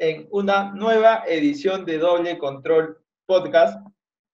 en 0.00 0.26
una 0.30 0.72
nueva 0.72 1.24
edición 1.28 1.84
de 1.84 1.98
Doble 1.98 2.38
Control 2.38 2.96
Podcast. 3.26 3.86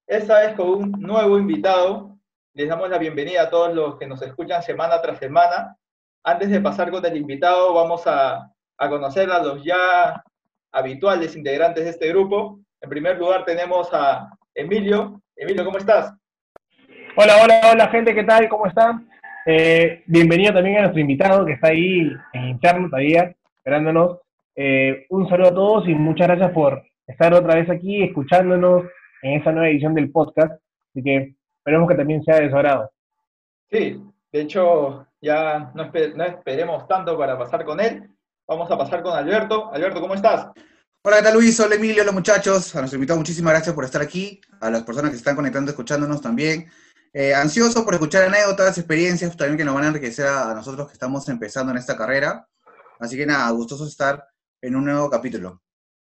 Esta 0.07 0.39
vez 0.39 0.55
con 0.55 0.69
un 0.69 0.93
nuevo 0.93 1.39
invitado. 1.39 2.17
Les 2.55 2.69
damos 2.69 2.89
la 2.89 2.99
bienvenida 2.99 3.43
a 3.43 3.51
todos 3.51 3.75
los 3.75 3.99
que 3.99 4.07
nos 4.07 4.23
escuchan 4.23 4.63
semana 4.63 5.03
tras 5.03 5.19
semana. 5.19 5.77
Antes 6.23 6.51
de 6.51 6.61
pasar 6.61 6.93
con 6.93 7.05
el 7.05 7.17
invitado, 7.17 7.75
vamos 7.75 8.05
a, 8.07 8.49
conocer 8.79 9.29
a 9.29 9.43
los 9.43 9.65
ya 9.65 10.23
habituales 10.71 11.35
integrantes 11.35 11.83
de 11.83 11.91
este 11.91 12.09
grupo. 12.11 12.61
En 12.81 12.89
primer 12.89 13.19
lugar 13.19 13.45
tenemos 13.45 13.93
a 13.93 14.31
Emilio. 14.55 15.21
Emilio, 15.35 15.65
¿cómo 15.65 15.79
estás? 15.79 16.15
Hola, 17.17 17.43
hola, 17.43 17.61
hola 17.73 17.89
gente, 17.89 18.15
¿qué 18.15 18.23
tal? 18.23 18.49
¿Cómo 18.49 18.69
están? 18.69 19.09
Eh, 19.47 20.05
bienvenido 20.07 20.55
también 20.55 20.77
a 20.77 20.81
nuestro 20.83 21.01
invitado 21.01 21.45
que 21.45 21.55
está 21.55 21.69
ahí 21.69 22.13
en 22.35 22.45
interno 22.51 22.89
todavía, 22.89 23.35
esperándonos. 23.59 24.26
Eh, 24.59 25.05
un 25.11 25.29
saludo 25.29 25.49
a 25.49 25.55
todos 25.55 25.89
y 25.89 25.95
muchas 25.95 26.29
gracias 26.29 26.51
por 26.53 26.83
estar 27.07 27.35
otra 27.35 27.57
vez 27.57 27.69
aquí 27.69 28.03
escuchándonos 28.03 28.85
en 29.21 29.35
esta 29.35 29.53
nueva 29.53 29.69
edición 29.69 29.95
del 29.95 30.11
podcast. 30.11 30.53
Así 30.91 31.03
que 31.03 31.37
esperemos 31.59 31.89
que 31.89 31.95
también 31.95 32.25
sea 32.25 32.41
de 32.41 32.49
su 32.49 32.57
agrado. 32.57 32.91
Sí, 33.71 34.03
de 34.33 34.41
hecho, 34.41 35.07
ya 35.21 35.71
no, 35.75 35.93
no 36.15 36.25
esperemos 36.25 36.89
tanto 36.89 37.19
para 37.19 37.39
pasar 37.39 37.67
con 37.67 37.81
él. 37.81 38.09
Vamos 38.49 38.71
a 38.71 38.79
pasar 38.79 39.03
con 39.03 39.13
Alberto. 39.13 39.71
Alberto, 39.73 40.01
¿cómo 40.01 40.15
estás? 40.15 40.49
Hola, 41.03 41.19
¿qué 41.19 41.23
tal 41.23 41.35
Luis? 41.35 41.61
Hola 41.61 41.75
Emilio, 41.75 42.03
hola 42.03 42.13
muchachos. 42.13 42.75
A 42.75 42.79
nuestro 42.79 42.97
invitado, 42.97 43.19
muchísimas 43.19 43.53
gracias 43.53 43.75
por 43.75 43.85
estar 43.85 44.01
aquí. 44.01 44.41
A 44.63 44.71
las 44.71 44.85
personas 44.85 45.11
que 45.11 45.17
se 45.17 45.21
están 45.21 45.37
conectando, 45.37 45.71
escuchándonos 45.71 46.23
también. 46.23 46.67
Eh, 47.13 47.35
ansioso 47.35 47.85
por 47.85 47.93
escuchar 47.93 48.25
anécdotas, 48.25 48.79
experiencias 48.79 49.37
también 49.37 49.59
que 49.59 49.65
nos 49.65 49.75
van 49.75 49.85
a 49.85 49.89
enriquecer 49.89 50.27
a 50.27 50.55
nosotros 50.55 50.87
que 50.87 50.95
estamos 50.95 51.29
empezando 51.29 51.73
en 51.73 51.79
esta 51.79 51.97
carrera. 51.97 52.49
Así 52.99 53.17
que 53.17 53.27
nada, 53.27 53.51
gustoso 53.51 53.87
estar 53.87 54.25
en 54.63 54.77
un 54.77 54.85
nuevo 54.85 55.11
capítulo. 55.11 55.63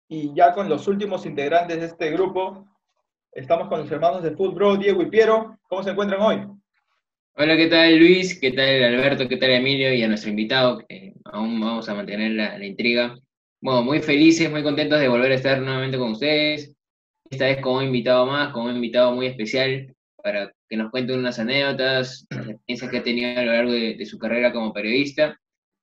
Y 0.08 0.33
ya 0.36 0.53
con 0.53 0.69
los 0.69 0.88
últimos 0.88 1.25
integrantes 1.25 1.80
de 1.80 1.86
este 1.86 2.11
grupo, 2.11 2.67
estamos 3.31 3.67
con 3.67 3.80
los 3.80 3.91
hermanos 3.91 4.23
de 4.23 4.31
Football, 4.31 4.80
Diego 4.80 5.02
y 5.02 5.09
Piero. 5.09 5.58
¿Cómo 5.67 5.83
se 5.83 5.91
encuentran 5.91 6.22
hoy? 6.22 6.47
Hola, 7.36 7.58
¿qué 7.58 7.67
tal 7.67 7.97
Luis? 7.97 8.39
¿Qué 8.39 8.52
tal 8.52 8.83
Alberto? 8.83 9.27
¿Qué 9.27 9.38
tal 9.38 9.52
Emilio? 9.52 9.94
Y 9.94 10.03
a 10.03 10.08
nuestro 10.08 10.30
invitado, 10.30 10.80
que 10.88 11.14
aún 11.25 11.59
vamos 11.59 11.89
a 11.89 11.95
mantener 11.95 12.31
la, 12.31 12.58
la 12.58 12.66
intriga. 12.66 13.17
Bueno, 13.59 13.81
muy 13.81 14.02
felices, 14.02 14.52
muy 14.52 14.61
contentos 14.61 14.99
de 14.99 15.08
volver 15.08 15.31
a 15.31 15.36
estar 15.36 15.59
nuevamente 15.61 15.97
con 15.97 16.11
ustedes. 16.11 16.75
Esta 17.30 17.45
vez 17.45 17.61
con 17.61 17.77
un 17.77 17.86
invitado 17.86 18.27
más, 18.27 18.53
con 18.53 18.66
un 18.66 18.75
invitado 18.75 19.16
muy 19.16 19.25
especial 19.25 19.95
para 20.21 20.53
que 20.69 20.77
nos 20.77 20.91
cuente 20.91 21.14
unas 21.14 21.39
anécdotas, 21.39 22.27
las 22.30 22.49
experiencias 22.49 22.91
que 22.91 22.97
ha 22.97 23.03
tenido 23.03 23.39
a 23.39 23.44
lo 23.44 23.53
largo 23.53 23.71
de, 23.71 23.95
de 23.95 24.05
su 24.05 24.19
carrera 24.19 24.53
como 24.53 24.73
periodista 24.73 25.39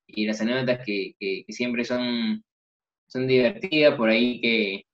y 0.06 0.26
las 0.26 0.40
anécdotas 0.40 0.84
que, 0.84 1.14
que, 1.18 1.44
que 1.46 1.52
siempre 1.52 1.84
son 1.84 2.44
son 3.10 3.26
divertidas, 3.26 3.96
por 3.96 4.08
ahí 4.08 4.40
que, 4.40 4.86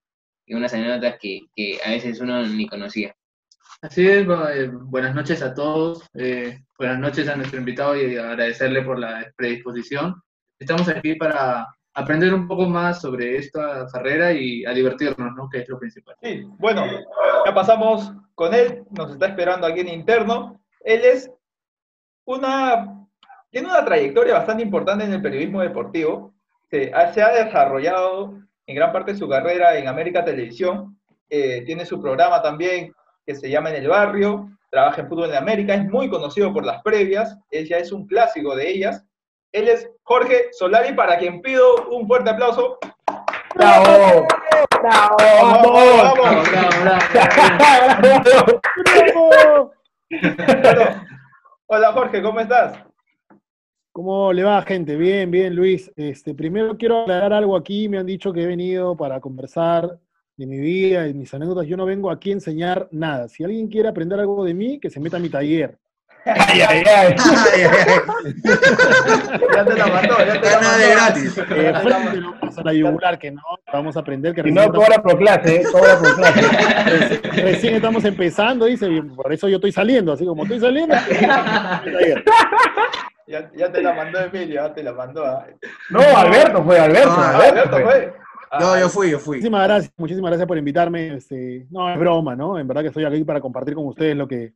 que 0.47 0.55
unas 0.55 0.73
anécdotas 0.73 1.19
que, 1.21 1.41
que, 1.55 1.79
a 1.85 1.91
veces 1.91 2.21
uno 2.21 2.43
ni 2.47 2.67
conocía. 2.67 3.15
Así 3.83 4.07
es, 4.07 4.27
eh, 4.27 4.71
buenas 4.73 5.15
noches 5.15 5.43
a 5.43 5.53
todos, 5.53 6.03
eh, 6.15 6.61
buenas 6.79 6.99
noches 6.99 7.29
a 7.29 7.37
nuestro 7.37 7.59
invitado 7.59 7.95
y 7.95 8.17
agradecerle 8.17 8.83
por 8.83 8.99
la 8.99 9.31
predisposición. 9.37 10.15
Estamos 10.59 10.89
aquí 10.89 11.15
para 11.15 11.67
aprender 11.93 12.33
un 12.33 12.49
poco 12.49 12.67
más 12.67 13.03
sobre 13.03 13.37
esta 13.37 13.87
carrera 13.93 14.33
y 14.33 14.65
a 14.65 14.71
divertirnos, 14.71 15.35
¿no? 15.35 15.49
Que 15.51 15.59
es 15.59 15.69
lo 15.69 15.79
principal. 15.79 16.17
Sí, 16.23 16.43
bueno, 16.59 16.87
ya 17.45 17.55
pasamos 17.55 18.13
con 18.35 18.55
él, 18.55 18.83
nos 18.91 19.13
está 19.13 19.27
esperando 19.27 19.67
aquí 19.67 19.81
en 19.81 19.89
interno. 19.89 20.59
Él 20.81 21.05
es 21.05 21.31
una, 22.25 23.07
tiene 23.51 23.69
una 23.69 23.85
trayectoria 23.85 24.35
bastante 24.35 24.63
importante 24.63 25.05
en 25.05 25.13
el 25.13 25.23
periodismo 25.23 25.61
deportivo 25.61 26.36
se 26.71 26.93
ha, 26.93 27.13
se 27.13 27.23
ha, 27.23 27.45
desarrollado 27.45 28.35
en 28.67 28.77
gran 28.77 28.93
parte 28.93 29.13
de 29.13 29.19
su 29.19 29.29
carrera 29.29 29.77
en 29.77 29.89
América 29.89 30.25
Televisión. 30.25 30.97
Eh, 31.29 31.63
tiene 31.65 31.85
su 31.85 32.01
programa 32.01 32.41
también 32.43 32.95
que 33.25 33.35
se 33.35 33.51
llama 33.51 33.71
En 33.71 33.77
el 33.77 33.89
Barrio, 33.89 34.49
trabaja 34.71 35.03
en 35.03 35.09
Fútbol 35.09 35.31
en 35.31 35.37
América, 35.37 35.75
es 35.75 35.85
muy 35.85 36.09
conocido 36.09 36.53
por 36.53 36.65
las 36.65 36.81
previas, 36.83 37.37
ella 37.51 37.79
es 37.79 37.91
un 37.91 38.07
clásico 38.07 38.55
de 38.55 38.71
ellas. 38.71 39.05
Él 39.53 39.69
es 39.69 39.91
Jorge 40.03 40.49
Solari, 40.53 40.93
para 40.93 41.19
quien 41.19 41.41
pido 41.41 41.89
un 41.89 42.07
fuerte 42.07 42.31
aplauso. 42.31 42.79
¡Bravo! 43.55 44.29
¡Bravo! 44.83 45.17
¡Vamos, 45.19 46.03
vamos! 46.03 46.51
¡Bravo, 46.51 46.71
bravo! 49.31 49.73
Hola 51.69 51.93
Jorge, 51.93 52.23
¿cómo 52.23 52.39
estás? 52.39 52.79
¿Cómo 53.97 54.31
le 54.31 54.45
va, 54.45 54.61
gente? 54.61 54.95
Bien, 54.95 55.31
bien, 55.31 55.57
Luis. 55.57 55.91
Este, 55.97 56.35
primero 56.35 56.77
quiero 56.77 57.01
aclarar 57.01 57.33
algo 57.33 57.57
aquí. 57.57 57.89
Me 57.89 57.97
han 57.97 58.05
dicho 58.05 58.31
que 58.31 58.43
he 58.43 58.47
venido 58.47 58.95
para 58.95 59.21
conversar 59.21 59.99
de 60.37 60.47
mi 60.47 60.59
vida, 60.59 61.05
de 61.05 61.15
mis 61.15 61.33
anécdotas. 61.33 61.67
Yo 61.67 61.79
no 61.79 61.87
vengo 61.87 62.11
aquí 62.11 62.29
a 62.29 62.35
enseñar 62.35 62.89
nada. 62.91 63.27
Si 63.31 63.43
alguien 63.43 63.69
quiere 63.69 63.89
aprender 63.89 64.21
algo 64.21 64.45
de 64.45 64.53
mí, 64.53 64.79
que 64.79 64.91
se 64.91 65.01
meta 65.01 65.17
a 65.17 65.21
mi 65.21 65.31
taller. 65.31 65.79
Ay, 66.27 66.61
ay, 66.61 66.83
ay. 66.95 67.15
ya 69.57 69.65
te 69.65 69.75
la 69.77 69.87
mandó, 69.87 70.19
ya 70.19 70.41
te 70.43 70.51
la 70.51 70.61
mandó. 70.61 70.79
de 70.79 70.91
gratis. 70.91 71.39
Eh, 71.39 71.73
frente 71.83 72.21
no 72.21 72.35
vamos 72.39 72.59
a 72.59 72.65
la 72.65 72.75
yugular, 72.75 73.19
que 73.19 73.31
no, 73.31 73.43
vamos 73.73 73.97
a 73.97 74.01
aprender. 74.01 74.35
Que 74.35 74.43
Si 74.43 74.53
no, 74.53 74.71
cobra 74.75 75.03
por 75.03 75.17
clase, 75.17 75.63
¿eh? 75.63 75.63
cobra 75.73 75.99
por 75.99 76.15
clase. 76.17 76.43
recién, 76.85 77.47
recién 77.47 77.75
estamos 77.77 78.05
empezando, 78.05 78.67
dice, 78.67 78.91
y 78.91 79.01
por 79.01 79.33
eso 79.33 79.49
yo 79.49 79.57
estoy 79.57 79.73
saliendo, 79.73 80.13
así 80.13 80.27
como 80.27 80.43
estoy 80.43 80.61
saliendo. 80.61 80.95
Ya, 83.27 83.51
ya, 83.57 83.73
te 83.73 83.83
la 83.83 83.93
mandó 83.93 84.21
Emilio, 84.21 84.55
ya 84.55 84.73
te 84.73 84.83
la 84.83 84.93
mandó. 84.93 85.25
¿eh? 85.25 85.57
No, 85.91 86.01
Alberto 86.01 86.63
fue, 86.63 86.79
Alberto. 86.79 87.09
No, 87.09 87.23
Alberto 87.23 87.79
fue. 87.79 88.15
No, 88.61 88.79
yo 88.79 88.89
fui, 88.89 89.11
yo 89.11 89.19
fui. 89.19 89.37
Muchísimas 89.39 89.67
gracias, 89.67 89.93
muchísimas 89.97 90.31
gracias 90.31 90.47
por 90.47 90.59
invitarme. 90.59 91.17
Este, 91.17 91.67
no, 91.71 91.91
es 91.93 91.99
broma, 91.99 92.37
¿no? 92.37 92.59
En 92.59 92.69
verdad 92.69 92.83
que 92.83 92.89
estoy 92.89 93.05
aquí 93.05 93.25
para 93.25 93.41
compartir 93.41 93.75
con 93.75 93.87
ustedes 93.87 94.17
lo 94.17 94.29
que, 94.29 94.55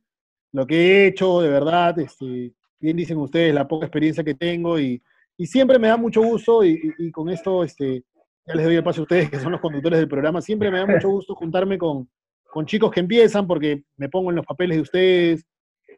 lo 0.53 0.65
que 0.65 0.75
he 0.75 1.07
hecho, 1.07 1.41
de 1.41 1.49
verdad. 1.49 1.99
Este, 1.99 2.53
bien 2.79 2.97
dicen 2.97 3.17
ustedes, 3.17 3.53
la 3.53 3.67
poca 3.67 3.85
experiencia 3.85 4.23
que 4.23 4.35
tengo 4.35 4.79
y, 4.79 5.01
y 5.37 5.45
siempre 5.45 5.77
me 5.77 5.87
da 5.87 5.97
mucho 5.97 6.21
gusto 6.21 6.63
y, 6.63 6.71
y, 6.97 7.07
y, 7.07 7.11
con 7.11 7.29
esto, 7.29 7.63
este, 7.63 8.03
ya 8.45 8.55
les 8.55 8.65
doy 8.65 8.75
el 8.75 8.83
paso 8.83 9.01
a 9.01 9.03
ustedes 9.03 9.29
que 9.29 9.39
son 9.39 9.51
los 9.51 9.61
conductores 9.61 9.99
del 9.99 10.07
programa, 10.07 10.41
siempre 10.41 10.71
me 10.71 10.79
da 10.79 10.85
mucho 10.85 11.09
gusto 11.09 11.35
juntarme 11.35 11.77
con, 11.77 12.09
con 12.49 12.65
chicos 12.65 12.91
que 12.91 12.99
empiezan 12.99 13.47
porque 13.47 13.83
me 13.97 14.09
pongo 14.09 14.31
en 14.31 14.37
los 14.37 14.45
papeles 14.45 14.77
de 14.77 14.81
ustedes, 14.81 15.45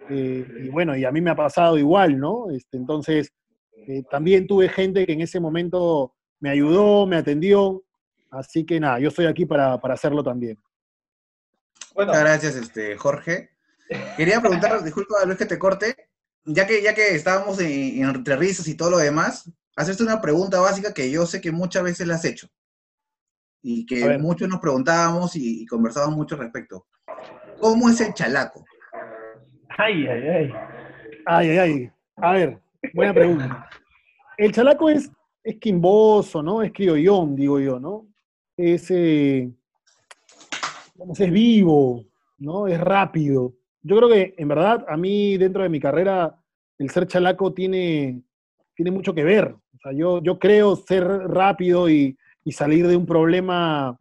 eh, 0.09 0.45
y 0.63 0.69
bueno, 0.69 0.95
y 0.95 1.05
a 1.05 1.11
mí 1.11 1.21
me 1.21 1.31
ha 1.31 1.35
pasado 1.35 1.77
igual, 1.77 2.19
¿no? 2.19 2.49
Este, 2.51 2.77
entonces, 2.77 3.31
eh, 3.87 4.03
también 4.09 4.47
tuve 4.47 4.69
gente 4.69 5.05
que 5.05 5.13
en 5.13 5.21
ese 5.21 5.39
momento 5.39 6.13
me 6.39 6.49
ayudó, 6.49 7.05
me 7.05 7.17
atendió, 7.17 7.83
así 8.29 8.65
que 8.65 8.79
nada, 8.79 8.99
yo 8.99 9.09
estoy 9.09 9.25
aquí 9.25 9.45
para, 9.45 9.79
para 9.79 9.93
hacerlo 9.93 10.23
también. 10.23 10.61
Bueno. 11.93 12.11
Muchas 12.11 12.23
gracias, 12.23 12.55
este, 12.55 12.97
Jorge. 12.97 13.49
Quería 14.17 14.41
preguntar, 14.41 14.81
disculpa 14.83 15.23
Luis 15.25 15.37
que 15.37 15.45
te 15.45 15.59
corte, 15.59 15.95
ya 16.45 16.67
que, 16.67 16.81
ya 16.81 16.93
que 16.93 17.15
estábamos 17.15 17.59
en, 17.59 18.01
en, 18.01 18.09
entre 18.09 18.35
risas 18.35 18.67
y 18.67 18.75
todo 18.75 18.91
lo 18.91 18.97
demás, 18.97 19.49
hacerte 19.75 20.03
una 20.03 20.21
pregunta 20.21 20.59
básica 20.59 20.93
que 20.93 21.09
yo 21.09 21.25
sé 21.25 21.41
que 21.41 21.51
muchas 21.51 21.83
veces 21.83 22.07
la 22.07 22.15
has 22.15 22.25
hecho 22.25 22.47
y 23.61 23.85
que 23.85 24.17
muchos 24.17 24.49
nos 24.49 24.59
preguntábamos 24.59 25.37
y, 25.37 25.63
y 25.63 25.65
conversábamos 25.65 26.17
mucho 26.17 26.35
al 26.35 26.41
respecto. 26.41 26.85
¿Cómo 27.59 27.89
es 27.89 28.01
el 28.01 28.13
chalaco? 28.13 28.65
Ay, 29.77 30.07
ay, 30.07 30.27
ay. 30.27 30.53
Ay, 31.25 31.49
ay, 31.49 31.57
ay. 31.57 31.91
A 32.17 32.33
ver, 32.33 32.59
buena 32.93 33.13
pregunta. 33.13 33.69
El 34.37 34.51
chalaco 34.51 34.89
es, 34.89 35.11
es 35.43 35.57
quimboso, 35.57 36.43
¿no? 36.43 36.61
Es 36.61 36.71
criollón, 36.71 37.35
digo 37.35 37.59
yo, 37.59 37.79
¿no? 37.79 38.07
Es, 38.55 38.91
eh, 38.91 39.49
es 41.17 41.31
vivo, 41.31 42.05
¿no? 42.37 42.67
Es 42.67 42.79
rápido. 42.79 43.53
Yo 43.81 43.97
creo 43.97 44.09
que, 44.09 44.35
en 44.37 44.47
verdad, 44.47 44.85
a 44.87 44.95
mí, 44.95 45.37
dentro 45.37 45.63
de 45.63 45.69
mi 45.69 45.79
carrera, 45.79 46.35
el 46.77 46.89
ser 46.89 47.07
chalaco 47.07 47.53
tiene, 47.53 48.21
tiene 48.75 48.91
mucho 48.91 49.13
que 49.13 49.23
ver. 49.23 49.47
O 49.47 49.77
sea, 49.81 49.91
yo, 49.91 50.21
yo 50.21 50.39
creo 50.39 50.75
ser 50.75 51.03
rápido 51.05 51.89
y, 51.89 52.17
y 52.45 52.51
salir 52.51 52.87
de 52.87 52.95
un 52.95 53.05
problema 53.05 53.97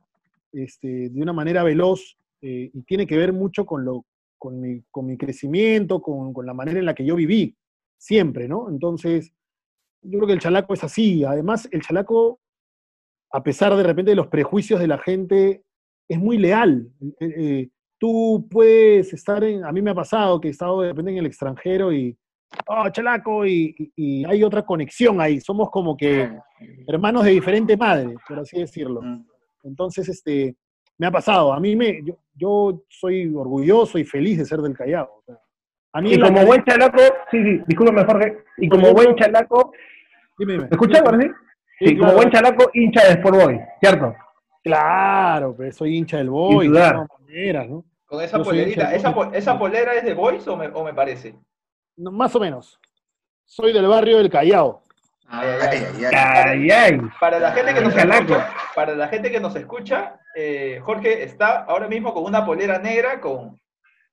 este, 0.52 1.08
de 1.08 1.22
una 1.22 1.32
manera 1.32 1.62
veloz 1.62 2.16
eh, 2.42 2.70
y 2.72 2.82
tiene 2.82 3.06
que 3.06 3.16
ver 3.16 3.32
mucho 3.32 3.64
con 3.64 3.84
lo, 3.84 4.04
con 4.42 4.60
mi, 4.60 4.82
con 4.90 5.06
mi 5.06 5.16
crecimiento, 5.16 6.02
con, 6.02 6.32
con, 6.32 6.44
la 6.44 6.52
manera 6.52 6.80
en 6.80 6.86
la 6.86 6.96
que 6.96 7.04
yo 7.04 7.14
viví, 7.14 7.56
siempre, 7.96 8.48
¿no? 8.48 8.68
Entonces, 8.68 9.32
yo 10.02 10.18
creo 10.18 10.26
que 10.26 10.32
el 10.32 10.40
chalaco 10.40 10.74
es 10.74 10.82
así. 10.82 11.22
Además, 11.22 11.68
el 11.70 11.80
chalaco, 11.80 12.40
a 13.30 13.44
pesar 13.44 13.76
de 13.76 13.84
repente 13.84 14.10
de 14.10 14.16
los 14.16 14.26
prejuicios 14.26 14.80
de 14.80 14.88
la 14.88 14.98
gente, 14.98 15.62
es 16.08 16.18
muy 16.18 16.38
leal. 16.38 16.90
Eh, 17.20 17.34
eh, 17.36 17.68
tú 17.98 18.48
puedes 18.50 19.12
estar 19.12 19.44
en, 19.44 19.64
a 19.64 19.70
mí 19.70 19.80
me 19.80 19.92
ha 19.92 19.94
pasado 19.94 20.40
que 20.40 20.48
he 20.48 20.50
estado 20.50 20.80
de 20.80 20.88
repente 20.88 21.12
en 21.12 21.18
el 21.18 21.26
extranjero 21.26 21.92
y, 21.92 22.18
oh, 22.66 22.90
chalaco, 22.90 23.46
y, 23.46 23.76
y, 23.78 23.92
y 23.94 24.24
hay 24.24 24.42
otra 24.42 24.66
conexión 24.66 25.20
ahí. 25.20 25.40
Somos 25.40 25.70
como 25.70 25.96
que 25.96 26.36
hermanos 26.88 27.22
de 27.22 27.30
diferente 27.30 27.76
madre, 27.76 28.16
por 28.26 28.40
así 28.40 28.58
decirlo. 28.58 29.02
Entonces, 29.62 30.08
este, 30.08 30.56
me 31.02 31.08
ha 31.08 31.10
pasado. 31.10 31.52
A 31.52 31.58
mí 31.58 31.74
me, 31.74 32.00
yo, 32.04 32.16
yo 32.36 32.84
soy 32.88 33.34
orgulloso 33.34 33.98
y 33.98 34.04
feliz 34.04 34.38
de 34.38 34.44
ser 34.44 34.60
del 34.60 34.76
Callao. 34.76 35.16
O 35.18 35.22
sea, 35.26 35.36
a 35.94 36.00
mí 36.00 36.14
y 36.14 36.20
como 36.20 36.46
buen 36.46 36.62
chalaco, 36.62 37.00
sí, 37.28 37.42
sí, 37.42 37.60
discúlpame 37.66 38.04
Jorge, 38.04 38.44
y 38.58 38.68
como 38.68 38.92
buen 38.92 39.16
chalaco, 39.16 39.72
dime, 40.38 40.52
dime. 40.52 40.64
¿me 40.66 40.70
escuchas 40.70 41.02
sí? 41.20 41.30
Sí, 41.80 41.98
como 41.98 42.12
buen 42.12 42.30
chalaco, 42.30 42.70
hincha 42.72 43.02
de 43.02 43.10
Sport 43.14 43.36
Boy, 43.36 43.60
¿cierto? 43.80 44.14
Claro, 44.62 45.56
pero 45.58 45.72
soy 45.72 45.96
hincha 45.96 46.18
del 46.18 46.30
Boys, 46.30 46.70
de 46.70 46.78
todas 46.78 47.08
maneras, 47.18 47.68
¿no? 47.68 47.84
Con 48.04 48.22
esa 48.22 48.40
polerita, 48.40 48.94
¿Esa, 48.94 49.12
¿esa, 49.32 49.58
polera 49.58 49.94
es 49.94 50.04
de 50.04 50.14
Boys 50.14 50.46
o 50.46 50.56
me, 50.56 50.68
o 50.68 50.84
me 50.84 50.94
parece? 50.94 51.34
No, 51.96 52.12
más 52.12 52.36
o 52.36 52.38
menos. 52.38 52.78
Soy 53.44 53.72
del 53.72 53.88
barrio 53.88 54.18
del 54.18 54.30
Callao. 54.30 54.84
Ay, 55.28 56.70
ay, 56.70 57.00
Para 57.18 57.38
la 57.38 57.52
gente 57.52 57.74
que 57.74 57.80
nos 57.80 57.96
escucha, 57.96 58.54
para 58.74 58.94
la 58.94 59.08
gente 59.08 59.30
que 59.30 59.40
nos 59.40 59.56
escucha, 59.56 60.20
eh, 60.36 60.80
Jorge 60.82 61.22
está 61.22 61.64
ahora 61.64 61.88
mismo 61.88 62.12
con 62.12 62.24
una 62.24 62.44
polera 62.44 62.78
negra 62.78 63.20
con 63.20 63.58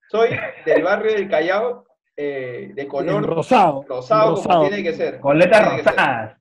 soy 0.10 0.30
del 0.66 0.84
barrio 0.84 1.14
del 1.14 1.30
Callao 1.30 1.86
eh, 2.16 2.72
de 2.74 2.88
color 2.88 3.24
rosado, 3.26 3.86
rosado, 3.88 4.36
como 4.42 4.68
tiene 4.68 4.84
que 4.84 4.94
ser. 4.94 5.20
Con 5.20 5.38
letras 5.38 5.78
rosadas. 5.78 6.38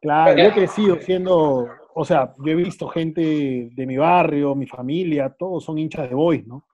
Claro, 0.00 0.36
yo 0.36 0.44
he 0.44 0.52
crecido 0.52 0.96
siendo, 1.00 1.68
o 1.94 2.04
sea, 2.04 2.34
yo 2.38 2.52
he 2.52 2.54
visto 2.54 2.88
gente 2.88 3.68
de 3.72 3.86
mi 3.86 3.96
barrio, 3.96 4.54
mi 4.54 4.66
familia, 4.66 5.34
todos 5.36 5.64
son 5.64 5.78
hinchas 5.78 6.08
de 6.08 6.14
Boys, 6.14 6.46
¿no? 6.46 6.66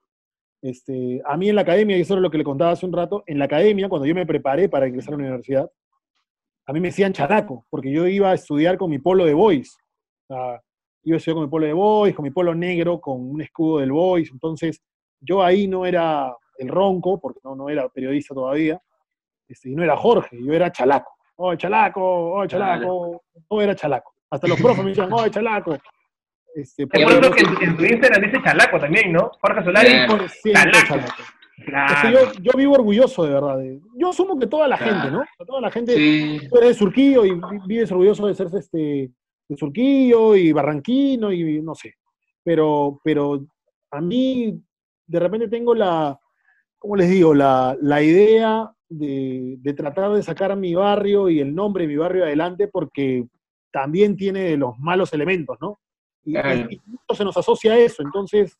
Este, 0.63 1.21
a 1.25 1.37
mí 1.37 1.49
en 1.49 1.57
la 1.57 1.63
academia, 1.63 1.97
y 1.97 2.03
eso 2.03 2.15
es 2.15 2.21
lo 2.21 2.31
que 2.31 2.39
le 2.39 2.45
contaba 2.45 2.71
hace 2.71 2.87
un 2.87 2.93
rato, 2.93 3.25
en 3.27 3.39
la 3.39 3.47
academia, 3.47 3.89
cuando 3.89 4.07
yo 4.07 4.15
me 4.15 4.27
preparé 4.27 4.69
para 4.69 4.87
ingresar 4.87 5.15
a 5.15 5.17
la 5.17 5.23
universidad, 5.25 5.71
a 6.73 6.75
mí 6.75 6.81
me 6.81 6.89
decían 6.89 7.13
chalaco, 7.13 7.67
porque 7.69 7.93
yo 7.93 8.07
iba 8.07 8.31
a 8.31 8.35
estudiar 8.35 8.79
con 8.79 8.89
mi 8.89 8.99
polo 8.99 9.27
de 9.27 9.35
Boys. 9.35 9.77
O 10.27 10.35
sea, 10.35 10.63
iba 11.03 11.17
a 11.17 11.19
estudiar 11.19 11.35
con 11.35 11.45
mi 11.45 11.51
polo 11.51 11.67
de 11.67 11.75
Boys, 11.75 12.15
con 12.15 12.23
mi 12.23 12.31
polo 12.31 12.55
negro, 12.55 12.99
con 12.99 13.21
un 13.21 13.43
escudo 13.43 13.81
del 13.81 13.93
Boys. 13.93 14.31
Entonces, 14.33 14.81
yo 15.21 15.43
ahí 15.43 15.69
no 15.69 15.85
era 15.85 16.35
el 16.57 16.69
ronco, 16.69 17.21
porque 17.21 17.41
no, 17.45 17.55
no 17.55 17.69
era 17.69 17.87
periodista 17.91 18.35
todavía, 18.35 18.81
este, 19.47 19.69
y 19.69 19.75
no 19.75 19.83
era 19.83 19.99
Jorge, 19.99 20.43
yo 20.43 20.51
era 20.55 20.73
chalaco. 20.73 21.11
Oh, 21.37 21.55
chalaco, 21.57 22.01
oh, 22.01 22.47
chalaco, 22.47 23.23
todo 23.47 23.61
era 23.61 23.75
chalaco. 23.75 24.15
Hasta 24.31 24.49
los 24.49 24.59
profes 24.59 24.83
me 24.83 24.91
decían, 24.93 25.13
oh, 25.13 25.29
chalaco. 25.29 25.77
Este, 26.55 26.87
por 26.87 27.01
eso 27.03 27.33
que 27.33 27.65
en, 27.67 27.77
tu 27.77 27.85
Instagram 27.85 28.23
dice 28.23 28.43
chalaco 28.43 28.81
también, 28.81 29.13
¿no? 29.13 29.31
Jorge 29.43 29.63
Solari, 29.63 29.91
chalaco. 30.89 31.23
Yo, 31.58 32.32
yo, 32.40 32.52
vivo 32.56 32.75
orgulloso, 32.75 33.25
de 33.25 33.34
verdad. 33.34 33.58
Yo 33.96 34.10
asumo 34.10 34.38
que 34.38 34.46
toda 34.46 34.66
la 34.66 34.76
gente, 34.76 35.10
¿no? 35.10 35.25
Toda 35.46 35.60
la 35.60 35.70
gente, 35.70 35.94
tú 36.49 36.56
eres 36.56 36.70
de 36.70 36.75
Surquillo 36.75 37.25
y 37.25 37.40
vives 37.66 37.90
orgulloso 37.93 38.26
de 38.26 38.34
ser 38.34 38.49
este, 38.54 39.10
de 39.49 39.56
Surquillo 39.56 40.34
y 40.34 40.52
barranquino 40.52 41.32
y 41.32 41.60
no 41.62 41.75
sé. 41.75 41.94
Pero, 42.43 43.00
pero 43.04 43.44
a 43.90 44.00
mí, 44.00 44.60
de 45.06 45.20
repente 45.20 45.49
tengo 45.49 45.75
la, 45.75 46.19
¿cómo 46.78 46.96
les 46.96 47.10
digo? 47.10 47.34
La, 47.34 47.76
la 47.81 48.02
idea 48.02 48.72
de, 48.88 49.56
de, 49.58 49.72
tratar 49.75 50.12
de 50.12 50.22
sacar 50.22 50.56
mi 50.56 50.75
barrio 50.75 51.28
y 51.28 51.40
el 51.40 51.54
nombre 51.54 51.84
de 51.84 51.88
mi 51.88 51.96
barrio 51.96 52.25
adelante 52.25 52.69
porque 52.69 53.25
también 53.70 54.16
tiene 54.16 54.56
los 54.56 54.78
malos 54.78 55.12
elementos, 55.12 55.56
¿no? 55.60 55.78
Y, 56.25 56.37
y, 56.37 56.81
se 57.14 57.25
nos 57.25 57.37
asocia 57.37 57.72
a 57.72 57.78
eso. 57.78 58.02
Entonces, 58.02 58.58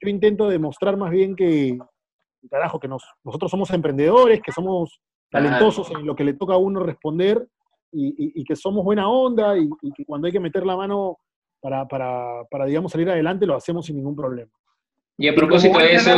yo 0.00 0.08
intento 0.08 0.48
demostrar 0.48 0.96
más 0.96 1.10
bien 1.10 1.34
que, 1.34 1.78
carajo, 2.48 2.80
que 2.80 2.88
nos, 2.88 3.04
nosotros 3.24 3.50
somos 3.50 3.70
emprendedores, 3.70 4.40
que 4.40 4.52
somos 4.52 5.00
talentosos 5.30 5.90
en 5.90 6.06
lo 6.06 6.14
que 6.14 6.24
le 6.24 6.34
toca 6.34 6.54
a 6.54 6.58
uno 6.58 6.80
responder 6.80 7.46
y, 7.92 8.44
que 8.44 8.56
somos 8.56 8.84
buena 8.84 9.08
onda 9.08 9.56
y, 9.58 9.68
que 9.92 10.04
cuando 10.04 10.26
hay 10.26 10.32
que 10.32 10.40
meter 10.40 10.64
la 10.64 10.76
mano 10.76 11.18
para, 11.60 11.86
para, 11.86 12.44
para, 12.50 12.66
digamos, 12.66 12.92
salir 12.92 13.08
adelante, 13.10 13.46
lo 13.46 13.56
hacemos 13.56 13.86
sin 13.86 13.96
ningún 13.96 14.16
problema. 14.16 14.50
Y 15.18 15.28
a 15.28 15.34
propósito 15.34 15.78
de 15.78 15.94
eso... 15.94 16.10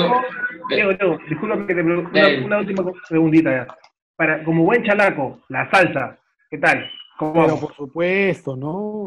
Diego, 0.69 0.93
Diego, 0.93 1.19
disculpa 1.29 1.67
que 1.67 1.75
te 1.75 1.83
una, 1.83 2.45
una, 2.45 2.59
última 2.59 2.93
segundita 3.07 3.51
ya. 3.51 3.77
Para, 4.17 4.43
como 4.45 4.65
buen 4.65 4.83
chalaco, 4.85 5.41
la 5.49 5.69
salsa, 5.71 6.19
¿qué 6.49 6.59
tal? 6.59 6.89
Pero 7.19 7.61
por 7.61 7.75
supuesto, 7.75 8.57
¿no? 8.57 9.05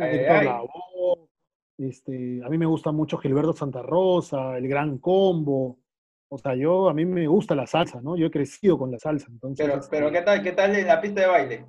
este, 1.78 2.42
a 2.44 2.50
mí 2.50 2.58
me 2.58 2.66
gusta 2.66 2.92
mucho 2.92 3.18
Gilberto 3.18 3.54
Santa 3.54 3.82
Rosa, 3.82 4.58
el 4.58 4.68
Gran 4.68 4.98
Combo, 4.98 5.78
o 6.30 6.38
sea, 6.38 6.56
yo, 6.56 6.90
a 6.90 6.94
mí 6.94 7.06
me 7.06 7.26
gusta 7.28 7.56
la 7.56 7.66
salsa, 7.66 8.02
¿no? 8.02 8.18
Yo 8.18 8.28
he 8.28 8.32
crecido 8.32 8.78
con 8.78 8.92
la 8.92 9.00
salsa. 9.00 9.28
Entonces, 9.30 9.66
pero, 9.66 9.80
este 9.80 9.96
pero 9.96 10.12
¿qué 10.12 10.22
tal, 10.22 10.44
qué 10.44 10.52
tal 10.52 10.76
en 10.76 10.88
la 10.88 11.00
pista 11.00 11.22
de 11.22 11.28
baile? 11.28 11.66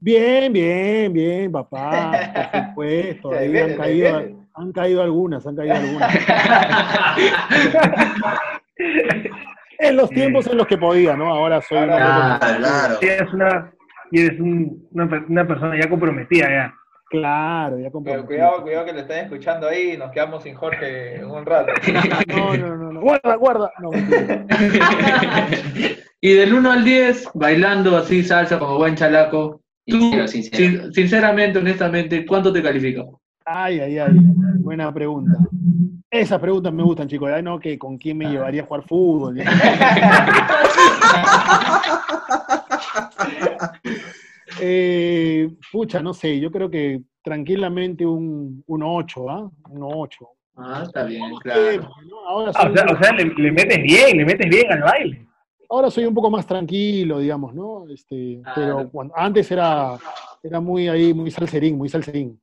Bien, 0.00 0.52
bien, 0.52 1.12
bien, 1.12 1.50
papá, 1.50 2.12
por 2.12 2.20
supuesto. 2.68 3.32
Ahí 3.32 3.58
han, 3.58 3.76
caído, 3.76 4.46
han 4.54 4.72
caído 4.72 5.02
algunas, 5.02 5.44
han 5.44 5.56
caído 5.56 5.74
algunas. 5.74 6.14
en 9.78 9.96
los 9.96 10.08
tiempos 10.10 10.46
en 10.46 10.56
los 10.56 10.68
que 10.68 10.78
podía, 10.78 11.16
¿no? 11.16 11.34
Ahora 11.34 11.60
soy 11.62 11.78
una, 11.78 12.38
claro. 12.38 12.96
una, 13.32 13.72
y 14.12 14.20
eres 14.20 14.38
una, 14.40 15.24
una 15.28 15.48
persona 15.48 15.76
ya 15.80 15.90
comprometida 15.90 16.48
ya. 16.48 16.72
Claro, 17.08 17.78
ya 17.78 17.90
compré. 17.90 18.12
Pero 18.12 18.26
cuidado, 18.26 18.62
cuidado 18.62 18.84
que 18.84 18.92
le 18.92 19.00
están 19.00 19.18
escuchando 19.18 19.66
ahí 19.66 19.92
y 19.92 19.96
nos 19.96 20.10
quedamos 20.10 20.42
sin 20.42 20.54
Jorge 20.54 21.24
un 21.24 21.46
rato. 21.46 21.72
No, 22.28 22.54
no, 22.54 22.76
no, 22.76 22.92
no. 22.92 23.00
guarda, 23.00 23.34
guarda. 23.36 23.72
No, 23.80 23.90
y 26.20 26.32
del 26.34 26.52
1 26.52 26.70
al 26.70 26.84
10, 26.84 27.30
bailando 27.34 27.96
así 27.96 28.22
salsa 28.22 28.58
como 28.58 28.76
buen 28.76 28.94
chalaco, 28.94 29.62
tú, 29.86 30.12
sinceramente, 30.92 31.58
honestamente, 31.58 32.26
¿cuánto 32.26 32.52
te 32.52 32.62
califica? 32.62 33.04
Ay, 33.46 33.80
ay, 33.80 33.98
ay, 33.98 34.12
buena 34.58 34.92
pregunta. 34.92 35.32
Esas 36.10 36.38
preguntas 36.38 36.72
me 36.72 36.82
gustan, 36.82 37.08
chicos. 37.08 37.30
Ay, 37.32 37.42
no, 37.42 37.58
que 37.58 37.78
con 37.78 37.96
quién 37.96 38.18
me 38.18 38.26
ah. 38.26 38.30
llevaría 38.30 38.62
a 38.62 38.66
jugar 38.66 38.84
fútbol. 38.86 39.38
Eh, 44.60 45.48
pucha, 45.72 46.00
no 46.00 46.14
sé, 46.14 46.38
yo 46.38 46.50
creo 46.50 46.70
que 46.70 47.02
tranquilamente 47.22 48.04
un, 48.06 48.64
8, 48.66 49.30
¿ah? 49.30 49.50
Un 49.70 49.82
8. 49.82 50.28
Ah, 50.56 50.82
está 50.84 51.04
bien, 51.04 51.22
claro. 51.42 51.88
Ahora 52.26 52.52
ah, 52.54 52.92
o 52.92 53.02
sea, 53.02 53.12
le, 53.12 53.52
metes 53.52 53.82
bien, 53.82 54.16
le 54.16 54.24
metes 54.24 54.48
bien 54.48 54.72
al 54.72 54.82
baile. 54.82 55.26
Ahora 55.70 55.90
soy 55.90 56.06
un 56.06 56.14
poco 56.14 56.30
más 56.30 56.46
tranquilo, 56.46 57.18
digamos, 57.18 57.54
¿no? 57.54 57.86
Este, 57.88 58.40
Pero 58.54 58.90
antes 59.14 59.50
era, 59.50 59.98
era 60.42 60.60
muy 60.60 60.88
ahí, 60.88 61.12
muy 61.12 61.30
salserín, 61.30 61.76
muy 61.76 61.88
salserín. 61.88 62.40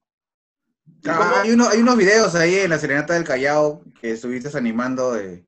Ah, 1.07 1.41
hay, 1.43 1.51
uno, 1.51 1.67
hay 1.67 1.79
unos 1.79 1.97
videos 1.97 2.35
ahí 2.35 2.55
en 2.55 2.69
la 2.69 2.77
Serenata 2.77 3.13
del 3.13 3.23
Callao 3.23 3.81
que 3.99 4.11
estuviste 4.11 4.55
animando 4.57 5.13
de, 5.13 5.45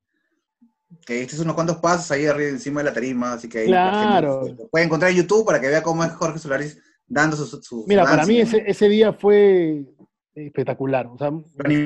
que 1.06 1.22
es 1.22 1.40
unos 1.40 1.56
cuantos 1.56 1.78
pasos 1.78 2.12
ahí 2.12 2.26
arriba 2.26 2.50
encima 2.50 2.82
de 2.82 2.86
la 2.86 2.94
tarima, 2.94 3.34
así 3.34 3.50
que 3.50 3.60
ahí 3.60 3.68
claro. 3.68 4.44
lo 4.48 4.70
puede 4.70 4.86
encontrar 4.86 5.12
en 5.12 5.18
YouTube 5.18 5.46
para 5.46 5.60
que 5.60 5.68
vea 5.68 5.84
cómo 5.84 6.04
es 6.04 6.12
Jorge 6.14 6.40
Solaris 6.40 6.82
dando 7.06 7.36
sus... 7.36 7.86
Mira, 7.88 8.04
para 8.04 8.26
mí 8.26 8.40
ese, 8.40 8.64
ese, 8.66 8.88
día 8.88 9.14
fue 9.14 9.86
espectacular. 10.34 11.08
O 11.08 11.18
sea, 11.18 11.32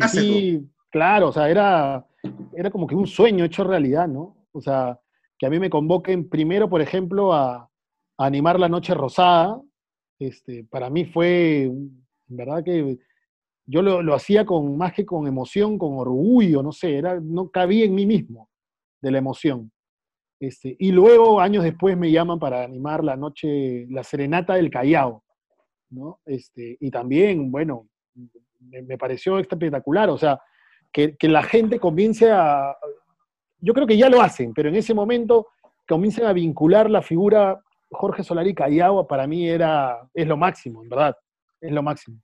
sí, 0.09 0.67
claro, 0.91 1.29
o 1.29 1.31
sea, 1.31 1.49
era, 1.49 2.05
era 2.55 2.69
como 2.69 2.87
que 2.87 2.95
un 2.95 3.07
sueño 3.07 3.45
hecho 3.45 3.63
realidad, 3.63 4.07
¿no? 4.07 4.47
O 4.51 4.61
sea, 4.61 4.99
que 5.37 5.45
a 5.45 5.49
mí 5.49 5.59
me 5.59 5.69
convoquen 5.69 6.29
primero, 6.29 6.69
por 6.69 6.81
ejemplo, 6.81 7.33
a, 7.33 7.55
a 7.55 8.25
animar 8.25 8.59
la 8.59 8.69
Noche 8.69 8.93
Rosada, 8.93 9.59
este, 10.19 10.63
para 10.65 10.89
mí 10.91 11.05
fue, 11.05 11.63
en 11.63 12.05
verdad 12.27 12.63
que 12.63 12.99
yo 13.65 13.81
lo, 13.81 14.03
lo, 14.03 14.13
hacía 14.13 14.45
con 14.45 14.77
más 14.77 14.93
que 14.93 15.05
con 15.05 15.25
emoción, 15.25 15.79
con 15.79 15.93
orgullo, 15.97 16.61
no 16.61 16.71
sé, 16.71 16.97
era, 16.97 17.19
no 17.19 17.49
cabía 17.49 17.85
en 17.85 17.95
mí 17.95 18.05
mismo 18.05 18.50
de 19.01 19.11
la 19.11 19.17
emoción. 19.17 19.71
Este, 20.39 20.75
y 20.79 20.91
luego, 20.91 21.39
años 21.39 21.63
después, 21.63 21.95
me 21.95 22.11
llaman 22.11 22.39
para 22.39 22.63
animar 22.63 23.03
la 23.03 23.15
noche, 23.15 23.85
la 23.89 24.03
serenata 24.03 24.55
del 24.55 24.71
Callao, 24.71 25.23
¿no? 25.91 26.19
Este, 26.25 26.77
y 26.79 26.89
también, 26.89 27.51
bueno, 27.51 27.87
me, 28.59 28.97
pareció 28.97 29.37
espectacular, 29.37 30.09
o 30.09 30.17
sea, 30.17 30.39
que, 30.91 31.15
la 31.21 31.43
gente 31.43 31.79
comience 31.79 32.31
a, 32.31 32.75
yo 33.59 33.73
creo 33.73 33.85
que 33.85 33.97
ya 33.97 34.09
lo 34.09 34.21
hacen, 34.21 34.53
pero 34.53 34.69
en 34.69 34.75
ese 34.75 34.93
momento 34.93 35.47
comiencen 35.87 36.25
a 36.25 36.33
vincular 36.33 36.89
la 36.89 37.01
figura 37.01 37.61
Jorge 37.91 38.23
Solari 38.23 38.55
Callao, 38.55 39.05
para 39.07 39.27
mí 39.27 39.47
era, 39.47 40.09
es 40.13 40.27
lo 40.27 40.37
máximo, 40.37 40.81
en 40.81 40.89
verdad, 40.89 41.15
es 41.59 41.71
lo 41.71 41.83
máximo. 41.83 42.19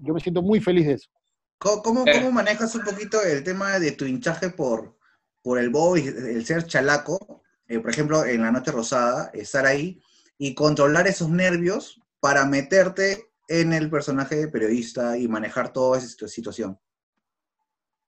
Yo 0.00 0.14
me 0.14 0.20
siento 0.20 0.42
muy 0.42 0.60
feliz 0.60 0.86
de 0.86 0.94
eso. 0.94 1.10
¿Cómo, 1.58 2.04
cómo 2.04 2.32
manejas 2.32 2.74
un 2.74 2.82
poquito 2.82 3.22
el 3.22 3.44
tema 3.44 3.78
de 3.78 3.92
tu 3.92 4.06
hinchaje 4.06 4.48
por, 4.48 4.96
por 5.42 5.58
el 5.58 5.70
Bob 5.70 5.96
el 5.96 6.44
ser 6.44 6.64
chalaco, 6.64 7.42
eh, 7.66 7.78
por 7.78 7.90
ejemplo, 7.90 8.24
en 8.24 8.42
la 8.42 8.50
Noche 8.50 8.72
Rosada, 8.72 9.30
estar 9.32 9.66
ahí 9.66 10.00
y 10.38 10.54
controlar 10.54 11.06
esos 11.06 11.30
nervios 11.30 12.00
para 12.20 12.44
meterte 12.44 13.30
en 13.48 13.72
el 13.72 13.90
personaje 13.90 14.36
de 14.36 14.48
periodista 14.48 15.18
y 15.18 15.28
manejar 15.28 15.72
toda 15.72 15.98
esa 15.98 16.28
situación. 16.28 16.78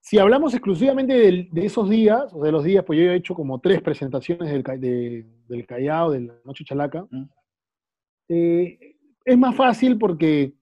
Si 0.01 0.17
hablamos 0.17 0.53
exclusivamente 0.53 1.13
de, 1.13 1.65
esos 1.65 1.89
días, 1.89 2.25
o 2.33 2.43
de 2.43 2.51
los 2.51 2.63
días, 2.63 2.83
pues 2.85 2.99
yo 2.99 3.05
he 3.05 3.15
hecho 3.15 3.33
como 3.33 3.59
tres 3.59 3.81
presentaciones 3.81 4.51
del, 4.51 5.25
del 5.47 5.65
Callao, 5.65 6.11
de 6.11 6.21
la 6.21 6.33
Noche 6.43 6.65
Chalaca, 6.65 7.07
eh, 8.27 8.95
es 9.23 9.37
más 9.37 9.55
fácil 9.55 9.97
porque, 9.97 10.53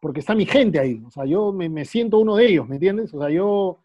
porque 0.00 0.20
está 0.20 0.34
mi 0.34 0.46
gente 0.46 0.80
ahí, 0.80 1.00
o 1.06 1.10
sea, 1.10 1.24
yo 1.24 1.52
me, 1.52 1.68
me 1.68 1.84
siento 1.84 2.18
uno 2.18 2.34
de 2.34 2.46
ellos, 2.46 2.68
¿me 2.68 2.76
entiendes? 2.76 3.14
O 3.14 3.20
sea, 3.20 3.30
yo 3.30 3.81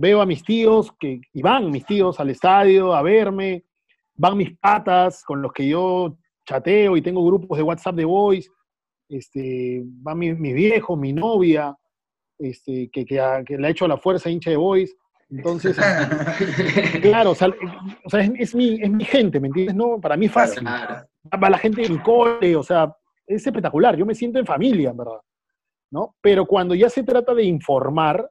veo 0.00 0.22
a 0.22 0.26
mis 0.26 0.42
tíos, 0.42 0.92
que, 0.98 1.20
y 1.32 1.42
van 1.42 1.70
mis 1.70 1.84
tíos 1.84 2.18
al 2.20 2.30
estadio 2.30 2.94
a 2.94 3.02
verme, 3.02 3.64
van 4.14 4.36
mis 4.36 4.56
patas 4.58 5.22
con 5.22 5.42
los 5.42 5.52
que 5.52 5.68
yo 5.68 6.16
chateo 6.46 6.96
y 6.96 7.02
tengo 7.02 7.24
grupos 7.24 7.58
de 7.58 7.62
WhatsApp 7.62 7.96
de 7.96 8.06
voice, 8.06 8.48
este, 9.10 9.84
va 10.06 10.14
mi, 10.14 10.32
mi 10.32 10.54
viejo, 10.54 10.96
mi 10.96 11.12
novia, 11.12 11.76
este, 12.38 12.88
que, 12.90 13.04
que, 13.04 13.58
le 13.58 13.66
ha 13.66 13.70
hecho 13.70 13.86
la 13.86 13.98
fuerza 13.98 14.30
hincha 14.30 14.50
de 14.50 14.56
Boys. 14.56 14.96
Entonces, 15.28 15.76
claro, 17.02 17.32
o 17.32 17.34
sea, 17.34 17.50
es, 18.38 18.54
mi, 18.54 18.80
es 18.80 18.90
mi 18.90 19.04
gente, 19.04 19.38
¿me 19.38 19.48
entiendes? 19.48 19.76
No, 19.76 20.00
para 20.00 20.16
mí 20.16 20.26
es 20.26 20.32
fácil. 20.32 20.66
Va 20.66 21.50
la 21.50 21.58
gente 21.58 21.88
mi 21.88 21.98
cole, 21.98 22.56
o 22.56 22.62
sea, 22.62 22.92
es 23.26 23.46
espectacular. 23.46 23.96
Yo 23.96 24.06
me 24.06 24.14
siento 24.14 24.38
en 24.38 24.46
familia, 24.46 24.90
en 24.90 24.96
verdad. 24.96 25.20
¿no? 25.90 26.16
Pero 26.20 26.46
cuando 26.46 26.74
ya 26.74 26.88
se 26.88 27.02
trata 27.02 27.34
de 27.34 27.44
informar, 27.44 28.28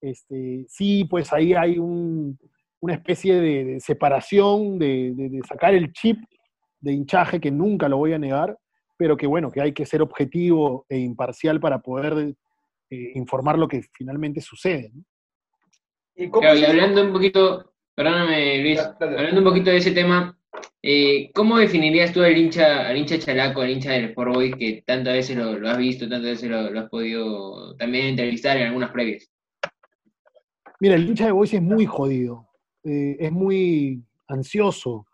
este, 0.00 0.64
sí, 0.68 1.04
pues 1.04 1.32
ahí 1.32 1.54
hay 1.54 1.78
una 1.78 2.94
especie 2.94 3.40
de, 3.40 3.80
separación, 3.80 4.78
de, 4.78 5.40
sacar 5.48 5.74
el 5.74 5.92
chip 5.92 6.18
de 6.80 6.92
hinchaje, 6.92 7.40
que 7.40 7.50
nunca 7.50 7.88
lo 7.88 7.98
voy 7.98 8.12
a 8.12 8.18
negar, 8.18 8.56
pero 8.96 9.16
que 9.16 9.26
bueno, 9.26 9.50
que 9.50 9.60
hay 9.60 9.72
que 9.72 9.86
ser 9.86 10.02
objetivo 10.02 10.86
e 10.88 10.98
imparcial 10.98 11.60
para 11.60 11.80
poder 11.80 12.34
eh, 12.90 13.12
informar 13.14 13.58
lo 13.58 13.68
que 13.68 13.82
finalmente 13.92 14.40
sucede. 14.40 14.92
¿Y, 16.16 16.30
hablando 16.44 17.02
un 17.04 17.12
poquito, 17.12 17.72
perdóname 17.94 18.60
Luis, 18.62 18.80
hablando 19.00 19.40
un 19.40 19.44
poquito 19.44 19.70
de 19.70 19.78
ese 19.78 19.92
tema, 19.92 20.36
eh, 20.82 21.30
¿cómo 21.34 21.58
definirías 21.58 22.12
tú 22.12 22.22
al 22.22 22.36
hincha, 22.36 22.88
al 22.88 22.96
hincha 22.96 23.18
chalaco, 23.18 23.60
al 23.60 23.70
hincha 23.70 23.92
del 23.92 24.06
Sport 24.06 24.34
Boys, 24.34 24.56
que 24.56 24.82
tantas 24.86 25.14
veces 25.14 25.36
lo, 25.36 25.68
has 25.68 25.78
visto, 25.78 26.08
tantas 26.08 26.22
veces 26.22 26.50
lo, 26.50 26.78
has 26.78 26.88
podido 26.88 27.76
también 27.76 28.06
entrevistar 28.06 28.56
en 28.56 28.68
algunas 28.68 28.90
previas? 28.90 29.30
Mira, 30.80 30.94
el 30.94 31.08
hincha 31.08 31.26
de 31.26 31.32
Boys 31.32 31.54
es 31.54 31.62
muy 31.62 31.86
jodido, 31.86 32.48
eh, 32.82 33.16
es 33.20 33.30
muy 33.30 34.02
ansioso, 34.28 35.06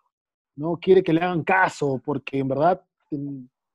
¿no? 0.57 0.79
Quiere 0.79 1.03
que 1.03 1.13
le 1.13 1.21
hagan 1.21 1.43
caso, 1.43 2.01
porque 2.05 2.39
en 2.39 2.49
verdad 2.49 2.83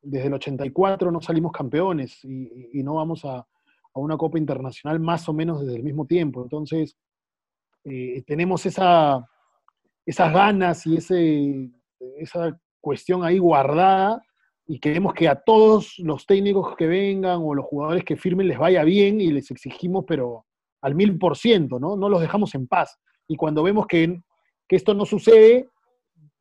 desde 0.01 0.27
el 0.27 0.33
84 0.33 1.11
no 1.11 1.21
salimos 1.21 1.51
campeones 1.51 2.23
y 2.23 2.81
no 2.83 2.95
vamos 2.95 3.23
a, 3.25 3.45
a 3.93 3.99
una 3.99 4.17
Copa 4.17 4.37
Internacional 4.37 4.99
más 4.99 5.27
o 5.27 5.33
menos 5.33 5.61
desde 5.61 5.75
el 5.75 5.83
mismo 5.83 6.05
tiempo. 6.05 6.43
Entonces, 6.43 6.97
eh, 7.83 8.23
tenemos 8.25 8.65
esa, 8.65 9.27
esas 10.05 10.33
ganas 10.33 10.85
y 10.85 10.97
ese, 10.97 11.69
esa 12.17 12.57
cuestión 12.79 13.23
ahí 13.23 13.37
guardada 13.37 14.21
y 14.67 14.79
queremos 14.79 15.13
que 15.13 15.27
a 15.27 15.35
todos 15.35 15.97
los 15.99 16.25
técnicos 16.25 16.75
que 16.75 16.87
vengan 16.87 17.39
o 17.43 17.53
los 17.53 17.65
jugadores 17.65 18.03
que 18.03 18.15
firmen 18.15 18.47
les 18.47 18.57
vaya 18.57 18.83
bien 18.83 19.19
y 19.19 19.31
les 19.31 19.51
exigimos, 19.51 20.05
pero 20.07 20.45
al 20.81 20.95
mil 20.95 21.17
por 21.17 21.37
ciento, 21.37 21.79
¿no? 21.79 21.95
No 21.95 22.09
los 22.09 22.21
dejamos 22.21 22.55
en 22.55 22.67
paz. 22.67 22.99
Y 23.27 23.35
cuando 23.35 23.63
vemos 23.63 23.87
que, 23.87 24.21
que 24.67 24.75
esto 24.75 24.93
no 24.93 25.05
sucede, 25.05 25.69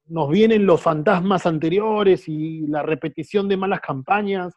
nos 0.06 0.28
vienen 0.28 0.66
los 0.66 0.80
fantasmas 0.80 1.46
anteriores 1.46 2.28
y 2.28 2.66
la 2.66 2.82
repetición 2.82 3.48
de 3.48 3.56
malas 3.56 3.80
campañas 3.80 4.54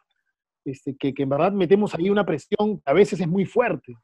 este, 0.64 0.96
que, 0.96 1.12
en 1.16 1.28
verdad 1.28 1.52
metemos 1.52 1.94
ahí 1.94 2.10
una 2.10 2.24
presión 2.24 2.78
que 2.78 2.90
a 2.90 2.92
veces 2.92 3.20
es 3.20 3.28
muy 3.28 3.44
fuerte. 3.44 3.94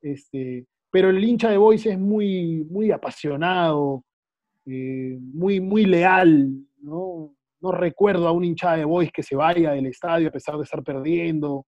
Este, 0.00 0.66
pero 0.90 1.10
el 1.10 1.22
hincha 1.22 1.50
de 1.50 1.58
Boys 1.58 1.84
es 1.86 1.98
muy, 1.98 2.64
muy 2.70 2.90
apasionado, 2.92 4.04
eh, 4.66 5.18
muy, 5.20 5.60
muy 5.60 5.84
leal, 5.84 6.66
¿no? 6.78 7.34
No 7.60 7.72
recuerdo 7.72 8.26
a 8.26 8.32
un 8.32 8.44
hincha 8.44 8.76
de 8.76 8.84
Boys 8.84 9.10
que 9.12 9.22
se 9.22 9.36
vaya 9.36 9.72
del 9.72 9.86
estadio 9.86 10.28
a 10.28 10.32
pesar 10.32 10.56
de 10.56 10.62
estar 10.62 10.82
perdiendo. 10.82 11.66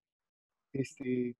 Este, 0.71 1.35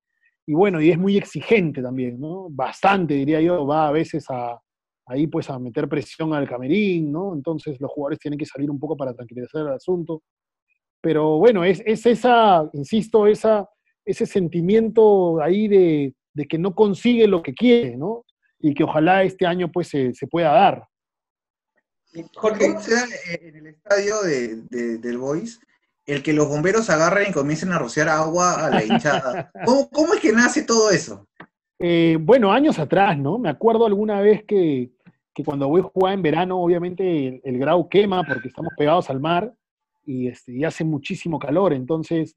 y 0.45 0.53
bueno, 0.53 0.81
y 0.81 0.91
es 0.91 0.97
muy 0.97 1.17
exigente 1.17 1.81
también, 1.81 2.19
¿no? 2.19 2.47
Bastante, 2.49 3.13
diría 3.13 3.39
yo, 3.39 3.65
va 3.65 3.87
a 3.87 3.91
veces 3.91 4.25
a, 4.29 4.59
ahí 5.05 5.27
pues 5.27 5.49
a 5.49 5.57
meter 5.59 5.87
presión 5.87 6.33
al 6.33 6.47
camerín, 6.47 7.11
¿no? 7.11 7.33
Entonces 7.33 7.79
los 7.79 7.91
jugadores 7.91 8.19
tienen 8.19 8.37
que 8.37 8.45
salir 8.45 8.69
un 8.69 8.79
poco 8.79 8.97
para 8.97 9.13
tranquilizar 9.13 9.61
el 9.61 9.73
asunto. 9.73 10.21
Pero 11.01 11.37
bueno, 11.37 11.63
es, 11.63 11.81
esa, 11.85 12.69
insisto, 12.73 13.27
esa, 13.27 13.69
ese 14.05 14.25
sentimiento 14.25 15.41
ahí 15.41 15.67
de, 15.67 16.15
que 16.47 16.57
no 16.57 16.75
consigue 16.75 17.27
lo 17.27 17.41
que 17.41 17.53
quiere, 17.53 17.95
¿no? 17.95 18.25
Y 18.59 18.73
que 18.73 18.83
ojalá 18.83 19.23
este 19.23 19.45
año 19.45 19.71
pues 19.71 19.89
se, 19.89 20.13
pueda 20.29 20.51
dar. 20.51 20.87
Jorge, 22.35 22.75
en 23.41 23.55
el 23.55 23.67
estadio 23.67 24.21
de, 24.21 24.97
del 24.97 25.17
Boys, 25.17 25.59
el 26.05 26.21
que 26.21 26.33
los 26.33 26.47
bomberos 26.47 26.89
agarren 26.89 27.29
y 27.29 27.33
comiencen 27.33 27.71
a 27.71 27.79
rociar 27.79 28.09
agua 28.09 28.65
a 28.65 28.69
la 28.69 28.83
hinchada. 28.83 29.51
¿Cómo, 29.65 30.13
es 30.13 30.19
que 30.19 30.31
nace 30.31 30.63
todo 30.63 30.91
eso? 30.91 31.27
Eh, 31.79 32.17
bueno, 32.19 32.51
años 32.51 32.79
atrás, 32.79 33.17
¿no? 33.17 33.37
Me 33.39 33.49
acuerdo 33.49 33.85
alguna 33.85 34.21
vez 34.21 34.43
que, 34.45 34.91
cuando 35.45 35.67
voy 35.67 35.81
a 35.81 35.85
jugar 35.85 36.13
en 36.13 36.21
verano, 36.21 36.61
obviamente 36.61 37.27
el, 37.27 37.41
el, 37.43 37.57
grau 37.57 37.89
quema 37.89 38.23
porque 38.23 38.49
estamos 38.49 38.73
pegados 38.77 39.09
al 39.09 39.19
mar 39.19 39.53
y, 40.05 40.27
este, 40.27 40.65
hace 40.65 40.83
muchísimo 40.83 41.39
calor, 41.39 41.73
entonces 41.73 42.35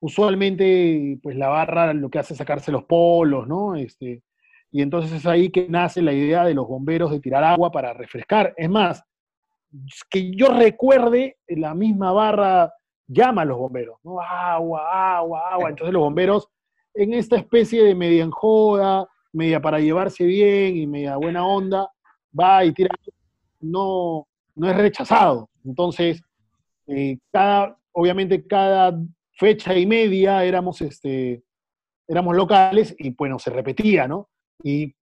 usualmente 0.00 1.18
pues 1.22 1.36
la 1.36 1.48
barra 1.48 1.92
lo 1.92 2.08
que 2.08 2.18
hace 2.18 2.34
es 2.34 2.38
sacarse 2.38 2.72
los 2.72 2.84
polos, 2.84 3.46
¿no? 3.46 3.76
Este, 3.76 4.22
y 4.70 4.82
entonces 4.82 5.12
es 5.12 5.26
ahí 5.26 5.50
que 5.50 5.68
nace 5.68 6.02
la 6.02 6.12
idea 6.12 6.44
de 6.44 6.54
los 6.54 6.68
bomberos 6.68 7.10
de 7.10 7.20
tirar 7.20 7.42
agua 7.44 7.70
para 7.70 7.94
refrescar. 7.94 8.54
Es 8.56 8.68
más, 8.68 9.02
que 10.10 10.30
yo 10.34 10.48
recuerde, 10.48 11.36
la 11.48 11.74
misma 11.74 12.12
barra 12.12 12.72
llama 13.06 13.42
a 13.42 13.44
los 13.44 13.58
bomberos, 13.58 13.98
¿no? 14.04 14.20
Agua, 14.20 15.16
agua, 15.18 15.52
agua. 15.52 15.70
Entonces 15.70 15.92
los 15.92 16.02
bomberos, 16.02 16.48
en 16.94 17.14
esta 17.14 17.36
especie 17.36 17.82
de 17.84 17.94
media 17.94 18.24
enjoda, 18.24 19.08
media 19.32 19.60
para 19.60 19.80
llevarse 19.80 20.24
bien 20.24 20.76
y 20.76 20.86
media 20.86 21.16
buena 21.16 21.46
onda, 21.46 21.90
va 22.38 22.64
y 22.64 22.72
tira, 22.72 22.94
no, 23.60 24.26
no 24.54 24.70
es 24.70 24.76
rechazado. 24.76 25.48
Entonces, 25.64 26.22
eh, 26.86 27.18
cada, 27.32 27.76
obviamente 27.92 28.46
cada 28.46 28.98
fecha 29.32 29.76
y 29.76 29.86
media 29.86 30.44
éramos, 30.44 30.80
este, 30.80 31.42
éramos 32.06 32.34
locales 32.34 32.94
y 32.98 33.10
bueno, 33.10 33.38
se 33.38 33.50
repetía, 33.50 34.08
¿no? 34.08 34.28
Y 34.62 34.94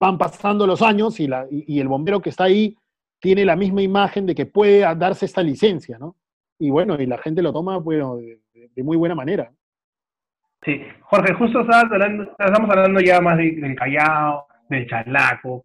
van 0.00 0.16
pasando 0.18 0.66
los 0.66 0.82
años 0.82 1.18
y, 1.18 1.26
la, 1.26 1.46
y, 1.50 1.80
el 1.80 1.88
bombero 1.88 2.20
que 2.20 2.30
está 2.30 2.44
ahí 2.44 2.76
tiene 3.20 3.44
la 3.44 3.56
misma 3.56 3.82
imagen 3.82 4.26
de 4.26 4.34
que 4.34 4.46
puede 4.46 4.80
darse 4.96 5.26
esta 5.26 5.42
licencia, 5.42 5.98
¿no? 5.98 6.16
Y 6.58 6.70
bueno, 6.70 7.00
y 7.00 7.06
la 7.06 7.18
gente 7.18 7.42
lo 7.42 7.52
toma, 7.52 7.78
bueno, 7.78 8.16
de, 8.16 8.82
muy 8.82 8.96
buena 8.96 9.14
manera. 9.14 9.50
Sí, 10.64 10.82
Jorge, 11.02 11.34
justo 11.34 11.60
hablando, 11.70 12.24
estamos 12.38 12.70
hablando 12.70 13.00
ya 13.00 13.20
más 13.20 13.36
del 13.36 13.76
Callao, 13.76 14.46
del 14.68 14.88
Chalaco. 14.88 15.64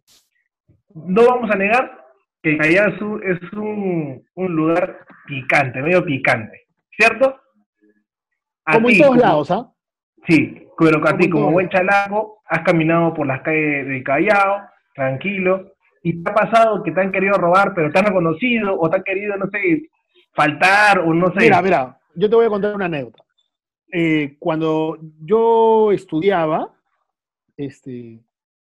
No 0.94 1.26
vamos 1.26 1.50
a 1.50 1.56
negar 1.56 2.04
que 2.42 2.56
Callao 2.56 3.20
es 3.22 3.52
un, 3.52 4.24
lugar 4.36 5.04
picante, 5.26 5.82
medio 5.82 6.04
picante, 6.04 6.66
¿cierto? 6.90 7.40
como 8.64 8.88
en 8.88 8.98
todos 8.98 9.16
lados, 9.16 9.50
¿ah? 9.50 9.70
Sí, 10.26 10.66
pero 10.78 11.06
a 11.06 11.16
ti 11.16 11.28
como 11.28 11.50
buen 11.50 11.68
chalaco 11.68 12.42
has 12.46 12.60
caminado 12.60 13.12
por 13.12 13.26
las 13.26 13.42
calles 13.42 13.86
de 13.86 14.02
Callao, 14.02 14.68
tranquilo, 14.94 15.73
y 16.06 16.22
te 16.22 16.30
ha 16.30 16.34
pasado 16.34 16.82
que 16.82 16.92
te 16.92 17.00
han 17.00 17.10
querido 17.10 17.38
robar, 17.38 17.72
pero 17.74 17.90
te 17.90 17.98
han 17.98 18.04
reconocido, 18.04 18.78
o 18.78 18.90
te 18.90 18.96
han 18.96 19.02
querido, 19.02 19.38
no 19.38 19.48
sé, 19.48 19.88
faltar, 20.34 20.98
o 20.98 21.14
no 21.14 21.32
sé. 21.32 21.40
Mira, 21.40 21.62
mira, 21.62 21.98
yo 22.14 22.28
te 22.28 22.36
voy 22.36 22.44
a 22.44 22.50
contar 22.50 22.74
una 22.74 22.84
anécdota. 22.84 23.24
Eh, 23.90 24.36
cuando 24.38 24.98
yo 25.24 25.92
estudiaba, 25.92 26.74
este, 27.56 28.20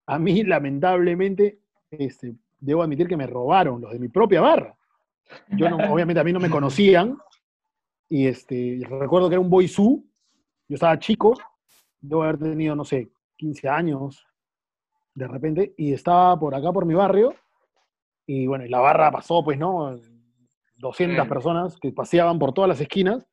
a 0.05 0.19
mí 0.19 0.43
lamentablemente, 0.43 1.59
este, 1.89 2.35
debo 2.59 2.83
admitir 2.83 3.07
que 3.07 3.15
me 3.15 3.25
robaron 3.25 3.79
los 3.79 3.93
de 3.93 3.99
mi 3.99 4.09
propia 4.09 4.41
barra. 4.41 4.75
Yo 5.47 5.67
obviamente 5.89 6.19
a 6.19 6.25
mí 6.25 6.33
no 6.33 6.41
me 6.41 6.49
conocían 6.49 7.17
y 8.09 8.27
este, 8.27 8.81
recuerdo 8.99 9.29
que 9.29 9.35
era 9.35 9.41
un 9.41 9.49
boisú, 9.49 10.05
yo 10.67 10.75
estaba 10.75 10.99
chico, 10.99 11.37
debo 12.01 12.23
haber 12.23 12.37
tenido, 12.37 12.75
no 12.75 12.83
sé, 12.83 13.09
15 13.37 13.69
años 13.69 14.25
de 15.19 15.27
repente 15.27 15.73
y 15.77 15.93
estaba 15.93 16.39
por 16.39 16.55
acá 16.55 16.71
por 16.71 16.85
mi 16.85 16.93
barrio 16.93 17.35
y 18.25 18.47
bueno, 18.47 18.65
y 18.65 18.69
la 18.69 18.79
barra 18.79 19.11
pasó 19.11 19.43
pues, 19.43 19.59
¿no? 19.59 19.99
200 20.77 21.27
personas 21.27 21.77
que 21.77 21.91
paseaban 21.91 22.39
por 22.39 22.53
todas 22.53 22.69
las 22.69 22.79
esquinas 22.79 23.27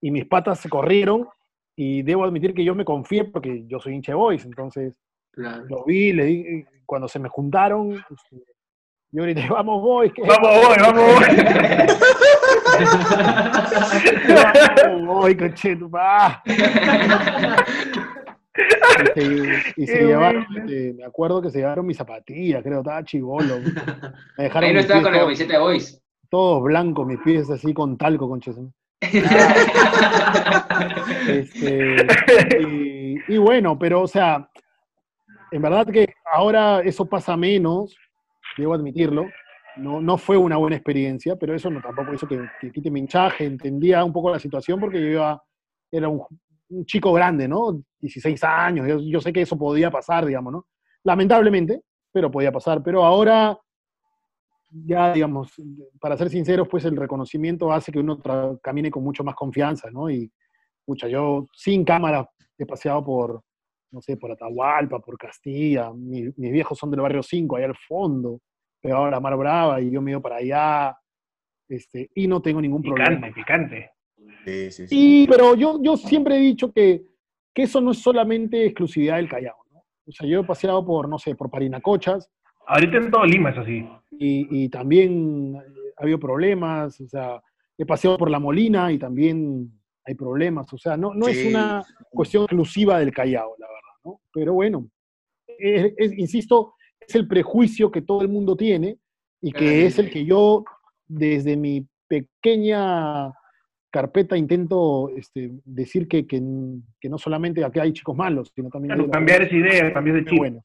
y 0.00 0.10
mis 0.10 0.26
patas 0.26 0.58
se 0.58 0.68
corrieron 0.68 1.28
y 1.76 2.02
debo 2.02 2.24
admitir 2.24 2.52
que 2.52 2.64
yo 2.64 2.74
me 2.74 2.84
confié 2.84 3.24
porque 3.24 3.64
yo 3.66 3.78
soy 3.78 3.94
hincha 3.94 4.10
de 4.12 4.16
boys, 4.16 4.44
entonces 4.44 4.94
lo 5.36 5.84
vi, 5.84 6.12
le 6.12 6.24
di, 6.24 6.64
cuando 6.84 7.06
se 7.06 7.20
me 7.20 7.28
juntaron, 7.28 7.92
este, 7.92 8.42
yo 9.12 9.22
grité, 9.22 9.46
vamos 9.50 9.82
boys. 9.82 10.12
Vamos 10.18 10.50
boys, 10.66 10.78
vamos 10.80 11.04
boys. 11.14 11.98
vamos 14.82 15.06
boys, 15.06 15.36
coche, 15.36 15.76
tu 15.76 15.88
Y 19.76 19.86
se, 19.86 19.98
llevaron, 20.06 20.46
este, 20.56 20.94
me 20.94 21.04
acuerdo 21.04 21.42
que 21.42 21.50
se 21.50 21.58
llevaron 21.58 21.86
mis 21.86 21.96
zapatillas, 21.96 22.62
creo, 22.62 22.80
estaba 22.80 23.04
chivolo. 23.04 23.58
Me 24.38 24.44
dejaron 24.44 24.68
Ahí 24.68 24.74
no 24.74 24.80
estaba 24.80 25.02
con 25.02 25.12
la 25.12 25.20
camiseta 25.20 25.54
de 25.54 25.58
boys. 25.58 26.00
Todos 26.30 26.62
blancos, 26.62 27.06
mis 27.06 27.18
pies 27.20 27.50
así 27.50 27.74
con 27.74 27.96
talco, 27.96 28.28
con 28.28 28.40
este, 31.28 32.06
y, 32.60 33.16
y, 33.28 33.38
bueno, 33.38 33.78
pero 33.78 34.02
o 34.02 34.08
sea, 34.08 34.48
en 35.50 35.62
verdad 35.62 35.86
que 35.86 36.14
ahora 36.32 36.80
eso 36.80 37.04
pasa 37.04 37.36
menos, 37.36 37.94
debo 38.56 38.74
admitirlo, 38.74 39.26
no, 39.76 40.00
no 40.00 40.16
fue 40.16 40.38
una 40.38 40.56
buena 40.56 40.76
experiencia, 40.76 41.36
pero 41.36 41.54
eso 41.54 41.70
no 41.70 41.82
tampoco 41.82 42.14
hizo 42.14 42.26
que, 42.26 42.48
que 42.60 42.72
quite 42.72 42.90
mi 42.90 43.00
hinchaje, 43.00 43.44
entendía 43.44 44.02
un 44.04 44.12
poco 44.12 44.30
la 44.30 44.38
situación 44.38 44.80
porque 44.80 45.00
yo 45.00 45.08
iba, 45.08 45.42
era 45.92 46.08
un, 46.08 46.22
un 46.70 46.84
chico 46.86 47.12
grande, 47.12 47.46
¿no? 47.48 47.82
16 48.00 48.42
años, 48.44 48.86
yo, 48.88 48.98
yo 49.00 49.20
sé 49.20 49.32
que 49.32 49.42
eso 49.42 49.56
podía 49.58 49.90
pasar, 49.90 50.24
digamos, 50.26 50.52
¿no? 50.52 50.66
Lamentablemente, 51.04 51.82
pero 52.12 52.30
podía 52.30 52.50
pasar. 52.52 52.82
Pero 52.82 53.04
ahora, 53.04 53.58
ya, 54.70 55.12
digamos, 55.12 55.52
para 56.00 56.16
ser 56.16 56.30
sinceros, 56.30 56.66
pues 56.68 56.84
el 56.84 56.96
reconocimiento 56.96 57.72
hace 57.72 57.92
que 57.92 57.98
uno 58.00 58.20
camine 58.62 58.90
con 58.90 59.04
mucho 59.04 59.22
más 59.22 59.34
confianza, 59.34 59.90
¿no? 59.90 60.10
Y, 60.10 60.30
pucha, 60.84 61.06
yo 61.08 61.46
sin 61.54 61.84
cámara 61.84 62.28
he 62.58 62.66
paseado 62.66 63.04
por, 63.04 63.42
no 63.92 64.00
sé, 64.00 64.16
por 64.16 64.32
Atahualpa, 64.32 64.98
por 65.00 65.16
Castilla, 65.16 65.92
mi- 65.92 66.28
mis 66.36 66.52
viejos 66.52 66.76
son 66.78 66.90
del 66.90 67.00
barrio 67.00 67.22
5, 67.22 67.56
allá 67.56 67.66
al 67.66 67.76
fondo, 67.76 68.40
pero 68.80 68.96
ahora 68.96 69.20
Mar 69.20 69.36
Brava 69.36 69.80
y 69.80 69.90
yo 69.90 70.02
me 70.02 70.10
ido 70.10 70.20
para 70.20 70.36
allá, 70.36 70.96
este, 71.68 72.10
y 72.14 72.26
no 72.26 72.42
tengo 72.42 72.60
ningún 72.60 72.82
problema. 72.82 73.28
Picante, 73.28 73.32
picante. 73.34 73.90
Sí, 74.44 74.70
sí, 74.70 74.86
sí. 74.86 74.88
Sí, 74.88 75.26
pero 75.28 75.54
yo, 75.54 75.80
yo 75.82 75.96
siempre 75.96 76.36
he 76.36 76.40
dicho 76.40 76.72
que, 76.72 77.04
que 77.54 77.62
eso 77.62 77.80
no 77.80 77.92
es 77.92 77.98
solamente 77.98 78.64
exclusividad 78.66 79.16
del 79.16 79.28
Callao, 79.28 79.56
¿no? 79.72 79.84
O 80.06 80.12
sea, 80.12 80.28
yo 80.28 80.40
he 80.40 80.44
paseado 80.44 80.84
por, 80.84 81.08
no 81.08 81.18
sé, 81.18 81.34
por 81.34 81.50
Parinacochas 81.50 82.30
Ahorita 82.66 82.96
en 82.98 83.10
todo 83.10 83.24
Lima, 83.26 83.50
eso 83.50 83.64
sí. 83.64 83.86
y, 84.12 84.64
y 84.64 84.68
también 84.70 85.54
eh, 85.56 85.60
ha 85.98 86.02
habido 86.02 86.18
problemas, 86.18 86.98
o 87.00 87.06
sea, 87.08 87.42
he 87.76 87.84
paseado 87.84 88.16
por 88.18 88.30
La 88.30 88.38
Molina 88.38 88.90
y 88.92 88.98
también 88.98 89.70
hay 90.04 90.14
problemas, 90.14 90.72
o 90.72 90.78
sea, 90.78 90.96
no, 90.96 91.12
no 91.14 91.28
es 91.28 91.44
una 91.44 91.84
cuestión 92.10 92.44
exclusiva 92.44 92.98
del 93.00 93.12
Callao, 93.12 93.54
la 93.58 93.66
verdad, 93.66 94.00
¿no? 94.04 94.20
Pero 94.32 94.54
bueno, 94.54 94.88
es- 95.58 95.92
es- 95.96 96.18
insisto, 96.18 96.74
es 97.00 97.14
el 97.14 97.26
prejuicio 97.28 97.90
que 97.90 98.02
todo 98.02 98.22
el 98.22 98.28
mundo 98.28 98.56
tiene 98.56 98.98
y 99.42 99.52
que 99.52 99.84
es 99.86 99.98
el 99.98 100.10
que 100.10 100.24
yo, 100.24 100.64
desde 101.06 101.56
mi 101.56 101.86
pequeña 102.08 103.26
carpeta, 103.94 104.36
intento 104.36 105.08
este, 105.16 105.52
decir 105.64 106.08
que, 106.08 106.26
que, 106.26 106.42
que 107.00 107.08
no 107.08 107.16
solamente 107.16 107.64
aquí 107.64 107.78
hay 107.78 107.92
chicos 107.92 108.16
malos, 108.16 108.50
sino 108.52 108.68
también 108.68 108.92
Claro, 108.96 109.08
cambiar 109.08 109.42
esa 109.42 109.54
idea, 109.54 109.92
cambiar 109.92 110.16
de 110.16 110.24
chip. 110.24 110.36
buenos. 110.38 110.64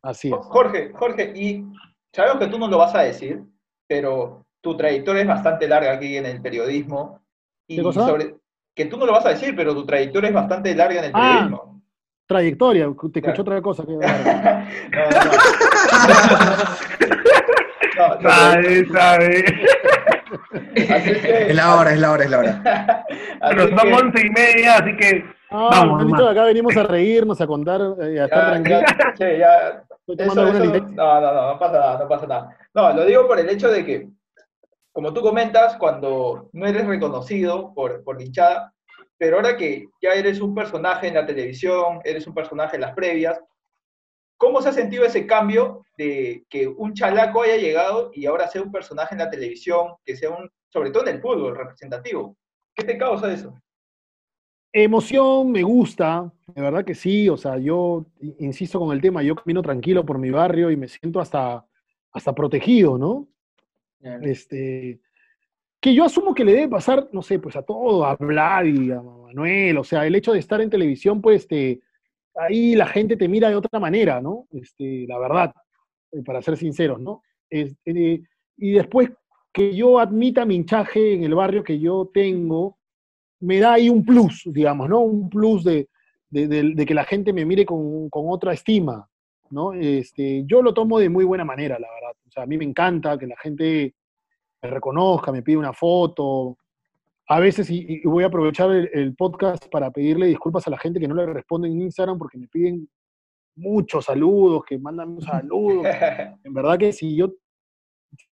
Así 0.00 0.28
es. 0.28 0.34
Jorge, 0.46 0.90
Jorge, 0.94 1.30
y 1.36 1.62
sabemos 2.10 2.38
que 2.42 2.46
tú 2.50 2.58
no 2.58 2.68
lo 2.68 2.78
vas 2.78 2.94
a 2.94 3.02
decir, 3.02 3.42
pero 3.86 4.46
tu 4.62 4.78
trayectoria 4.78 5.20
es 5.22 5.28
bastante 5.28 5.68
larga 5.68 5.92
aquí 5.92 6.16
en 6.16 6.24
el 6.24 6.40
periodismo. 6.40 7.20
Y 7.68 7.76
¿Qué 7.76 7.82
cosa? 7.82 8.06
sobre 8.06 8.34
que 8.74 8.86
tú 8.86 8.96
no 8.96 9.04
lo 9.04 9.12
vas 9.12 9.26
a 9.26 9.30
decir, 9.30 9.54
pero 9.54 9.74
tu 9.74 9.84
trayectoria 9.84 10.28
es 10.28 10.34
bastante 10.34 10.74
larga 10.74 11.00
en 11.00 11.04
el 11.04 11.10
Ah, 11.12 11.20
periodismo. 11.20 11.82
Trayectoria, 12.26 12.86
te 12.88 12.94
Claro. 12.96 13.10
escuché 13.14 13.42
otra 13.42 13.60
cosa. 13.60 13.84
Que, 13.84 13.92
no, 13.92 14.00
no, 14.00 14.08
no. 15.26 15.30
No, 18.08 18.14
sobre- 18.14 18.30
Sabe, 18.30 18.86
sabe. 18.86 19.44
así 20.94 21.20
que- 21.20 21.46
Es 21.50 21.54
la 21.54 21.76
hora, 21.76 21.92
es 21.92 21.98
la 22.00 22.10
hora, 22.12 22.24
es 22.24 22.30
la 22.30 22.38
hora. 22.38 23.04
Pero 23.48 23.68
son 23.68 23.78
que- 23.78 23.92
once 23.94 24.26
y 24.26 24.30
media, 24.30 24.76
así 24.78 24.96
que 24.96 25.24
Ah, 25.52 25.68
Vamos, 25.72 26.16
que 26.16 26.28
acá 26.28 26.44
venimos 26.44 26.76
a 26.76 26.84
reírnos, 26.84 27.40
a 27.40 27.46
contar, 27.48 27.80
eh, 28.00 28.20
a 28.20 28.24
estar 28.26 28.28
ya, 28.28 28.50
tranquilos. 28.50 28.82
ya, 29.18 29.32
ya, 29.36 29.84
Eso- 30.06 30.22
eso- 30.22 30.34
no, 30.44 31.20
no, 31.20 31.32
no, 31.34 31.46
no 31.52 31.58
pasa 31.58 31.72
nada, 31.72 31.98
no 31.98 32.08
pasa 32.08 32.26
nada. 32.28 32.56
No, 32.72 32.92
lo 32.92 33.04
digo 33.04 33.26
por 33.26 33.40
el 33.40 33.48
hecho 33.48 33.68
de 33.68 33.84
que, 33.84 34.08
como 34.92 35.12
tú 35.12 35.20
comentas, 35.22 35.76
cuando 35.76 36.50
no 36.52 36.66
eres 36.66 36.86
reconocido 36.86 37.74
por, 37.74 38.04
por 38.04 38.22
hinchada, 38.22 38.72
pero 39.18 39.36
ahora 39.38 39.56
que 39.56 39.86
ya 40.00 40.10
eres 40.12 40.40
un 40.40 40.54
personaje 40.54 41.08
en 41.08 41.14
la 41.14 41.26
televisión, 41.26 42.00
eres 42.04 42.28
un 42.28 42.34
personaje 42.34 42.76
en 42.76 42.82
las 42.82 42.94
previas, 42.94 43.40
¿cómo 44.40 44.62
se 44.62 44.70
ha 44.70 44.72
sentido 44.72 45.04
ese 45.04 45.26
cambio 45.26 45.84
de 45.98 46.46
que 46.48 46.66
un 46.66 46.94
chalaco 46.94 47.42
haya 47.42 47.58
llegado 47.58 48.10
y 48.14 48.24
ahora 48.24 48.48
sea 48.48 48.62
un 48.62 48.72
personaje 48.72 49.14
en 49.14 49.18
la 49.18 49.28
televisión, 49.28 49.88
que 50.02 50.16
sea 50.16 50.30
un, 50.30 50.50
sobre 50.70 50.90
todo 50.90 51.06
en 51.06 51.16
el 51.16 51.20
fútbol, 51.20 51.54
representativo? 51.54 52.38
¿Qué 52.74 52.82
te 52.84 52.96
causa 52.96 53.30
eso? 53.30 53.54
Emoción, 54.72 55.52
me 55.52 55.62
gusta, 55.62 56.32
de 56.46 56.62
verdad 56.62 56.86
que 56.86 56.94
sí, 56.94 57.28
o 57.28 57.36
sea, 57.36 57.58
yo 57.58 58.06
insisto 58.38 58.80
con 58.80 58.92
el 58.92 59.02
tema, 59.02 59.22
yo 59.22 59.34
camino 59.34 59.60
tranquilo 59.60 60.06
por 60.06 60.18
mi 60.18 60.30
barrio 60.30 60.70
y 60.70 60.76
me 60.76 60.88
siento 60.88 61.20
hasta, 61.20 61.66
hasta 62.10 62.34
protegido, 62.34 62.96
¿no? 62.96 63.28
Este, 64.22 65.00
que 65.80 65.94
yo 65.94 66.02
asumo 66.02 66.34
que 66.34 66.46
le 66.46 66.54
debe 66.54 66.68
pasar, 66.68 67.10
no 67.12 67.20
sé, 67.20 67.38
pues 67.40 67.56
a 67.56 67.62
todo, 67.62 68.06
a 68.06 68.16
Vlad 68.16 68.64
y 68.64 68.90
a 68.90 69.02
Manuel, 69.02 69.76
o 69.76 69.84
sea, 69.84 70.06
el 70.06 70.14
hecho 70.14 70.32
de 70.32 70.38
estar 70.38 70.62
en 70.62 70.70
televisión, 70.70 71.20
pues, 71.20 71.42
este, 71.42 71.82
ahí 72.36 72.74
la 72.74 72.86
gente 72.86 73.16
te 73.16 73.28
mira 73.28 73.48
de 73.48 73.56
otra 73.56 73.78
manera, 73.80 74.20
¿no? 74.20 74.46
Este, 74.52 75.06
la 75.06 75.18
verdad, 75.18 75.52
eh, 76.12 76.22
para 76.24 76.42
ser 76.42 76.56
sinceros, 76.56 77.00
¿no? 77.00 77.22
Este, 77.48 78.22
y 78.56 78.70
después 78.72 79.10
que 79.52 79.74
yo 79.74 79.98
admita 79.98 80.44
mi 80.44 80.54
hinchaje 80.56 81.14
en 81.14 81.24
el 81.24 81.34
barrio 81.34 81.64
que 81.64 81.78
yo 81.80 82.10
tengo, 82.12 82.78
me 83.40 83.58
da 83.58 83.74
ahí 83.74 83.88
un 83.88 84.04
plus, 84.04 84.42
digamos, 84.46 84.88
¿no? 84.88 85.00
Un 85.00 85.28
plus 85.30 85.64
de, 85.64 85.88
de- 86.28 86.46
de- 86.74 86.86
que 86.86 86.94
la 86.94 87.04
gente 87.04 87.32
me 87.32 87.44
mire 87.44 87.64
con, 87.66 88.08
con 88.10 88.26
otra 88.28 88.52
estima, 88.52 89.08
¿no? 89.50 89.72
Este, 89.72 90.44
yo 90.46 90.62
lo 90.62 90.72
tomo 90.74 90.98
de 90.98 91.08
muy 91.08 91.24
buena 91.24 91.44
manera, 91.44 91.78
la 91.78 91.88
verdad. 91.92 92.12
O 92.28 92.30
sea, 92.30 92.42
a 92.44 92.46
mí 92.46 92.56
me 92.58 92.64
encanta 92.64 93.18
que 93.18 93.26
la 93.26 93.36
gente 93.36 93.94
me 94.62 94.70
reconozca, 94.70 95.32
me 95.32 95.42
pide 95.42 95.56
una 95.56 95.72
foto. 95.72 96.58
A 97.32 97.38
veces, 97.38 97.70
y, 97.70 97.86
y 97.88 98.00
voy 98.08 98.24
a 98.24 98.26
aprovechar 98.26 98.70
el, 98.72 98.90
el 98.92 99.14
podcast 99.14 99.68
para 99.70 99.90
pedirle 99.92 100.26
disculpas 100.26 100.66
a 100.66 100.70
la 100.70 100.78
gente 100.78 100.98
que 100.98 101.06
no 101.06 101.14
le 101.14 101.26
responde 101.26 101.68
en 101.68 101.80
Instagram 101.80 102.18
porque 102.18 102.36
me 102.38 102.48
piden 102.48 102.88
muchos 103.56 104.06
saludos, 104.06 104.64
que 104.66 104.78
mandan 104.78 105.10
un 105.10 105.20
saludo. 105.22 105.82
En 106.44 106.52
verdad 106.52 106.76
que 106.76 106.92
si 106.92 107.14
yo, 107.14 107.32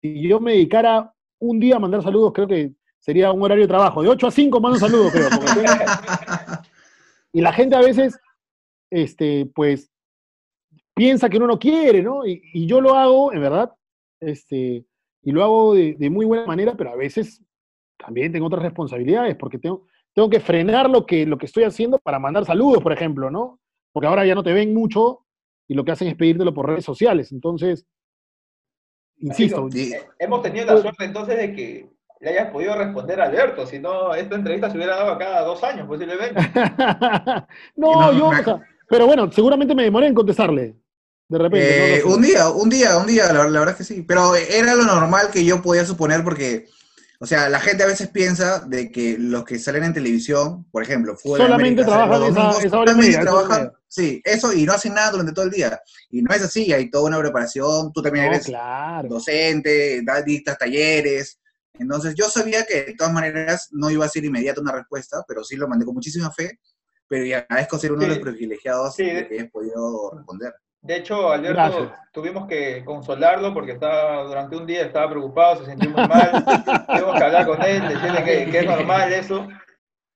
si 0.01 0.29
yo 0.29 0.41
me 0.41 0.53
dedicara 0.53 1.13
un 1.41 1.61
día 1.61 1.77
a 1.77 1.79
mandar 1.79 2.03
saludos, 2.03 2.33
creo 2.33 2.49
que 2.49 2.73
sería 2.99 3.31
un 3.31 3.41
horario 3.43 3.65
de 3.65 3.69
trabajo. 3.69 4.03
De 4.03 4.09
8 4.09 4.27
a 4.27 4.31
5 4.33 4.61
mando 4.61 4.79
saludos, 4.81 5.13
creo. 5.13 5.29
tengo- 5.31 5.53
y 7.33 7.41
la 7.41 7.53
gente 7.53 7.77
a 7.77 7.81
veces, 7.81 8.19
este, 8.91 9.47
pues, 9.55 9.93
piensa 10.95 11.29
que 11.29 11.37
uno 11.37 11.47
no 11.47 11.59
quiere, 11.61 12.03
¿no? 12.03 12.27
Y, 12.27 12.43
y 12.53 12.67
yo 12.67 12.81
lo 12.81 12.95
hago, 12.95 13.33
en 13.33 13.41
verdad, 13.43 13.73
este, 14.21 14.85
y 15.23 15.31
lo 15.31 15.45
hago 15.45 15.75
de, 15.75 15.95
de 15.97 16.11
muy 16.11 16.27
buena 16.27 16.47
manera, 16.47 16.75
pero 16.77 16.91
a 16.91 16.97
veces 16.97 17.45
también 17.99 18.33
tengo 18.33 18.47
otras 18.47 18.63
responsabilidades, 18.63 19.37
porque 19.37 19.59
tengo, 19.59 19.87
tengo 20.15 20.31
que 20.31 20.41
frenar 20.41 20.89
lo 20.89 21.05
que, 21.05 21.27
lo 21.27 21.37
que 21.39 21.47
estoy 21.47 21.65
haciendo 21.65 21.99
para 21.99 22.19
mandar 22.19 22.45
saludos, 22.45 22.83
por 22.83 22.93
ejemplo, 22.93 23.31
¿no? 23.31 23.61
Porque 23.93 24.07
ahora 24.07 24.25
ya 24.25 24.35
no 24.35 24.43
te 24.43 24.53
ven 24.53 24.73
mucho 24.75 25.25
y 25.67 25.75
lo 25.75 25.85
que 25.85 25.93
hacen 25.93 26.09
es 26.09 26.15
pedírtelo 26.15 26.55
por 26.55 26.67
redes 26.67 26.85
sociales. 26.85 27.33
Entonces, 27.33 27.87
insisto, 29.19 29.69
Sí. 29.71 29.93
Eh, 29.93 30.03
Hemos 30.19 30.43
tenido 30.43 30.67
la 30.67 30.81
suerte 30.81 31.05
entonces 31.05 31.37
de 31.37 31.53
que 31.55 31.91
le 32.21 32.31
hayas 32.31 32.51
podido 32.51 32.75
responder 32.77 33.21
a 33.21 33.25
Alberto, 33.27 33.67
si 33.67 33.79
no, 33.79 34.15
esta 34.15 34.35
entrevista 34.35 34.71
se 34.71 34.77
hubiera 34.77 34.97
dado 34.97 35.17
cada 35.19 35.43
dos 35.43 35.63
años 35.63 35.87
posiblemente. 35.87 36.35
no, 37.77 38.01
No, 38.01 38.13
yo, 38.13 38.31
me- 38.31 38.41
o 38.41 38.45
sea, 38.45 38.61
pero 38.89 39.07
bueno, 39.07 39.31
seguramente 39.31 39.75
me 39.75 39.85
demoré 39.85 40.07
en 40.07 40.15
contestarle. 40.15 40.77
De 41.29 41.39
repente. 41.39 41.79
no 41.79 41.85
Eh, 41.85 42.01
sé. 42.01 42.05
un 42.07 42.23
día, 42.23 42.49
un 42.49 42.71
día, 42.71 42.97
un 42.97 43.07
día, 43.07 43.27
la, 43.33 43.45
la 43.49 43.59
verdad 43.61 43.69
es 43.71 43.77
que 43.77 43.85
sí. 43.85 44.03
Pero 44.03 44.35
era 44.35 44.75
lo 44.75 44.85
normal 44.85 45.27
que 45.33 45.45
yo 45.45 45.61
podía 45.61 45.85
suponer 45.85 46.25
porque, 46.25 46.67
o 47.21 47.27
sea, 47.27 47.49
la 47.49 47.59
gente 47.61 47.83
a 47.83 47.87
veces 47.87 48.09
piensa 48.09 48.61
de 48.61 48.91
que 48.93 49.17
los 49.19 49.45
que 49.45 49.59
salen 49.59 49.85
en 49.85 49.95
televisión, 49.95 50.65
por 50.71 50.83
ejemplo, 50.83 51.17
Fútbol 51.17 51.39
Solamente 51.39 51.83
América, 51.83 51.87
trabajan 51.87 52.21
los 52.21 52.31
esa- 52.31 52.49
hora 52.49 52.69
solamente 52.71 53.07
media, 53.07 53.21
trabajan, 53.21 53.73
sí, 53.89 54.23
eso, 54.25 54.53
y 54.53 54.65
no 54.65 54.73
hacen 54.73 54.95
nada 54.95 55.11
durante 55.11 55.33
todo 55.33 55.45
el 55.47 55.51
día. 55.51 55.81
Y 56.11 56.23
no 56.23 56.33
es 56.35 56.43
así, 56.43 56.73
hay 56.73 56.91
toda 56.91 57.05
una 57.09 57.19
preparación, 57.19 57.93
tú 57.93 58.03
también 58.03 58.27
No, 58.27 58.33
eres 58.33 58.47
claro. 58.47 59.09
docente, 59.09 60.03
das 60.05 60.25
dictas 60.25 60.57
talleres. 60.59 61.39
Entonces 61.75 62.15
yo 62.17 62.29
sabía 62.29 62.65
que 62.67 62.85
de 62.85 62.95
todas 62.95 63.13
maneras 63.13 63.69
no 63.73 63.91
iba 63.91 64.05
a 64.05 64.09
ser 64.09 64.25
inmediata 64.25 64.61
una 64.61 64.73
respuesta, 64.73 65.25
pero 65.27 65.45
sí 65.45 65.57
lo 65.57 65.69
mandé 65.69 65.85
con 65.85 65.95
muchísima 65.95 66.31
fe. 66.31 66.59
Pero 67.09 67.25
ya 67.25 67.39
agradezco 67.39 67.79
ser 67.79 67.93
uno 67.93 68.03
de 68.03 68.09
los 68.09 68.19
privilegiados 68.19 68.95
Sí. 68.97 69.05
de 69.05 69.27
que 69.27 69.35
hayas 69.41 69.51
podido 69.51 70.11
responder. 70.15 70.55
De 70.89 70.97
hecho, 70.97 71.31
Alberto, 71.31 71.55
Gracias. 71.55 71.93
tuvimos 72.13 72.47
que 72.49 72.83
consolarlo 72.83 73.53
porque 73.53 73.73
estaba, 73.73 74.23
durante 74.25 74.57
un 74.57 74.67
día 74.67 74.83
estaba 74.87 75.11
preocupado, 75.11 75.63
se 75.63 75.71
sintió 75.71 75.91
muy 75.91 76.01
mal. 76.09 76.31
Tuvimos 76.89 77.19
que 77.19 77.25
hablar 77.25 77.47
con 77.47 77.63
él, 77.63 77.83
decirle 77.83 78.25
que, 78.25 78.51
que 78.51 78.59
es 78.61 78.67
normal 78.67 79.13
eso. 79.13 79.47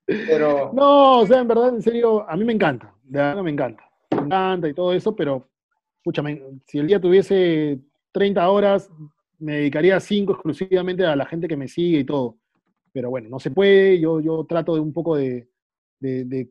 Pero 0.06 0.70
No, 0.72 1.18
o 1.20 1.26
sea, 1.26 1.40
en 1.40 1.48
verdad, 1.48 1.68
en 1.68 1.82
serio, 1.82 2.28
a 2.28 2.34
mí 2.36 2.44
me 2.44 2.54
encanta. 2.54 2.92
De 3.02 3.18
verdad 3.18 3.42
me 3.42 3.50
encanta. 3.50 3.84
Me 4.12 4.22
encanta 4.22 4.66
y 4.68 4.72
todo 4.72 4.94
eso, 4.94 5.14
pero, 5.14 5.46
escúchame, 5.98 6.42
si 6.66 6.78
el 6.78 6.86
día 6.86 6.98
tuviese 6.98 7.78
30 8.12 8.48
horas, 8.48 8.90
me 9.38 9.56
dedicaría 9.56 10.00
5 10.00 10.32
exclusivamente 10.32 11.04
a 11.04 11.14
la 11.14 11.26
gente 11.26 11.48
que 11.48 11.56
me 11.56 11.68
sigue 11.68 11.98
y 11.98 12.04
todo. 12.04 12.36
Pero 12.94 13.10
bueno, 13.10 13.28
no 13.28 13.38
se 13.38 13.50
puede. 13.50 14.00
Yo, 14.00 14.20
yo 14.20 14.44
trato 14.48 14.74
de 14.74 14.80
un 14.80 14.92
poco 14.94 15.16
de, 15.16 15.48
de, 16.00 16.24
de- 16.24 16.50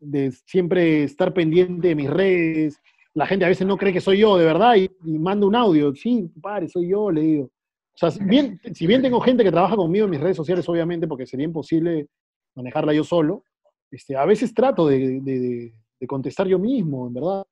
de 0.00 0.30
siempre 0.30 1.02
estar 1.02 1.32
pendiente 1.34 1.88
de 1.88 1.94
mis 1.96 2.08
redes. 2.10 2.80
La 3.18 3.26
gente 3.26 3.44
a 3.44 3.48
veces 3.48 3.66
no 3.66 3.76
cree 3.76 3.92
que 3.92 4.00
soy 4.00 4.18
yo, 4.18 4.36
de 4.38 4.44
verdad, 4.44 4.76
y, 4.76 4.88
y 5.04 5.18
manda 5.18 5.46
un 5.46 5.56
audio. 5.56 5.94
Sí, 5.94 6.30
padre, 6.40 6.68
soy 6.68 6.88
yo, 6.88 7.10
le 7.10 7.20
digo. 7.20 7.44
O 7.44 7.98
sea, 7.98 8.10
si 8.12 8.22
bien, 8.24 8.60
si 8.72 8.86
bien 8.86 9.02
tengo 9.02 9.20
gente 9.20 9.42
que 9.42 9.50
trabaja 9.50 9.74
conmigo 9.74 10.04
en 10.04 10.10
mis 10.12 10.20
redes 10.20 10.36
sociales, 10.36 10.68
obviamente, 10.68 11.08
porque 11.08 11.26
sería 11.26 11.44
imposible 11.44 12.06
manejarla 12.54 12.92
yo 12.94 13.02
solo, 13.02 13.42
este, 13.90 14.16
a 14.16 14.24
veces 14.24 14.54
trato 14.54 14.86
de, 14.86 15.20
de- 15.20 15.72
de- 16.00 16.06
contestar 16.06 16.46
yo 16.46 16.58
mismo, 16.60 17.08
en 17.08 17.14
verdad. 17.14 17.44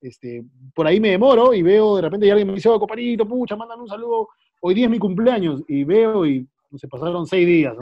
Este, 0.00 0.42
por 0.74 0.88
ahí 0.88 0.98
me 0.98 1.10
demoro 1.10 1.54
y 1.54 1.62
veo 1.62 1.94
de 1.96 2.02
repente 2.02 2.26
y 2.26 2.30
alguien 2.30 2.48
me 2.48 2.54
dice, 2.54 2.68
oh, 2.68 2.80
compadrito, 2.80 3.24
pucha, 3.28 3.54
mándame 3.54 3.82
un 3.82 3.88
saludo 3.88 4.28
hoy 4.60 4.74
día 4.74 4.86
es 4.86 4.90
mi 4.90 4.98
cumpleaños 4.98 5.62
y 5.68 5.84
veo 5.84 6.24
y 6.26 6.46
no 6.70 6.78
sé, 6.78 6.88
pasaron 6.88 7.26
seis 7.26 7.46
días. 7.46 7.74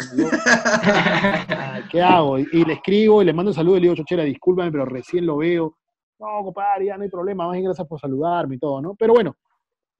Ah, 1.48 1.80
¿Qué 1.90 2.02
hago? 2.02 2.38
Y, 2.38 2.64
le 2.64 2.72
escribo 2.74 3.22
y 3.22 3.24
le 3.24 3.32
mando 3.32 3.50
un 3.50 3.54
saludo 3.54 3.76
y 3.76 3.80
le 3.80 3.84
digo, 3.84 3.94
Chochera, 3.94 4.24
discúlpame, 4.24 4.72
pero 4.72 4.84
recién 4.84 5.24
lo 5.26 5.36
veo. 5.38 5.76
No, 6.20 6.44
compadre, 6.44 6.84
ya 6.84 6.98
no 6.98 7.02
hay 7.02 7.08
problema, 7.08 7.46
más 7.46 7.54
bien 7.54 7.64
gracias 7.64 7.88
por 7.88 7.98
saludarme 7.98 8.56
y 8.56 8.58
todo, 8.58 8.82
¿no? 8.82 8.94
Pero 8.94 9.14
bueno, 9.14 9.36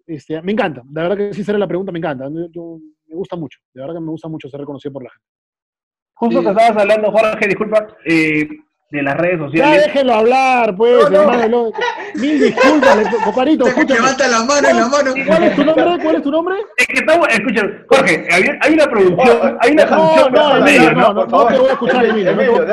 este, 0.07 0.41
me 0.43 0.53
encanta. 0.53 0.83
De 0.85 1.01
verdad 1.01 1.17
que 1.17 1.33
sí 1.33 1.43
será 1.43 1.57
la 1.59 1.67
pregunta, 1.67 1.93
me 1.93 1.99
encanta. 1.99 2.29
me 2.29 3.15
gusta 3.15 3.37
mucho. 3.37 3.59
De 3.73 3.81
verdad 3.81 3.95
que 3.95 4.01
me 4.01 4.11
gusta 4.11 4.29
mucho 4.29 4.49
ser 4.49 4.61
reconocido 4.61 4.93
por 4.93 5.05
la 5.05 5.11
gente. 5.11 5.27
Justo 6.15 6.43
que 6.43 6.51
estabas 6.51 6.77
hablando, 6.77 7.11
Jorge, 7.11 7.47
disculpa, 7.47 7.97
eh, 8.05 8.47
de 8.91 9.03
las 9.03 9.17
redes 9.17 9.39
sociales. 9.39 9.77
Ya 9.77 9.87
déjenlo 9.87 10.15
hablar, 10.15 10.75
pues, 10.77 11.11
hermano. 11.11 11.71
Mil 12.15 12.41
disculpas, 12.41 12.99
comparito, 13.25 13.67
escucha. 13.69 13.95
Levanta 13.95 14.29
la 14.29 14.45
mano 14.45 14.69
y 14.69 14.75
la 14.75 14.89
mano. 14.89 15.13
¿Cuál 15.27 15.45
es 15.45 15.55
tu 15.55 15.65
nombre? 15.65 15.99
¿Cuál 16.03 16.17
es 16.17 16.23
tu 16.23 16.31
nombre? 16.31 16.55
Es 16.77 16.87
que 16.89 16.95
estamos, 16.95 17.29
escucha, 17.29 17.63
Jorge, 17.89 18.27
hay, 18.33 18.45
hay 18.61 18.75
una 18.75 18.87
producción, 18.87 19.59
hay 19.61 19.73
una 19.73 19.87
producción. 19.87 20.33
No, 20.33 20.49
no, 20.49 20.67
Emilio, 20.67 20.93
no, 20.93 21.15
no, 21.15 21.27
no, 21.27 21.47
te 21.47 21.59
voy 21.59 21.69
a 21.69 21.73
escuchar, 21.73 22.05
Emilio. 22.05 22.31
Emilio, 22.33 22.67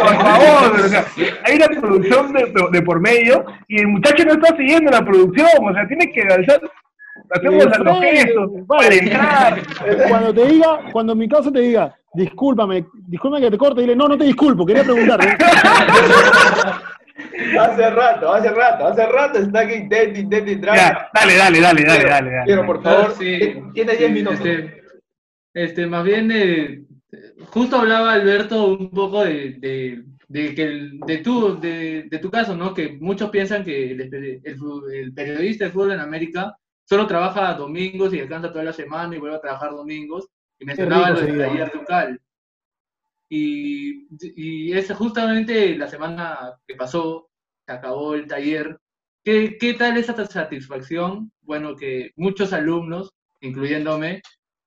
Por 0.00 0.16
favor, 0.22 0.80
o 0.80 0.88
sea, 0.88 1.04
hay 1.44 1.56
una 1.56 1.80
producción 1.80 2.32
de, 2.32 2.52
de, 2.70 2.82
por 2.82 3.00
medio 3.00 3.44
y 3.66 3.80
el 3.80 3.88
muchacho 3.88 4.24
no 4.24 4.34
está 4.34 4.56
siguiendo 4.56 4.92
la 4.92 5.04
producción, 5.04 5.48
o 5.60 5.72
sea, 5.72 5.88
tiene 5.88 6.12
que 6.12 6.22
alzar 6.22 6.60
hacemos 7.30 7.64
los 7.64 8.00
gestos 8.00 8.50
para 8.66 8.94
entrar. 8.94 9.62
Cuando 10.08 10.34
te 10.34 10.46
diga, 10.46 10.78
cuando 10.92 11.12
en 11.14 11.18
mi 11.18 11.28
caso 11.28 11.50
te 11.50 11.60
diga, 11.60 11.96
discúlpame, 12.14 12.86
discúlpame 13.06 13.44
que 13.44 13.50
te 13.50 13.58
corte, 13.58 13.80
dile, 13.80 13.96
no, 13.96 14.08
no 14.08 14.16
te 14.16 14.24
disculpo, 14.24 14.64
quería 14.64 14.84
preguntarte. 14.84 15.28
hace 17.58 17.90
rato, 17.90 18.32
hace 18.32 18.50
rato, 18.50 18.86
hace 18.86 19.06
rato 19.06 19.38
está 19.38 19.66
que 19.66 19.76
intenta, 19.76 20.18
intenta 20.18 20.50
entrar. 20.50 21.08
dale, 21.12 21.36
dale, 21.36 21.60
dale, 21.60 21.84
dale, 21.84 22.04
dale, 22.04 22.30
Quiero, 22.44 22.66
por 22.66 22.82
favor, 22.82 23.14
sí, 23.18 23.56
tiene 23.74 23.96
10 23.96 24.10
minutos. 24.12 24.40
Este, 24.40 24.82
este, 25.52 25.86
más 25.86 26.04
bien, 26.04 26.30
eh, 26.32 26.84
justo 27.46 27.76
hablaba 27.76 28.12
Alberto 28.12 28.68
un 28.68 28.90
poco 28.90 29.24
de, 29.24 29.56
de, 29.58 30.04
de 30.28 30.54
que 30.54 30.90
de, 31.06 31.18
tu, 31.18 31.60
de, 31.60 32.08
de, 32.10 32.18
tu 32.18 32.30
caso, 32.30 32.56
¿no? 32.56 32.74
Que 32.74 32.96
muchos 33.00 33.30
piensan 33.30 33.64
que 33.64 33.92
el, 33.92 34.00
el, 34.00 34.42
el 34.92 35.14
periodista 35.14 35.64
de 35.66 35.70
fútbol 35.70 35.92
en 35.92 36.00
América 36.00 36.56
solo 36.84 37.06
trabaja 37.06 37.54
domingos 37.54 38.12
y 38.12 38.18
descansa 38.18 38.52
toda 38.52 38.64
la 38.64 38.72
semana 38.72 39.14
y 39.14 39.18
vuelve 39.18 39.36
a 39.36 39.40
trabajar 39.40 39.70
domingos. 39.70 40.28
Y 40.58 40.64
mencionaba 40.64 41.10
lo 41.10 41.20
del 41.20 41.38
taller 41.38 41.74
local. 41.74 42.20
Y, 43.28 44.06
y 44.20 44.72
es 44.72 44.92
justamente 44.92 45.76
la 45.76 45.88
semana 45.88 46.54
que 46.66 46.76
pasó, 46.76 47.30
que 47.66 47.72
acabó 47.72 48.14
el 48.14 48.26
taller. 48.26 48.78
¿Qué, 49.24 49.56
¿Qué 49.58 49.74
tal 49.74 49.96
esa 49.96 50.14
satisfacción? 50.26 51.32
Bueno, 51.42 51.74
que 51.74 52.12
muchos 52.16 52.52
alumnos, 52.52 53.14
incluyéndome, 53.40 54.22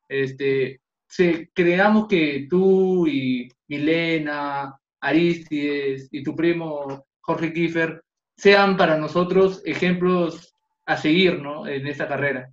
este, 0.10 0.82
se, 1.08 1.50
creamos 1.54 2.08
que 2.08 2.48
tú 2.50 3.08
y 3.08 3.50
Milena, 3.68 4.78
Aristides 5.02 6.08
y 6.12 6.24
tu 6.24 6.36
primo 6.36 7.06
Jorge 7.22 7.54
Kiefer 7.54 8.02
sean 8.36 8.78
para 8.78 8.98
nosotros 8.98 9.62
ejemplos 9.66 10.54
a 10.86 10.98
seguir 10.98 11.42
¿no? 11.42 11.68
en 11.68 11.88
esta 11.88 12.08
carrera? 12.08 12.52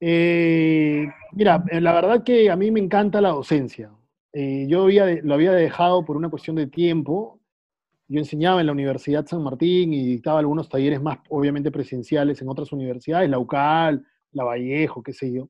Eh, 0.00 1.06
mira, 1.32 1.64
eh, 1.70 1.80
la 1.80 1.92
verdad 1.92 2.24
que 2.24 2.50
a 2.50 2.56
mí 2.56 2.70
me 2.70 2.80
encanta 2.80 3.20
la 3.20 3.30
docencia. 3.30 3.90
Eh, 4.32 4.66
yo 4.68 4.84
había, 4.84 5.06
lo 5.22 5.34
había 5.34 5.52
dejado 5.52 6.04
por 6.04 6.16
una 6.16 6.28
cuestión 6.28 6.56
de 6.56 6.66
tiempo. 6.66 7.40
Yo 8.08 8.18
enseñaba 8.18 8.60
en 8.60 8.66
la 8.66 8.72
Universidad 8.72 9.26
San 9.26 9.42
Martín 9.42 9.94
y 9.94 10.06
dictaba 10.06 10.40
algunos 10.40 10.68
talleres 10.68 11.00
más, 11.00 11.18
obviamente, 11.30 11.70
presenciales 11.70 12.42
en 12.42 12.48
otras 12.48 12.72
universidades, 12.72 13.30
la 13.30 13.38
UCAL, 13.38 14.04
la 14.32 14.44
Vallejo, 14.44 15.02
qué 15.02 15.12
sé 15.12 15.32
yo. 15.32 15.48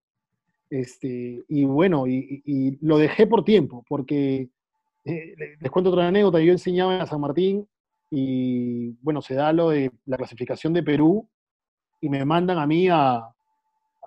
Este, 0.71 1.45
y 1.49 1.65
bueno, 1.65 2.07
y, 2.07 2.79
lo 2.81 2.99
dejé 2.99 3.27
por 3.27 3.45
tiempo, 3.45 3.85
porque 3.89 4.49
les 5.05 5.71
cuento 5.71 5.91
otra 5.91 6.09
anécdota. 6.09 6.41
Yo 6.41 6.53
enseñaba 6.53 7.01
en 7.01 7.07
San 7.07 7.21
Martín 7.21 7.67
y 8.11 8.93
bueno, 9.03 9.21
se 9.21 9.35
da 9.35 9.53
lo 9.53 9.71
de 9.71 9.91
la 10.07 10.17
clasificación 10.17 10.73
de 10.73 10.83
Perú 10.83 11.29
y 12.01 12.09
me 12.09 12.25
mandan 12.25 12.59
a 12.59 12.67
mí 12.67 12.89
a, 12.89 13.34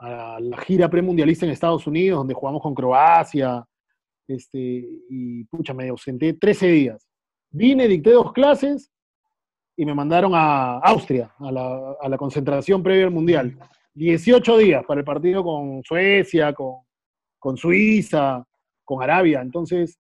la 0.02 0.58
gira 0.66 0.90
premundialista 0.90 1.46
en 1.46 1.52
Estados 1.52 1.88
Unidos, 1.88 2.20
donde 2.20 2.34
jugamos 2.34 2.62
con 2.62 2.76
Croacia, 2.76 3.66
este, 4.28 4.60
y 5.10 5.44
pucha, 5.46 5.74
me 5.74 5.88
ausenté 5.90 6.34
13 6.34 6.68
días. 6.68 7.08
Vine, 7.50 7.88
dicté 7.88 8.12
dos 8.12 8.34
clases 8.34 8.92
y 9.76 9.86
me 9.86 9.94
mandaron 9.94 10.34
a 10.36 10.80
Austria, 10.80 11.34
a 11.40 11.52
la, 11.52 12.18
concentración 12.18 12.84
previa 12.84 13.06
al 13.06 13.12
Mundial. 13.12 13.58
18 13.94 14.58
días 14.58 14.84
para 14.86 15.00
el 15.00 15.06
partido 15.06 15.44
con 15.44 15.82
Suecia, 15.84 16.54
con, 16.54 17.58
Suiza, 17.58 18.46
con 18.84 19.02
Arabia. 19.02 19.42
Entonces, 19.42 19.98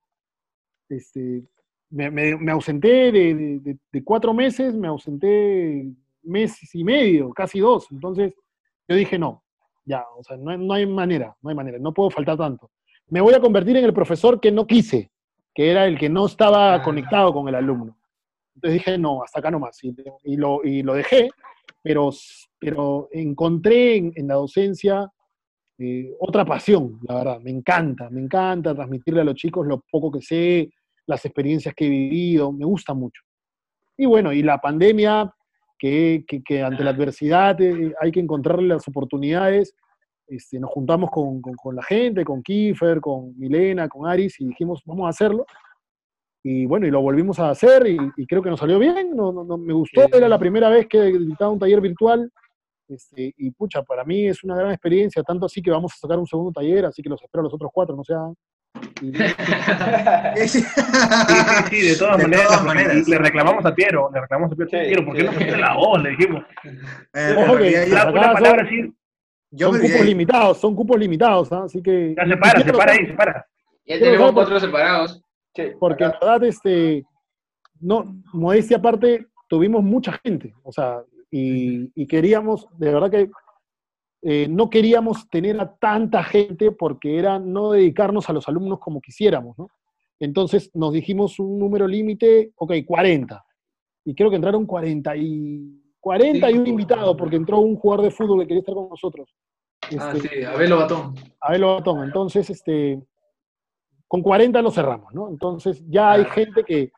este, 0.89 1.43
me, 1.89 2.51
ausenté 2.51 3.11
de, 3.11 3.77
de, 3.91 4.03
cuatro 4.03 4.33
meses, 4.33 4.75
me 4.75 4.87
ausenté 4.87 5.89
meses 6.21 6.75
y 6.75 6.83
medio, 6.83 7.31
casi 7.31 7.59
dos. 7.59 7.87
Entonces, 7.91 8.33
yo 8.87 8.95
dije, 8.95 9.17
no, 9.17 9.43
ya, 9.87 10.03
o 10.17 10.23
sea, 10.23 10.35
no, 10.35 10.73
hay 10.73 10.85
manera, 10.85 11.35
no 11.41 11.49
hay 11.49 11.55
manera, 11.55 11.79
no 11.79 11.93
puedo 11.93 12.09
faltar 12.09 12.37
tanto. 12.37 12.69
Me 13.07 13.21
voy 13.21 13.33
a 13.33 13.39
convertir 13.39 13.77
en 13.77 13.85
el 13.85 13.93
profesor 13.93 14.39
que 14.39 14.51
no 14.51 14.67
quise, 14.67 15.09
que 15.55 15.71
era 15.71 15.85
el 15.85 15.97
que 15.97 16.09
no 16.09 16.25
estaba 16.25 16.75
ah. 16.75 16.83
conectado 16.83 17.33
con 17.33 17.47
el 17.47 17.55
alumno. 17.55 17.97
Entonces 18.55 18.79
dije, 18.79 18.97
no, 18.97 19.23
hasta 19.23 19.39
acá 19.39 19.49
nomás. 19.49 19.81
Y, 19.83 19.95
y, 20.25 20.35
lo, 20.35 20.61
y 20.63 20.83
lo 20.83 20.93
dejé, 20.93 21.29
pero, 21.81 22.09
pero 22.59 23.07
encontré 23.11 23.95
en, 23.95 24.27
la 24.27 24.35
docencia 24.35 25.09
eh, 25.77 26.13
otra 26.19 26.43
pasión, 26.43 26.99
la 27.03 27.15
verdad. 27.15 27.39
Me 27.39 27.51
encanta, 27.51 28.09
me 28.09 28.19
encanta 28.19 28.75
transmitirle 28.75 29.21
a 29.21 29.23
los 29.23 29.35
chicos 29.35 29.65
lo 29.65 29.85
poco 29.89 30.11
que 30.11 30.21
sé, 30.21 30.69
las 31.05 31.23
experiencias 31.23 31.73
que 31.73 31.85
he 31.85 31.89
vivido, 31.89 32.51
me 32.51 32.65
gusta 32.65 32.93
mucho. 32.93 33.21
Y 33.95 34.05
bueno, 34.05 34.33
y 34.33 34.43
la 34.43 34.57
pandemia 34.57 35.33
que, 35.77 36.25
que, 36.45 36.63
ante 36.63 36.83
la 36.83 36.91
adversidad 36.91 37.59
eh, 37.61 37.93
hay 37.99 38.11
que 38.11 38.19
encontrarle 38.19 38.67
las 38.67 38.87
oportunidades. 38.87 39.75
Este, 40.27 40.59
nos 40.59 40.71
juntamos 40.71 41.09
con, 41.09 41.41
con, 41.41 41.75
la 41.75 41.83
gente, 41.83 42.25
con 42.25 42.43
Kiefer, 42.43 42.99
con 42.99 43.37
Milena, 43.37 43.87
con 43.87 44.09
Aris, 44.09 44.39
y 44.41 44.47
dijimos, 44.47 44.81
vamos 44.85 45.05
a 45.05 45.09
hacerlo. 45.09 45.45
Y 46.43 46.65
bueno, 46.65 46.87
y 46.87 46.91
lo 46.91 47.01
volvimos 47.01 47.39
a 47.39 47.49
hacer, 47.49 47.87
y, 47.87 48.25
creo 48.25 48.41
que 48.41 48.49
nos 48.49 48.59
salió 48.59 48.79
bien, 48.79 49.15
no, 49.15 49.31
no, 49.31 49.57
me 49.57 49.73
gustó, 49.73 50.05
era 50.13 50.29
la 50.29 50.39
primera 50.39 50.69
vez 50.69 50.87
que 50.87 51.01
dictaba 51.03 51.51
un 51.51 51.59
taller 51.59 51.81
virtual, 51.81 52.31
este, 52.87 53.33
y 53.37 53.51
pucha, 53.51 53.83
para 53.83 54.05
mí 54.05 54.27
es 54.27 54.43
una 54.45 54.55
gran 54.55 54.71
experiencia, 54.71 55.23
tanto 55.23 55.45
así 55.45 55.61
que 55.61 55.71
vamos 55.71 55.93
a 55.93 55.97
sacar 55.97 56.17
un 56.17 56.27
segundo 56.27 56.51
taller, 56.53 56.85
así 56.85 57.01
que 57.01 57.09
los 57.09 57.21
espero 57.21 57.41
a 57.41 57.43
los 57.43 57.53
otros 57.53 57.69
cuatro, 57.73 57.95
no 57.95 58.03
sea 58.03 58.21
sí, 60.47 60.63
sí, 61.69 61.81
de 61.81 61.95
todas, 61.97 62.17
maneras, 62.63 63.07
Le 63.07 63.17
reclamamos 63.17 63.65
a 63.65 63.73
Piero, 63.73 64.09
le 64.13 64.21
reclamamos 64.21 64.53
a 64.53 64.55
Piero, 64.55 65.05
¿por 65.05 65.15
qué 65.15 65.23
no 65.23 65.31
pusiste 65.33 65.57
la 65.57 65.75
voz? 65.75 66.01
Le 66.01 66.09
dijimos. 66.11 66.43
Eh, 67.13 67.35
Ojo 67.37 67.57
que 67.57 67.87
la, 67.87 68.11
palabra 68.11 68.63
así. 68.63 68.93
son 69.57 69.79
cupos 69.79 70.05
limitados, 70.05 70.57
son 70.59 70.75
cupos 70.75 70.99
limitados, 70.99 71.51
¿ah? 71.51 71.63
así 71.65 71.81
que. 71.81 72.15
Ya 72.15 72.27
se 72.27 72.37
para, 72.37 72.61
se 72.61 72.73
para 72.73 72.91
ahí, 72.91 73.05
se 73.05 73.13
para. 73.13 73.47
Ya 73.85 73.99
tenemos 73.99 74.31
cuatro 74.33 74.59
separados. 74.59 75.21
Porque 75.79 76.03
en 76.03 76.11
verdad, 76.11 76.43
este, 76.43 77.03
no, 77.79 78.21
modestia 78.33 78.77
aparte, 78.77 79.25
tuvimos 79.47 79.83
mucha 79.83 80.13
gente, 80.23 80.53
o 80.63 80.71
sea, 80.71 81.01
y, 81.31 81.91
y 81.95 82.07
queríamos, 82.07 82.67
de 82.77 82.93
verdad 82.93 83.11
que 83.11 83.29
eh, 84.21 84.47
no 84.49 84.69
queríamos 84.69 85.29
tener 85.29 85.59
a 85.59 85.75
tanta 85.75 86.23
gente 86.23 86.71
porque 86.71 87.17
era 87.17 87.39
no 87.39 87.71
dedicarnos 87.71 88.29
a 88.29 88.33
los 88.33 88.47
alumnos 88.47 88.79
como 88.79 88.99
quisiéramos, 88.99 89.57
¿no? 89.57 89.69
Entonces 90.19 90.71
nos 90.73 90.93
dijimos 90.93 91.39
un 91.39 91.59
número 91.59 91.87
límite, 91.87 92.51
ok, 92.55 92.73
40. 92.85 93.45
Y 94.05 94.15
creo 94.15 94.29
que 94.29 94.37
entraron 94.37 94.65
40 94.65 95.15
y, 95.17 95.81
41 95.99 96.67
invitados 96.67 97.15
porque 97.17 97.35
entró 97.35 97.59
un 97.59 97.75
jugador 97.75 98.05
de 98.05 98.11
fútbol 98.11 98.39
que 98.39 98.47
quería 98.47 98.61
estar 98.61 98.75
con 98.75 98.89
nosotros. 98.89 99.29
ah, 99.99 100.13
este, 100.15 100.29
sí, 100.29 100.43
Abelo 100.43 100.77
Batón. 100.77 101.15
Abelo 101.41 101.75
Batón. 101.75 102.03
Entonces, 102.03 102.49
este, 102.49 103.01
con 104.07 104.21
40 104.21 104.61
lo 104.61 104.71
cerramos, 104.71 105.13
¿no? 105.13 105.29
Entonces 105.29 105.83
ya 105.87 106.11
hay 106.11 106.25
gente 106.25 106.63
que, 106.63 106.91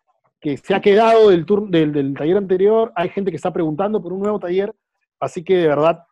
se 0.57 0.73
ha 0.73 0.79
quedado 0.79 1.31
del, 1.31 1.45
del, 1.69 1.91
del 1.91 2.13
taller 2.13 2.37
anterior, 2.37 2.93
hay 2.95 3.09
gente 3.09 3.31
que 3.31 3.37
está 3.37 3.51
preguntando 3.51 4.01
por 4.01 4.13
un 4.13 4.19
nuevo 4.19 4.39
taller, 4.39 4.73
así 5.19 5.43
que 5.43 5.57
de 5.57 5.67
verdad 5.67 6.05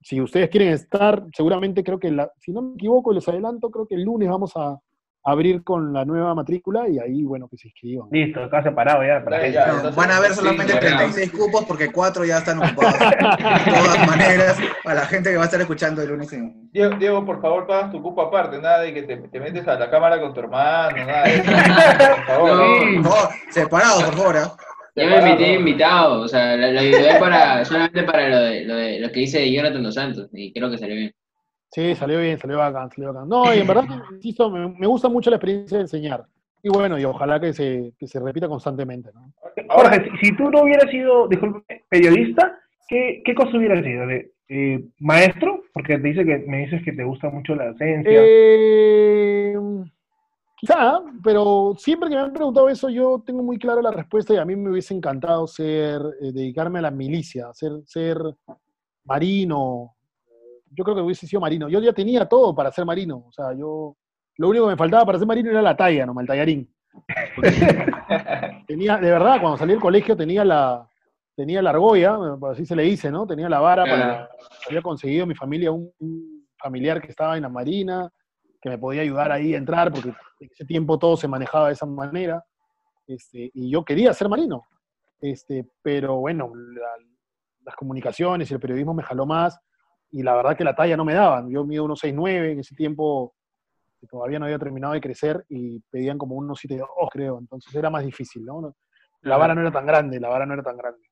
si 0.00 0.20
ustedes 0.20 0.48
quieren 0.48 0.72
estar, 0.72 1.24
seguramente 1.34 1.82
creo 1.82 1.98
que, 1.98 2.10
la, 2.10 2.30
si 2.38 2.52
no 2.52 2.62
me 2.62 2.74
equivoco, 2.74 3.12
les 3.12 3.28
adelanto, 3.28 3.70
creo 3.70 3.86
que 3.86 3.94
el 3.94 4.04
lunes 4.04 4.28
vamos 4.28 4.52
a 4.56 4.78
abrir 5.24 5.62
con 5.62 5.92
la 5.92 6.04
nueva 6.04 6.34
matrícula 6.34 6.88
y 6.88 6.98
ahí, 6.98 7.22
bueno, 7.22 7.48
que 7.48 7.58
se 7.58 7.68
inscriban. 7.68 8.08
Listo, 8.10 8.42
acá 8.42 8.62
separado 8.62 9.04
ya. 9.04 9.22
Para 9.22 9.90
van 9.90 10.10
a 10.10 10.16
haber 10.16 10.32
solamente 10.32 10.74
36 10.74 11.32
cupos 11.32 11.64
porque 11.66 11.92
4 11.92 12.24
ya 12.24 12.38
están 12.38 12.58
ocupados. 12.58 12.98
de 12.98 13.16
todas 13.16 14.06
maneras, 14.06 14.58
a 14.84 14.94
la 14.94 15.06
gente 15.06 15.30
que 15.30 15.36
va 15.36 15.42
a 15.42 15.46
estar 15.46 15.60
escuchando 15.60 16.00
el 16.00 16.08
lunes. 16.08 16.30
Diego, 16.72 17.24
por 17.26 17.42
favor, 17.42 17.66
pagas 17.66 17.90
tu 17.90 18.00
cupo 18.00 18.22
aparte, 18.22 18.58
nada 18.58 18.80
de 18.80 18.94
que 18.94 19.02
te, 19.02 19.40
metes 19.40 19.66
a 19.68 19.78
la 19.78 19.90
cámara 19.90 20.18
con 20.20 20.32
tu 20.32 20.40
hermano, 20.40 20.96
nada 20.96 21.24
de 21.24 21.34
eso. 21.34 21.50
Por 22.08 22.24
favor. 22.24 22.92
No, 23.02 23.14
separado, 23.50 24.04
por 24.06 24.14
favor. 24.14 24.36
¿eh? 24.36 24.40
Ya 24.98 25.06
me 25.08 25.22
metí 25.22 25.44
invitado, 25.44 26.22
o 26.22 26.28
sea, 26.28 26.56
lo, 26.56 26.80
ayudé 26.80 27.18
para, 27.18 27.64
solamente 27.64 28.02
para 28.02 28.28
lo, 28.28 28.40
de, 28.40 28.64
lo, 28.64 28.74
de, 28.76 29.00
lo 29.00 29.10
que 29.10 29.20
dice 29.20 29.50
Jonathan 29.50 29.82
Dos 29.82 29.94
Santos, 29.94 30.28
y 30.32 30.52
creo 30.52 30.70
que 30.70 30.78
salió 30.78 30.96
bien. 30.96 31.12
Sí, 31.70 31.94
salió 31.94 32.20
bien, 32.20 32.38
salió 32.38 32.58
bacán, 32.58 32.90
salió 32.90 33.12
bacán. 33.12 33.28
No, 33.28 33.54
y 33.54 33.58
en 33.58 33.66
verdad, 33.66 33.84
insisto, 34.12 34.50
me, 34.50 34.68
me 34.68 34.86
gusta 34.86 35.08
mucho 35.08 35.30
la 35.30 35.36
experiencia 35.36 35.78
de 35.78 35.84
enseñar. 35.84 36.24
Y 36.62 36.70
bueno, 36.70 36.98
y 36.98 37.04
ojalá 37.04 37.38
que 37.38 37.52
se, 37.52 37.92
que 37.98 38.06
se 38.06 38.18
repita 38.18 38.48
constantemente, 38.48 39.10
¿no? 39.14 39.32
Jorge, 39.68 40.10
si 40.20 40.34
tú 40.36 40.50
no 40.50 40.62
hubieras 40.62 40.90
sido, 40.90 41.28
disculpe, 41.28 41.84
periodista, 41.88 42.58
¿qué, 42.88 43.22
qué 43.24 43.34
cosa 43.34 43.56
hubieras 43.56 43.84
sido? 43.84 44.06
¿De, 44.06 44.32
eh, 44.48 44.82
¿Maestro? 44.98 45.62
Porque 45.72 45.98
te 45.98 46.08
dice 46.08 46.24
que, 46.24 46.38
me 46.38 46.60
dices 46.60 46.82
que 46.84 46.92
te 46.92 47.04
gusta 47.04 47.30
mucho 47.30 47.54
la 47.54 47.74
ciencia. 47.74 48.10
Eh, 48.12 49.54
quizá, 50.58 51.00
pero 51.22 51.74
siempre 51.78 52.08
que 52.08 52.16
me 52.16 52.22
han 52.22 52.32
preguntado 52.32 52.68
eso, 52.68 52.88
yo 52.88 53.22
tengo 53.24 53.42
muy 53.42 53.58
clara 53.58 53.80
la 53.80 53.90
respuesta 53.90 54.34
y 54.34 54.38
a 54.38 54.44
mí 54.44 54.56
me 54.56 54.70
hubiese 54.70 54.94
encantado 54.94 55.46
ser, 55.46 56.02
eh, 56.20 56.32
dedicarme 56.32 56.80
a 56.80 56.82
la 56.82 56.90
milicia, 56.90 57.52
ser, 57.54 57.72
ser 57.86 58.18
marino. 59.04 59.94
Yo 60.70 60.84
creo 60.84 60.96
que 60.96 61.02
hubiese 61.02 61.26
sido 61.26 61.40
marino. 61.40 61.68
Yo 61.68 61.80
ya 61.80 61.92
tenía 61.92 62.26
todo 62.26 62.54
para 62.54 62.70
ser 62.72 62.84
marino. 62.84 63.24
O 63.26 63.32
sea, 63.32 63.52
yo 63.54 63.96
lo 64.36 64.48
único 64.48 64.66
que 64.66 64.72
me 64.72 64.76
faltaba 64.76 65.06
para 65.06 65.18
ser 65.18 65.26
marino 65.26 65.50
era 65.50 65.62
la 65.62 65.76
talla, 65.76 66.06
no 66.06 66.20
el 66.20 66.26
tallarín. 66.26 66.72
tenía, 68.66 68.96
de 68.98 69.10
verdad, 69.10 69.40
cuando 69.40 69.56
salí 69.56 69.72
del 69.72 69.80
colegio 69.80 70.16
tenía 70.16 70.44
la, 70.44 70.88
tenía 71.36 71.62
la 71.62 71.70
argolla, 71.70 72.18
así 72.50 72.66
se 72.66 72.74
le 72.74 72.82
dice, 72.82 73.10
¿no? 73.10 73.26
Tenía 73.26 73.48
la 73.48 73.60
vara 73.60 73.84
para. 73.84 74.28
Había 74.66 74.82
conseguido 74.82 75.26
mi 75.26 75.34
familia 75.34 75.70
un, 75.70 75.92
familiar 76.58 77.00
que 77.00 77.08
estaba 77.08 77.36
en 77.36 77.42
la 77.42 77.48
marina, 77.48 78.10
que 78.60 78.70
me 78.70 78.78
podía 78.78 79.02
ayudar 79.02 79.30
ahí 79.30 79.54
a 79.54 79.58
entrar, 79.58 79.92
porque 79.92 80.12
en 80.40 80.48
ese 80.50 80.64
tiempo 80.64 80.98
todo 80.98 81.16
se 81.16 81.28
manejaba 81.28 81.68
de 81.68 81.74
esa 81.74 81.86
manera. 81.86 82.44
Este, 83.06 83.50
y 83.54 83.70
yo 83.70 83.84
quería 83.84 84.12
ser 84.12 84.28
marino. 84.28 84.66
Este, 85.20 85.66
pero 85.82 86.16
bueno, 86.16 86.52
las 87.64 87.74
comunicaciones 87.76 88.50
y 88.50 88.54
el 88.54 88.60
periodismo 88.60 88.94
me 88.94 89.02
jaló 89.02 89.26
más, 89.26 89.58
y 90.10 90.22
la 90.22 90.34
verdad 90.34 90.56
que 90.56 90.64
la 90.64 90.74
talla 90.74 90.96
no 90.96 91.04
me 91.04 91.14
daban. 91.14 91.50
Yo 91.50 91.64
mido 91.64 91.84
unos 91.84 92.02
6'9, 92.02 92.52
en 92.52 92.60
ese 92.60 92.74
tiempo 92.74 93.34
todavía 94.08 94.38
no 94.38 94.44
había 94.44 94.58
terminado 94.58 94.94
de 94.94 95.00
crecer 95.00 95.44
y 95.48 95.80
pedían 95.90 96.18
como 96.18 96.36
unos 96.36 96.60
7 96.60 96.80
oh, 96.82 97.08
creo, 97.08 97.38
entonces 97.38 97.74
era 97.74 97.90
más 97.90 98.04
difícil, 98.04 98.44
¿no? 98.44 98.74
La 99.22 99.36
vara 99.36 99.54
no 99.54 99.60
era 99.60 99.72
tan 99.72 99.84
grande, 99.84 100.20
la 100.20 100.28
vara 100.28 100.46
no 100.46 100.54
era 100.54 100.62
tan 100.62 100.76
grande 100.76 101.08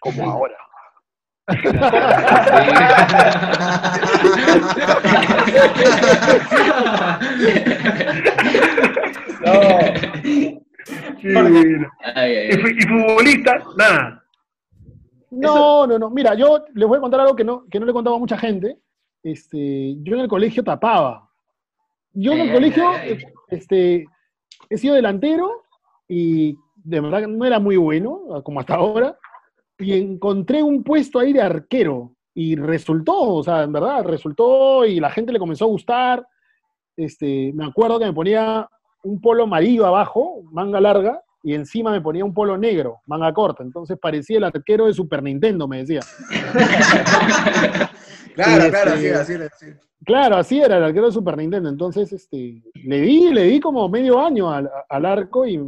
como 0.00 0.30
ahora. 0.30 0.56
¿Y, 1.46 1.52
futbolista? 12.86 13.62
Nada. 13.76 14.24
No, 15.30 15.86
no, 15.86 15.98
no. 15.98 16.08
Mira, 16.10 16.34
yo 16.34 16.64
les 16.74 16.88
voy 16.88 16.96
a 16.96 17.00
contar 17.00 17.20
algo 17.20 17.36
que 17.36 17.44
no, 17.44 17.66
que 17.70 17.78
no 17.78 17.84
le 17.84 17.92
contaba 17.92 18.16
a 18.16 18.20
mucha 18.20 18.38
gente. 18.38 18.78
Este, 19.22 19.96
yo 20.02 20.14
en 20.14 20.20
el 20.20 20.28
colegio 20.28 20.64
tapaba. 20.64 21.28
Yo 22.12 22.32
en 22.32 22.40
el 22.40 22.52
colegio 22.52 22.90
este, 23.48 24.06
he 24.70 24.78
sido 24.78 24.94
delantero 24.94 25.64
y 26.08 26.56
de 26.76 27.00
verdad 27.00 27.26
no 27.26 27.44
era 27.44 27.58
muy 27.58 27.76
bueno, 27.76 28.42
como 28.44 28.60
hasta 28.60 28.76
ahora, 28.76 29.18
y 29.78 29.92
encontré 29.92 30.62
un 30.62 30.82
puesto 30.82 31.18
ahí 31.18 31.32
de 31.32 31.42
arquero 31.42 32.14
y 32.34 32.56
resultó, 32.56 33.18
o 33.18 33.42
sea, 33.42 33.62
en 33.62 33.72
verdad, 33.72 34.04
resultó 34.04 34.84
y 34.84 35.00
la 35.00 35.10
gente 35.10 35.32
le 35.32 35.38
comenzó 35.38 35.64
a 35.64 35.68
gustar. 35.68 36.26
Este, 36.96 37.52
me 37.54 37.64
acuerdo 37.66 37.98
que 37.98 38.06
me 38.06 38.12
ponía 38.12 38.68
un 39.04 39.20
polo 39.20 39.44
amarillo 39.44 39.86
abajo, 39.86 40.42
manga 40.50 40.80
larga, 40.80 41.22
y 41.42 41.54
encima 41.54 41.92
me 41.92 42.00
ponía 42.00 42.24
un 42.24 42.32
polo 42.32 42.56
negro, 42.56 43.00
manga 43.06 43.32
corta. 43.32 43.62
Entonces 43.62 43.98
parecía 44.00 44.38
el 44.38 44.44
arquero 44.44 44.86
de 44.86 44.94
Super 44.94 45.22
Nintendo, 45.22 45.68
me 45.68 45.84
decía. 45.84 46.00
claro, 48.34 48.70
claro, 48.70 48.92
así, 48.92 49.08
así, 49.08 49.34
así. 49.34 49.66
Claro, 50.04 50.36
así 50.36 50.60
era 50.60 50.76
el 50.76 50.84
arquero 50.84 51.06
de 51.06 51.12
Super 51.12 51.36
Nintendo. 51.36 51.68
Entonces, 51.68 52.12
este, 52.12 52.62
le 52.74 53.00
di, 53.00 53.32
le 53.32 53.44
di 53.44 53.60
como 53.60 53.88
medio 53.88 54.20
año 54.20 54.50
al, 54.50 54.68
arco 54.88 55.46
y 55.46 55.60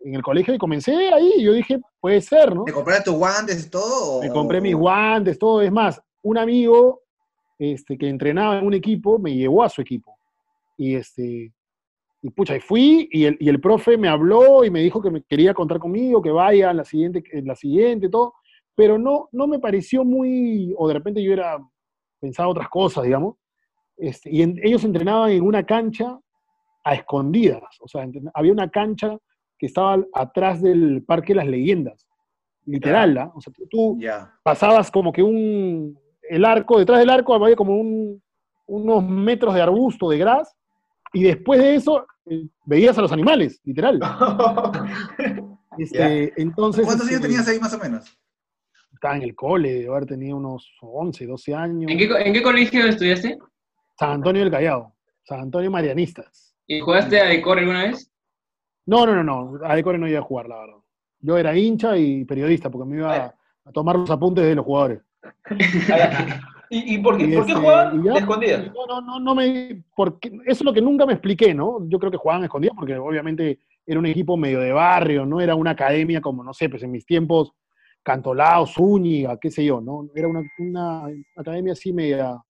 en 0.00 0.14
el 0.14 0.22
colegio 0.22 0.54
y 0.54 0.58
comencé 0.58 1.12
ahí. 1.12 1.42
Yo 1.42 1.52
dije, 1.52 1.80
puede 2.00 2.20
ser, 2.20 2.54
¿no? 2.54 2.64
¿Te 2.64 2.72
compraste 2.72 3.04
tus 3.04 3.14
guantes 3.14 3.66
y 3.66 3.70
todo? 3.70 4.20
Me 4.22 4.30
compré 4.30 4.60
mis 4.60 4.74
guantes, 4.74 5.38
todo. 5.38 5.62
Es 5.62 5.72
más, 5.72 6.00
un 6.22 6.38
amigo 6.38 7.02
este, 7.58 7.96
que 7.96 8.08
entrenaba 8.08 8.58
en 8.58 8.66
un 8.66 8.74
equipo 8.74 9.18
me 9.18 9.34
llevó 9.34 9.62
a 9.62 9.68
su 9.68 9.80
equipo. 9.80 10.16
Y 10.76 10.94
este, 10.94 11.52
y 12.22 12.30
pucha, 12.30 12.56
y 12.56 12.60
fui 12.60 13.08
y 13.10 13.24
el, 13.26 13.36
y 13.40 13.48
el 13.48 13.60
profe 13.60 13.96
me 13.96 14.08
habló 14.08 14.64
y 14.64 14.70
me 14.70 14.80
dijo 14.80 15.02
que 15.02 15.10
me 15.10 15.22
quería 15.22 15.54
contar 15.54 15.78
conmigo, 15.78 16.22
que 16.22 16.30
vaya 16.30 16.70
en 16.70 16.78
la 16.78 16.84
siguiente, 16.84 17.22
en 17.32 17.46
la 17.46 17.54
siguiente, 17.54 18.08
todo. 18.08 18.34
Pero 18.74 18.98
no, 18.98 19.28
no 19.32 19.46
me 19.46 19.58
pareció 19.58 20.04
muy, 20.04 20.74
o 20.78 20.88
de 20.88 20.94
repente 20.94 21.22
yo 21.22 21.32
era, 21.32 21.58
pensaba 22.20 22.48
otras 22.48 22.68
cosas, 22.68 23.04
digamos 23.04 23.36
este, 24.00 24.30
y 24.32 24.42
ellos 24.66 24.82
entrenaban 24.84 25.30
en 25.30 25.42
una 25.42 25.64
cancha 25.64 26.18
a 26.82 26.94
escondidas, 26.94 27.62
o 27.80 27.86
sea, 27.86 28.08
había 28.32 28.52
una 28.52 28.70
cancha 28.70 29.18
que 29.60 29.66
estaba 29.66 30.02
atrás 30.14 30.62
del 30.62 31.04
Parque 31.06 31.34
Las 31.34 31.46
Leyendas, 31.46 32.08
literal, 32.64 33.18
¿ah? 33.18 33.30
O 33.34 33.42
sea, 33.42 33.52
tú, 33.68 34.00
pasabas 34.42 34.90
como 34.90 35.12
que 35.12 35.22
un, 35.22 35.98
el 36.22 36.46
arco, 36.46 36.78
detrás 36.78 36.98
del 36.98 37.10
arco 37.10 37.34
había 37.34 37.54
como 37.54 37.78
unos 38.66 39.04
metros 39.04 39.54
de 39.54 39.60
arbusto, 39.60 40.08
de 40.08 40.16
gras, 40.16 40.56
y 41.12 41.24
después 41.24 41.60
de 41.60 41.74
eso 41.74 42.06
eh, 42.24 42.48
veías 42.64 42.96
a 42.96 43.02
los 43.02 43.12
animales, 43.12 43.60
literal. 43.64 44.00
este, 45.78 46.32
entonces, 46.40 46.86
¿Cuántos 46.86 47.06
años 47.06 47.16
este, 47.16 47.28
tenías 47.28 47.46
ahí 47.46 47.58
más 47.58 47.74
o 47.74 47.78
menos? 47.78 48.18
Estaba 48.94 49.16
en 49.16 49.22
el 49.22 49.34
cole, 49.34 49.80
de 49.80 49.88
haber 49.88 50.06
tenido 50.06 50.38
unos 50.38 50.72
11, 50.80 51.26
12 51.26 51.54
años. 51.54 51.90
¿En 51.90 51.98
qué, 51.98 52.04
¿en 52.04 52.32
qué 52.32 52.42
colegio 52.42 52.86
estudiaste? 52.86 53.36
San 53.98 54.12
Antonio 54.12 54.40
del 54.40 54.50
Callao, 54.50 54.96
San 55.22 55.40
Antonio 55.40 55.70
Marianistas. 55.70 56.56
¿Y 56.66 56.80
jugaste 56.80 57.20
a 57.20 57.26
Decore 57.26 57.60
alguna 57.60 57.84
vez? 57.84 58.09
No, 58.86 59.06
no, 59.06 59.14
no, 59.14 59.22
no, 59.22 59.64
a 59.64 59.76
Decore 59.76 59.98
no 59.98 60.08
iba 60.08 60.18
a 60.18 60.22
jugar, 60.22 60.48
la 60.48 60.58
verdad. 60.58 60.76
Yo 61.20 61.36
era 61.36 61.56
hincha 61.56 61.96
y 61.96 62.24
periodista, 62.24 62.70
porque 62.70 62.88
me 62.88 62.96
iba 62.96 63.26
a, 63.26 63.34
tomar 63.72 63.96
los 63.96 64.10
apuntes 64.10 64.44
de 64.44 64.54
los 64.54 64.64
jugadores. 64.64 65.00
¿Y, 66.72 66.98
por 66.98 67.18
qué, 67.18 67.24
¿por 67.34 67.46
qué 67.46 67.52
este, 67.52 67.60
jugaban 67.60 68.06
escondidas? 68.16 68.72
No, 68.72 68.86
no, 68.86 69.00
no, 69.00 69.20
no 69.20 69.34
me, 69.34 69.82
porque, 69.94 70.28
eso 70.28 70.40
es 70.46 70.62
lo 70.62 70.72
que 70.72 70.80
nunca 70.80 71.04
me 71.04 71.14
expliqué, 71.14 71.52
¿no? 71.52 71.86
Yo 71.88 71.98
creo 71.98 72.12
que 72.12 72.16
jugaban 72.16 72.44
escondidas 72.44 72.76
porque 72.76 72.96
obviamente 72.96 73.58
era 73.84 73.98
un 73.98 74.06
equipo 74.06 74.36
medio 74.36 74.60
de 74.60 74.72
barrio, 74.72 75.26
no 75.26 75.40
era 75.40 75.56
una 75.56 75.72
academia 75.72 76.20
como, 76.20 76.44
no 76.44 76.54
sé, 76.54 76.68
pues 76.68 76.84
en 76.84 76.92
mis 76.92 77.04
tiempos, 77.04 77.52
Cantolao, 78.04 78.66
Zúñiga, 78.66 79.36
qué 79.38 79.50
sé 79.50 79.64
yo, 79.64 79.80
¿no? 79.80 80.08
Era 80.14 80.28
una, 80.28 80.42
una 80.58 81.06
academia 81.36 81.72
así 81.72 81.92
media, 81.92 82.40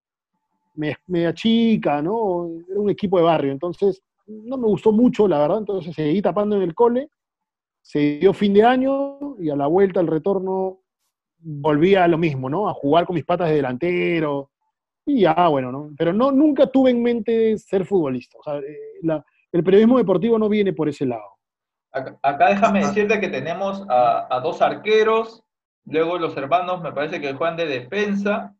media 0.74 1.32
chica, 1.32 2.02
¿no? 2.02 2.50
Era 2.70 2.78
un 2.78 2.90
equipo 2.90 3.16
de 3.16 3.24
barrio, 3.24 3.52
entonces 3.52 4.02
no 4.30 4.56
me 4.56 4.66
gustó 4.66 4.92
mucho, 4.92 5.26
la 5.26 5.38
verdad, 5.38 5.58
entonces 5.58 5.94
seguí 5.94 6.22
tapando 6.22 6.56
en 6.56 6.62
el 6.62 6.74
cole, 6.74 7.08
se 7.82 8.18
dio 8.18 8.32
fin 8.32 8.54
de 8.54 8.62
año 8.62 9.36
y 9.38 9.50
a 9.50 9.56
la 9.56 9.66
vuelta, 9.66 10.00
al 10.00 10.06
retorno, 10.06 10.80
volví 11.38 11.94
a 11.94 12.06
lo 12.06 12.18
mismo, 12.18 12.48
¿no? 12.48 12.68
A 12.68 12.74
jugar 12.74 13.06
con 13.06 13.14
mis 13.14 13.24
patas 13.24 13.48
de 13.48 13.56
delantero 13.56 14.50
y 15.06 15.22
ya, 15.22 15.48
bueno, 15.48 15.72
¿no? 15.72 15.90
Pero 15.96 16.12
no, 16.12 16.30
nunca 16.30 16.66
tuve 16.66 16.90
en 16.90 17.02
mente 17.02 17.56
ser 17.58 17.84
futbolista, 17.84 18.38
o 18.38 18.42
sea, 18.42 18.58
eh, 18.58 19.22
el 19.52 19.64
periodismo 19.64 19.98
deportivo 19.98 20.38
no 20.38 20.48
viene 20.48 20.72
por 20.72 20.88
ese 20.88 21.06
lado. 21.06 21.24
Acá, 21.92 22.48
déjame 22.50 22.80
decirte 22.86 23.18
que 23.18 23.28
tenemos 23.28 23.84
a, 23.88 24.32
a 24.34 24.40
dos 24.40 24.62
arqueros, 24.62 25.42
luego 25.86 26.18
los 26.18 26.36
hermanos 26.36 26.82
me 26.82 26.92
parece 26.92 27.20
que 27.20 27.34
juegan 27.34 27.56
de 27.56 27.66
defensa, 27.66 28.54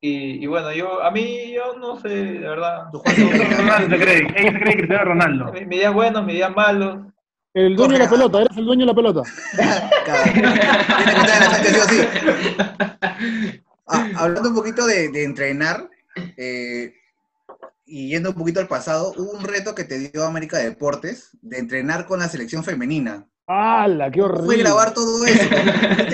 y, 0.00 0.46
bueno, 0.46 0.72
yo, 0.72 1.02
a 1.02 1.10
mí, 1.10 1.52
yo 1.52 1.76
no 1.78 2.00
sé, 2.00 2.08
de 2.08 2.38
verdad. 2.38 2.84
Ronaldo 2.92 3.96
se 3.96 4.02
cree, 4.02 4.18
ella 4.36 4.52
se 4.52 4.60
cree 4.60 4.76
Cristiano 4.76 5.04
Ronaldo. 5.04 5.52
Mi 5.52 5.76
día 5.76 5.90
buenos, 5.90 6.24
mi 6.24 6.34
día 6.34 6.48
malos. 6.50 7.06
El 7.54 7.74
dueño 7.74 7.94
de 7.94 7.98
la 8.00 8.10
pelota, 8.10 8.42
eres 8.42 8.56
el 8.56 8.64
dueño 8.66 8.82
de 8.82 8.86
la 8.86 8.94
pelota. 8.94 9.22
ah, 13.88 14.08
hablando 14.16 14.50
un 14.50 14.54
poquito 14.54 14.86
de, 14.86 15.08
de 15.08 15.24
entrenar, 15.24 15.88
eh, 16.36 16.92
y 17.84 18.10
yendo 18.10 18.30
un 18.30 18.36
poquito 18.36 18.60
al 18.60 18.68
pasado, 18.68 19.12
hubo 19.16 19.32
un 19.32 19.44
reto 19.44 19.74
que 19.74 19.84
te 19.84 19.98
dio 19.98 20.24
América 20.24 20.58
Deportes 20.58 21.30
de 21.40 21.58
entrenar 21.58 22.06
con 22.06 22.20
la 22.20 22.28
selección 22.28 22.62
femenina. 22.62 23.26
¡Hala, 23.46 24.10
qué 24.10 24.20
horrible! 24.22 24.46
Fue 24.46 24.56
grabar 24.58 24.92
todo 24.92 25.24
eso 25.24 25.48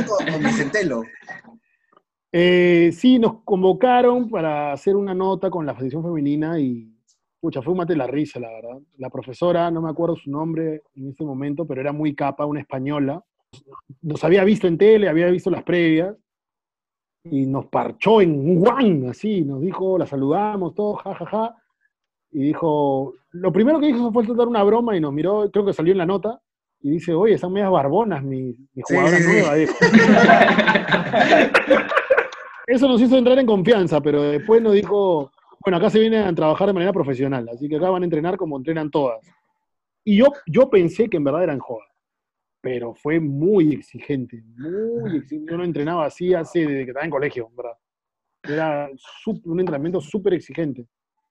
con, 0.07 0.27
con 0.33 0.43
Vicentelo. 0.43 1.03
Eh, 2.37 2.91
sí, 2.91 3.21
nos 3.21 3.45
convocaron 3.45 4.29
para 4.29 4.73
hacer 4.73 4.97
una 4.97 5.15
nota 5.15 5.51
con 5.51 5.65
la 5.65 5.77
selección 5.77 6.03
femenina 6.03 6.59
y, 6.59 6.93
pucha, 7.39 7.63
fue 7.63 7.71
un 7.71 7.79
mate 7.79 7.95
la 7.95 8.09
risa, 8.09 8.41
la 8.41 8.51
verdad. 8.51 8.81
La 8.99 9.09
profesora, 9.09 9.71
no 9.71 9.81
me 9.81 9.89
acuerdo 9.89 10.17
su 10.17 10.33
nombre 10.33 10.83
en 10.97 11.11
ese 11.11 11.23
momento, 11.23 11.65
pero 11.65 11.81
era 11.81 11.93
muy 11.93 12.13
capa, 12.13 12.45
una 12.45 12.59
española. 12.59 13.23
Nos 14.03 14.25
había 14.25 14.43
visto 14.43 14.67
en 14.67 14.77
tele, 14.77 15.09
había 15.09 15.29
visto 15.29 15.49
las 15.49 15.63
previas 15.63 16.17
y 17.23 17.47
nos 17.47 17.67
parchó 17.67 18.21
en 18.21 18.33
un 18.33 18.57
guan, 18.57 19.11
así, 19.11 19.43
nos 19.43 19.61
dijo, 19.61 19.97
la 19.97 20.07
saludamos, 20.07 20.75
todo, 20.75 20.95
jajaja. 20.95 21.27
Ja, 21.27 21.47
ja, 21.51 21.57
y 22.33 22.47
dijo, 22.47 23.15
lo 23.31 23.53
primero 23.53 23.79
que 23.79 23.91
hizo 23.91 24.13
fue 24.13 24.27
dar 24.27 24.49
una 24.49 24.65
broma 24.65 24.97
y 24.97 25.01
nos 25.01 25.13
miró, 25.13 25.49
creo 25.53 25.65
que 25.65 25.73
salió 25.73 25.93
en 25.93 25.99
la 25.99 26.07
nota, 26.07 26.43
y 26.81 26.91
dice, 26.91 27.15
oye, 27.15 27.35
están 27.35 27.53
medias 27.53 27.71
barbonas 27.71 28.25
mis, 28.25 28.59
mis 28.75 28.85
jugadoras 28.85 29.25
nuevas. 29.25 29.71
Eso 32.75 32.89
nos 32.89 33.01
hizo 33.01 33.17
entrar 33.17 33.39
en 33.39 33.47
confianza, 33.47 34.01
pero 34.01 34.21
después 34.21 34.61
nos 34.61 34.73
dijo, 34.73 35.31
bueno, 35.61 35.77
acá 35.77 35.91
se 35.91 36.01
vienen 36.01 36.27
a 36.27 36.35
trabajar 36.35 36.67
de 36.67 36.73
manera 36.73 36.93
profesional, 36.93 37.49
así 37.49 37.69
que 37.69 37.77
acá 37.77 37.89
van 37.89 38.03
a 38.03 38.05
entrenar 38.05 38.37
como 38.37 38.57
entrenan 38.57 38.91
todas. 38.91 39.25
Y 40.03 40.17
yo, 40.17 40.27
yo 40.49 40.69
pensé 40.69 41.09
que 41.09 41.17
en 41.17 41.23
verdad 41.23 41.45
eran 41.45 41.61
jodas, 41.61 41.89
pero 42.61 42.93
fue 42.93 43.21
muy 43.21 43.75
exigente, 43.75 44.43
muy 44.57 45.19
exigente. 45.19 45.53
Yo 45.53 45.57
no 45.57 45.63
entrenaba 45.63 46.07
así 46.07 46.35
hace 46.35 46.67
desde 46.67 46.85
que 46.85 46.91
estaba 46.91 47.05
en 47.05 47.13
colegio, 47.13 47.49
¿verdad? 47.57 47.79
Era 48.43 48.91
un 49.45 49.61
entrenamiento 49.61 50.01
súper 50.01 50.35
exigente. 50.35 50.89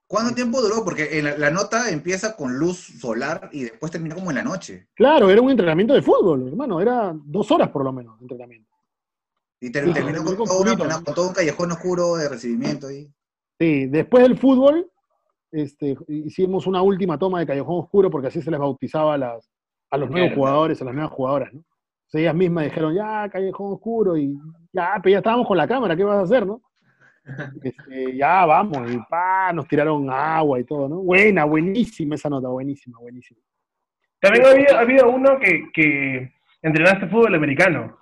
¿Cuánto 0.07 0.33
tiempo 0.33 0.61
duró? 0.61 0.81
Porque 0.85 1.19
en 1.19 1.41
la, 1.41 1.51
nota 1.51 1.89
empieza 1.89 2.37
con 2.37 2.57
luz 2.57 2.77
solar 2.77 3.49
y 3.51 3.63
después 3.63 3.91
termina 3.91 4.15
como 4.15 4.31
en 4.31 4.37
la 4.37 4.43
noche. 4.43 4.87
Claro, 4.93 5.29
era 5.29 5.41
un 5.41 5.49
entrenamiento 5.49 5.93
de 5.93 6.01
fútbol, 6.01 6.47
hermano. 6.47 6.79
Era 6.79 7.13
dos 7.13 7.51
horas 7.51 7.67
por 7.67 7.83
lo 7.83 7.91
menos 7.91 8.17
de 8.17 8.23
entrenamiento. 8.23 8.72
Y 9.65 9.71
terminó 9.71 10.23
con, 10.25 10.35
todo 11.15 11.27
un 11.29 11.33
callejón 11.33 11.71
oscuro 11.71 12.15
de 12.17 12.27
recibimiento. 12.27 12.87
ahí. 12.87 13.07
Sí, 13.57 13.85
después 13.87 14.23
del 14.23 14.37
fútbol 14.37 14.91
este, 15.53 15.95
hicimos 16.09 16.67
una 16.67 16.81
última 16.81 17.17
toma 17.17 17.39
de 17.39 17.45
callejón 17.45 17.79
oscuro 17.79 18.09
porque 18.09 18.27
así 18.27 18.41
se 18.41 18.51
les 18.51 18.59
bautizaba 18.59 19.13
a, 19.13 19.17
las, 19.17 19.49
a 19.89 19.97
los 19.97 20.09
nuevos 20.09 20.33
jugadores, 20.33 20.81
a 20.81 20.85
las 20.85 20.93
nuevas 20.93 21.13
jugadoras, 21.13 21.53
¿no? 21.53 21.63
ellas 22.11 22.35
mismas 22.35 22.65
dijeron, 22.65 22.93
ya, 22.93 23.27
callejón 23.29 23.73
oscuro, 23.73 24.17
y 24.17 24.37
ya, 24.71 24.99
pero 25.01 25.13
ya 25.13 25.17
estábamos 25.17 25.47
con 25.47 25.57
la 25.57 25.67
cámara, 25.67 25.95
¿qué 25.95 26.03
vas 26.03 26.19
a 26.19 26.21
hacer, 26.23 26.45
no? 26.45 26.61
Este, 27.63 28.17
ya 28.17 28.45
vamos, 28.45 28.91
y 28.91 28.97
pa, 29.09 29.53
nos 29.53 29.67
tiraron 29.67 30.09
agua 30.11 30.59
y 30.59 30.65
todo, 30.65 30.89
¿no? 30.89 30.97
Buena, 30.97 31.45
buenísima 31.45 32.15
esa 32.15 32.29
nota, 32.29 32.49
buenísima, 32.49 32.99
buenísima. 32.99 33.39
También 34.19 34.45
había 34.45 34.79
habido 34.79 35.09
uno 35.09 35.39
que, 35.39 35.69
que 35.73 36.33
entrenaste 36.61 37.07
fútbol 37.07 37.35
americano. 37.35 37.97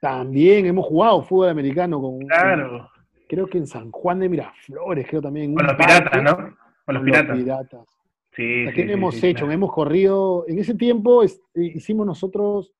También 0.00 0.66
hemos 0.66 0.86
jugado 0.86 1.22
fútbol 1.22 1.50
americano 1.50 2.00
con. 2.00 2.18
Claro. 2.20 2.90
creo 3.28 3.46
que 3.46 3.58
en 3.58 3.66
San 3.66 3.90
Juan 3.90 4.20
de 4.20 4.28
Miraflores, 4.28 5.06
creo 5.08 5.22
también. 5.22 5.54
Con 5.54 5.66
los 5.66 5.76
piratas, 5.76 6.22
¿no? 6.22 6.56
Con 6.84 6.94
los 6.94 7.04
piratas. 7.04 7.36
piratas. 7.36 7.86
Sí, 8.32 8.66
sí, 8.74 8.82
hemos 8.82 9.22
hecho? 9.22 9.50
Hemos 9.50 9.72
corrido. 9.72 10.44
En 10.48 10.58
ese 10.58 10.74
tiempo 10.74 11.22
hicimos 11.54 12.06
nosotros. 12.06 12.72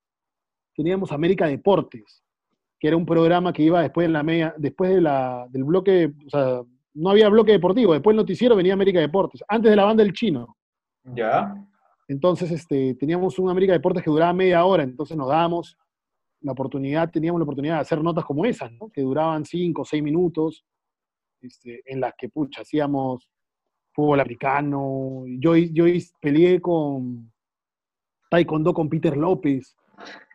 Teníamos 0.75 1.13
América 1.13 1.47
Deportes 1.47 2.23
que 2.81 2.89
era 2.89 2.97
un 2.97 3.05
programa 3.05 3.53
que 3.53 3.63
iba 3.63 3.83
después 3.83 4.07
en 4.07 4.15
la 4.15 4.23
media, 4.23 4.55
después 4.57 4.91
de 4.91 5.03
la, 5.03 5.47
del 5.51 5.65
bloque, 5.65 6.15
o 6.27 6.31
sea, 6.31 6.63
no 6.95 7.11
había 7.11 7.29
bloque 7.29 7.53
deportivo, 7.53 7.93
después 7.93 8.15
el 8.15 8.17
noticiero 8.17 8.57
venía 8.57 8.73
América 8.73 8.99
Deportes, 8.99 9.45
antes 9.47 9.71
de 9.71 9.77
la 9.77 9.85
banda 9.85 10.03
del 10.03 10.15
chino. 10.15 10.57
Ya. 11.05 11.55
Entonces, 12.09 12.51
este, 12.51 12.95
teníamos 12.95 13.39
un 13.39 13.51
América 13.51 13.75
Deportes 13.75 14.03
que 14.03 14.11
duraba 14.11 14.33
media 14.33 14.65
hora, 14.65 14.83
entonces 14.83 15.15
nos 15.15 15.29
dábamos 15.29 15.77
la 16.43 16.53
oportunidad, 16.53 17.11
teníamos 17.11 17.41
la 17.41 17.45
oportunidad 17.45 17.75
de 17.77 17.81
hacer 17.81 18.03
notas 18.03 18.25
como 18.25 18.45
esas, 18.45 18.73
¿no? 18.73 18.91
que 18.91 19.03
duraban 19.03 19.45
cinco 19.45 19.83
o 19.83 19.85
seis 19.85 20.03
minutos, 20.03 20.65
este, 21.41 21.83
en 21.87 22.01
las 22.01 22.15
que, 22.17 22.29
pucha, 22.29 22.63
hacíamos 22.63 23.29
fútbol 23.93 24.21
americano. 24.21 25.25
Yo, 25.39 25.57
yo 25.57 25.85
peleé 26.21 26.61
con 26.61 27.33
Taekwondo 28.31 28.73
con 28.73 28.89
Peter 28.89 29.17
López. 29.17 29.77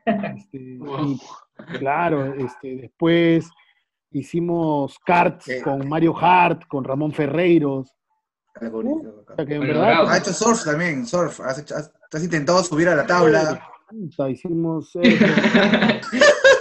Este, 0.05 0.79
claro, 1.79 2.33
este, 2.35 2.75
después 2.75 3.49
hicimos 4.11 4.99
karts 4.99 5.61
con 5.63 5.87
Mario 5.87 6.15
Hart, 6.17 6.67
con 6.67 6.83
Ramón 6.83 7.11
Ferreiros. 7.11 7.91
ha 10.07 10.17
hecho 10.17 10.33
surf 10.33 10.63
también, 10.63 11.05
surf. 11.05 11.39
Has, 11.41 12.23
intentado 12.23 12.63
subir 12.63 12.87
a 12.87 12.95
la 12.95 13.05
tabla. 13.05 13.61
Hicimos. 14.29 14.91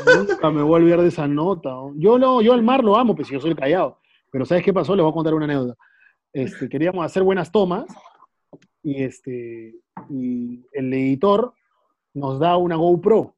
Nunca 0.06 0.50
me 0.50 0.62
voy 0.62 0.72
a 0.72 0.76
olvidar 0.76 1.00
de 1.02 1.08
esa 1.08 1.26
nota. 1.26 1.70
Yo 1.96 2.18
no, 2.18 2.42
yo 2.42 2.52
al 2.52 2.62
mar 2.62 2.84
lo 2.84 2.96
amo, 2.96 3.14
pues 3.14 3.28
yo 3.28 3.40
soy 3.40 3.54
callado. 3.54 4.00
Pero 4.30 4.44
¿sabes 4.44 4.64
qué 4.64 4.72
pasó? 4.72 4.94
Les 4.94 5.02
voy 5.02 5.10
a 5.10 5.14
contar 5.14 5.34
una 5.34 5.44
anécdota. 5.44 5.76
Este, 6.32 6.68
queríamos 6.68 7.04
hacer 7.04 7.22
buenas 7.22 7.52
tomas 7.52 7.86
y, 8.82 9.02
este, 9.02 9.76
y 10.10 10.66
el 10.72 10.92
editor 10.92 11.54
nos 12.12 12.38
da 12.38 12.56
una 12.56 12.76
GoPro. 12.76 13.34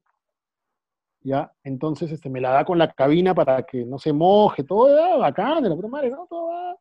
¿Ya? 1.21 1.51
Entonces 1.63 2.11
este, 2.11 2.29
me 2.29 2.41
la 2.41 2.51
da 2.51 2.65
con 2.65 2.77
la 2.77 2.91
cabina 2.91 3.35
para 3.35 3.63
que 3.63 3.83
no 3.85 3.99
se 3.99 4.13
moje, 4.13 4.63
todo 4.63 4.87
ah, 4.97 5.17
bacán, 5.17 5.61
de 5.61 5.69
la 5.69 5.75
puta 5.75 5.89
madre, 5.89 6.09
¿no? 6.09 6.25
Todo 6.29 6.79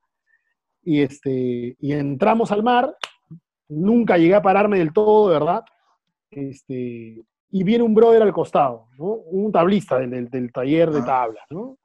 Y, 0.83 1.01
este, 1.01 1.77
y 1.79 1.93
entramos 1.93 2.53
al 2.53 2.63
mar, 2.63 2.97
nunca 3.69 4.17
llegué 4.17 4.35
a 4.35 4.43
pararme 4.43 4.79
del 4.79 4.93
todo, 4.93 5.29
de 5.29 5.35
verdad. 5.35 5.65
Este, 6.31 7.25
y 7.51 7.63
viene 7.65 7.85
un 7.85 7.95
brother 7.95 8.23
al 8.23 8.33
costado, 8.33 8.89
¿no? 8.99 9.07
Un 9.07 9.53
tablista 9.53 9.99
del, 9.99 10.29
del, 10.29 10.53
taller 10.53 10.91
de 10.91 11.01
ah. 11.01 11.05
tablas, 11.05 11.45
¿no? 11.51 11.79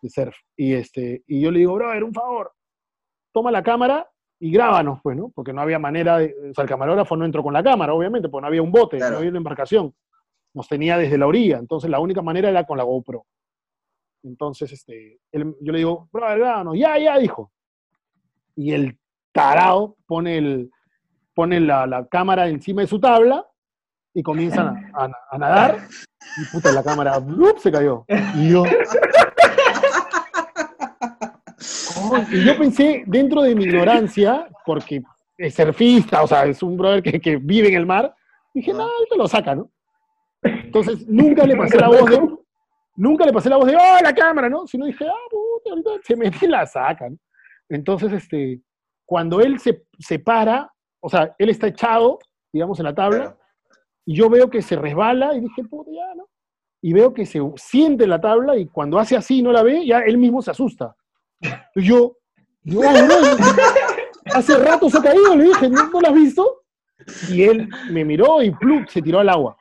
De 0.00 0.08
surf. 0.08 0.36
Y, 0.56 0.74
este, 0.74 1.22
y 1.26 1.40
yo 1.40 1.50
le 1.50 1.60
digo, 1.60 1.74
brother, 1.74 2.04
un 2.04 2.12
favor, 2.12 2.52
toma 3.32 3.50
la 3.50 3.62
cámara 3.62 4.08
y 4.38 4.50
grábanos, 4.50 5.00
pues, 5.02 5.16
¿no? 5.16 5.30
Porque 5.34 5.52
no 5.52 5.60
había 5.60 5.78
manera 5.78 6.18
de. 6.18 6.34
O 6.50 6.54
sea, 6.54 6.62
el 6.62 6.68
camarógrafo 6.68 7.16
no 7.16 7.24
entró 7.24 7.42
con 7.42 7.52
la 7.52 7.62
cámara, 7.62 7.94
obviamente, 7.94 8.28
porque 8.28 8.42
no 8.42 8.48
había 8.48 8.62
un 8.62 8.72
bote, 8.72 8.98
no 8.98 9.18
había 9.18 9.30
una 9.30 9.38
embarcación. 9.38 9.94
Nos 10.52 10.68
tenía 10.68 10.98
desde 10.98 11.16
la 11.16 11.26
orilla. 11.26 11.58
Entonces, 11.58 11.88
la 11.88 12.00
única 12.00 12.22
manera 12.22 12.50
era 12.50 12.64
con 12.64 12.76
la 12.76 12.84
GoPro. 12.84 13.24
Entonces, 14.24 14.72
este, 14.72 15.20
yo 15.32 15.72
le 15.72 15.78
digo, 15.78 16.08
bro, 16.12 16.26
grábanos. 16.26 16.76
Ya, 16.76 16.98
ya, 16.98 17.18
dijo. 17.18 17.52
Y 18.54 18.72
el 18.72 18.98
tarado 19.32 19.96
pone, 20.06 20.38
el, 20.38 20.70
pone 21.34 21.60
la, 21.60 22.06
cámara 22.10 22.48
encima 22.48 22.82
de 22.82 22.88
su 22.88 23.00
tabla 23.00 23.46
y 24.14 24.22
comienzan 24.22 24.90
a, 24.94 25.38
nadar. 25.38 25.78
Y 26.36 26.44
puta, 26.52 26.72
la 26.72 26.82
cámara 26.82 27.20
se 27.58 27.72
cayó. 27.72 28.04
Y 28.36 28.50
yo. 28.50 28.64
y 32.30 32.44
yo 32.44 32.58
pensé, 32.58 33.04
dentro 33.06 33.42
de 33.42 33.54
mi 33.54 33.64
ignorancia, 33.64 34.48
porque 34.66 35.02
es 35.38 35.54
surfista, 35.54 36.22
o 36.22 36.26
sea, 36.26 36.44
es 36.44 36.62
un 36.62 36.76
brother 36.76 37.02
que, 37.02 37.36
vive 37.36 37.68
en 37.68 37.74
el 37.74 37.86
mar, 37.86 38.14
dije, 38.54 38.72
no, 38.72 38.88
te 39.08 39.16
lo 39.16 39.26
saca, 39.26 39.54
¿no? 39.54 39.70
Entonces, 40.42 41.06
nunca 41.06 41.46
le 41.46 41.56
pasé 41.56 41.78
la 41.78 41.88
voz 41.88 42.10
de, 42.10 42.20
nunca 42.96 43.24
le 43.24 43.32
pasé 43.32 43.48
la 43.48 43.56
voz 43.56 43.66
de, 43.66 43.76
oh, 43.76 44.02
la 44.02 44.12
cámara, 44.14 44.48
¿no? 44.48 44.66
Sino 44.66 44.86
dije, 44.86 45.06
ah, 45.06 45.28
puta, 45.30 45.70
ahorita 45.70 45.90
se 46.04 46.16
mete 46.16 46.46
y 46.46 46.48
la 46.48 46.66
saca, 46.66 47.08
¿no? 47.08 47.16
Entonces, 47.68 48.12
este, 48.12 48.60
cuando 49.06 49.40
él 49.40 49.58
se, 49.58 49.84
se 49.98 50.18
para, 50.18 50.70
o 51.00 51.08
sea, 51.08 51.34
él 51.38 51.48
está 51.48 51.68
echado, 51.68 52.18
digamos, 52.52 52.78
en 52.78 52.84
la 52.84 52.94
tabla, 52.94 53.36
y 54.04 54.16
yo 54.16 54.28
veo 54.28 54.50
que 54.50 54.62
se 54.62 54.76
resbala 54.76 55.34
y 55.34 55.40
dije, 55.40 55.64
puta, 55.64 55.90
ya, 55.92 56.14
¿no? 56.14 56.28
Y 56.80 56.92
veo 56.92 57.14
que 57.14 57.24
se 57.26 57.40
siente 57.56 58.04
en 58.04 58.10
la 58.10 58.20
tabla 58.20 58.56
y 58.56 58.66
cuando 58.66 58.98
hace 58.98 59.16
así 59.16 59.38
y 59.38 59.42
no 59.42 59.52
la 59.52 59.62
ve, 59.62 59.86
ya 59.86 60.00
él 60.00 60.18
mismo 60.18 60.42
se 60.42 60.50
asusta. 60.50 60.96
Y 61.74 61.82
yo, 61.82 62.16
no, 62.64 62.80
hace 64.34 64.58
rato 64.58 64.90
se 64.90 64.98
ha 64.98 65.02
caído, 65.02 65.36
le 65.36 65.44
dije, 65.44 65.68
¿no, 65.68 65.88
¿no 65.88 66.08
has 66.08 66.14
visto? 66.14 66.62
Y 67.30 67.44
él 67.44 67.68
me 67.90 68.04
miró 68.04 68.42
y 68.42 68.50
plum, 68.50 68.84
se 68.88 69.00
tiró 69.00 69.20
al 69.20 69.28
agua. 69.28 69.56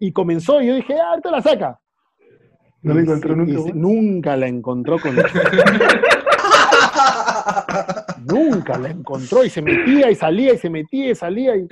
Y 0.00 0.12
comenzó, 0.12 0.60
y 0.60 0.66
yo 0.66 0.74
dije, 0.74 0.98
ah, 0.98 1.10
ahorita 1.10 1.30
la 1.30 1.42
saca. 1.42 1.78
No 2.82 2.94
la 2.94 3.00
encontró 3.02 3.36
nunca. 3.36 3.72
nunca 3.74 4.36
la 4.36 4.48
encontró 4.48 4.98
con 4.98 5.14
Nunca 8.26 8.78
la 8.78 8.88
encontró 8.90 9.44
y 9.44 9.50
se 9.50 9.62
metía 9.62 10.10
y 10.10 10.16
salía 10.16 10.54
y 10.54 10.58
se 10.58 10.68
metía 10.68 11.10
y 11.10 11.14
salía 11.14 11.54
y 11.56 11.68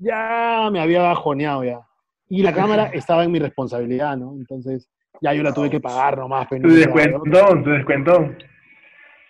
ya 0.00 0.68
me 0.70 0.80
había 0.80 1.02
bajoneado 1.02 1.64
ya. 1.64 1.80
Y 2.28 2.42
la 2.42 2.52
cámara 2.52 2.86
estaba 2.94 3.24
en 3.24 3.32
mi 3.32 3.38
responsabilidad, 3.38 4.16
¿no? 4.16 4.32
Entonces 4.32 4.88
ya 5.20 5.32
yo 5.32 5.42
la 5.42 5.52
tuve 5.52 5.70
que 5.70 5.80
pagar 5.80 6.18
nomás. 6.18 6.46
Pero 6.48 6.68
tu 6.68 6.74
descuentón, 6.74 7.64
tu 7.64 7.70
descuentón. 7.70 8.38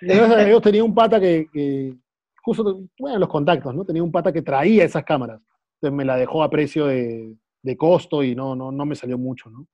Yo 0.00 0.60
tenía 0.60 0.84
un 0.84 0.94
pata 0.94 1.20
que, 1.20 1.94
justo, 2.42 2.82
bueno, 2.98 3.18
los 3.18 3.28
contactos, 3.28 3.74
¿no? 3.74 3.84
Tenía 3.84 4.02
un 4.02 4.12
pata 4.12 4.32
que 4.32 4.42
traía 4.42 4.84
esas 4.84 5.04
cámaras. 5.04 5.40
Entonces 5.74 5.96
me 5.96 6.04
la 6.04 6.16
dejó 6.16 6.42
a 6.42 6.50
precio 6.50 6.86
de, 6.86 7.36
costo 7.76 8.22
y 8.22 8.34
no, 8.34 8.56
no, 8.56 8.72
no 8.72 8.86
me 8.86 8.94
salió 8.94 9.18
mucho, 9.18 9.50
¿no? 9.50 9.66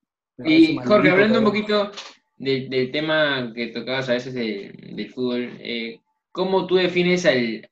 y 0.44 0.76
Jorge, 0.78 1.10
hablando 1.10 1.38
un 1.38 1.44
poquito 1.44 1.92
del 2.36 2.90
tema 2.90 3.52
que 3.54 3.68
tocabas 3.68 4.08
a 4.08 4.14
veces 4.14 4.34
del 4.34 5.10
fútbol, 5.10 5.48
eh, 5.60 6.00
¿cómo 6.34 6.66
tú 6.66 6.74
defines 6.74 7.24
al, 7.26 7.70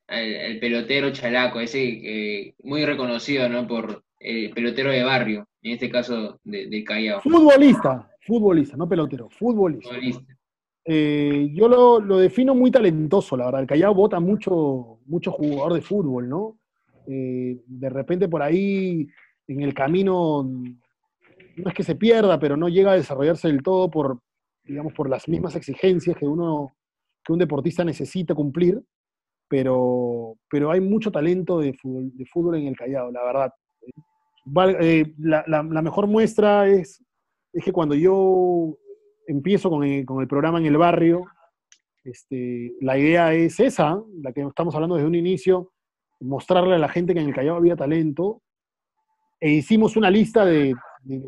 pelotero 0.61 1.11
chalaco, 1.11 1.61
ese 1.61 2.55
muy 2.63 2.85
reconocido, 2.85 3.49
¿no? 3.49 3.67
Por 3.67 4.05
el 4.21 4.51
pelotero 4.51 4.93
de 4.93 5.03
barrio, 5.03 5.49
en 5.63 5.73
este 5.73 5.91
caso 5.91 6.39
de, 6.45 6.85
Callao? 6.85 7.21
Futbolista, 7.21 8.09
futbolista, 8.21 8.77
no 8.77 8.89
pelotero, 8.89 9.29
futbolista. 9.29 9.89
futbolista. 9.89 10.39
Eh, 10.85 11.51
yo 11.53 11.69
lo, 11.69 12.19
defino 12.19 12.55
muy 12.55 12.71
talentoso, 12.71 13.37
la 13.37 13.47
verdad. 13.47 13.63
El 13.63 13.67
Callao 13.67 13.95
vota 13.95 14.21
mucho, 14.21 15.01
mucho 15.07 15.33
jugador 15.33 15.75
de 15.75 15.83
fútbol, 15.83 16.29
¿no? 16.29 16.57
Eh, 17.09 17.61
de 17.67 17.91
repente 17.91 18.29
por 18.29 18.43
ahí 18.43 19.09
en 19.49 19.63
el 19.63 19.75
camino 19.75 20.45
no 20.45 21.69
es 21.69 21.75
que 21.75 21.83
se 21.83 21.97
pierda, 21.97 22.39
pero 22.39 22.57
no 22.57 22.69
llega 22.69 22.93
a 22.93 22.97
desarrollarse 22.97 23.49
del 23.49 23.65
todo 23.65 23.91
por, 23.91 24.21
digamos, 24.63 24.93
por 24.93 25.11
las 25.11 25.29
mismas 25.29 25.57
exigencias 25.57 26.17
que 26.17 26.27
uno, 26.27 26.77
que 27.25 27.33
un 27.33 27.39
deportista 27.39 27.85
necesita 27.85 28.35
cumplir, 28.35 28.83
pero, 29.49 30.37
pero 30.51 30.71
hay 30.71 30.81
mucho 30.81 31.11
talento 31.11 31.61
de 31.61 31.75
fútbol, 31.75 32.11
de 32.15 32.27
fútbol 32.27 32.57
en 32.57 32.69
el 32.69 32.77
Callao, 32.77 33.11
la 33.11 33.23
verdad. 33.23 33.53
eh, 34.81 35.13
la, 35.19 35.63
mejor 35.63 36.07
muestra 36.07 36.69
es, 36.69 37.05
es 37.53 37.65
que 37.65 37.73
cuando 37.73 37.95
yo 37.95 38.77
empiezo 39.27 39.71
con 39.71 39.85
el, 39.85 40.05
con 40.07 40.21
el 40.21 40.29
programa 40.29 40.59
en 40.59 40.67
el 40.67 40.77
barrio, 40.77 41.25
este, 42.05 42.73
la 42.81 42.99
idea 42.99 43.33
es 43.35 43.61
esa, 43.61 44.03
la 44.23 44.33
que 44.33 44.41
estamos 44.41 44.75
hablando 44.75 44.97
desde 44.97 45.09
un 45.09 45.15
inicio, 45.15 45.73
mostrarle 46.21 46.75
a 46.75 46.79
la 46.79 46.89
gente 46.89 47.15
que 47.15 47.21
en 47.21 47.29
el 47.29 47.35
Callao 47.35 47.57
había 47.57 47.77
talento, 47.77 48.43
e 49.39 49.51
hicimos 49.51 49.97
una 49.97 50.11
lista 50.11 50.45
de, 50.45 50.75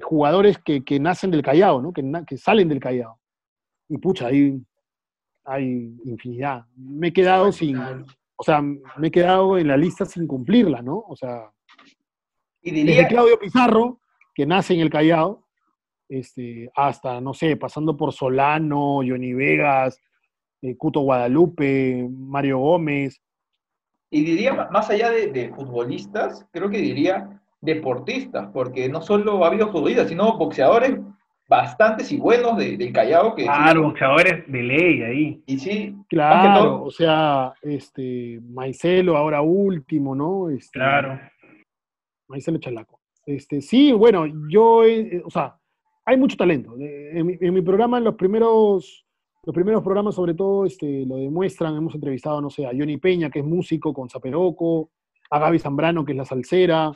jugadores 0.03 0.59
que, 0.59 1.01
nacen 1.01 1.31
del 1.31 1.43
Callao, 1.43 1.83
¿no? 1.83 1.93
que, 1.93 2.03
que 2.27 2.39
salen 2.39 2.69
del 2.69 2.81
Callao. 2.81 3.19
Y 3.89 3.99
pucha, 3.99 4.29
ahí 4.29 4.63
hay 5.45 5.97
infinidad. 6.05 6.65
Me 6.77 7.09
he 7.09 7.13
quedado 7.13 7.53
sin, 7.53 7.79
o 7.79 8.43
sea, 8.43 8.63
me 8.63 9.09
he 9.09 9.11
quedado 9.11 9.59
en 9.59 9.69
la 9.69 9.77
lista 9.77 10.05
sin 10.05 10.27
cumplirla, 10.27 10.83
¿no? 10.83 11.05
O 11.09 11.17
sea, 11.17 11.51
¿Y 12.63 12.85
desde 12.85 13.07
Claudio 13.09 13.39
Pizarro, 13.39 14.01
que 14.35 14.47
nace 14.47 14.75
en 14.75 14.81
el 14.81 14.91
Callao, 14.91 15.45
este, 16.09 16.71
hasta, 16.75 17.21
no 17.21 17.35
sé, 17.35 17.57
pasando 17.57 17.97
por 17.97 18.13
Solano, 18.13 18.97
Johnny 19.07 19.35
Vegas, 19.35 20.01
eh, 20.63 20.77
Cuto 20.77 21.01
Guadalupe, 21.01 22.09
Mario 22.11 22.59
Gómez. 22.59 23.21
Y 24.11 24.25
diría, 24.25 24.55
más 24.71 24.89
allá 24.89 25.11
de, 25.11 25.53
futbolistas, 25.55 26.47
creo 26.53 26.71
que 26.71 26.79
diría 26.79 27.43
deportistas, 27.61 28.49
porque 28.53 28.89
no 28.89 29.03
solo 29.03 29.45
ha 29.45 29.49
habido 29.49 29.71
futbolistas, 29.71 30.09
sino 30.09 30.39
boxeadores 30.39 30.99
bastantes 31.49 32.11
y 32.13 32.17
buenos 32.17 32.57
del 32.57 32.93
Callao. 32.93 33.35
Que 33.35 33.45
claro, 33.45 33.83
boxeadores 33.85 34.51
de 34.51 34.63
ley 34.63 35.03
ahí. 35.03 35.43
Y 35.47 35.59
sí, 35.59 35.97
claro, 36.09 36.85
o 36.85 36.91
sea, 36.91 37.53
este, 37.63 38.41
Maicelo 38.43 39.17
ahora 39.17 39.41
último, 39.43 40.15
¿no? 40.15 40.51
Este, 40.51 40.79
claro. 40.79 41.21
Maicelo 42.29 42.59
Chalaco. 42.59 43.01
Este, 43.27 43.61
sí, 43.61 43.93
bueno, 43.93 44.27
yo, 44.49 44.83
o 45.25 45.31
sea, 45.31 45.57
hay 46.05 46.17
mucho 46.17 46.37
talento. 46.37 46.75
En 46.79 47.27
mi, 47.27 47.37
en 47.41 47.55
mi 47.55 47.63
programa, 47.63 47.99
en 47.99 48.05
los 48.05 48.15
primeros 48.15 49.05
los 49.47 49.55
primeros 49.55 49.83
programas, 49.83 50.15
sobre 50.15 50.33
todo, 50.33 50.65
este, 50.65 51.05
lo 51.05 51.17
demuestran. 51.17 51.77
Hemos 51.77 51.95
entrevistado, 51.95 52.41
no 52.41 52.49
sé, 52.49 52.65
a 52.65 52.71
Johnny 52.71 52.97
Peña, 52.97 53.29
que 53.29 53.41
es 53.41 53.45
músico 53.45 53.93
con 53.93 54.09
Zaperoco, 54.09 54.91
a 55.31 55.39
Gaby 55.39 55.59
Zambrano, 55.59 56.05
que 56.05 56.13
es 56.13 56.19
la 56.19 56.25
salsera, 56.25 56.93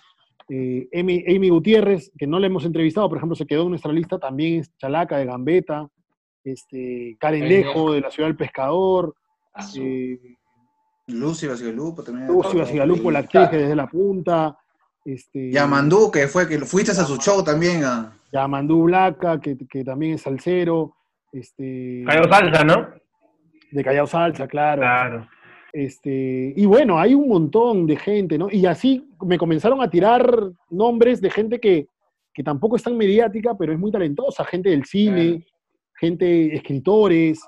eh, 0.49 0.89
Amy, 0.95 1.49
Gutiérrez, 1.49 2.11
que 2.19 2.27
no 2.27 2.39
le 2.39 2.47
hemos 2.47 2.65
entrevistado, 2.65 3.09
por 3.09 3.19
ejemplo, 3.19 3.37
se 3.37 3.47
quedó 3.47 3.65
en 3.65 3.71
nuestra 3.71 3.93
lista, 3.93 4.19
también 4.19 4.61
es 4.61 4.77
Chalaca 4.77 5.19
de 5.19 5.27
Gambeta, 5.27 5.89
este, 6.45 7.17
Karen 7.21 7.49
Dejo 7.49 7.93
de 7.93 8.01
la 8.01 8.11
Ciudad 8.11 8.29
del 8.29 8.37
Pescador, 8.37 9.15
eh, 9.77 10.19
Lucy 11.09 11.47
Basigalupo 11.47 12.03
también. 12.03 12.29
Lucy 12.29 12.57
Basigalupo, 12.57 13.11
la 13.11 13.27
que 13.27 13.39
desde 13.39 13.75
la 13.75 13.87
punta. 13.87 14.57
Este, 15.05 15.51
Yamandú, 15.51 16.11
que 16.11 16.29
fue 16.29 16.47
que 16.47 16.59
fuiste 16.61 16.93
a 16.93 16.95
su 16.95 17.17
show 17.17 17.43
también. 17.43 17.83
A... 17.85 18.13
Yamandú 18.33 18.85
Blaca, 18.85 19.41
que, 19.41 19.57
que 19.69 19.85
también 19.85 20.15
es 20.15 20.23
salsero. 20.23 20.95
Este, 21.33 22.05
Callao 22.07 22.29
Salsa, 22.29 22.65
¿no? 22.65 22.89
De 23.71 23.85
Callao 23.85 24.07
Salsa, 24.07 24.47
claro. 24.47 24.83
Claro. 24.83 25.29
Este, 25.73 26.55
y 26.57 26.67
bueno, 26.67 26.99
hay 26.99 27.15
un 27.15 27.29
montón 27.29 27.87
de 27.87 27.97
gente, 27.97 28.39
¿no? 28.39 28.49
Y 28.51 28.67
así 28.67 29.07
me 29.25 29.39
comenzaron 29.39 29.83
a 29.83 29.91
tirar 29.91 30.51
nombres 30.71 31.21
de 31.21 31.31
gente 31.31 31.61
que, 31.61 31.89
que 32.33 32.43
tampoco 32.43 32.77
es 32.77 32.83
tan 32.83 32.97
mediática, 32.97 33.57
pero 33.57 33.73
es 33.73 33.79
muy 33.79 33.91
talentosa, 33.91 34.45
gente 34.45 34.71
del 34.71 34.85
cine, 34.85 35.47
gente, 35.95 36.55
escritores, 36.55 37.41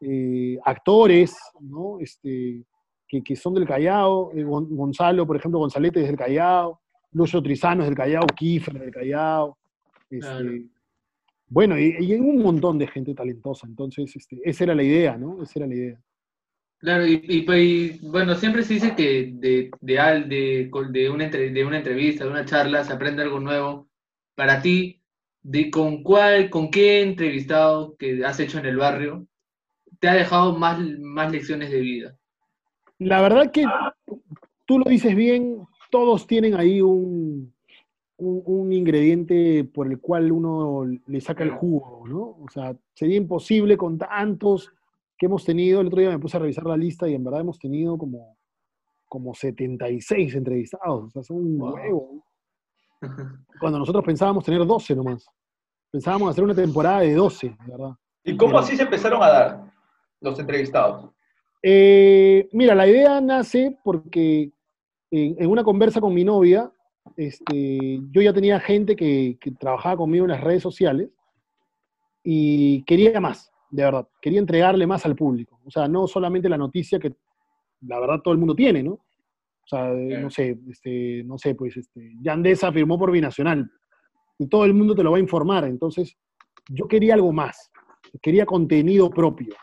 eh, 0.00 0.58
actores, 0.64 1.36
¿no? 1.60 1.98
Este, 2.00 2.62
que, 3.06 3.22
que, 3.22 3.36
son 3.36 3.54
del 3.54 3.66
Callao, 3.66 4.32
eh, 4.32 4.42
Gonzalo, 4.42 5.26
por 5.26 5.36
ejemplo, 5.36 5.60
Gonzalete 5.60 6.00
es 6.00 6.06
del 6.06 6.16
Callao, 6.16 6.80
Lucio 7.12 7.42
Trizano 7.42 7.82
es 7.82 7.88
del 7.88 7.96
Callao, 7.96 8.26
Kiefer 8.26 8.78
del 8.78 8.90
Callao, 8.90 9.56
este, 10.10 10.66
bueno, 11.48 11.78
y, 11.78 11.92
hay 11.92 12.14
un 12.14 12.42
montón 12.42 12.78
de 12.78 12.86
gente 12.86 13.14
talentosa, 13.14 13.66
entonces 13.66 14.14
este, 14.14 14.40
esa 14.44 14.64
era 14.64 14.74
la 14.74 14.82
idea, 14.82 15.16
¿no? 15.16 15.42
Esa 15.42 15.60
era 15.60 15.66
la 15.66 15.74
idea. 15.74 16.00
Claro, 16.78 17.06
y, 17.06 17.42
pues, 17.42 18.00
bueno, 18.02 18.34
siempre 18.34 18.62
se 18.62 18.74
dice 18.74 18.94
que 18.94 19.32
de, 19.32 19.70
de, 19.80 19.94
de, 20.26 20.70
de, 20.90 21.10
una, 21.10 21.28
de 21.28 21.64
una 21.64 21.78
entrevista, 21.78 22.24
de 22.24 22.30
una 22.30 22.44
charla, 22.44 22.84
se 22.84 22.92
aprende 22.92 23.22
algo 23.22 23.40
nuevo. 23.40 23.88
Para 24.34 24.60
ti, 24.60 25.00
de 25.42 25.70
con 25.70 26.02
cuál, 26.02 26.50
con 26.50 26.70
qué 26.70 27.02
entrevistado 27.02 27.96
que 27.96 28.24
has 28.24 28.38
hecho 28.40 28.58
en 28.58 28.66
el 28.66 28.76
barrio, 28.76 29.26
te 30.00 30.08
ha 30.08 30.14
dejado 30.14 30.56
más, 30.58 30.78
más 30.98 31.32
lecciones 31.32 31.70
de 31.70 31.80
vida. 31.80 32.16
La 32.98 33.22
verdad 33.22 33.50
que 33.50 33.64
tú 34.66 34.78
lo 34.78 34.90
dices 34.90 35.14
bien, 35.14 35.66
todos 35.90 36.26
tienen 36.26 36.54
ahí 36.54 36.80
un, 36.82 37.54
un, 38.18 38.72
ingrediente 38.72 39.64
por 39.64 39.86
el 39.86 39.98
cual 39.98 40.32
uno 40.32 40.84
le 41.06 41.20
saca 41.20 41.44
el 41.44 41.50
jugo, 41.50 42.04
¿no? 42.08 42.20
O 42.20 42.46
sea, 42.52 42.76
sería 42.94 43.16
imposible 43.16 43.76
con 43.76 43.98
tantos 43.98 44.72
que 45.18 45.26
hemos 45.26 45.44
tenido. 45.44 45.80
El 45.80 45.88
otro 45.88 46.00
día 46.00 46.10
me 46.10 46.18
puse 46.18 46.36
a 46.36 46.40
revisar 46.40 46.64
la 46.64 46.76
lista 46.76 47.08
y 47.08 47.14
en 47.14 47.24
verdad 47.24 47.40
hemos 47.40 47.58
tenido 47.58 47.96
como, 47.96 48.36
como 49.06 49.34
76 49.34 50.34
entrevistados. 50.34 51.04
O 51.04 51.10
sea, 51.10 51.22
son 51.22 51.38
un 51.38 51.60
huevo. 51.60 52.24
Cuando 53.60 53.78
nosotros 53.78 54.04
pensábamos 54.04 54.44
tener 54.44 54.64
12 54.64 54.94
nomás. 54.94 55.26
Pensábamos 55.90 56.30
hacer 56.30 56.44
una 56.44 56.54
temporada 56.54 57.00
de 57.00 57.14
12, 57.14 57.56
¿verdad? 57.66 57.92
¿Y 58.24 58.36
cómo 58.36 58.58
así 58.58 58.76
se 58.76 58.82
empezaron 58.82 59.22
a 59.22 59.28
dar 59.28 59.72
los 60.20 60.38
entrevistados? 60.38 61.10
Eh, 61.62 62.48
mira, 62.52 62.74
la 62.74 62.86
idea 62.86 63.20
nace 63.20 63.78
porque 63.82 64.50
en, 65.10 65.46
una 65.46 65.64
conversa 65.64 66.00
con 66.00 66.12
mi 66.12 66.24
novia, 66.24 66.70
este, 67.16 68.00
yo 68.10 68.20
ya 68.20 68.32
tenía 68.32 68.60
gente 68.60 68.96
que, 68.96 69.38
trabajaba 69.58 69.96
conmigo 69.96 70.24
en 70.24 70.32
las 70.32 70.40
redes 70.40 70.62
sociales 70.62 71.10
y 72.22 72.82
quería 72.84 73.20
más, 73.20 73.52
de 73.76 73.84
verdad, 73.84 74.08
quería 74.22 74.40
entregarle 74.40 74.86
más 74.86 75.04
al 75.04 75.14
público. 75.14 75.60
O 75.66 75.70
sea, 75.70 75.86
no 75.86 76.06
solamente 76.06 76.48
la 76.48 76.56
noticia 76.56 76.98
que 76.98 77.14
la 77.82 78.00
verdad 78.00 78.20
todo 78.22 78.32
el 78.32 78.38
mundo 78.38 78.54
tiene, 78.54 78.82
¿no? 78.82 78.92
O 78.92 79.68
sea, 79.68 79.92
no 79.92 80.30
sé, 80.30 80.58
este, 80.70 81.22
no 81.24 81.36
sé, 81.36 81.54
pues 81.54 81.76
este, 81.76 82.14
Yandesa 82.22 82.72
firmó 82.72 82.98
por 82.98 83.10
Binacional 83.10 83.70
y 84.38 84.46
todo 84.46 84.64
el 84.64 84.72
mundo 84.72 84.94
te 84.94 85.02
lo 85.02 85.10
va 85.10 85.18
a 85.18 85.20
informar. 85.20 85.64
Entonces, 85.64 86.16
yo 86.70 86.88
quería 86.88 87.14
algo 87.14 87.32
más, 87.32 87.70
quería 88.22 88.46
contenido 88.46 89.10
propio. 89.10 89.54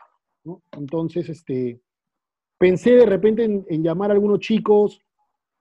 ¿no? 0.43 0.61
Entonces, 0.73 1.29
este, 1.29 1.81
pensé 2.59 2.91
de 2.91 3.05
repente 3.07 3.45
en, 3.45 3.65
en 3.67 3.83
llamar 3.83 4.11
a 4.11 4.13
algunos 4.13 4.39
chicos 4.41 5.01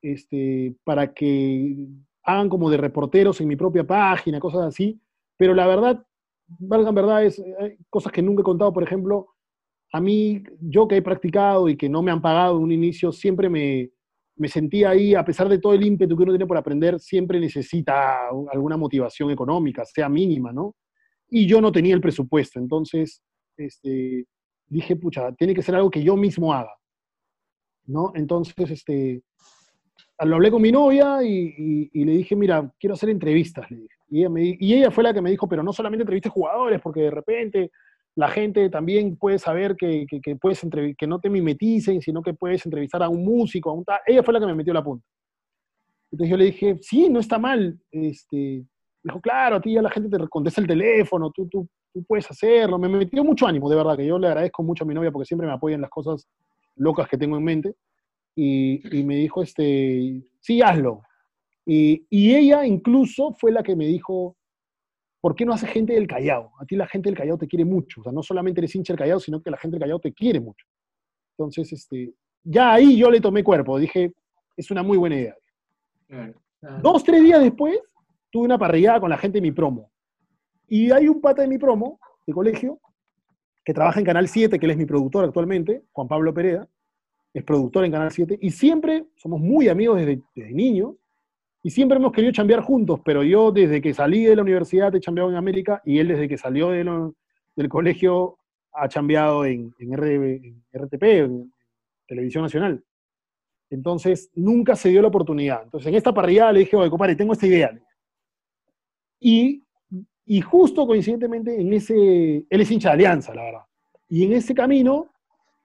este, 0.02 0.74
para 0.84 1.14
que 1.14 1.86
hagan 2.24 2.50
como 2.50 2.68
de 2.68 2.76
reporteros 2.76 3.40
en 3.40 3.48
mi 3.48 3.56
propia 3.56 3.84
página, 3.84 4.40
cosas 4.40 4.62
así, 4.62 5.00
pero 5.38 5.54
la 5.54 5.66
verdad, 5.66 6.04
valgan 6.58 6.94
verdad, 6.94 7.24
es 7.24 7.42
cosas 7.88 8.12
que 8.12 8.22
nunca 8.22 8.40
he 8.40 8.44
contado, 8.44 8.72
por 8.72 8.82
ejemplo, 8.82 9.28
a 9.92 10.00
mí, 10.00 10.42
yo 10.60 10.88
que 10.88 10.96
he 10.96 11.02
practicado 11.02 11.68
y 11.68 11.76
que 11.76 11.88
no 11.88 12.02
me 12.02 12.10
han 12.10 12.22
pagado 12.22 12.58
un 12.58 12.72
inicio, 12.72 13.12
siempre 13.12 13.50
me, 13.50 13.90
me 14.36 14.48
sentía 14.48 14.90
ahí, 14.90 15.14
a 15.14 15.24
pesar 15.24 15.48
de 15.48 15.58
todo 15.58 15.74
el 15.74 15.84
ímpetu 15.84 16.16
que 16.16 16.22
uno 16.22 16.32
tiene 16.32 16.46
por 16.46 16.56
aprender, 16.56 16.98
siempre 16.98 17.38
necesita 17.38 18.28
alguna 18.50 18.76
motivación 18.76 19.30
económica, 19.30 19.84
sea 19.84 20.08
mínima, 20.08 20.52
¿no? 20.52 20.74
Y 21.28 21.46
yo 21.46 21.60
no 21.60 21.70
tenía 21.70 21.94
el 21.94 22.00
presupuesto, 22.00 22.58
entonces 22.58 23.22
este, 23.56 24.26
dije, 24.66 24.96
pucha, 24.96 25.32
tiene 25.32 25.54
que 25.54 25.62
ser 25.62 25.74
algo 25.74 25.90
que 25.90 26.02
yo 26.02 26.16
mismo 26.16 26.52
haga, 26.52 26.74
¿no? 27.86 28.12
Entonces, 28.14 28.70
este, 28.70 29.22
lo 30.24 30.36
hablé 30.36 30.50
con 30.50 30.62
mi 30.62 30.72
novia 30.72 31.22
y, 31.22 32.04
le 32.04 32.12
dije, 32.12 32.34
mira, 32.36 32.72
quiero 32.78 32.94
hacer 32.94 33.10
entrevistas, 33.10 33.70
le 33.70 33.78
dije. 33.78 33.94
Y 34.12 34.24
ella, 34.74 34.88
y 34.88 34.90
fue 34.90 35.04
la 35.04 35.14
que 35.14 35.22
me 35.22 35.30
dijo, 35.30 35.48
pero 35.48 35.62
no 35.62 35.72
solamente 35.72 36.02
entrevistas 36.02 36.32
jugadores, 36.32 36.80
porque 36.82 37.00
de 37.00 37.10
repente 37.10 37.70
la 38.14 38.28
gente 38.28 38.68
también 38.68 39.16
puede 39.16 39.38
saber 39.38 39.74
que, 39.74 40.04
que, 40.06 40.36
puedes 40.36 40.60
que 40.98 41.06
no 41.06 41.18
te 41.18 41.30
mimeticen, 41.30 42.02
sino 42.02 42.20
que 42.22 42.34
puedes 42.34 42.64
entrevistar 42.66 43.02
a 43.02 43.08
un 43.08 43.24
músico, 43.24 43.70
a 43.70 43.72
un 43.72 43.84
Ella 44.06 44.22
fue 44.22 44.34
la 44.34 44.40
que 44.40 44.46
me 44.46 44.54
metió 44.54 44.74
la 44.74 44.84
punta. 44.84 45.06
Entonces 46.10 46.30
yo 46.30 46.36
le 46.36 46.44
dije, 46.44 46.78
sí, 46.82 47.08
no 47.08 47.20
está 47.20 47.38
mal. 47.38 47.80
Este, 47.90 48.66
dijo, 49.02 49.20
claro, 49.22 49.56
a 49.56 49.60
ti 49.62 49.72
ya 49.72 49.80
la 49.80 49.90
gente 49.90 50.14
te 50.14 50.28
contesta 50.28 50.60
el 50.60 50.66
teléfono, 50.66 51.30
tú, 51.30 51.48
tú, 51.48 51.66
puedes 52.06 52.30
hacerlo. 52.30 52.78
Me 52.78 52.90
metió 52.90 53.24
mucho 53.24 53.46
ánimo, 53.46 53.70
de 53.70 53.76
verdad, 53.76 53.96
que 53.96 54.04
yo 54.04 54.18
le 54.18 54.26
agradezco 54.26 54.62
mucho 54.62 54.84
a 54.84 54.86
mi 54.86 54.92
novia 54.92 55.10
porque 55.10 55.26
siempre 55.26 55.46
me 55.46 55.54
apoya 55.54 55.76
en 55.76 55.80
las 55.80 55.90
cosas 55.90 56.28
locas 56.76 57.08
que 57.08 57.16
tengo 57.16 57.38
en 57.38 57.44
mente 57.44 57.74
y, 58.36 59.04
me 59.04 59.16
dijo, 59.16 59.42
este, 59.42 60.22
sí, 60.40 60.60
hazlo. 60.60 61.02
Y, 61.64 62.04
ella 62.10 62.66
incluso 62.66 63.32
fue 63.34 63.52
la 63.52 63.62
que 63.62 63.76
me 63.76 63.86
dijo, 63.86 64.36
¿por 65.20 65.34
qué 65.34 65.44
no 65.44 65.52
hace 65.52 65.66
gente 65.66 65.92
del 65.94 66.06
Callao? 66.06 66.52
A 66.58 66.64
ti 66.64 66.76
la 66.76 66.86
gente 66.86 67.08
del 67.08 67.16
Callao 67.16 67.38
te 67.38 67.46
quiere 67.46 67.64
mucho. 67.64 68.00
O 68.00 68.04
sea, 68.04 68.12
no 68.12 68.22
solamente 68.22 68.60
eres 68.60 68.74
hincha 68.74 68.92
del 68.92 68.98
Callao, 68.98 69.20
sino 69.20 69.40
que 69.40 69.50
la 69.50 69.56
gente 69.56 69.76
del 69.76 69.82
Callao 69.82 70.00
te 70.00 70.12
quiere 70.12 70.40
mucho. 70.40 70.66
Entonces, 71.36 71.72
este, 71.72 72.14
ya 72.42 72.74
ahí 72.74 72.96
yo 72.96 73.10
le 73.10 73.20
tomé 73.20 73.44
cuerpo. 73.44 73.78
Dije, 73.78 74.12
es 74.56 74.70
una 74.70 74.82
muy 74.82 74.98
buena 74.98 75.16
idea. 75.16 75.36
Dos, 76.82 77.04
tres 77.04 77.22
días 77.22 77.40
después, 77.40 77.78
tuve 78.30 78.44
una 78.44 78.58
parrillada 78.58 79.00
con 79.00 79.10
la 79.10 79.18
gente 79.18 79.38
de 79.38 79.42
mi 79.42 79.52
promo. 79.52 79.90
Y 80.68 80.90
hay 80.90 81.08
un 81.08 81.20
pata 81.20 81.42
de 81.42 81.48
mi 81.48 81.58
promo, 81.58 81.98
de 82.26 82.32
colegio, 82.32 82.80
que 83.64 83.74
trabaja 83.74 84.00
en 84.00 84.06
Canal 84.06 84.28
7, 84.28 84.58
que 84.58 84.66
él 84.66 84.72
es 84.72 84.78
mi 84.78 84.86
productor 84.86 85.24
actualmente, 85.24 85.84
Juan 85.92 86.08
Pablo 86.08 86.34
Pereda, 86.34 86.68
es 87.32 87.44
productor 87.44 87.84
en 87.84 87.92
Canal 87.92 88.10
7, 88.10 88.38
y 88.40 88.50
siempre 88.50 89.06
somos 89.16 89.40
muy 89.40 89.68
amigos 89.68 89.98
desde, 89.98 90.22
desde 90.34 90.52
niños, 90.52 90.94
Y 91.62 91.70
siempre 91.70 91.96
hemos 91.98 92.12
querido 92.12 92.32
chambear 92.32 92.60
juntos, 92.60 93.00
pero 93.04 93.22
yo 93.22 93.52
desde 93.52 93.80
que 93.80 93.94
salí 93.94 94.24
de 94.24 94.34
la 94.34 94.42
universidad 94.42 94.94
he 94.94 95.00
chambeado 95.00 95.30
en 95.30 95.36
América 95.36 95.80
y 95.84 95.98
él 95.98 96.08
desde 96.08 96.28
que 96.28 96.36
salió 96.36 96.70
del 96.70 97.68
colegio 97.68 98.38
ha 98.72 98.88
chambeado 98.88 99.44
en, 99.44 99.72
RTP, 100.72 101.02
en 101.02 101.52
Televisión 102.06 102.42
Nacional. 102.42 102.82
Entonces, 103.70 104.30
nunca 104.34 104.74
se 104.74 104.90
dio 104.90 105.00
la 105.00 105.08
oportunidad. 105.08 105.62
Entonces, 105.62 105.88
en 105.88 105.94
esta 105.94 106.12
parrilla 106.12 106.52
le 106.52 106.60
dije, 106.60 106.76
oye, 106.76 106.90
compadre, 106.90 107.16
tengo 107.16 107.32
esta 107.32 107.46
idea. 107.46 107.70
Y, 109.20 109.64
y 110.26 110.40
justo 110.40 110.86
coincidentemente 110.86 111.58
en 111.58 111.72
ese, 111.72 112.44
él 112.48 112.60
es 112.60 112.70
hincha 112.70 112.88
de 112.88 112.94
Alianza, 112.94 113.34
la 113.34 113.44
verdad. 113.44 113.62
Y 114.08 114.24
en 114.24 114.32
ese 114.32 114.54
camino, 114.54 115.10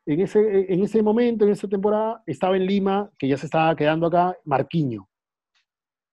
en 0.05 0.21
ese, 0.21 0.71
en 0.71 0.83
ese 0.83 1.01
momento, 1.01 1.43
en 1.43 1.51
esa 1.51 1.67
temporada, 1.67 2.23
estaba 2.25 2.55
en 2.55 2.65
Lima, 2.65 3.11
que 3.17 3.27
ya 3.27 3.35
se 3.35 3.47
estaba 3.47 3.75
quedando 3.75 4.07
acá, 4.07 4.37
Marquiño. 4.45 5.09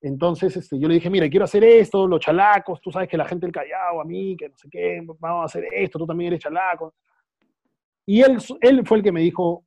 Entonces 0.05 0.55
este, 0.55 0.79
yo 0.79 0.87
le 0.87 0.97
dije, 0.97 1.09
mira, 1.09 1.31
quiero 1.31 1.47
hacer 1.47 1.65
esto, 1.65 2.07
los 2.07 2.21
chalacos, 2.21 2.79
tú 2.83 2.93
sabes 2.93 3.09
que 3.09 3.17
la 3.17 3.25
gente 3.25 3.47
del 3.47 3.55
Callao, 3.55 4.03
a 4.03 4.05
mí, 4.05 4.37
que 4.37 4.51
no 4.51 4.59
sé 4.59 4.69
qué, 4.71 5.03
vamos 5.19 5.43
a 5.43 5.45
hacer 5.47 5.65
esto, 5.73 5.99
tú 5.99 6.07
también 6.07 6.29
eres 6.29 6.41
chalaco. 6.41 6.93
Y 8.05 8.21
él, 8.21 8.37
él 8.61 8.87
fue 8.87 8.99
el 8.99 9.03
que 9.03 9.13
me 9.13 9.23
dijo, 9.23 9.65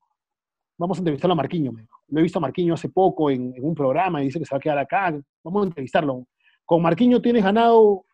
vamos 0.78 1.00
a 1.00 1.02
entrevistarlo 1.02 1.34
a 1.34 1.38
Marquiño, 1.38 1.72
me 1.72 1.82
dijo. 1.82 1.98
Lo 2.10 2.20
he 2.20 2.24
visto 2.24 2.38
a 2.38 2.42
Marquiño 2.44 2.76
hace 2.76 2.90
poco 2.90 3.32
en, 3.32 3.52
un 3.60 3.74
programa 3.74 4.22
y 4.22 4.26
dice 4.26 4.38
que 4.38 4.46
se 4.46 4.54
va 4.54 4.58
a 4.58 4.62
quedar 4.62 4.78
acá, 4.78 5.20
vamos 5.44 5.64
a 5.64 5.68
entrevistarlo. 5.70 6.28
Con 6.66 6.84
Marquiño 6.84 7.20
tienes 7.20 7.44
ganado 7.44 8.06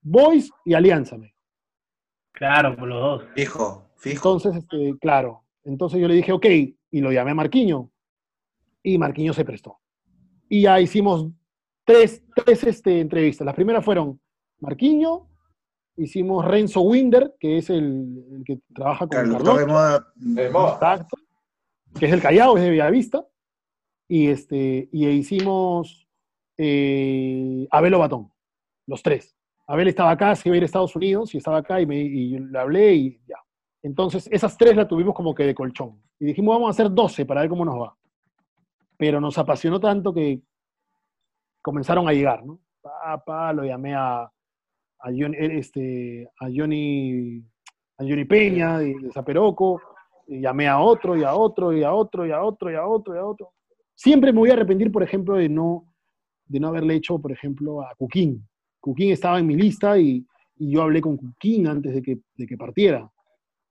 Boys 0.00 0.50
y 0.64 0.74
Alianza, 0.74 1.16
me 1.16 1.26
dijo. 1.26 1.38
Claro, 2.32 2.74
por 2.74 2.88
los 2.88 3.00
dos. 3.00 3.24
Fijo, 3.36 3.88
fijo. 3.98 4.16
Entonces, 4.16 4.56
este, 4.56 4.98
claro, 5.00 5.44
entonces 5.62 6.00
yo 6.00 6.08
le 6.08 6.14
dije, 6.14 6.32
ok, 6.32 6.46
y 6.90 7.00
lo 7.00 7.12
llamé 7.12 7.30
a 7.30 7.36
Marquiño. 7.36 7.88
Y 8.82 8.98
Marquiño 8.98 9.32
se 9.32 9.44
prestó. 9.44 9.78
Y 10.48 10.62
ya 10.62 10.80
hicimos 10.80 11.28
tres, 11.88 12.22
tres 12.34 12.64
este, 12.64 13.00
entrevistas. 13.00 13.46
Las 13.46 13.54
primeras 13.54 13.82
fueron 13.82 14.20
Marquiño, 14.60 15.26
hicimos 15.96 16.44
Renzo 16.44 16.82
Winder, 16.82 17.34
que 17.40 17.56
es 17.56 17.70
el, 17.70 18.42
que 18.44 18.60
trabaja 18.74 19.06
con 19.06 19.08
Carlos. 19.08 19.42
De 20.14 20.50
moda. 20.50 20.74
Exacto. 20.74 21.16
Que 21.98 22.06
es 22.06 22.12
el 22.12 22.20
Callao, 22.20 22.58
es 22.58 22.62
de 22.62 22.70
Villavista. 22.70 23.26
Y, 24.06 24.28
este, 24.28 24.90
y 24.92 25.08
hicimos 25.08 26.06
eh, 26.58 27.66
Abel 27.70 27.94
Obatón, 27.94 28.30
los 28.86 29.02
tres. 29.02 29.34
Abel 29.66 29.88
estaba 29.88 30.10
acá, 30.10 30.34
se 30.34 30.48
iba 30.48 30.54
a 30.54 30.56
ir 30.58 30.62
a 30.64 30.66
Estados 30.66 30.94
Unidos, 30.94 31.34
y 31.34 31.38
estaba 31.38 31.58
acá, 31.58 31.80
y, 31.80 31.86
me, 31.86 31.96
y 31.96 32.38
le 32.38 32.58
hablé, 32.58 32.94
y 32.94 33.20
ya. 33.26 33.36
Entonces, 33.82 34.28
esas 34.30 34.58
tres 34.58 34.76
las 34.76 34.88
tuvimos 34.88 35.14
como 35.14 35.34
que 35.34 35.44
de 35.44 35.54
colchón. 35.54 36.02
Y 36.20 36.26
dijimos, 36.26 36.54
vamos 36.54 36.68
a 36.68 36.70
hacer 36.70 36.92
12 36.92 37.24
para 37.24 37.40
ver 37.42 37.50
cómo 37.50 37.64
nos 37.64 37.80
va. 37.80 37.96
Pero 38.98 39.20
nos 39.20 39.38
apasionó 39.38 39.80
tanto 39.80 40.12
que 40.12 40.42
comenzaron 41.68 42.08
a 42.08 42.12
llegar, 42.12 42.44
¿no? 42.44 42.58
Pa, 43.24 43.52
lo 43.52 43.64
llamé 43.64 43.94
a, 43.94 44.22
a, 44.22 45.06
Johnny, 45.06 45.36
este, 45.38 46.28
a, 46.40 46.48
Johnny, 46.54 47.42
a 47.98 48.04
Johnny 48.04 48.24
Peña 48.24 48.78
de, 48.78 48.94
Zaperoco, 49.12 49.80
y 50.26 50.40
llamé 50.40 50.68
a 50.68 50.78
otro, 50.78 51.16
y 51.16 51.24
a 51.24 51.34
otro, 51.34 51.72
y 51.72 51.82
a 51.82 51.92
otro, 51.92 52.26
y 52.26 52.32
a 52.32 52.42
otro, 52.42 52.70
y 52.70 52.74
a 52.74 52.86
otro, 52.86 53.14
y 53.14 53.18
a 53.18 53.24
otro. 53.24 53.52
Siempre 53.94 54.32
me 54.32 54.38
voy 54.38 54.50
a 54.50 54.54
arrepentir, 54.54 54.90
por 54.90 55.02
ejemplo, 55.02 55.36
de 55.36 55.48
no, 55.48 55.84
de 56.46 56.60
no 56.60 56.68
haberle 56.68 56.94
hecho, 56.94 57.18
por 57.18 57.32
ejemplo, 57.32 57.82
a 57.82 57.94
Cuquín. 57.96 58.46
Cuquín 58.80 59.12
estaba 59.12 59.38
en 59.38 59.46
mi 59.46 59.56
lista 59.56 59.98
y, 59.98 60.24
y 60.56 60.72
yo 60.72 60.82
hablé 60.82 61.00
con 61.00 61.16
Cuquín 61.16 61.66
antes 61.66 61.94
de 61.94 62.02
que, 62.02 62.18
de 62.36 62.46
que 62.46 62.56
partiera 62.56 63.10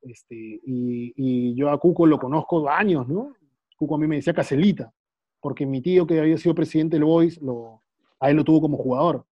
este, 0.02 0.36
y, 0.66 1.56
yo 1.56 1.70
a 1.70 1.80
Cuco 1.80 2.06
lo 2.06 2.20
conozco 2.20 2.70
años, 2.70 3.08
¿no? 3.08 3.34
Cuco 3.76 3.96
a 3.96 3.98
mí 3.98 4.08
me 4.08 4.18
decía 4.18 4.34
Caselita, 4.34 4.92
porque 5.40 5.66
mi 5.66 5.82
tío 5.82 6.08
que 6.08 6.20
había 6.20 6.38
sido 6.38 6.56
presidente 6.56 6.96
del 6.96 7.06
Boys, 7.06 7.42
lo, 7.42 7.84
a 8.20 8.30
él 8.30 8.38
lo 8.38 8.44
tuvo 8.44 8.62
como 8.62 8.78
jugador. 8.78 9.26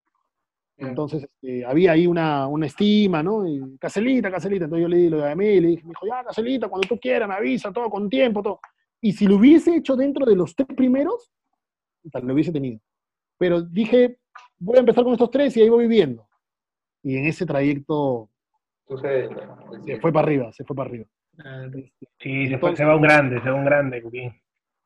Entonces 0.78 1.22
este, 1.22 1.64
había 1.64 1.92
ahí 1.92 2.06
una, 2.06 2.46
una, 2.46 2.66
estima, 2.66 3.22
¿no? 3.22 3.46
Y, 3.46 3.78
Caselita, 3.78 4.30
Caselita. 4.30 4.64
Entonces 4.64 4.82
yo 4.82 4.88
le, 4.88 4.96
di 4.98 5.08
lo 5.08 5.18
llamé 5.20 5.54
y 5.54 5.60
le 5.60 5.68
dije, 5.68 5.82
me 5.84 5.90
dijo, 5.90 6.06
ya, 6.06 6.22
Caselita, 6.22 6.68
cuando 6.68 6.86
tú 6.86 6.98
quieras, 6.98 7.28
me 7.28 7.34
avisa, 7.34 7.72
todo 7.72 7.88
con 7.88 8.10
tiempo, 8.10 8.42
todo. 8.42 8.60
Y 9.00 9.12
si 9.12 9.26
lo 9.26 9.36
hubiese 9.36 9.76
hecho 9.76 9.96
dentro 9.96 10.26
de 10.26 10.36
los 10.36 10.54
tres 10.54 10.68
primeros, 10.76 11.32
lo 12.12 12.34
hubiese 12.34 12.52
tenido. 12.52 12.80
Pero 13.38 13.62
dije, 13.62 14.18
voy 14.58 14.76
a 14.76 14.80
empezar 14.80 15.04
con 15.04 15.14
estos 15.14 15.30
tres 15.30 15.56
y 15.56 15.62
ahí 15.62 15.68
voy 15.68 15.86
viviendo. 15.86 16.26
Y 17.02 17.16
en 17.16 17.26
ese 17.26 17.46
trayecto 17.46 18.30
se 18.88 20.00
fue 20.00 20.12
para 20.12 20.26
arriba, 20.26 20.52
se 20.52 20.64
fue 20.64 20.76
para 20.76 20.90
arriba. 20.90 21.06
Ah, 21.44 21.66
sí, 22.18 22.48
se, 22.48 22.58
fue, 22.58 22.74
se 22.76 22.84
va 22.84 22.96
un 22.96 23.02
grande, 23.02 23.40
se 23.42 23.50
va 23.50 23.56
un 23.56 23.64
grande, 23.64 24.02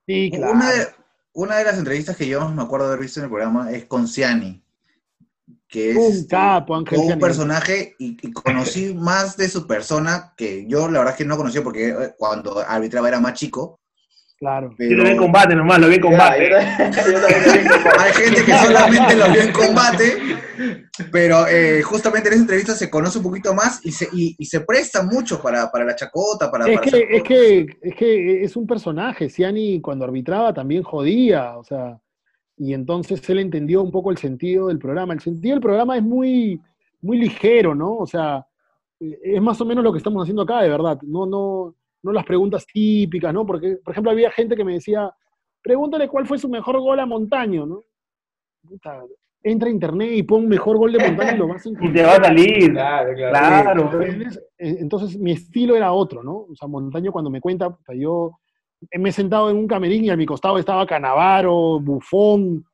Sí, 0.07 0.31
claro. 0.31 0.53
Una 0.53 0.71
de, 0.71 0.87
una 1.33 1.57
de 1.57 1.65
las 1.65 1.79
entrevistas 1.79 2.17
que 2.17 2.27
yo 2.27 2.49
me 2.49 2.63
acuerdo 2.63 2.87
de 2.87 2.93
haber 2.95 3.05
visto 3.05 3.21
en 3.21 3.25
el 3.25 3.31
programa 3.31 3.71
es 3.71 3.87
con 3.87 4.07
Ciani, 4.09 4.63
que 5.69 5.91
es 5.91 5.97
un 5.97 6.13
este, 6.13 6.29
capo, 6.29 6.77
un 6.79 7.19
personaje 7.19 7.95
y, 7.99 8.33
conocí 8.33 8.95
más 8.99 9.37
de 9.37 9.49
su 9.49 9.67
persona 9.67 10.35
que 10.37 10.67
yo 10.67 10.89
la 10.89 10.99
verdad 10.99 11.15
es 11.15 11.19
que 11.19 11.25
no 11.25 11.37
conocía 11.37 11.63
porque 11.63 11.89
eh, 11.89 12.15
cuando 12.19 12.59
arbitraba 12.59 13.09
era 13.09 13.21
más 13.21 13.35
chico 13.35 13.80
Claro. 14.41 14.75
Yo 14.79 14.97
lo 14.97 15.05
vi 15.05 15.11
en 15.11 15.17
combate 15.19 15.55
nomás, 15.55 15.79
lo 15.81 15.89
vi 15.89 15.97
en 15.97 16.01
combate. 16.01 16.57
Hay 16.57 18.13
gente 18.15 18.43
que 18.43 18.53
solamente 18.55 19.15
lo 19.15 19.31
vio 19.31 19.43
en 19.43 19.53
combate, 19.53 20.17
pero 21.13 21.47
eh, 21.47 21.83
justamente 21.83 22.29
en 22.29 22.33
esa 22.33 22.43
entrevista 22.43 22.73
se 22.73 22.89
conoce 22.89 23.19
un 23.19 23.25
poquito 23.25 23.53
más 23.53 23.85
y 23.85 23.93
se, 23.93 24.09
y, 24.11 24.43
se 24.47 24.61
presta 24.61 25.03
mucho 25.03 25.43
para, 25.43 25.71
para, 25.71 25.85
la 25.85 25.95
chacota, 25.95 26.51
para... 26.51 26.67
Es, 26.67 26.81
que, 26.81 27.07
es, 27.11 27.23
que, 27.23 27.67
es 27.83 27.95
que 27.95 28.43
es 28.43 28.57
un 28.57 28.67
personaje, 28.67 29.29
Ciani 29.29 29.83
cuando 29.83 30.07
arbitraba 30.07 30.55
también 30.55 30.85
jodía, 30.85 31.59
o 31.59 31.63
sea, 31.63 32.01
y 32.57 32.73
entonces 32.73 33.29
él 33.29 33.41
entendió 33.41 33.83
un 33.83 33.91
poco 33.91 34.11
el 34.11 34.17
sentido 34.17 34.69
del 34.69 34.79
programa. 34.79 35.13
El 35.13 35.21
sentido 35.21 35.55
del 35.55 35.63
programa 35.63 35.99
es 35.99 36.03
muy, 36.03 36.61
muy 37.03 37.19
ligero, 37.19 37.75
¿no? 37.75 37.97
O 37.97 38.07
sea, 38.07 38.47
es 38.99 39.41
más 39.41 39.61
o 39.61 39.65
menos 39.67 39.85
lo 39.85 39.93
que 39.93 39.99
estamos 39.99 40.23
haciendo 40.23 40.43
acá, 40.43 40.63
de 40.63 40.69
verdad. 40.69 40.99
No, 41.03 41.25
no, 41.25 41.75
no 42.03 42.13
las 42.13 42.25
preguntas 42.25 42.67
típicas, 42.67 43.33
¿no? 43.33 43.47
Porque, 43.47 43.79
por 43.85 43.93
ejemplo, 43.93 44.11
había 44.11 44.31
gente 44.31 44.57
que 44.57 44.65
me 44.65 44.75
decía, 44.75 45.11
pregúntale 45.63 46.09
cuál 46.09 46.27
fue 46.27 46.39
su 46.39 46.49
mejor 46.49 46.79
gol 46.81 47.01
a 47.01 47.07
Montaño, 47.07 47.67
¿no? 47.67 47.85
entra 49.43 49.69
a 49.69 49.73
internet 49.73 50.11
y 50.13 50.23
pon 50.23 50.47
mejor 50.47 50.77
gol 50.77 50.93
de 50.93 50.99
Montaño 50.99 51.35
y 51.35 51.39
lo 51.39 51.49
vas 51.49 51.65
a 51.65 51.69
encontrar. 51.71 51.91
Y 51.91 51.95
te 51.95 52.03
va 52.03 52.13
a 52.13 52.25
salir. 52.25 52.73
Claro, 52.73 53.15
claro. 53.15 53.91
Entonces, 54.59 55.19
mi 55.19 55.33
estilo 55.33 55.77
era 55.77 55.93
otro, 55.93 56.23
¿no? 56.23 56.47
O 56.51 56.55
sea, 56.55 56.69
Montaño 56.69 57.13
cuando 57.13 57.31
me 57.31 57.41
cuenta, 57.41 57.77
yo 57.95 58.39
me 58.99 59.09
he 59.09 59.13
sentado 59.13 59.51
en 59.51 59.57
un 59.57 59.67
camerín 59.67 60.05
y 60.05 60.11
a 60.11 60.17
mi 60.17 60.27
costado 60.27 60.59
estaba 60.59 60.87
Canavaro, 60.87 61.81
Bufón, 61.81 62.65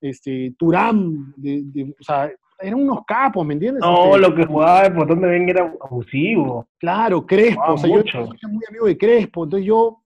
este, 0.00 0.54
Turán, 0.58 1.34
o 1.38 2.02
sea, 2.02 2.30
eran 2.60 2.80
unos 2.80 3.04
capos, 3.06 3.46
¿me 3.46 3.54
entiendes? 3.54 3.80
No, 3.80 4.16
este, 4.16 4.18
lo 4.20 4.34
que 4.34 4.46
jugaba 4.46 4.86
el 4.86 4.94
de 4.94 5.14
Ben 5.14 5.48
era 5.48 5.74
abusivo. 5.80 6.66
Claro, 6.78 7.26
Crespo, 7.26 7.74
o 7.74 7.78
sea, 7.78 7.88
yo 7.90 8.00
era 8.00 8.48
muy 8.48 8.64
amigo 8.68 8.86
de 8.86 8.98
Crespo, 8.98 9.44
entonces 9.44 9.66
yo 9.66 10.02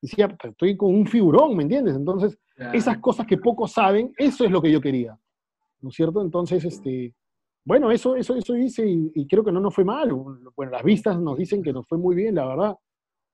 decía, 0.00 0.36
estoy 0.42 0.76
con 0.76 0.94
un 0.94 1.06
figurón, 1.06 1.56
¿me 1.56 1.62
entiendes? 1.62 1.94
Entonces, 1.94 2.38
esas 2.72 2.98
cosas 2.98 3.26
que 3.26 3.38
pocos 3.38 3.72
saben, 3.72 4.12
eso 4.16 4.44
es 4.44 4.50
lo 4.50 4.60
que 4.60 4.70
yo 4.70 4.80
quería, 4.80 5.18
¿no 5.80 5.88
es 5.88 5.94
cierto? 5.94 6.22
Entonces, 6.22 6.64
este, 6.64 7.14
bueno, 7.64 7.90
eso, 7.90 8.16
eso, 8.16 8.34
eso 8.34 8.56
hice 8.56 8.84
y, 8.86 9.26
creo 9.26 9.44
que 9.44 9.52
no 9.52 9.60
nos 9.60 9.74
fue 9.74 9.84
mal. 9.84 10.12
Bueno, 10.56 10.72
las 10.72 10.82
vistas 10.82 11.18
nos 11.18 11.38
dicen 11.38 11.62
que 11.62 11.72
nos 11.72 11.86
fue 11.86 11.98
muy 11.98 12.14
bien, 12.14 12.34
la 12.34 12.46
verdad. 12.46 12.76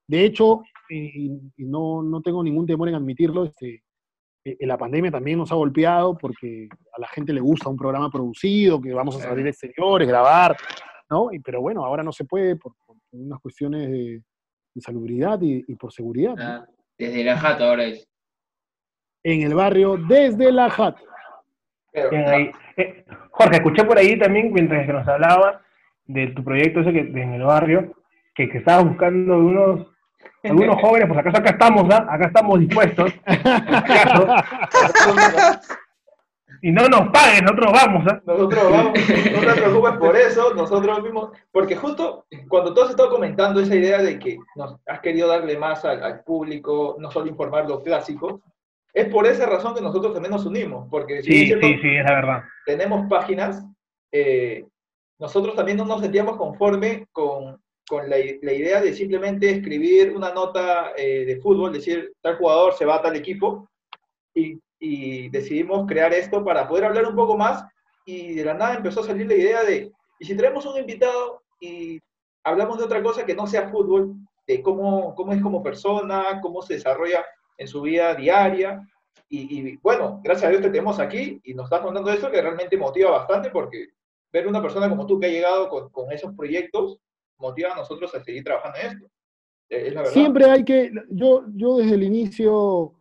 De 0.06 0.24
hecho, 0.24 0.62
y, 0.88 1.30
y 1.56 1.64
no, 1.64 2.02
no 2.02 2.20
tengo 2.22 2.42
ningún 2.42 2.66
temor 2.66 2.88
en 2.88 2.94
admitirlo, 2.94 3.44
este, 3.44 3.82
la 4.60 4.78
pandemia 4.78 5.10
también 5.10 5.38
nos 5.38 5.50
ha 5.52 5.56
golpeado 5.56 6.16
porque 6.16 6.68
a 6.96 7.00
la 7.00 7.08
gente 7.08 7.32
le 7.32 7.40
gusta 7.40 7.68
un 7.68 7.76
programa 7.76 8.10
producido, 8.10 8.80
que 8.80 8.92
vamos 8.92 9.16
a 9.16 9.20
salir 9.20 9.46
exteriores, 9.46 10.06
grabar, 10.06 10.56
¿no? 11.10 11.32
Y, 11.32 11.40
pero 11.40 11.60
bueno, 11.60 11.84
ahora 11.84 12.02
no 12.02 12.12
se 12.12 12.24
puede 12.24 12.56
por, 12.56 12.72
unas 13.12 13.40
cuestiones 13.40 13.90
de, 13.90 14.22
salubridad 14.80 15.40
y, 15.42 15.74
por 15.74 15.92
seguridad. 15.92 16.64
Desde 16.96 17.24
la 17.24 17.36
JAT 17.36 17.60
ahora 17.60 17.84
es. 17.84 18.08
En 19.24 19.42
el 19.42 19.54
barrio, 19.54 19.96
desde 19.96 20.52
la 20.52 20.70
JAT. 20.70 20.96
Eh, 21.92 23.04
Jorge, 23.30 23.56
escuché 23.56 23.84
por 23.84 23.98
ahí 23.98 24.16
también, 24.16 24.52
mientras 24.52 24.86
que 24.86 24.92
nos 24.92 25.08
hablaba 25.08 25.62
de 26.04 26.28
tu 26.28 26.44
proyecto 26.44 26.80
ese 26.80 26.92
que 26.92 27.00
en 27.00 27.34
el 27.34 27.42
barrio, 27.42 27.92
que, 28.34 28.48
que 28.48 28.58
estabas 28.58 28.84
buscando 28.84 29.36
unos 29.36 29.88
algunos 30.44 30.80
jóvenes, 30.80 31.08
pues 31.08 31.18
acá, 31.18 31.30
acá 31.30 31.50
estamos, 31.50 31.86
¿ah? 31.92 32.06
acá 32.08 32.26
estamos 32.26 32.60
dispuestos. 32.60 33.12
y 36.62 36.72
no 36.72 36.88
nos 36.88 37.08
paguen, 37.10 37.44
nosotros 37.44 37.72
vamos. 37.72 38.04
Nosotros 38.24 38.70
vamos, 38.70 38.92
no 38.98 39.40
te 39.40 39.60
preocupes 39.60 39.92
por 39.98 40.16
eso, 40.16 40.54
nosotros 40.54 41.02
mismos, 41.02 41.30
porque 41.52 41.76
justo 41.76 42.26
cuando 42.48 42.74
tú 42.74 42.82
has 42.82 42.90
estado 42.90 43.10
comentando 43.10 43.60
esa 43.60 43.74
idea 43.74 43.98
de 43.98 44.18
que 44.18 44.38
nos 44.56 44.76
has 44.86 45.00
querido 45.00 45.28
darle 45.28 45.56
más 45.58 45.84
al, 45.84 46.22
público, 46.24 46.96
no 46.98 47.10
solo 47.10 47.26
informar 47.26 47.68
los 47.68 47.82
clásicos, 47.82 48.40
es 48.92 49.08
por 49.08 49.26
esa 49.26 49.46
razón 49.46 49.74
que 49.74 49.80
nosotros 49.80 50.12
también 50.12 50.32
nos 50.32 50.46
unimos, 50.46 50.88
porque 50.90 51.22
sí, 51.22 51.46
sí, 51.46 51.60
sí, 51.60 51.96
es 51.96 52.04
la 52.04 52.14
verdad. 52.14 52.42
Tenemos 52.64 53.08
páginas, 53.08 53.64
eh, 54.12 54.64
nosotros 55.18 55.54
también 55.54 55.78
no 55.78 55.84
nos 55.84 56.00
sentíamos 56.00 56.36
conforme 56.36 57.06
con 57.12 57.60
con 57.88 58.08
la, 58.08 58.18
idea 58.18 58.80
de 58.80 58.92
simplemente 58.92 59.50
escribir 59.50 60.14
una 60.14 60.32
nota 60.32 60.92
eh, 60.96 61.24
de 61.24 61.40
fútbol, 61.40 61.72
decir 61.72 62.12
tal 62.20 62.36
jugador 62.36 62.74
se 62.74 62.84
va 62.84 62.96
a 62.96 63.02
tal 63.02 63.16
equipo, 63.16 63.68
y 64.80 65.28
decidimos 65.30 65.86
crear 65.88 66.12
esto 66.12 66.44
para 66.44 66.68
poder 66.68 66.84
hablar 66.84 67.06
un 67.06 67.16
poco 67.16 67.36
más 67.36 67.64
y 68.08 68.32
de 68.32 68.44
la 68.44 68.54
nada 68.54 68.76
empezó 68.76 69.00
a 69.00 69.04
salir 69.04 69.26
la 69.26 69.34
idea 69.34 69.64
de, 69.64 69.92
¿y 70.18 70.24
si 70.24 70.34
traemos 70.34 70.64
un 70.64 70.78
invitado 70.78 71.42
y 71.60 72.00
hablamos 72.42 72.78
de 72.78 72.84
otra 72.84 73.02
cosa 73.02 73.26
que 73.26 73.34
no 73.34 73.46
sea 73.46 73.68
fútbol, 73.68 74.14
de 74.46 74.62
cómo, 74.62 75.14
cómo 75.14 75.34
es 75.34 75.42
como 75.42 75.62
persona, 75.62 76.40
cómo 76.40 76.62
se 76.62 76.74
desarrolla 76.74 77.22
en 77.58 77.68
su 77.68 77.82
vida 77.82 78.14
diaria? 78.14 78.80
Y, 79.28 79.76
bueno, 79.82 80.22
gracias 80.24 80.46
a 80.46 80.48
Dios 80.48 80.62
te 80.62 80.70
tenemos 80.70 80.98
aquí 80.98 81.38
y 81.44 81.52
nos 81.52 81.64
estás 81.64 81.82
contando 81.82 82.10
eso 82.10 82.30
que 82.30 82.40
realmente 82.40 82.78
motiva 82.78 83.10
bastante 83.10 83.50
porque 83.50 83.88
ver 84.32 84.46
una 84.46 84.62
persona 84.62 84.88
como 84.88 85.04
tú 85.04 85.20
que 85.20 85.26
ha 85.26 85.30
llegado 85.30 85.68
con 85.68 86.10
esos 86.10 86.34
proyectos 86.34 86.98
motiva 87.38 87.72
a 87.72 87.76
nosotros 87.76 88.14
a 88.14 88.22
seguir 88.22 88.44
trabajando 88.44 88.78
en 88.78 88.86
esto. 88.86 89.10
Es 89.68 89.94
la 89.94 90.00
verdad. 90.00 90.14
Siempre 90.14 90.44
hay 90.46 90.64
que, 90.64 90.92
yo, 91.10 91.44
yo 91.54 91.76
desde 91.76 91.94
el 91.94 92.02
inicio 92.02 92.98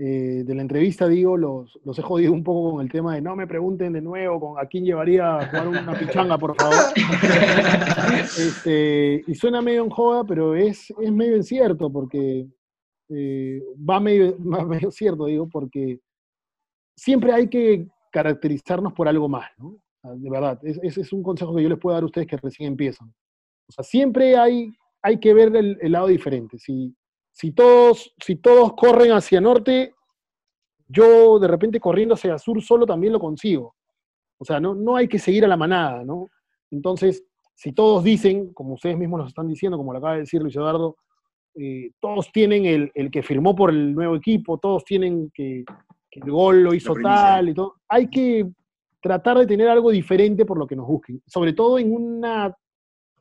eh, 0.00 0.44
de 0.44 0.54
la 0.54 0.62
entrevista, 0.62 1.08
digo, 1.08 1.36
los, 1.36 1.76
los 1.84 1.98
he 1.98 2.02
jodido 2.02 2.32
un 2.32 2.44
poco 2.44 2.70
con 2.70 2.82
el 2.82 2.92
tema 2.92 3.16
de 3.16 3.20
no 3.20 3.34
me 3.34 3.48
pregunten 3.48 3.92
de 3.92 4.00
nuevo 4.00 4.38
con 4.38 4.64
a 4.64 4.68
quién 4.68 4.84
llevaría 4.84 5.38
a 5.38 5.46
jugar 5.48 5.66
una 5.66 5.98
pichanga, 5.98 6.38
por 6.38 6.54
favor. 6.54 6.76
Este, 8.38 9.24
y 9.26 9.34
suena 9.34 9.60
medio 9.60 9.82
en 9.82 9.90
joda, 9.90 10.22
pero 10.24 10.54
es, 10.54 10.94
es 11.00 11.12
medio 11.12 11.36
incierto, 11.36 11.90
porque 11.90 12.46
eh, 13.08 13.60
va, 13.88 13.98
medio, 13.98 14.38
medio 14.38 14.90
cierto, 14.92 15.26
digo, 15.26 15.48
porque 15.48 15.98
siempre 16.96 17.32
hay 17.32 17.48
que 17.48 17.88
caracterizarnos 18.12 18.92
por 18.92 19.08
algo 19.08 19.28
más, 19.28 19.50
¿no? 19.58 19.76
De 20.04 20.30
verdad, 20.30 20.60
ese 20.62 21.00
es 21.00 21.12
un 21.12 21.24
consejo 21.24 21.56
que 21.56 21.62
yo 21.64 21.68
les 21.68 21.78
puedo 21.78 21.94
dar 21.94 22.04
a 22.04 22.06
ustedes 22.06 22.28
que 22.28 22.36
recién 22.36 22.68
empiezan. 22.68 23.12
O 23.68 23.72
sea, 23.72 23.84
siempre 23.84 24.36
hay, 24.36 24.70
hay 25.02 25.18
que 25.20 25.34
ver 25.34 25.54
el, 25.54 25.78
el 25.80 25.92
lado 25.92 26.08
diferente. 26.08 26.58
Si, 26.58 26.94
si 27.32 27.52
todos, 27.52 28.14
si 28.24 28.36
todos 28.36 28.72
corren 28.74 29.12
hacia 29.12 29.40
norte, 29.40 29.94
yo 30.88 31.38
de 31.38 31.48
repente 31.48 31.78
corriendo 31.78 32.14
hacia 32.14 32.38
sur 32.38 32.62
solo 32.62 32.86
también 32.86 33.12
lo 33.12 33.20
consigo. 33.20 33.74
O 34.38 34.44
sea, 34.44 34.58
no, 34.60 34.74
no 34.74 34.96
hay 34.96 35.08
que 35.08 35.18
seguir 35.18 35.44
a 35.44 35.48
la 35.48 35.56
manada, 35.56 36.04
¿no? 36.04 36.28
Entonces, 36.70 37.24
si 37.54 37.72
todos 37.72 38.04
dicen, 38.04 38.52
como 38.52 38.74
ustedes 38.74 38.96
mismos 38.96 39.20
nos 39.20 39.28
están 39.28 39.48
diciendo, 39.48 39.76
como 39.76 39.92
lo 39.92 39.98
acaba 39.98 40.14
de 40.14 40.20
decir 40.20 40.40
Luis 40.40 40.56
Eduardo, 40.56 40.96
eh, 41.56 41.90
todos 42.00 42.30
tienen 42.32 42.66
el, 42.66 42.90
el, 42.94 43.10
que 43.10 43.22
firmó 43.22 43.54
por 43.54 43.70
el 43.70 43.94
nuevo 43.94 44.14
equipo, 44.14 44.58
todos 44.58 44.84
tienen 44.84 45.30
que, 45.34 45.64
que 46.10 46.20
el 46.20 46.30
gol 46.30 46.62
lo 46.62 46.72
hizo 46.72 46.94
tal 47.02 47.48
y 47.48 47.54
todo. 47.54 47.74
Hay 47.88 48.08
que 48.08 48.48
tratar 49.00 49.38
de 49.38 49.46
tener 49.46 49.68
algo 49.68 49.90
diferente 49.90 50.44
por 50.44 50.58
lo 50.58 50.66
que 50.66 50.76
nos 50.76 50.86
busquen, 50.86 51.20
sobre 51.26 51.52
todo 51.52 51.78
en 51.78 51.92
una 51.92 52.56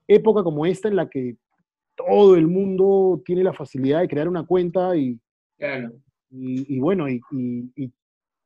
época 0.08 0.44
como 0.44 0.66
esta 0.66 0.88
en 0.88 0.96
la 0.96 1.10
que 1.10 1.36
todo 1.96 2.36
el 2.36 2.48
mundo 2.48 3.22
tiene 3.26 3.44
la 3.44 3.54
facilidad 3.54 4.02
de 4.02 4.08
crear 4.08 4.28
una 4.28 4.46
cuenta 4.46 4.96
y, 4.96 5.20
y, 6.30 6.80
bueno, 6.80 7.10
y, 7.10 7.22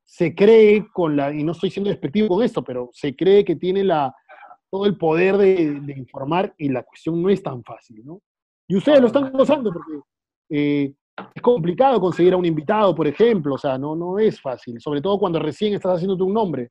se 0.04 0.36
cree 0.36 0.88
con 0.92 1.16
la, 1.16 1.34
y 1.34 1.44
no 1.44 1.54
estoy 1.54 1.70
siendo 1.70 1.90
despectivo 1.90 2.28
con 2.28 2.44
esto, 2.44 2.64
pero 2.64 2.90
se 2.92 3.16
cree 3.16 3.46
que 3.46 3.56
tiene 3.56 3.84
la, 3.84 4.14
todo 4.70 4.86
el 4.86 4.98
poder 4.98 5.38
de, 5.38 5.96
informar 5.96 6.54
y 6.58 6.70
la 6.70 6.84
cuestión 6.84 7.22
no 7.22 7.30
es 7.30 7.42
tan 7.42 7.64
fácil, 7.64 8.04
¿no? 8.06 8.22
Y 8.68 8.76
ustedes 8.76 9.00
lo 9.00 9.08
están 9.08 9.32
gozando 9.32 9.72
porque 9.72 10.00
eh, 10.50 10.94
es 11.34 11.42
complicado 11.42 12.00
conseguir 12.00 12.34
a 12.34 12.38
un 12.38 12.46
invitado, 12.46 12.96
por 12.96 13.08
ejemplo, 13.08 13.56
o 13.56 13.58
sea, 13.58 13.78
no, 13.78 13.96
no 13.96 14.20
es 14.20 14.40
fácil, 14.42 14.80
sobre 14.80 15.02
todo 15.02 15.20
cuando 15.20 15.40
recién 15.40 15.74
estás 15.74 15.96
haciéndote 15.96 16.24
un 16.24 16.34
nombre. 16.34 16.70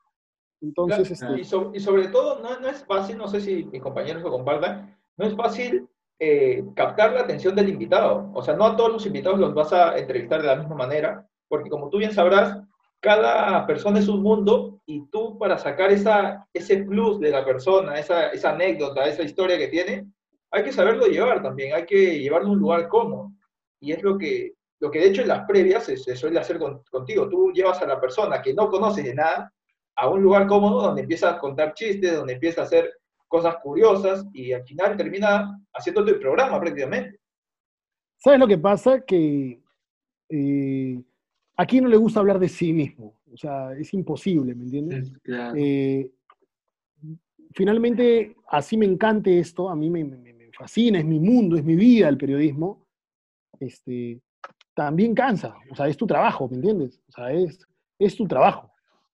Entonces, 0.61 1.11
este 1.11 1.27
y, 1.37 1.41
y, 1.41 1.81
sobre 1.81 2.09
todo, 2.09 2.41
no, 2.41 2.61
no, 2.61 2.69
es 2.69 2.85
fácil, 2.85 3.17
no 3.17 3.29
sé 3.29 3.41
si 3.41 3.65
mis 3.65 3.81
compañeros 3.81 4.23
lo 4.23 4.31
compartan, 4.31 4.97
no 5.17 5.27
es 5.27 5.35
fácil 5.35 5.89
eh, 6.19 6.63
captar 6.75 7.13
la 7.13 7.21
atención 7.21 7.55
del 7.55 7.71
invitado. 7.71 8.31
O 8.35 8.43
sea, 8.43 8.55
no 8.55 8.67
a 8.67 8.77
todos 8.77 8.93
los 8.93 9.07
invitados 9.07 9.39
los 9.39 9.55
vas 9.55 9.73
a 9.73 9.97
entrevistar 9.97 10.43
de 10.43 10.49
la 10.49 10.57
misma 10.57 10.77
manera, 10.77 11.27
porque 11.49 11.71
como 11.71 11.89
tú 11.89 11.99
bien 11.99 12.13
sabrás, 12.13 12.61
cada 13.01 13.67
persona 13.67 13.99
es 13.99 14.09
un 14.09 14.23
mundo 14.23 14.83
y 14.85 15.07
tú 15.07 15.39
para 15.39 15.57
sacar 15.57 15.91
esa, 15.91 16.47
ese 16.53 16.85
plus 16.85 17.19
de 17.21 17.31
la 17.31 17.45
persona, 17.45 17.99
esa, 17.99 18.29
esa 18.29 18.51
anécdota, 18.51 19.07
esa 19.07 19.23
historia 19.23 19.57
que 19.57 19.69
tiene, 19.69 20.07
hay 20.51 20.63
que 20.63 20.73
saberlo 20.73 21.07
llevar 21.07 21.43
también, 21.43 21.75
hay 21.75 21.87
que 21.87 22.19
llevarlo 22.19 22.49
a 22.49 22.53
un 22.53 22.59
lugar 22.59 22.89
cómodo. 22.89 23.33
Y 23.81 23.93
es 23.93 24.03
lo 24.03 24.19
que, 24.19 24.53
lo 24.81 24.91
que 24.91 24.99
de 24.99 25.07
hecho 25.07 25.23
en 25.23 25.29
las 25.29 25.47
previas 25.47 25.85
se, 25.85 25.97
suele 25.97 26.39
hacer 26.39 26.59
contigo. 26.91 27.29
Tú 27.31 27.51
llevas 27.53 27.81
a 27.81 27.87
la 27.87 27.99
persona 27.99 28.43
que 28.43 28.53
no 28.53 28.69
conoces 28.69 29.05
de 29.05 29.15
nada 29.15 29.51
a 30.01 30.09
un 30.09 30.23
lugar 30.23 30.47
cómodo 30.47 30.81
donde 30.81 31.03
empieza 31.03 31.31
a 31.31 31.39
contar 31.39 31.75
chistes, 31.75 32.17
donde 32.17 32.33
empieza 32.33 32.63
a 32.63 32.65
hacer 32.65 32.91
cosas 33.29 33.57
curiosas 33.63 34.27
y 34.33 34.53
al 34.53 34.65
final 34.65 34.97
termina 34.97 35.61
haciendo 35.75 36.01
el 36.01 36.19
programa 36.19 36.59
prácticamente. 36.59 37.21
¿Sabes 38.17 38.41
lo 38.41 38.49
que 38.49 38.57
pasa? 38.57 39.03
Que 39.03 39.61
eh, 40.31 41.03
aquí 41.55 41.81
no 41.83 41.89
le 41.89 41.99
gusta 41.99 42.21
hablar 42.21 42.39
de 42.39 42.49
sí 42.49 42.73
mismo. 42.73 43.21
O 43.31 43.37
sea, 43.37 43.75
es 43.75 43.93
imposible, 43.93 44.55
¿me 44.55 44.65
entiendes? 44.65 45.13
Eh, 45.55 46.11
finalmente, 47.53 48.35
así 48.49 48.79
me 48.79 48.87
encante 48.87 49.39
esto, 49.39 49.69
a 49.69 49.77
mí 49.77 49.91
me, 49.91 50.51
fascina, 50.59 50.99
es 50.99 51.05
mi 51.05 51.21
mundo, 51.21 51.57
es 51.57 51.65
mi 51.65 51.77
vida 51.77 52.09
el 52.09 52.17
periodismo. 52.17 52.87
Este, 53.61 54.19
también 54.73 55.15
cansa, 55.15 55.57
o 55.71 55.77
sea, 55.77 55.89
es 55.89 55.97
tu 55.99 56.07
trabajo, 56.07 56.49
¿me 56.49 56.57
entiendes? 56.57 57.03
O 57.09 57.13
sea, 57.13 57.31
es, 57.33 57.69
es 57.99 58.17
tu 58.17 58.27
trabajo. 58.27 58.70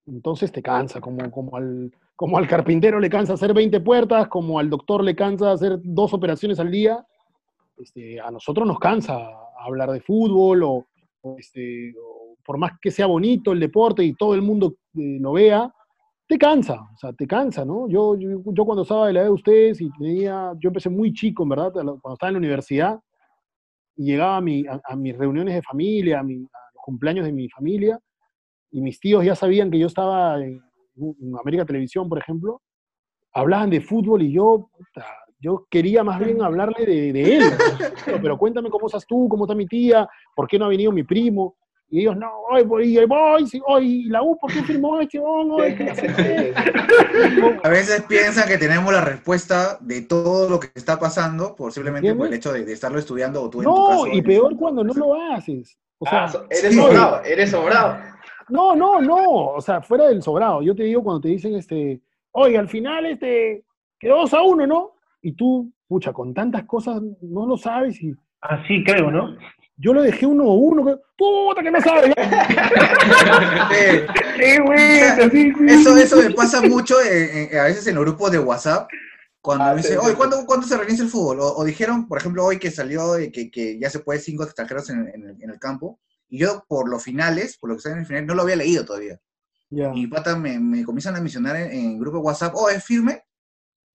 Entonces 0.07 0.53
te 0.53 0.63
cansa, 0.63 1.01
como, 1.01 1.31
como 1.31 1.57
al 1.57 1.93
como 2.17 2.39
al 2.39 2.49
carpintero 2.49 2.99
le 2.99 3.11
cansa 3.11 3.35
hacer 3.35 3.53
20 3.53 3.81
puertas, 3.81 4.29
como 4.29 4.59
al 4.59 4.71
doctor 4.71 5.05
le 5.05 5.15
cansa 5.15 5.53
hacer 5.53 5.79
dos 5.83 6.15
operaciones 6.15 6.59
al 6.59 6.71
día, 6.71 7.07
este, 7.77 8.19
a 8.19 8.31
nosotros 8.31 8.67
nos 8.67 8.79
cansa 8.79 9.29
hablar 9.61 9.91
de 9.91 10.01
fútbol 10.01 10.63
o, 10.65 10.87
este, 11.39 11.95
por 12.45 12.57
más 12.57 12.73
que 12.81 12.91
sea 12.91 13.07
bonito 13.07 13.53
el 13.53 13.61
deporte 13.61 14.03
y 14.03 14.15
todo 14.15 14.35
el 14.35 14.41
mundo 14.41 14.77
eh, 14.95 15.19
lo 15.21 15.33
vea, 15.33 15.71
te 16.27 16.39
cansa, 16.39 16.81
o 16.81 16.97
sea, 16.97 17.13
te 17.13 17.27
cansa, 17.27 17.65
¿no? 17.65 17.87
Yo, 17.89 18.17
yo, 18.19 18.65
cuando 18.65 18.83
estaba 18.83 19.07
de 19.07 19.13
la 19.13 19.21
edad 19.21 19.29
de 19.29 19.35
ustedes 19.35 19.81
y 19.81 19.91
tenía, 19.91 20.53
yo 20.59 20.69
empecé 20.69 20.89
muy 20.89 21.13
chico, 21.13 21.43
en 21.43 21.51
verdad, 21.51 21.73
cuando 21.73 22.15
estaba 22.15 22.31
en 22.31 22.35
la 22.35 22.39
universidad 22.39 22.99
y 23.95 24.07
llegaba 24.07 24.39
a, 24.39 24.41
mi, 24.41 24.65
a, 24.67 24.97
mis 24.97 25.17
reuniones 25.17 25.55
de 25.55 25.63
familia, 25.63 26.21
a, 26.21 26.23
mi, 26.23 26.35
a, 26.35 26.59
los 26.75 26.83
cumpleaños 26.83 27.27
de 27.27 27.33
mi 27.33 27.49
familia, 27.49 28.01
y 28.77 28.83
mis 28.83 29.01
tíos 29.01 29.25
ya 29.25 29.35
sabían 29.35 29.71
que 29.71 29.79
yo 29.79 29.87
estaba 29.87 30.37
en, 30.37 30.61
en 30.97 31.35
América 31.41 31.65
Televisión, 31.65 32.11
por 32.11 32.19
ejemplo, 32.19 32.61
hablaban 33.33 33.71
de 33.71 33.81
fútbol 33.81 34.21
y 34.21 34.33
yo, 34.33 34.69
yo 35.41 35.67
quería 35.71 36.05
más 36.05 36.21
bien 36.21 36.43
hablarle 36.43 36.85
de, 36.85 37.37
él. 37.39 37.45
Pero 38.21 38.37
cuéntame 38.37 38.69
cómo 38.69 38.89
estás 38.89 39.07
tú, 39.07 39.29
cómo 39.31 39.47
está 39.47 39.55
mi 39.55 39.67
tía, 39.67 40.07
por 40.35 40.47
qué 40.47 40.59
no 40.59 40.67
ha 40.67 40.69
venido 40.69 40.93
mi 40.93 41.05
primo. 41.05 41.57
Y 41.89 42.01
ellos, 42.01 42.19
no, 42.19 42.31
hoy 42.51 42.65
voy, 42.65 43.07
voy, 43.07 43.47
sí, 43.47 43.63
hoy, 43.65 44.05
la 44.11 44.23
U, 44.23 44.37
¿por 44.39 44.53
qué 44.53 44.63
firmó 44.63 45.01
este? 45.01 45.19
A 47.63 47.69
veces 47.71 48.03
piensan 48.03 48.47
que 48.47 48.59
tenemos 48.59 48.93
la 48.93 49.01
respuesta 49.01 49.79
de 49.81 50.03
todo 50.03 50.51
lo 50.51 50.61
que 50.61 50.69
está 50.75 50.99
pasando, 50.99 51.57
posiblemente 51.57 52.15
por 52.15 52.27
el 52.27 52.35
hecho 52.35 52.53
de, 52.53 52.71
estarlo 52.71 52.99
estudiando 52.99 53.43
o 53.43 53.49
tú 53.49 53.61
en 53.61 53.65
tu 53.65 53.87
caso, 53.87 54.07
y 54.09 54.21
peor 54.21 54.55
cuando 54.55 54.85
no 54.85 54.93
lo 54.93 55.15
haces. 55.33 55.79
O 55.99 56.05
sea, 56.05 56.27
ah, 56.27 56.45
eres 56.51 56.75
sobrado, 56.75 57.23
eres 57.25 57.51
sobrado. 57.51 58.16
No, 58.49 58.77
no, 58.77 59.01
no. 59.01 59.55
O 59.55 59.61
sea, 59.61 59.83
fuera 59.83 60.09
del 60.09 60.23
sobrado. 60.23 60.63
Yo 60.63 60.75
te 60.75 60.85
digo 60.85 61.03
cuando 61.03 61.21
te 61.21 61.29
dicen, 61.29 61.55
este, 61.55 62.01
oye, 62.33 62.57
al 62.57 62.69
final, 62.69 63.07
este, 63.07 63.65
quedó 63.99 64.19
2 64.19 64.35
a 64.35 64.43
1, 64.43 64.67
¿no? 64.67 64.93
Y 65.23 65.33
tú, 65.33 65.73
pucha, 65.89 66.13
con 66.13 66.33
tantas 66.35 66.65
cosas 66.65 67.03
no 67.23 67.47
lo 67.47 67.57
sabes 67.57 68.01
y. 68.03 68.15
Así 68.41 68.85
creo, 68.85 69.11
¿no? 69.11 69.37
Yo 69.79 69.93
lo 69.93 70.03
dejé 70.03 70.25
uno 70.25 70.45
a 70.45 70.55
uno, 70.55 70.99
puta 71.19 71.63
que 71.63 71.71
no 71.71 71.81
sabes. 71.81 72.15
sí, 75.33 75.53
eso, 75.69 75.97
eso 75.97 76.17
me 76.17 76.31
pasa 76.31 76.63
mucho 76.63 76.97
a 76.97 77.65
veces 77.65 77.87
en 77.87 77.95
los 77.97 78.05
grupos 78.05 78.33
de 78.33 78.39
WhatsApp, 78.39 78.89
cuando 79.43 79.65
ah, 79.65 79.71
me 79.73 79.83
dicen, 79.83 79.99
oye, 79.99 80.15
¿cuándo, 80.15 80.63
se 80.63 80.79
reinicia 80.79 81.05
el 81.05 81.11
fútbol? 81.11 81.39
O, 81.41 81.63
dijeron, 81.65 82.09
por 82.09 82.17
ejemplo, 82.19 82.45
hoy 82.45 82.59
que 82.59 82.71
salió 82.71 83.17
que, 83.33 83.51
que 83.51 83.79
ya 83.79 83.91
se 83.91 83.99
puede 83.99 84.19
cinco 84.19 84.45
extranjeros 84.45 84.89
en, 84.89 85.37
en 85.41 85.51
el 85.51 85.59
campo. 85.59 85.99
Y 86.29 86.39
yo, 86.39 86.65
por 86.69 86.89
los 86.89 87.03
finales, 87.03 87.57
por 87.59 87.71
lo 87.71 87.77
que 87.77 87.79
está 87.79 87.93
en 87.93 87.99
el 87.99 88.07
final, 88.07 88.27
no 88.27 88.35
lo 88.35 88.43
había 88.43 88.57
leído 88.57 88.85
todavía. 88.85 89.19
Y 89.71 90.07
pata 90.07 90.37
me, 90.37 90.59
me, 90.61 90.85
comienzan 90.85 91.17
a 91.17 91.21
mencionar 91.21 91.57
en, 91.57 91.93
el 91.93 91.99
grupo 91.99 92.19
de 92.19 92.25
WhatsApp, 92.25 92.55
oh, 92.55 92.69
¿es 92.69 92.85
firme? 92.85 93.23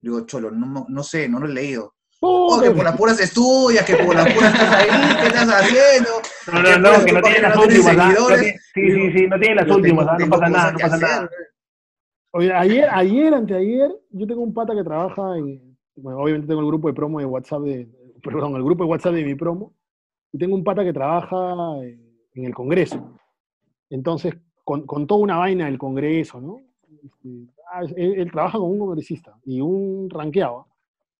Digo, 0.00 0.20
cholo, 0.26 0.50
no, 0.50 0.86
no 0.88 1.02
sé, 1.02 1.28
no 1.28 1.38
lo 1.38 1.46
he 1.46 1.52
leído. 1.52 1.94
Oh, 2.24 2.60
que 2.62 2.70
por 2.70 2.84
las 2.84 2.96
puras 2.96 3.18
estudias, 3.18 3.84
que 3.84 3.96
por 3.96 4.14
las 4.14 4.32
puras 4.32 4.54
estás 4.54 4.74
ahí, 4.74 5.16
¿qué 5.20 5.26
estás 5.26 5.48
haciendo? 5.48 6.10
No, 6.52 6.62
no, 6.62 6.78
no, 6.78 7.04
que 7.04 7.12
no 7.12 7.22
tiene 7.22 7.40
las 7.40 7.56
últimas. 7.56 7.96
¿ah? 7.98 8.36
sí, 8.38 8.90
sí, 8.92 9.12
sí, 9.12 9.26
no 9.26 9.40
tiene 9.40 9.54
las 9.56 9.68
últimas, 9.68 10.06
¿ah? 10.08 10.16
no 10.18 10.28
pasa 10.28 10.48
nada, 10.48 10.72
no 10.72 10.78
pasa 10.78 10.98
nada. 10.98 11.30
Oye, 12.30 12.52
ayer, 12.52 12.88
ayer, 12.92 13.34
anteayer, 13.34 13.90
yo 14.10 14.26
tengo 14.26 14.42
un 14.42 14.54
pata 14.54 14.72
que 14.74 14.84
trabaja 14.84 15.36
en, 15.36 15.76
bueno, 15.96 16.20
obviamente 16.20 16.46
tengo 16.46 16.60
el 16.60 16.66
grupo 16.68 16.88
de 16.88 16.94
promo 16.94 17.18
de 17.18 17.26
WhatsApp 17.26 17.62
de, 17.62 17.88
perdón, 18.22 18.54
el 18.54 18.62
grupo 18.62 18.84
de 18.84 18.90
WhatsApp 18.90 19.14
de 19.14 19.24
mi 19.24 19.34
promo, 19.34 19.74
y 20.32 20.38
tengo 20.38 20.54
un 20.54 20.62
pata 20.62 20.84
que 20.84 20.92
trabaja 20.92 21.36
en, 21.82 22.11
en 22.34 22.44
el 22.44 22.54
Congreso. 22.54 23.18
Entonces, 23.90 24.34
con, 24.64 24.86
con 24.86 25.06
toda 25.06 25.20
una 25.20 25.38
vaina 25.38 25.66
del 25.66 25.78
Congreso, 25.78 26.40
¿no? 26.40 26.60
Este, 27.04 27.46
ah, 27.72 27.82
él, 27.96 28.30
trabaja 28.30 28.58
con 28.58 28.70
un 28.70 28.78
congresista 28.78 29.36
y 29.44 29.60
un 29.60 30.08
ranqueado, 30.08 30.66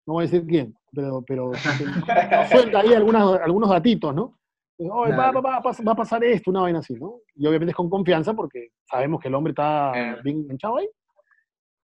no 0.06 0.14
voy 0.14 0.24
a 0.24 0.26
decir 0.26 0.46
quién, 0.46 0.76
pero, 0.92 1.22
pero 1.22 1.52
suelta 2.50 2.80
ahí 2.80 2.94
algunas, 2.94 3.40
algunos 3.40 3.70
datitos, 3.70 4.14
¿no? 4.14 4.38
Oye, 4.78 5.14
va, 5.14 5.30
va, 5.30 5.40
va, 5.40 5.60
va, 5.60 5.92
a 5.92 5.96
pasar 5.96 6.24
esto, 6.24 6.50
una 6.50 6.62
vaina 6.62 6.80
así, 6.80 6.94
¿no? 6.94 7.20
Y 7.36 7.46
obviamente 7.46 7.70
es 7.70 7.76
con 7.76 7.90
confianza 7.90 8.34
porque 8.34 8.70
sabemos 8.84 9.20
que 9.20 9.28
el 9.28 9.34
hombre 9.34 9.52
está 9.52 9.92
bien 10.24 10.38
enganchado 10.38 10.78
ahí. 10.78 10.88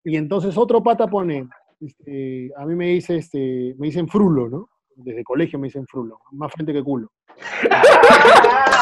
Y 0.04 0.16
entonces 0.16 0.56
otro 0.56 0.82
pata 0.82 1.06
pone, 1.06 1.48
este, 1.80 2.50
a 2.56 2.66
mí 2.66 2.74
me 2.74 2.88
dice, 2.88 3.16
este, 3.16 3.74
me 3.78 3.86
dicen 3.86 4.08
frulo, 4.08 4.48
¿no? 4.48 4.68
Desde 4.96 5.24
colegio 5.24 5.58
me 5.58 5.68
dicen 5.68 5.86
frulo, 5.86 6.20
más 6.32 6.52
frente 6.52 6.72
que 6.72 6.82
culo. 6.82 7.10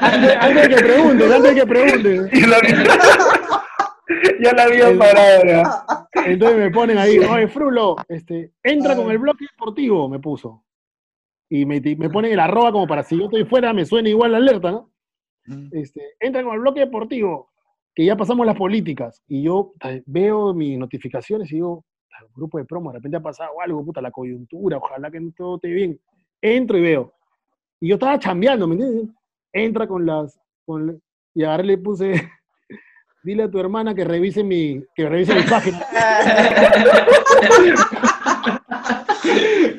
antes, 0.00 0.68
de 0.68 0.68
que 0.68 0.82
pregunten, 0.82 1.32
antes 1.32 1.54
de 1.54 1.60
que 1.60 1.66
pregunten. 1.66 2.30
ya 4.40 4.52
la 4.52 4.62
había 4.64 4.98
parado. 4.98 5.62
Entonces 6.26 6.58
me 6.58 6.70
ponen 6.70 6.98
ahí, 6.98 7.18
oye, 7.18 7.48
Frulo, 7.48 7.96
este, 8.08 8.52
entra 8.62 8.96
con 8.96 9.10
el 9.10 9.18
bloque 9.18 9.46
deportivo, 9.50 10.08
me 10.08 10.18
puso. 10.18 10.64
Y 11.48 11.66
me, 11.66 11.80
me 11.80 12.10
ponen 12.10 12.32
el 12.32 12.40
arroba 12.40 12.72
como 12.72 12.86
para 12.86 13.02
si 13.02 13.18
yo 13.18 13.24
estoy 13.24 13.44
fuera 13.44 13.72
me 13.72 13.84
suena 13.84 14.08
igual 14.08 14.32
la 14.32 14.38
alerta, 14.38 14.70
¿no? 14.70 14.90
Este, 15.72 16.14
entra 16.20 16.42
con 16.42 16.54
el 16.54 16.60
bloque 16.60 16.80
deportivo, 16.80 17.52
que 17.94 18.04
ya 18.04 18.16
pasamos 18.16 18.44
las 18.44 18.56
políticas. 18.56 19.22
Y 19.28 19.42
yo 19.42 19.72
veo 20.06 20.52
mis 20.52 20.78
notificaciones 20.78 21.50
y 21.52 21.56
digo, 21.56 21.84
al 22.18 22.28
grupo 22.34 22.58
de 22.58 22.64
promo, 22.64 22.90
de 22.90 22.98
repente 22.98 23.16
ha 23.16 23.22
pasado 23.22 23.50
algo, 23.62 23.84
puta, 23.84 24.00
la 24.00 24.10
coyuntura, 24.10 24.78
ojalá 24.78 25.10
que 25.10 25.20
todo 25.36 25.56
esté 25.56 25.68
bien. 25.68 26.00
Entro 26.40 26.78
y 26.78 26.82
veo. 26.82 27.12
Y 27.80 27.88
yo 27.88 27.94
estaba 27.94 28.18
chambeando, 28.18 28.66
¿me 28.66 28.74
entiendes? 28.74 29.08
Entra 29.52 29.86
con 29.86 30.04
las, 30.04 30.38
con, 30.64 31.00
y 31.34 31.44
agarré 31.44 31.64
le 31.64 31.78
puse, 31.78 32.12
dile 33.22 33.44
a 33.44 33.50
tu 33.50 33.58
hermana 33.58 33.94
que 33.94 34.04
revise 34.04 34.42
mi, 34.42 34.82
que 34.94 35.08
revise 35.08 35.34
mi 35.34 35.42
página. 35.42 35.80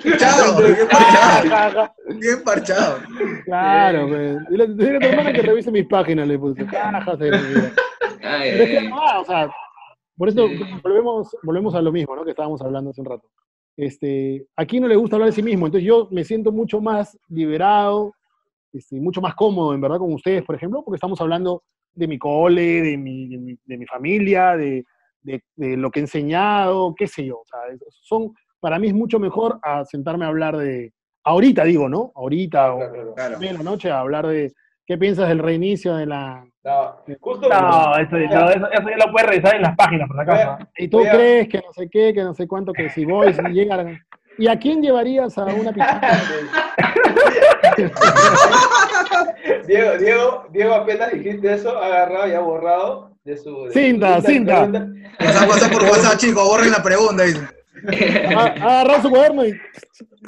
Parchado, 0.05 0.57
bien 0.63 0.88
parchado. 0.89 1.93
Bien 2.20 2.43
parchado. 2.43 2.99
Claro, 3.45 4.07
pues. 4.07 4.49
Dile, 4.49 4.68
dile, 4.68 4.97
a 4.97 4.99
tu 4.99 5.07
hermana 5.07 5.34
que 5.34 5.41
revise 5.41 5.72
mis 5.72 5.86
páginas, 5.88 6.28
le 6.28 6.39
puse. 6.39 6.66
o 9.19 9.26
sea, 9.26 9.49
por 10.17 10.30
eso 10.30 10.47
volvemos, 10.84 11.36
volvemos 11.43 11.76
a 11.76 11.82
lo 11.82 11.91
mismo, 11.91 12.15
¿no? 12.15 12.23
Que 12.23 12.32
estábamos 12.32 12.61
hablando 12.61 12.91
hace 12.91 13.01
un 13.01 13.07
rato. 13.07 13.28
Este, 13.78 14.47
aquí 14.55 14.80
no 14.80 14.88
le 14.88 14.95
gusta 14.95 15.17
hablar 15.17 15.30
de 15.30 15.36
sí 15.36 15.43
mismo, 15.43 15.65
entonces 15.65 15.86
yo 15.86 16.07
me 16.11 16.23
siento 16.23 16.51
mucho 16.51 16.80
más 16.80 17.17
liberado, 17.28 18.13
este, 18.71 18.99
mucho 19.01 19.21
más 19.21 19.36
cómodo, 19.36 19.73
en 19.73 19.82
verdad, 19.82 19.97
con 19.97 20.13
ustedes, 20.13 20.43
por 20.43 20.55
ejemplo, 20.55 20.82
porque 20.84 20.95
estamos 20.95 21.19
hablando 21.19 21.63
de 21.93 22.07
mi 22.07 22.17
cole, 22.17 22.82
de 22.82 22.97
mi, 22.97 23.57
de 23.65 23.78
mi, 23.78 23.86
familia, 23.86 24.55
de, 24.55 24.86
de, 25.23 25.41
lo 25.78 25.91
que 25.91 25.99
he 25.99 26.03
enseñado, 26.03 26.93
qué 26.95 27.07
sé 27.07 27.26
yo. 27.26 27.39
O 27.39 27.45
sea, 27.45 27.59
son, 27.89 28.34
para 28.59 28.80
mí 28.80 28.88
es 28.88 28.93
mucho 28.93 29.19
mejor 29.19 29.59
a 29.61 29.84
sentarme 29.86 30.26
a 30.26 30.30
hablar 30.30 30.57
de, 30.57 30.93
ahorita 31.23 31.63
digo, 31.63 31.89
¿no? 31.89 32.11
Ahorita, 32.15 32.73
o 32.73 32.82
en 33.17 33.57
la 33.57 33.63
noche, 33.63 33.91
a 33.91 33.99
hablar 33.99 34.28
de, 34.28 34.53
¿Qué 34.88 34.97
piensas 34.97 35.29
del 35.29 35.39
reinicio 35.39 35.95
de 35.95 36.05
la.? 36.05 36.45
No, 36.63 36.95
justo 37.19 37.49
no, 37.49 37.97
eso, 37.97 38.17
eso, 38.17 38.17
ya 38.17 39.05
lo 39.05 39.11
puedes 39.11 39.29
revisar 39.29 39.55
en 39.55 39.63
las 39.63 39.75
páginas, 39.75 40.07
por 40.07 40.19
acaso. 40.19 40.57
¿Y 40.77 40.88
tú 40.88 41.01
crees 41.01 41.47
que 41.47 41.57
no 41.57 41.73
sé 41.73 41.89
qué, 41.89 42.13
que 42.13 42.23
no 42.23 42.33
sé 42.33 42.47
cuánto, 42.47 42.73
que 42.73 42.89
si 42.89 43.05
voy, 43.05 43.33
si 43.33 43.41
llega. 43.51 43.86
¿Y 44.38 44.47
a 44.47 44.59
quién 44.59 44.81
llevarías 44.81 45.38
a 45.38 45.45
una 45.45 45.71
piscina? 45.71 46.21
Diego, 49.67 49.97
Diego, 49.97 50.47
Diego, 50.51 50.73
apenas 50.73 51.11
dijiste 51.11 51.53
eso, 51.53 51.77
agarrado 51.77 52.27
y 52.27 52.33
ha 52.33 52.39
borrado 52.39 53.11
de 53.23 53.38
su. 53.38 53.69
cinta, 53.71 54.21
cinta. 54.21 54.67
Pasa, 55.17 55.47
pasa 55.47 55.69
por 55.69 55.83
WhatsApp, 55.83 56.17
chicos, 56.17 56.47
borren 56.47 56.71
la 56.71 56.83
pregunta. 56.83 57.23
Ha 58.36 58.45
agarrado 58.45 59.01
su 59.01 59.09
cuaderno 59.09 59.45
y. 59.45 59.53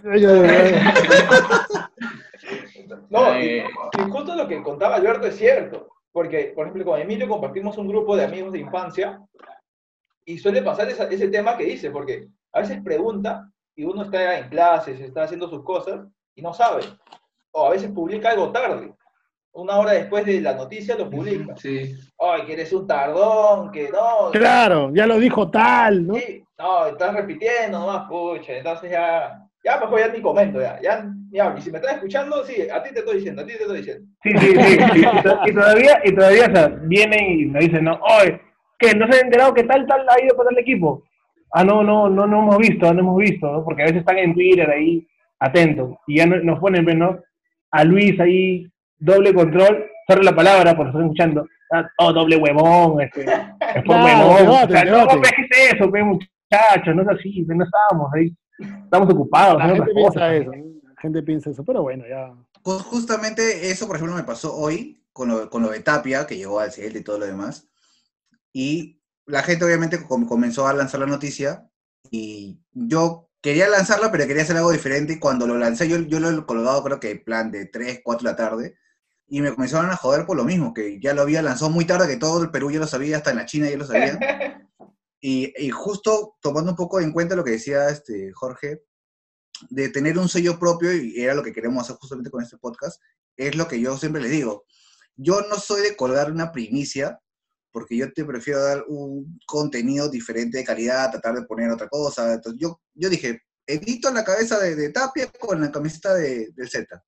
No, 3.10 3.40
y, 3.40 3.64
justo 4.12 4.36
lo 4.36 4.48
que 4.48 4.62
contaba 4.62 4.96
Alberto 4.96 5.28
es 5.28 5.38
cierto, 5.38 5.88
porque, 6.12 6.54
por 6.56 6.66
ejemplo, 6.66 6.86
con 6.86 7.00
Emilio 7.00 7.28
compartimos 7.28 7.78
un 7.78 7.88
grupo 7.88 8.16
de 8.16 8.26
amigos 8.26 8.54
de 8.54 8.60
infancia 8.60 9.22
y 10.26 10.38
suele 10.38 10.62
pasar 10.62 10.90
ese 10.90 11.28
tema 11.30 11.58
que 11.58 11.66
dice, 11.66 11.92
porque 11.92 12.28
a 12.54 12.62
veces 12.62 12.82
pregunta 12.84 13.50
y 13.76 13.84
uno 13.84 14.04
está 14.04 14.40
en 14.40 14.50
clases, 14.50 15.00
está 15.00 15.24
haciendo 15.24 15.50
sus 15.50 15.64
cosas 15.64 16.06
y 16.36 16.42
no 16.42 16.54
sabe, 16.54 16.84
o 17.52 17.68
a 17.68 17.70
veces 17.72 17.92
publica 17.92 18.32
algo 18.32 18.52
tarde. 18.52 18.94
Una 19.54 19.78
hora 19.78 19.94
después 19.94 20.24
de 20.24 20.40
la 20.40 20.54
noticia 20.54 20.96
lo 20.96 21.10
publica. 21.10 21.56
Sí. 21.58 21.96
Ay, 22.20 22.46
que 22.46 22.54
eres 22.54 22.72
un 22.74 22.86
tardón, 22.86 23.72
que 23.72 23.90
no. 23.90 24.30
Claro, 24.32 24.92
ya 24.94 25.08
lo 25.08 25.18
dijo 25.18 25.50
tal, 25.50 26.06
¿no? 26.06 26.14
Sí, 26.14 26.44
no, 26.60 26.86
estás 26.86 27.16
repitiendo 27.16 27.80
nomás, 27.80 28.08
pucha. 28.08 28.54
Entonces 28.54 28.92
ya 28.92 29.48
ya, 29.68 29.80
mejor 29.80 30.00
ya 30.00 30.08
ni 30.08 30.22
comento, 30.22 30.62
ya, 30.62 30.80
ya, 30.82 31.06
ya, 31.32 31.56
y 31.58 31.62
si 31.62 31.72
me 31.72 31.78
estás 31.78 31.96
escuchando, 31.96 32.44
sí, 32.44 32.56
a 32.70 32.82
ti 32.84 32.94
te 32.94 33.00
estoy 33.00 33.18
diciendo, 33.18 33.42
a 33.42 33.46
ti 33.46 33.54
te 33.54 33.62
estoy 33.62 33.78
diciendo. 33.78 34.08
Sí, 34.24 34.32
sí, 34.38 34.48
sí, 34.56 35.06
y, 35.46 35.54
todavía, 35.54 36.00
y 36.04 36.12
todavía, 36.14 36.46
o 36.46 36.56
sea, 36.56 36.68
vienen 36.84 37.40
y 37.40 37.46
me 37.46 37.60
dicen, 37.60 37.84
no, 37.86 38.00
oye, 38.02 38.42
¿qué? 38.80 38.94
¿No 38.96 39.08
se 39.08 39.20
han 39.20 39.26
enterado 39.26 39.54
que 39.54 39.64
tal, 39.64 39.86
tal 39.88 40.06
ha 40.10 40.24
ido 40.24 40.36
para 40.36 40.50
el 40.52 40.60
equipo? 40.60 41.04
Ah, 41.52 41.64
no, 41.64 41.84
no, 41.84 42.10
no, 42.10 42.28
no 42.28 42.40
hemos 42.40 42.58
visto, 42.58 42.94
no 42.94 43.00
hemos 43.00 43.18
visto, 43.18 43.52
¿no? 43.52 43.64
Porque 43.64 43.84
a 43.84 43.86
veces 43.86 44.00
están 44.00 44.18
en 44.18 44.34
Twitter 44.34 44.70
ahí, 44.70 45.08
atentos, 45.40 45.98
y 46.08 46.18
ya 46.18 46.26
nos 46.26 46.60
ponen, 46.60 46.84
pues, 46.84 46.96
¿no? 46.96 47.20
A 47.72 47.84
Luis 47.84 48.20
ahí, 48.20 48.68
doble 48.98 49.34
control, 49.34 49.86
sorry 50.08 50.24
la 50.24 50.36
palabra, 50.36 50.76
por 50.76 50.88
estar 50.88 51.02
escuchando, 51.02 51.48
ah, 51.74 51.88
oh, 52.00 52.14
doble 52.14 52.38
huevón, 52.38 53.02
este, 53.02 53.26
después 53.76 53.98
huevón, 54.06 54.64
o 54.64 54.70
sea, 54.70 54.86
no, 54.86 55.08
¿qué 55.08 55.72
eso, 55.74 55.90
pues, 55.90 56.04
muchachos? 56.04 56.96
No 56.96 57.02
es 57.02 57.10
así, 57.10 57.46
no 57.48 57.64
estábamos 57.64 58.14
ahí 58.14 58.34
estamos 58.60 59.14
ocupados. 59.14 59.58
La 59.60 59.70
gente 59.70 59.94
piensa 59.94 60.36
eso, 60.36 60.52
gente 60.98 61.24
piensa 61.24 61.50
eso, 61.50 61.64
pero 61.64 61.82
bueno, 61.82 62.06
ya. 62.08 62.34
Pues 62.64 62.82
justamente 62.84 63.70
eso, 63.70 63.88
por 63.88 63.96
ejemplo, 63.96 64.16
me 64.16 64.24
pasó 64.24 64.56
hoy 64.56 65.04
con 65.14 65.30
lo, 65.30 65.50
con 65.50 65.62
lo 65.62 65.70
de 65.70 65.80
Tapia, 65.80 66.28
que 66.28 66.38
llegó 66.38 66.60
al 66.60 66.72
CL 66.72 66.98
y 66.98 67.04
todo 67.04 67.20
lo 67.20 67.26
demás. 67.26 67.68
Y 68.54 69.02
la 69.26 69.44
gente 69.44 69.66
obviamente 69.66 70.06
comenzó 70.08 70.68
a 70.68 70.74
lanzar 70.74 71.00
la 71.00 71.06
noticia 71.06 71.70
y 72.10 72.60
yo 72.72 73.30
quería 73.42 73.68
lanzarla, 73.70 74.12
pero 74.12 74.26
quería 74.28 74.44
hacer 74.44 74.58
algo 74.58 74.72
diferente. 74.72 75.14
Y 75.14 75.20
cuando 75.20 75.48
lo 75.48 75.58
lancé, 75.58 75.88
yo, 75.88 75.98
yo 76.00 76.20
lo 76.20 76.30
he 76.30 76.46
colgado 76.46 76.84
creo 76.84 77.00
que 77.00 77.16
plan 77.16 77.52
de 77.52 77.66
3, 77.66 78.02
4 78.04 78.26
de 78.26 78.32
la 78.32 78.38
tarde. 78.38 78.78
Y 79.28 79.42
me 79.42 79.54
comenzaron 79.54 79.92
a 79.92 79.98
joder 79.98 80.26
por 80.26 80.38
lo 80.38 80.46
mismo, 80.46 80.74
que 80.74 81.00
ya 81.02 81.14
lo 81.14 81.22
había 81.22 81.42
lanzado 81.42 81.70
muy 81.70 81.86
tarde, 81.86 82.08
que 82.08 82.16
todo 82.16 82.42
el 82.42 82.50
Perú 82.50 82.72
ya 82.72 82.80
lo 82.80 82.88
sabía, 82.88 83.18
hasta 83.18 83.32
en 83.32 83.38
la 83.38 83.46
China 83.46 83.70
ya 83.70 83.78
lo 83.78 83.86
sabían. 83.86 84.20
Y, 85.20 85.72
justo 85.72 86.38
tomando 86.42 86.72
un 86.72 86.78
poco 86.78 87.02
en 87.02 87.12
cuenta 87.12 87.36
lo 87.36 87.44
que 87.44 87.52
decía 87.52 87.90
este 87.90 88.32
Jorge, 88.34 88.84
de 89.70 89.90
tener 89.90 90.18
un 90.18 90.30
sello 90.30 90.60
propio, 90.60 90.94
y 90.94 91.20
era 91.22 91.34
lo 91.34 91.44
que 91.44 91.54
queremos 91.54 91.84
hacer 91.84 91.96
justamente 91.98 92.30
con 92.30 92.44
este 92.44 92.58
podcast, 92.58 93.02
es 93.36 93.56
lo 93.56 93.68
que 93.68 93.80
yo 93.80 93.98
siempre 93.98 94.22
les 94.22 94.32
digo. 94.32 94.66
Yo 95.16 95.42
no 95.50 95.58
soy 95.58 95.82
de 95.82 95.96
colgar 95.96 96.32
una 96.32 96.52
primicia, 96.52 97.20
porque 97.72 97.98
yo 97.98 98.12
te 98.12 98.26
prefiero 98.26 98.64
dar 98.64 98.86
un 98.88 99.40
contenido 99.46 100.10
diferente 100.10 100.58
de 100.58 100.64
calidad, 100.64 101.12
tratar 101.12 101.36
de 101.36 101.44
poner 101.44 101.70
otra 101.70 101.88
cosa. 101.88 102.34
Entonces 102.34 102.60
yo, 102.60 102.82
yo 102.94 103.10
dije, 103.10 103.44
edito 103.66 104.12
la 104.12 104.24
cabeza 104.24 104.60
de, 104.60 104.90
Tapia 104.90 105.32
con 105.40 105.62
la 105.62 105.72
camiseta 105.72 106.14
de, 106.16 106.50
del 106.56 106.70
Z. 106.70 107.04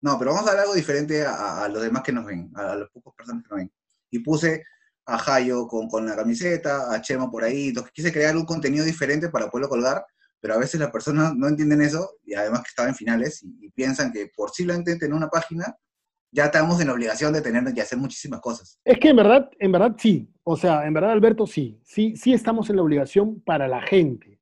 No, 0.00 0.18
pero 0.18 0.32
vamos 0.32 0.48
a 0.48 0.54
dar 0.54 0.62
algo 0.62 0.74
diferente 0.74 1.24
a, 1.24 1.64
a, 1.64 1.68
los 1.68 1.82
demás 1.82 2.02
que 2.02 2.12
nos 2.12 2.24
ven, 2.24 2.50
a, 2.54 2.72
a 2.72 2.76
los 2.76 2.90
pocos 2.90 3.14
personas 3.14 3.42
que 3.42 3.48
nos 3.50 3.58
ven. 3.58 3.72
Y 4.10 4.20
puse 4.20 4.64
a 5.08 5.18
Jayo 5.18 5.66
con, 5.66 5.88
con 5.88 6.06
la 6.06 6.14
camiseta, 6.14 6.92
a 6.92 7.00
Chema 7.00 7.30
por 7.30 7.42
ahí. 7.42 7.68
Entonces 7.68 7.92
quise 7.92 8.12
crear 8.12 8.36
un 8.36 8.44
contenido 8.44 8.84
diferente 8.84 9.28
para 9.28 9.50
poderlo 9.50 9.68
colgar, 9.68 10.04
pero 10.40 10.54
a 10.54 10.58
veces 10.58 10.80
las 10.80 10.90
personas 10.90 11.34
no 11.34 11.48
entienden 11.48 11.80
eso 11.80 12.16
y 12.24 12.34
además 12.34 12.62
que 12.62 12.68
estaba 12.68 12.88
en 12.88 12.94
finales 12.94 13.42
y, 13.42 13.70
piensan 13.70 14.12
que 14.12 14.30
por 14.34 14.50
simplemente 14.50 14.96
tener 14.96 15.14
una 15.14 15.28
página 15.28 15.76
ya 16.32 16.46
estamos 16.46 16.80
en 16.80 16.88
la 16.88 16.94
obligación 16.94 17.32
de 17.32 17.40
tener 17.40 17.72
que 17.72 17.80
hacer 17.80 17.96
muchísimas 17.96 18.40
cosas. 18.40 18.78
Es 18.84 18.98
que 18.98 19.10
en 19.10 19.16
verdad, 19.16 19.48
en 19.58 19.72
verdad 19.72 19.94
sí. 19.96 20.28
O 20.42 20.56
sea, 20.56 20.86
en 20.86 20.92
verdad, 20.92 21.12
Alberto, 21.12 21.46
sí. 21.46 21.80
Sí, 21.84 22.16
sí 22.16 22.32
estamos 22.32 22.68
en 22.70 22.76
la 22.76 22.82
obligación 22.82 23.40
para 23.40 23.68
la 23.68 23.80
gente. 23.80 24.40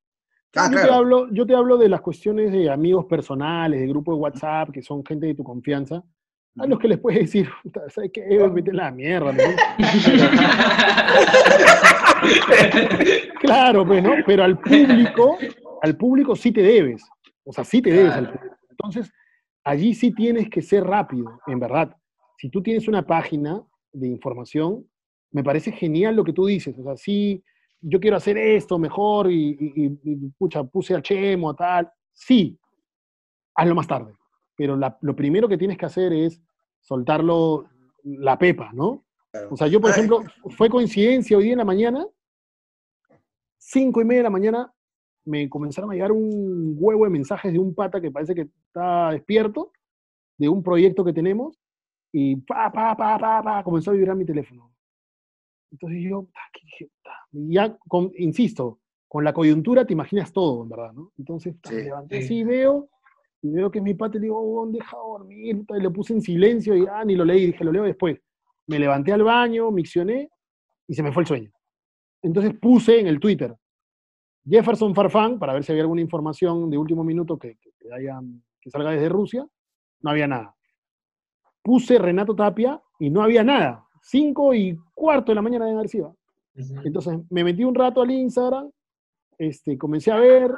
Ah, 0.54 0.70
yo, 0.72 0.80
te 0.80 0.90
hablo, 0.90 1.32
yo 1.32 1.46
te 1.46 1.54
hablo 1.54 1.76
de 1.76 1.88
las 1.88 2.00
cuestiones 2.00 2.50
de 2.50 2.70
amigos 2.70 3.04
personales, 3.04 3.80
de 3.80 3.86
grupo 3.86 4.14
de 4.14 4.20
WhatsApp, 4.20 4.70
que 4.70 4.82
son 4.82 5.04
gente 5.04 5.26
de 5.26 5.34
tu 5.34 5.44
confianza 5.44 6.02
a 6.58 6.66
los 6.66 6.78
que 6.78 6.88
les 6.88 6.98
puedes 6.98 7.20
decir, 7.20 7.48
¿sabes 7.88 8.10
qué? 8.12 8.22
Vete 8.52 8.72
la 8.72 8.90
mierda, 8.90 9.32
¿no? 9.32 9.42
claro, 13.40 13.86
pues, 13.86 14.02
¿no? 14.02 14.12
Pero 14.26 14.44
al 14.44 14.58
público, 14.58 15.38
al 15.82 15.96
público 15.96 16.36
sí 16.36 16.52
te 16.52 16.62
debes. 16.62 17.04
O 17.44 17.52
sea, 17.52 17.64
sí 17.64 17.80
te 17.82 17.92
debes 17.92 18.12
al 18.12 18.32
público. 18.32 18.56
Entonces, 18.70 19.12
allí 19.64 19.94
sí 19.94 20.12
tienes 20.12 20.48
que 20.50 20.62
ser 20.62 20.84
rápido, 20.84 21.40
en 21.46 21.58
verdad. 21.58 21.96
Si 22.38 22.50
tú 22.50 22.62
tienes 22.62 22.88
una 22.88 23.06
página 23.06 23.62
de 23.92 24.08
información, 24.08 24.86
me 25.30 25.42
parece 25.42 25.72
genial 25.72 26.16
lo 26.16 26.24
que 26.24 26.32
tú 26.32 26.46
dices. 26.46 26.78
O 26.78 26.82
sea, 26.82 26.96
sí, 26.96 27.42
yo 27.80 28.00
quiero 28.00 28.16
hacer 28.16 28.36
esto 28.36 28.78
mejor 28.78 29.30
y, 29.30 29.56
y 29.60 30.16
pucha, 30.38 30.64
puse 30.64 30.94
a 30.94 31.02
Chemo, 31.02 31.54
tal. 31.54 31.90
Sí, 32.12 32.58
hazlo 33.54 33.74
más 33.74 33.86
tarde 33.86 34.12
pero 34.56 34.76
lo 34.76 35.14
primero 35.14 35.48
que 35.48 35.58
tienes 35.58 35.76
que 35.76 35.86
hacer 35.86 36.12
es 36.12 36.42
soltarlo 36.80 37.68
la 38.02 38.38
pepa, 38.38 38.70
¿no? 38.72 39.04
O 39.50 39.56
sea, 39.56 39.66
yo, 39.66 39.80
por 39.80 39.90
ejemplo, 39.90 40.24
fue 40.56 40.70
coincidencia 40.70 41.36
hoy 41.36 41.44
día 41.44 41.52
en 41.52 41.58
la 41.58 41.64
mañana, 41.64 42.06
cinco 43.58 44.00
y 44.00 44.04
media 44.04 44.20
de 44.20 44.24
la 44.24 44.30
mañana, 44.30 44.72
me 45.26 45.48
comenzaron 45.48 45.90
a 45.90 45.94
llegar 45.94 46.12
un 46.12 46.76
huevo 46.78 47.04
de 47.04 47.10
mensajes 47.10 47.52
de 47.52 47.58
un 47.58 47.74
pata 47.74 48.00
que 48.00 48.10
parece 48.10 48.34
que 48.34 48.42
está 48.42 49.10
despierto, 49.10 49.72
de 50.38 50.48
un 50.48 50.62
proyecto 50.62 51.04
que 51.04 51.12
tenemos, 51.12 51.58
y 52.12 52.36
pa, 52.36 52.72
pa, 52.72 52.96
pa, 52.96 53.18
pa, 53.18 53.42
pa, 53.42 53.64
comenzó 53.64 53.90
a 53.90 53.94
vibrar 53.94 54.16
mi 54.16 54.24
teléfono. 54.24 54.72
Entonces 55.72 56.00
yo, 56.02 56.28
ya, 57.32 57.76
con, 57.88 58.12
insisto, 58.16 58.78
con 59.08 59.24
la 59.24 59.32
coyuntura 59.32 59.84
te 59.84 59.92
imaginas 59.92 60.32
todo, 60.32 60.62
en 60.62 60.68
verdad, 60.68 60.92
¿no? 60.92 61.12
Entonces 61.18 61.56
me 61.70 61.82
levanté 61.82 62.18
así, 62.18 62.44
veo, 62.44 62.88
y 63.42 63.50
veo 63.50 63.70
que 63.70 63.80
mi 63.80 63.94
pata, 63.94 64.14
le 64.14 64.22
digo, 64.22 64.38
oh, 64.38 64.66
deja 64.68 64.96
dormir, 64.96 65.64
y 65.68 65.80
le 65.80 65.90
puse 65.90 66.12
en 66.12 66.22
silencio, 66.22 66.76
y 66.76 66.86
ah, 66.86 67.04
ni 67.04 67.16
lo 67.16 67.24
leí, 67.24 67.46
dije, 67.46 67.64
lo 67.64 67.72
leo 67.72 67.82
después. 67.82 68.18
Me 68.68 68.78
levanté 68.78 69.12
al 69.12 69.22
baño, 69.22 69.70
miccioné, 69.70 70.30
y 70.88 70.94
se 70.94 71.02
me 71.02 71.12
fue 71.12 71.24
el 71.24 71.26
sueño. 71.26 71.50
Entonces 72.22 72.54
puse 72.58 73.00
en 73.00 73.08
el 73.08 73.18
Twitter, 73.20 73.56
Jefferson 74.48 74.94
Farfán, 74.94 75.38
para 75.38 75.52
ver 75.52 75.64
si 75.64 75.72
había 75.72 75.82
alguna 75.82 76.00
información 76.00 76.70
de 76.70 76.78
último 76.78 77.02
minuto 77.02 77.38
que, 77.38 77.56
que, 77.56 77.70
que 78.60 78.70
salga 78.70 78.90
desde 78.90 79.08
Rusia, 79.08 79.46
no 80.00 80.10
había 80.10 80.26
nada. 80.26 80.54
Puse 81.62 81.98
Renato 81.98 82.34
Tapia 82.34 82.80
y 82.98 83.10
no 83.10 83.22
había 83.22 83.42
nada. 83.42 83.84
Cinco 84.02 84.54
y 84.54 84.78
cuarto 84.94 85.32
de 85.32 85.36
la 85.36 85.42
mañana 85.42 85.66
de 85.66 85.74
García. 85.74 86.12
Entonces 86.84 87.18
me 87.28 87.44
metí 87.44 87.64
un 87.64 87.74
rato 87.74 88.00
al 88.00 88.10
Instagram, 88.10 88.70
este, 89.36 89.76
comencé 89.76 90.10
a 90.10 90.16
ver, 90.16 90.50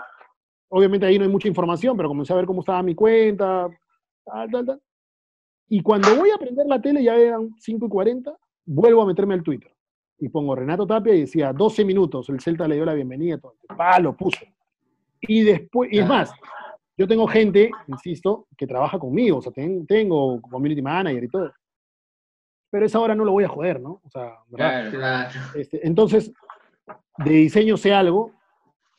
obviamente 0.68 1.06
ahí 1.06 1.18
no 1.18 1.24
hay 1.24 1.30
mucha 1.30 1.48
información, 1.48 1.96
pero 1.96 2.08
comencé 2.08 2.32
a 2.32 2.36
ver 2.36 2.46
cómo 2.46 2.60
estaba 2.60 2.82
mi 2.82 2.94
cuenta, 2.94 3.68
tal, 4.24 4.50
tal, 4.50 4.66
tal. 4.66 4.82
Y 5.68 5.82
cuando 5.82 6.14
voy 6.14 6.30
a 6.30 6.38
prender 6.38 6.66
la 6.66 6.80
tele, 6.80 7.02
ya 7.02 7.16
eran 7.16 7.50
5 7.58 7.86
y 7.86 7.88
40, 7.88 8.36
vuelvo 8.66 9.02
a 9.02 9.06
meterme 9.06 9.34
al 9.34 9.42
Twitter. 9.42 9.72
Y 10.20 10.28
pongo 10.28 10.54
Renato 10.54 10.86
Tapia 10.86 11.14
y 11.14 11.20
decía 11.20 11.52
12 11.52 11.84
minutos, 11.84 12.28
el 12.28 12.40
Celta 12.40 12.66
le 12.66 12.74
dio 12.74 12.84
la 12.84 12.94
bienvenida, 12.94 13.38
todo. 13.38 13.56
Pa, 13.76 13.98
lo 14.00 14.16
puse. 14.16 14.52
Y 15.20 15.42
después, 15.42 15.92
y 15.92 15.98
es 15.98 16.06
más, 16.06 16.32
yo 16.96 17.06
tengo 17.06 17.26
gente, 17.28 17.70
insisto, 17.86 18.46
que 18.56 18.66
trabaja 18.66 18.98
conmigo, 18.98 19.38
o 19.38 19.42
sea, 19.42 19.52
tengo 19.52 20.40
community 20.42 20.82
manager 20.82 21.22
y 21.22 21.28
todo. 21.28 21.52
Pero 22.70 22.86
esa 22.86 22.98
hora 22.98 23.14
no 23.14 23.24
lo 23.24 23.32
voy 23.32 23.44
a 23.44 23.48
joder, 23.48 23.80
¿no? 23.80 24.00
O 24.04 24.10
sea, 24.10 24.34
¿verdad? 24.48 25.30
Este, 25.54 25.86
entonces, 25.86 26.32
de 27.18 27.30
diseño 27.30 27.76
sé 27.76 27.94
algo, 27.94 28.32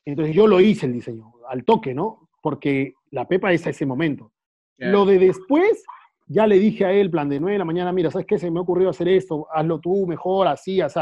entonces 0.06 0.34
yo 0.34 0.48
lo 0.48 0.60
hice 0.60 0.86
el 0.86 0.94
diseño, 0.94 1.34
al 1.48 1.64
toque, 1.66 1.94
¿no? 1.94 2.30
Porque 2.42 2.94
la 3.12 3.28
pepa 3.28 3.52
es 3.52 3.68
a 3.68 3.72
ese 3.72 3.86
momento. 3.86 4.32
Lo 4.78 5.06
de 5.06 5.20
después, 5.20 5.84
ya 6.30 6.46
le 6.46 6.60
dije 6.60 6.86
a 6.86 6.92
él, 6.92 7.10
plan 7.10 7.28
de 7.28 7.40
9 7.40 7.54
de 7.54 7.60
la 7.60 7.66
mañana, 7.66 7.92
mira, 7.92 8.12
¿sabes 8.12 8.28
qué? 8.28 8.38
Se 8.38 8.50
me 8.52 8.60
ha 8.60 8.62
ocurrido 8.62 8.92
hacer 8.92 9.08
esto, 9.08 9.48
hazlo 9.52 9.80
tú 9.80 10.06
mejor, 10.06 10.48
así, 10.48 10.80
así. 10.80 11.00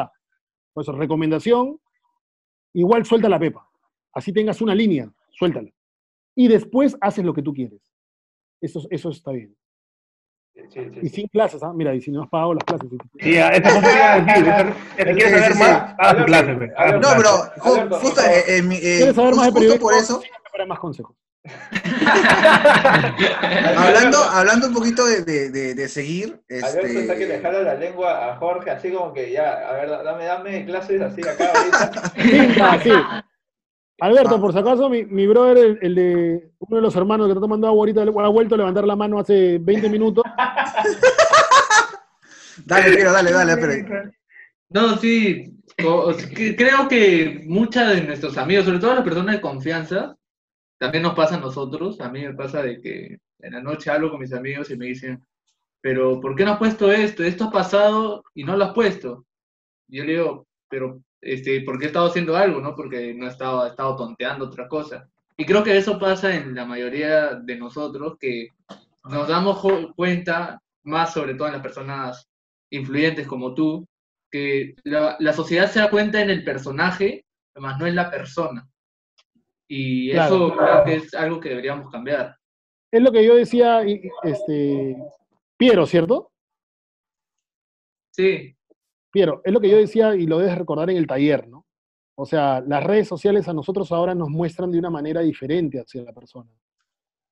Por 0.74 0.84
eso, 0.84 0.94
recomendación, 0.94 1.80
igual 2.74 3.06
suelta 3.06 3.28
la 3.28 3.38
pepa. 3.38 3.70
Así 4.14 4.32
tengas 4.32 4.62
una 4.62 4.74
línea, 4.74 5.12
suéltala. 5.30 5.70
Y 6.34 6.48
después 6.48 6.98
haces 7.02 7.26
lo 7.26 7.34
que 7.34 7.42
tú 7.42 7.54
quieres. 7.54 7.82
Eso, 8.62 8.82
eso 8.90 9.10
está 9.10 9.32
bien. 9.32 9.56
Y 11.02 11.10
sin 11.10 11.28
clases, 11.28 11.62
¿ah? 11.62 11.74
Mira, 11.74 11.94
y 11.94 12.02
si 12.02 12.10
no 12.10 12.24
has 12.24 12.30
pagado 12.30 12.54
las 12.54 12.64
clases. 12.64 12.90
Sí, 13.20 13.36
esta 13.36 13.70
cosa 13.70 14.66
quieres 14.96 15.30
saber 15.30 15.56
más, 15.56 15.96
haz 16.00 16.26
clases. 16.26 16.58
No, 16.58 17.10
pero 17.18 18.00
justo, 18.02 18.22
eh, 18.22 18.60
eh, 18.60 18.80
¿Quieres 18.80 19.16
saber 19.16 19.36
más 19.36 19.48
de 19.48 19.52
periodismo? 19.52 19.82
por 19.82 19.94
eso. 19.94 20.22
Para 20.52 20.66
más 20.66 20.80
consejos. 20.80 21.16
hablando, 23.78 24.18
hablando 24.18 24.68
un 24.68 24.74
poquito 24.74 25.06
de, 25.06 25.24
de, 25.24 25.76
de, 25.76 25.88
seguir. 25.88 26.42
Este... 26.48 26.66
Alberto 26.66 27.00
está 27.00 27.16
que 27.16 27.26
le 27.26 27.40
jala 27.40 27.62
la 27.62 27.76
lengua 27.76 28.32
a 28.32 28.36
Jorge, 28.38 28.72
así 28.72 28.92
como 28.92 29.14
que 29.14 29.32
ya, 29.32 29.70
a 29.70 29.74
ver, 29.74 29.90
dame, 29.90 30.26
dame 30.26 30.66
clases 30.66 31.02
así 31.02 31.22
acá 31.22 31.52
ahorita. 31.54 32.12
Sí, 32.16 32.56
ah, 32.62 32.80
sí. 32.82 32.92
Alberto, 34.00 34.36
ah. 34.36 34.42
por 34.42 34.54
si 34.54 34.60
acaso, 34.60 34.90
mi, 34.90 35.06
mi 35.06 35.28
brother, 35.28 35.80
el, 35.82 35.96
de 35.96 36.52
uno 36.60 36.78
de 36.78 36.82
los 36.82 36.96
hermanos 36.96 37.28
que 37.28 37.32
está 37.32 37.42
tomando 37.42 37.68
agua 37.68 37.82
ahorita, 37.82 38.02
ha 38.02 38.30
vuelto 38.30 38.56
a 38.56 38.60
levantar 38.60 38.86
la 38.86 38.96
mano 38.96 39.20
hace 39.20 39.58
20 39.60 39.90
minutos. 39.90 40.24
dale, 42.66 42.96
quiero, 42.96 43.12
dale, 43.12 43.32
dale, 43.32 43.58
pero... 43.58 44.12
No, 44.70 44.98
sí, 44.98 45.58
creo 45.76 46.88
que 46.90 47.44
muchas 47.46 47.96
de 47.96 48.02
nuestros 48.02 48.38
amigos, 48.38 48.66
sobre 48.66 48.80
todo 48.80 48.96
las 48.96 49.04
personas 49.04 49.36
de 49.36 49.42
confianza, 49.42 50.18
también 50.78 51.04
nos 51.04 51.16
pasa 51.16 51.36
a 51.36 51.40
nosotros. 51.40 52.00
A 52.02 52.10
mí 52.10 52.22
me 52.22 52.34
pasa 52.34 52.62
de 52.62 52.80
que 52.82 53.18
en 53.40 53.54
la 53.54 53.62
noche 53.62 53.90
hablo 53.90 54.12
con 54.12 54.20
mis 54.20 54.34
amigos 54.34 54.70
y 54.72 54.78
me 54.78 54.88
dicen, 54.88 55.26
pero 55.82 56.20
¿por 56.20 56.36
qué 56.36 56.46
no 56.46 56.54
has 56.54 56.58
puesto 56.58 56.92
esto? 56.92 57.24
Esto 57.24 57.46
ha 57.46 57.52
pasado 57.52 58.24
y 58.34 58.44
no 58.44 58.58
lo 58.58 58.66
has 58.66 58.74
puesto. 58.74 59.26
Yo 59.88 60.04
le 60.04 60.14
digo, 60.14 60.48
pero 60.70 61.02
este, 61.22 61.62
porque 61.62 61.86
he 61.86 61.88
estado 61.88 62.08
haciendo 62.08 62.36
algo, 62.36 62.62
¿no? 62.62 62.76
Porque 62.76 63.14
no 63.14 63.26
he 63.26 63.30
estado, 63.30 63.66
he 63.66 63.70
estado 63.70 63.96
tonteando 63.96 64.46
otra 64.46 64.68
cosa. 64.68 65.10
Y 65.38 65.46
creo 65.46 65.64
que 65.64 65.78
eso 65.78 66.00
pasa 66.00 66.36
en 66.36 66.56
la 66.56 66.66
mayoría 66.66 67.36
de 67.36 67.56
nosotros, 67.58 68.18
que 68.20 68.50
nos 69.04 69.28
damos 69.28 69.62
cuenta, 69.96 70.62
más 70.84 71.14
sobre 71.14 71.36
todo 71.36 71.48
en 71.48 71.54
las 71.54 71.62
personas 71.62 72.28
influyentes 72.70 73.28
como 73.28 73.54
tú, 73.54 73.88
que 74.32 74.76
la, 74.84 75.16
la 75.20 75.34
sociedad 75.34 75.72
se 75.72 75.80
da 75.80 75.90
cuenta 75.90 76.22
en 76.22 76.30
el 76.30 76.44
personaje, 76.44 77.26
más 77.56 77.80
no 77.80 77.88
en 77.88 77.96
la 77.96 78.10
persona. 78.10 78.68
Y 79.68 80.12
eso 80.12 80.56
creo 80.56 80.84
que 80.86 80.96
es 80.96 81.14
algo 81.14 81.40
que 81.40 81.50
deberíamos 81.50 81.92
cambiar. 81.92 82.38
Es 82.92 83.02
lo 83.02 83.12
que 83.12 83.26
yo 83.26 83.36
decía, 83.36 83.82
este, 84.24 84.96
Piero, 85.58 85.86
¿cierto? 85.86 86.32
Sí. 88.12 88.56
Piero, 89.12 89.42
es 89.44 89.54
lo 89.54 89.60
que 89.60 89.70
yo 89.70 89.78
decía 89.78 90.16
y 90.16 90.26
lo 90.26 90.40
debes 90.40 90.58
recordar 90.58 90.90
en 90.90 90.98
el 90.98 91.08
taller, 91.08 91.48
¿no? 91.48 91.66
O 92.16 92.26
sea, 92.26 92.62
las 92.62 92.84
redes 92.84 93.08
sociales 93.08 93.48
a 93.48 93.54
nosotros 93.54 93.92
ahora 93.92 94.16
nos 94.16 94.30
muestran 94.30 94.72
de 94.72 94.80
una 94.80 94.90
manera 94.90 95.22
diferente 95.22 95.80
hacia 95.80 96.04
la 96.04 96.14
persona. 96.14 96.50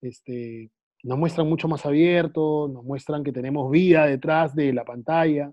Este, 0.01 0.69
nos 1.03 1.17
muestran 1.17 1.47
mucho 1.47 1.67
más 1.67 1.85
abierto, 1.85 2.67
nos 2.67 2.83
muestran 2.83 3.23
que 3.23 3.31
tenemos 3.31 3.71
vida 3.71 4.05
detrás 4.05 4.53
de 4.55 4.73
la 4.73 4.83
pantalla. 4.83 5.51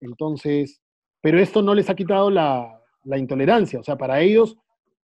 Entonces, 0.00 0.80
pero 1.20 1.40
esto 1.40 1.62
no 1.62 1.74
les 1.74 1.90
ha 1.90 1.96
quitado 1.96 2.30
la, 2.30 2.80
la 3.04 3.18
intolerancia. 3.18 3.80
O 3.80 3.82
sea, 3.82 3.96
para 3.96 4.20
ellos 4.20 4.56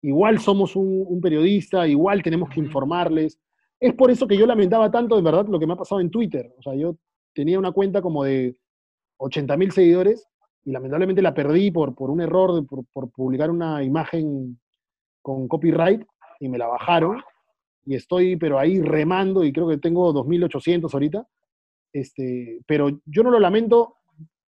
igual 0.06 0.38
somos 0.38 0.76
un, 0.76 1.04
un, 1.06 1.20
periodista, 1.20 1.86
igual 1.86 2.22
tenemos 2.22 2.48
que 2.48 2.60
informarles. 2.60 3.40
Es 3.80 3.92
por 3.94 4.10
eso 4.10 4.28
que 4.28 4.36
yo 4.36 4.46
lamentaba 4.46 4.90
tanto, 4.90 5.16
de 5.16 5.22
verdad, 5.22 5.46
lo 5.48 5.58
que 5.58 5.66
me 5.66 5.72
ha 5.72 5.76
pasado 5.76 6.00
en 6.00 6.10
Twitter. 6.10 6.54
O 6.58 6.62
sea, 6.62 6.74
yo 6.74 6.96
tenía 7.34 7.58
una 7.58 7.72
cuenta 7.72 8.00
como 8.00 8.22
de 8.22 8.56
80 9.18 9.56
mil 9.56 9.72
seguidores 9.72 10.28
y 10.64 10.70
lamentablemente 10.70 11.22
la 11.22 11.34
perdí 11.34 11.72
por, 11.72 11.96
por 11.96 12.10
un 12.10 12.20
error, 12.20 12.54
de, 12.54 12.62
por, 12.62 12.84
por, 12.92 13.10
publicar 13.10 13.50
una 13.50 13.82
imagen 13.82 14.60
con 15.22 15.48
copyright 15.48 16.02
y 16.38 16.48
me 16.48 16.58
la 16.58 16.68
bajaron 16.68 17.20
y 17.84 17.96
estoy 17.96 18.36
pero 18.36 18.58
ahí 18.60 18.80
remando 18.80 19.42
y 19.42 19.52
creo 19.52 19.68
que 19.68 19.78
tengo 19.78 20.14
2.800 20.14 20.92
ahorita. 20.92 21.26
Este, 21.92 22.60
pero 22.66 22.90
yo 23.06 23.22
no 23.24 23.30
lo 23.30 23.40
lamento, 23.40 23.96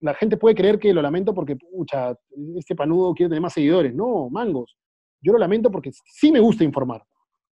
la 0.00 0.14
gente 0.14 0.36
puede 0.36 0.54
creer 0.54 0.78
que 0.78 0.94
lo 0.94 1.02
lamento 1.02 1.34
porque, 1.34 1.56
pucha, 1.56 2.14
este 2.56 2.76
panudo 2.76 3.12
quiere 3.12 3.30
tener 3.30 3.42
más 3.42 3.54
seguidores. 3.54 3.92
No, 3.92 4.28
mangos. 4.30 4.76
Yo 5.20 5.32
lo 5.32 5.38
lamento 5.38 5.70
porque 5.70 5.90
sí 5.92 6.32
me 6.32 6.40
gusta 6.40 6.64
informar 6.64 7.04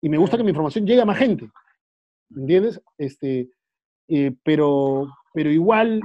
y 0.01 0.09
me 0.09 0.18
gusta 0.18 0.38
que 0.38 0.43
mi 0.43 0.49
información 0.49 0.86
llegue 0.86 1.01
a 1.01 1.05
más 1.05 1.18
gente. 1.18 1.49
¿Entiendes? 2.36 2.82
Este, 2.97 3.49
eh, 4.07 4.36
pero, 4.43 5.07
pero 5.34 5.49
igual 5.49 6.01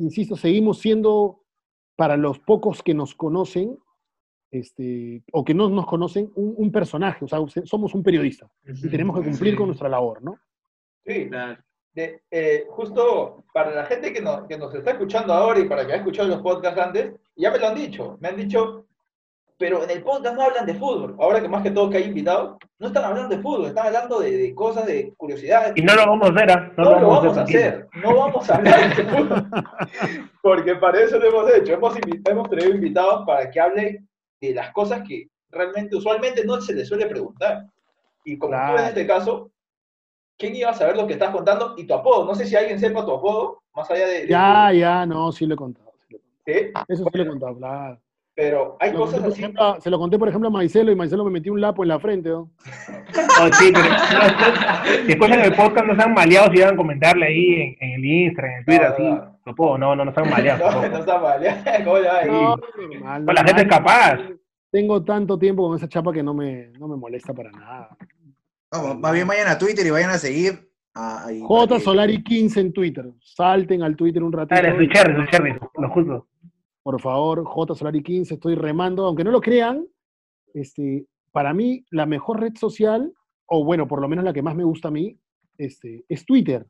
insisto, 0.00 0.36
seguimos 0.36 0.78
siendo, 0.78 1.42
para 1.96 2.16
los 2.16 2.38
pocos 2.38 2.82
que 2.82 2.94
nos 2.94 3.14
conocen, 3.14 3.78
este, 4.50 5.22
o 5.32 5.44
que 5.44 5.54
no 5.54 5.68
nos 5.68 5.86
conocen, 5.86 6.30
un, 6.34 6.72
personaje, 6.72 7.24
o 7.24 7.28
sea, 7.28 7.38
somos 7.64 7.94
un 7.94 8.02
periodista 8.02 8.50
y 8.64 8.88
tenemos 8.88 9.18
que 9.18 9.28
cumplir 9.28 9.56
con 9.56 9.66
nuestra 9.66 9.88
labor, 9.88 10.22
¿no? 10.22 10.36
Sí, 11.04 11.30
de, 11.92 12.22
eh, 12.30 12.66
justo 12.68 13.44
para 13.52 13.74
la 13.74 13.84
gente 13.84 14.12
que 14.12 14.22
nos, 14.22 14.46
que 14.46 14.56
nos 14.56 14.72
está 14.74 14.92
escuchando 14.92 15.32
ahora 15.32 15.58
y 15.58 15.68
para 15.68 15.84
que 15.84 15.92
ha 15.92 15.96
escuchado 15.96 16.28
los 16.28 16.40
podcasts 16.40 16.80
antes, 16.80 17.14
ya 17.36 17.50
me 17.50 17.58
lo 17.58 17.68
han 17.68 17.74
dicho, 17.74 18.16
me 18.20 18.28
han 18.28 18.36
dicho, 18.36 18.86
pero 19.60 19.84
en 19.84 19.90
el 19.90 20.02
podcast 20.02 20.34
no 20.36 20.42
hablan 20.42 20.64
de 20.64 20.74
fútbol. 20.74 21.16
Ahora 21.20 21.42
que 21.42 21.46
más 21.46 21.62
que 21.62 21.70
todo 21.70 21.90
que 21.90 21.98
hay 21.98 22.04
invitados, 22.04 22.56
no 22.78 22.86
están 22.86 23.04
hablando 23.04 23.36
de 23.36 23.42
fútbol, 23.42 23.66
están 23.66 23.88
hablando 23.88 24.20
de, 24.20 24.54
cosas, 24.54 24.86
de 24.86 25.12
curiosidades. 25.18 25.74
Y 25.76 25.82
no 25.82 25.94
lo 25.94 26.06
vamos 26.06 26.30
a 26.30 26.32
hacer, 26.32 26.50
¿ah? 26.50 26.72
No, 26.78 26.84
lo 26.98 27.08
vamos, 27.08 27.36
a 27.36 27.42
hacer, 27.42 27.86
no 28.02 28.16
vamos 28.16 28.48
a 28.48 28.54
hablar 28.54 28.96
de 28.96 29.04
fútbol. 29.04 29.46
Porque 30.42 30.76
para 30.76 31.00
eso 31.02 31.18
lo 31.18 31.26
hemos 31.26 31.54
hecho. 31.54 31.74
Hemos, 31.74 31.94
hemos 32.26 32.48
traído 32.48 32.74
invitados 32.74 33.26
para 33.26 33.50
que 33.50 33.60
hable 33.60 34.02
de 34.40 34.54
las 34.54 34.72
cosas 34.72 35.02
que 35.06 35.28
realmente, 35.50 35.94
usualmente 35.94 36.42
no 36.42 36.58
se 36.62 36.72
les 36.72 36.88
suele 36.88 37.04
preguntar. 37.04 37.66
Y 38.24 38.38
como 38.38 38.54
tú 38.54 38.78
en 38.78 38.88
este 38.88 39.06
caso, 39.06 39.50
¿quién 40.38 40.56
iba 40.56 40.70
a 40.70 40.74
saber 40.74 40.96
lo 40.96 41.06
que 41.06 41.12
estás 41.12 41.32
contando 41.32 41.74
y 41.76 41.86
tu 41.86 41.92
apodo? 41.92 42.24
No 42.24 42.34
sé 42.34 42.46
si 42.46 42.56
alguien 42.56 42.80
sepa 42.80 43.04
tu 43.04 43.12
apodo, 43.12 43.60
más 43.76 43.90
allá 43.90 44.06
de... 44.06 44.26
ya, 44.26 44.72
ya, 44.72 45.04
no, 45.04 45.30
sí 45.32 45.44
lo 45.44 45.52
he 45.52 45.58
contado. 45.58 45.92
Sí 46.46 46.72
Eso 46.88 47.04
sí 47.04 47.10
lo 47.12 47.22
he 47.22 47.26
contado, 47.26 47.58
claro. 47.58 48.00
Pero 48.40 48.78
hay 48.80 48.94
cosas 48.94 49.22
así. 49.22 49.44
se 49.80 49.90
lo 49.90 49.98
conté, 49.98 50.18
por 50.18 50.26
ejemplo, 50.26 50.48
a 50.48 50.50
Maicelo 50.50 50.90
y 50.90 50.96
Maicelo 50.96 51.26
me 51.26 51.30
metió 51.30 51.52
un 51.52 51.60
lapo 51.60 51.82
en 51.82 51.88
la 51.88 52.00
frente. 52.00 52.30
¿no? 52.30 52.50
Oh, 53.38 53.48
sí, 53.52 53.70
pero 53.70 53.86
después 55.06 55.30
en 55.30 55.40
el 55.40 55.54
podcast 55.54 55.86
no 55.86 56.02
han 56.02 56.14
maleado 56.14 56.50
si 56.50 56.56
iban 56.56 56.72
a 56.72 56.76
comentarle 56.78 57.26
ahí 57.26 57.76
en, 57.78 57.92
el 57.92 58.02
Instagram, 58.02 58.52
en 58.52 58.58
el 58.60 58.64
Twitter, 58.64 58.86
así. 58.86 59.02
No, 59.44 59.54
puedo, 59.54 59.76
no, 59.76 59.94
no, 59.94 60.06
no 60.06 60.10
están 60.10 60.30
maleados. 60.30 60.74
no, 60.74 60.88
no 60.88 60.98
están 61.00 61.22
maleados. 61.22 61.84
¿Cómo 61.84 61.98
ya? 61.98 62.22
Sí. 62.22 62.30
No, 62.30 63.32
la 63.34 63.44
gente 63.44 63.60
es 63.60 63.68
capaz. 63.68 64.18
tengo 64.70 65.04
tanto 65.04 65.38
tiempo 65.38 65.68
con 65.68 65.76
esa 65.76 65.86
chapa 65.86 66.10
que 66.10 66.22
no 66.22 66.32
me, 66.32 66.70
no 66.78 66.88
me 66.88 66.96
molesta 66.96 67.34
para 67.34 67.50
nada. 67.50 67.90
Más 68.98 69.12
bien 69.12 69.28
vayan 69.28 69.48
a 69.48 69.58
Twitter 69.58 69.86
y 69.86 69.90
vayan 69.90 70.10
a 70.10 70.16
seguir 70.16 70.70
J 70.94 71.80
Solari 71.80 72.22
15 72.22 72.60
en 72.60 72.72
Twitter. 72.72 73.04
Salten 73.20 73.82
al 73.82 73.96
Twitter 73.96 74.22
un 74.22 74.32
ratito. 74.32 74.54
Dale, 74.54 74.78
su 74.78 74.90
cherry, 74.90 75.14
su 75.14 75.30
cherry, 75.30 75.58
lo 75.76 75.90
justo. 75.90 76.26
Por 76.82 77.00
favor, 77.00 77.44
J 77.44 77.74
Solari 77.74 78.02
15, 78.02 78.34
estoy 78.34 78.54
remando, 78.54 79.04
aunque 79.06 79.24
no 79.24 79.30
lo 79.30 79.40
crean, 79.40 79.86
este, 80.54 81.06
para 81.32 81.52
mí 81.52 81.84
la 81.90 82.06
mejor 82.06 82.40
red 82.40 82.54
social, 82.56 83.12
o 83.46 83.64
bueno, 83.64 83.86
por 83.86 84.00
lo 84.00 84.08
menos 84.08 84.24
la 84.24 84.32
que 84.32 84.42
más 84.42 84.56
me 84.56 84.64
gusta 84.64 84.88
a 84.88 84.90
mí, 84.90 85.16
este, 85.58 86.04
es 86.08 86.24
Twitter, 86.24 86.66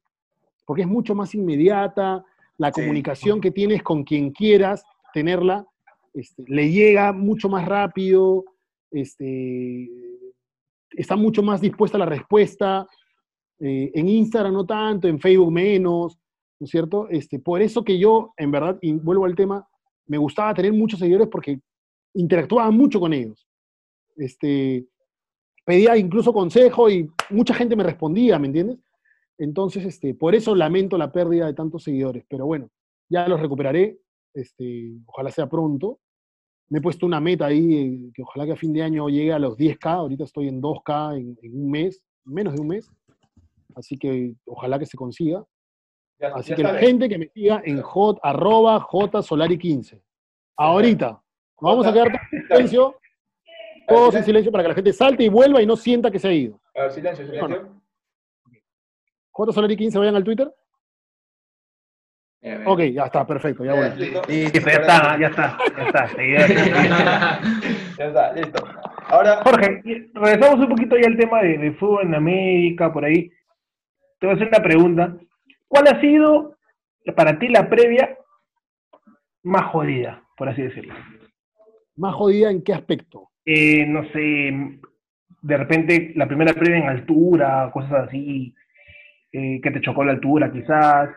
porque 0.66 0.82
es 0.82 0.88
mucho 0.88 1.14
más 1.14 1.34
inmediata, 1.34 2.24
la 2.58 2.72
Sí. 2.72 2.80
comunicación 2.80 3.40
que 3.40 3.50
tienes 3.50 3.82
con 3.82 4.02
quien 4.04 4.32
quieras 4.32 4.84
tenerla, 5.14 5.66
este, 6.12 6.44
le 6.48 6.70
llega 6.70 7.12
mucho 7.12 7.48
más 7.48 7.66
rápido, 7.66 8.44
este, 8.90 9.88
está 10.90 11.14
mucho 11.16 11.42
más 11.42 11.60
dispuesta 11.60 11.96
a 11.96 12.00
la 12.00 12.06
respuesta, 12.06 12.86
eh, 13.60 13.90
en 13.94 14.08
Instagram 14.08 14.52
no 14.54 14.66
tanto, 14.66 15.06
en 15.06 15.20
Facebook 15.20 15.52
menos, 15.52 16.18
¿no 16.58 16.64
es 16.64 16.70
cierto? 16.70 17.08
Este, 17.10 17.38
por 17.38 17.62
eso 17.62 17.84
que 17.84 17.98
yo, 17.98 18.32
en 18.36 18.50
verdad, 18.50 18.78
y 18.82 18.92
vuelvo 18.94 19.24
al 19.24 19.34
tema, 19.36 19.66
me 20.10 20.18
gustaba 20.18 20.52
tener 20.52 20.72
muchos 20.72 20.98
seguidores 20.98 21.28
porque 21.28 21.60
interactuaba 22.14 22.68
mucho 22.72 22.98
con 22.98 23.12
ellos. 23.12 23.46
Este, 24.16 24.84
pedía 25.64 25.96
incluso 25.96 26.32
consejo 26.32 26.90
y 26.90 27.08
mucha 27.30 27.54
gente 27.54 27.76
me 27.76 27.84
respondía, 27.84 28.36
¿me 28.36 28.48
entiendes? 28.48 28.78
Entonces, 29.38 29.84
este, 29.84 30.14
por 30.14 30.34
eso 30.34 30.56
lamento 30.56 30.98
la 30.98 31.12
pérdida 31.12 31.46
de 31.46 31.54
tantos 31.54 31.84
seguidores, 31.84 32.24
pero 32.28 32.44
bueno, 32.44 32.70
ya 33.08 33.28
los 33.28 33.40
recuperaré, 33.40 34.00
este, 34.34 34.90
ojalá 35.06 35.30
sea 35.30 35.48
pronto. 35.48 36.00
Me 36.70 36.80
he 36.80 36.82
puesto 36.82 37.06
una 37.06 37.20
meta 37.20 37.46
ahí, 37.46 37.74
eh, 37.74 38.10
que 38.12 38.22
ojalá 38.22 38.46
que 38.46 38.52
a 38.52 38.56
fin 38.56 38.72
de 38.72 38.82
año 38.82 39.08
llegue 39.08 39.32
a 39.32 39.38
los 39.38 39.56
10K, 39.56 39.86
ahorita 39.92 40.24
estoy 40.24 40.48
en 40.48 40.60
2K 40.60 41.18
en, 41.18 41.38
en 41.40 41.54
un 41.54 41.70
mes, 41.70 42.02
menos 42.24 42.54
de 42.54 42.60
un 42.60 42.66
mes, 42.66 42.90
así 43.76 43.96
que 43.96 44.34
ojalá 44.44 44.76
que 44.76 44.86
se 44.86 44.96
consiga. 44.96 45.46
Ya, 46.20 46.28
Así 46.34 46.50
ya 46.50 46.56
que 46.56 46.62
la 46.62 46.74
gente 46.74 47.08
que 47.08 47.16
me 47.18 47.28
siga 47.28 47.62
en 47.64 47.80
hot, 47.80 48.18
arroba 48.22 48.78
jsolari15. 48.80 50.00
Ahorita. 50.56 51.22
Nos 51.60 51.72
vamos 51.72 51.86
a 51.86 51.92
quedar 51.92 52.08
todos 52.10 52.20
en 52.32 52.46
silencio, 52.48 52.96
todos 53.88 54.14
en 54.14 54.24
silencio 54.24 54.52
para 54.52 54.64
que 54.64 54.68
la 54.68 54.74
gente 54.74 54.92
salte 54.92 55.24
y 55.24 55.28
vuelva 55.28 55.62
y 55.62 55.66
no 55.66 55.76
sienta 55.76 56.10
que 56.10 56.18
se 56.18 56.28
ha 56.28 56.32
ido. 56.32 56.60
A 56.74 56.82
ver, 56.82 56.92
silencio, 56.92 57.24
silencio. 57.26 57.80
jsolari15, 59.32 59.98
vayan 59.98 60.16
al 60.16 60.24
Twitter. 60.24 60.54
Mira, 62.42 62.58
mira. 62.58 62.70
Ok, 62.70 62.80
ya 62.80 63.04
está, 63.04 63.26
perfecto, 63.26 63.64
ya 63.64 63.74
Ya, 63.74 63.80
voy. 63.80 63.98
listo. 63.98 64.22
Listo. 64.28 64.58
Ya 64.60 64.72
está, 64.72 65.18
ya 65.18 65.26
está, 65.28 65.58
ya 65.76 65.84
está. 65.84 66.08
seguidores. 66.08 66.50
Ya 67.98 68.06
está, 68.06 68.32
listo. 68.32 68.64
Ahora, 69.08 69.42
Jorge, 69.44 69.82
regresamos 70.14 70.60
un 70.60 70.68
poquito 70.70 70.96
ya 70.96 71.06
al 71.08 71.18
tema 71.18 71.42
de, 71.42 71.58
de 71.58 71.72
fútbol 71.72 72.06
en 72.06 72.14
América, 72.14 72.90
por 72.90 73.04
ahí. 73.04 73.30
Te 74.18 74.26
voy 74.26 74.30
a 74.30 74.34
hacer 74.36 74.48
una 74.48 74.62
pregunta. 74.62 75.16
¿Cuál 75.70 75.86
ha 75.86 76.00
sido 76.00 76.56
para 77.14 77.38
ti 77.38 77.46
la 77.48 77.70
previa 77.70 78.18
más 79.44 79.66
jodida, 79.70 80.20
por 80.36 80.48
así 80.48 80.62
decirlo? 80.62 80.94
Más 81.96 82.12
jodida 82.16 82.50
en 82.50 82.62
qué 82.62 82.74
aspecto. 82.74 83.28
Eh, 83.44 83.86
no 83.86 84.02
sé, 84.12 84.80
de 85.42 85.56
repente 85.56 86.12
la 86.16 86.26
primera 86.26 86.52
previa 86.54 86.78
en 86.78 86.88
altura, 86.88 87.70
cosas 87.72 88.08
así, 88.08 88.52
eh, 89.32 89.60
que 89.62 89.70
te 89.70 89.80
chocó 89.80 90.02
la 90.02 90.12
altura 90.12 90.50
quizás, 90.50 91.08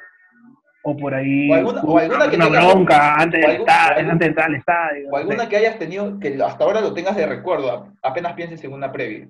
o 0.84 0.96
por 0.96 1.16
ahí 1.16 1.50
O 1.50 1.56
alguna- 1.56 1.82
o 1.82 1.98
alguna 1.98 2.30
que 2.30 2.36
una 2.36 2.48
bronca 2.50 3.16
antes, 3.16 3.40
o 3.44 3.48
del 3.48 3.52
algún- 3.56 3.68
esta- 3.70 3.88
o 3.88 3.90
algún- 3.98 4.12
antes 4.12 4.20
de 4.20 4.26
entrar 4.28 4.48
al 4.50 4.56
estadio. 4.56 5.08
o 5.08 5.12
no 5.12 5.18
alguna 5.18 5.44
sé. 5.44 5.50
que 5.50 5.58
hayas 5.58 5.80
tenido 5.80 6.20
que 6.20 6.38
hasta 6.44 6.64
ahora 6.64 6.80
lo 6.82 6.94
tengas 6.94 7.16
de 7.16 7.26
recuerdo, 7.26 7.92
apenas 8.04 8.34
pienses 8.34 8.64
en 8.64 8.74
una 8.74 8.92
previa. 8.92 9.28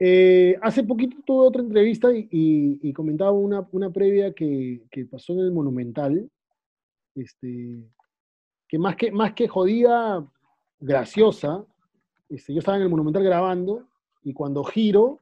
Eh, 0.00 0.56
hace 0.62 0.84
poquito 0.84 1.16
tuve 1.26 1.46
otra 1.46 1.60
entrevista 1.62 2.12
y, 2.12 2.28
y- 2.30 2.80
y 2.88 2.92
comentaba 2.92 3.32
una, 3.32 3.66
una 3.72 3.90
previa 3.90 4.32
que, 4.32 4.82
que 4.90 5.04
pasó 5.06 5.32
en 5.32 5.40
el 5.40 5.50
Monumental, 5.52 6.30
este, 7.16 7.84
que 8.68 8.78
más 8.78 8.94
que, 8.96 9.10
más 9.10 9.32
que 9.34 9.48
jodida, 9.48 10.24
graciosa, 10.78 11.64
este, 12.28 12.52
yo 12.52 12.60
estaba 12.60 12.76
en 12.76 12.84
el 12.84 12.88
Monumental 12.90 13.24
grabando 13.24 13.88
y 14.22 14.32
cuando 14.32 14.62
giro, 14.62 15.18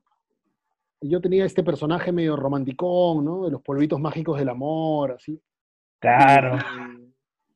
yo 1.00 1.20
tenía 1.20 1.44
este 1.46 1.62
personaje 1.62 2.12
medio 2.12 2.36
romanticón, 2.36 3.24
¿no? 3.24 3.44
De 3.44 3.50
los 3.52 3.62
polvitos 3.62 4.00
mágicos 4.00 4.38
del 4.38 4.48
amor, 4.48 5.12
así. 5.12 5.40
Claro. 6.00 6.58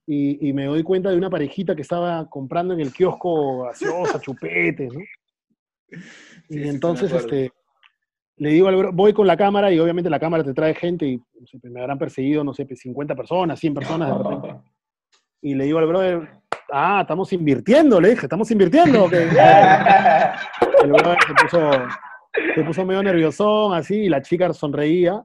Y, 0.06 0.48
y 0.48 0.52
me 0.52 0.64
doy 0.66 0.82
cuenta 0.82 1.10
de 1.10 1.16
una 1.16 1.28
parejita 1.30 1.74
que 1.76 1.82
estaba 1.82 2.28
comprando 2.30 2.72
en 2.74 2.80
el 2.80 2.92
kiosco 2.92 3.64
gaseosa, 3.64 4.20
chupetes, 4.22 4.92
¿no? 4.94 5.00
Sí, 6.50 6.58
y 6.58 6.62
sí, 6.64 6.68
entonces, 6.68 7.12
este, 7.12 7.52
le 8.36 8.50
digo 8.50 8.66
al 8.66 8.76
bro, 8.76 8.92
voy 8.92 9.12
con 9.12 9.26
la 9.26 9.36
cámara 9.36 9.70
y 9.70 9.78
obviamente 9.78 10.10
la 10.10 10.18
cámara 10.18 10.42
te 10.42 10.52
trae 10.52 10.74
gente 10.74 11.06
y 11.06 11.16
no 11.16 11.46
sé, 11.46 11.58
me 11.70 11.80
habrán 11.80 11.98
perseguido, 11.98 12.42
no 12.42 12.52
sé, 12.52 12.66
50 12.66 13.14
personas, 13.14 13.60
100 13.60 13.74
personas 13.74 14.08
de 14.08 14.22
repente. 14.22 14.60
Y 15.42 15.54
le 15.54 15.64
digo 15.64 15.78
al 15.78 15.86
brother, 15.86 16.28
ah, 16.70 16.98
estamos 17.00 17.32
invirtiendo, 17.32 17.98
le 17.98 18.10
dije, 18.10 18.26
estamos 18.26 18.50
invirtiendo. 18.50 19.04
ok, 19.04 19.10
bien". 19.10 19.30
El 20.84 20.92
brother 20.92 21.18
se 21.26 21.34
puso, 21.34 21.70
se 22.54 22.62
puso 22.62 22.84
medio 22.84 23.02
nerviosón, 23.02 23.72
así, 23.72 24.00
y 24.00 24.08
la 24.10 24.20
chica 24.20 24.52
sonreía. 24.52 25.24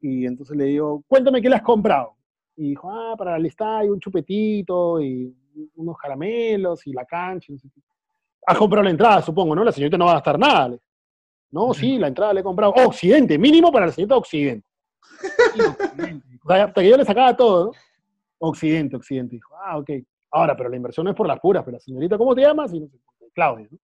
Y 0.00 0.26
entonces 0.26 0.56
le 0.56 0.64
digo, 0.64 1.04
cuéntame 1.06 1.40
qué 1.40 1.48
le 1.48 1.54
has 1.54 1.62
comprado. 1.62 2.16
Y 2.56 2.70
dijo, 2.70 2.90
ah, 2.90 3.14
para 3.16 3.36
el 3.36 3.46
estadio, 3.46 3.92
un 3.92 4.00
chupetito 4.00 5.00
y 5.00 5.32
unos 5.76 5.96
caramelos 5.96 6.84
y 6.88 6.92
la 6.92 7.04
cancha. 7.04 7.46
y 7.48 7.52
no 7.52 7.58
sé 7.60 7.68
qué. 7.72 7.80
Has 8.46 8.58
comprado 8.58 8.84
la 8.84 8.90
entrada, 8.90 9.22
supongo, 9.22 9.54
¿no? 9.54 9.64
La 9.64 9.72
señorita 9.72 9.96
no 9.96 10.06
va 10.06 10.12
a 10.12 10.14
gastar 10.14 10.38
nada. 10.38 10.76
No, 11.50 11.74
sí, 11.74 11.98
la 11.98 12.08
entrada 12.08 12.32
la 12.32 12.40
he 12.40 12.42
comprado. 12.42 12.72
Occidente, 12.72 13.38
mínimo 13.38 13.70
para 13.70 13.86
la 13.86 13.92
señorita 13.92 14.16
Occidente. 14.16 14.66
O 16.44 16.48
sea, 16.48 16.64
hasta 16.64 16.80
que 16.80 16.88
yo 16.88 16.96
le 16.96 17.04
sacaba 17.04 17.36
todo, 17.36 17.66
¿no? 17.66 17.72
Occidente, 18.38 18.96
Occidente. 18.96 19.36
Dijo, 19.36 19.54
ah, 19.64 19.78
ok. 19.78 19.90
Ahora, 20.30 20.56
pero 20.56 20.70
la 20.70 20.76
inversión 20.76 21.04
no 21.04 21.10
es 21.10 21.16
por 21.16 21.28
las 21.28 21.38
puras, 21.38 21.62
pero 21.62 21.76
la 21.76 21.80
señorita, 21.80 22.16
¿cómo 22.16 22.34
te 22.34 22.40
llamas? 22.40 22.72
Y 22.72 22.88
Claudia, 23.34 23.68
¿no? 23.70 23.78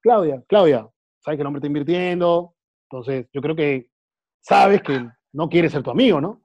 Claudia, 0.00 0.42
Claudia, 0.46 0.88
sabes 1.18 1.36
que 1.36 1.40
el 1.42 1.46
hombre 1.46 1.58
está 1.58 1.66
invirtiendo, 1.66 2.54
entonces 2.84 3.26
yo 3.32 3.42
creo 3.42 3.56
que 3.56 3.90
sabes 4.40 4.80
que 4.80 5.10
no 5.32 5.48
quiere 5.48 5.68
ser 5.68 5.82
tu 5.82 5.90
amigo, 5.90 6.20
¿no? 6.20 6.40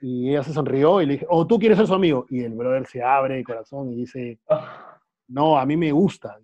Y 0.00 0.30
ella 0.30 0.42
se 0.42 0.52
sonrió 0.52 1.00
y 1.00 1.06
le 1.06 1.12
dije, 1.14 1.26
oh, 1.28 1.46
tú 1.46 1.58
quieres 1.58 1.78
ser 1.78 1.86
su 1.86 1.94
amigo. 1.94 2.26
Y 2.30 2.42
el 2.42 2.54
brother 2.54 2.86
se 2.86 3.02
abre 3.02 3.38
el 3.38 3.44
corazón 3.44 3.92
y 3.92 3.96
dice, 3.96 4.40
no, 5.28 5.58
a 5.58 5.66
mí 5.66 5.76
me 5.76 5.92
gusta. 5.92 6.38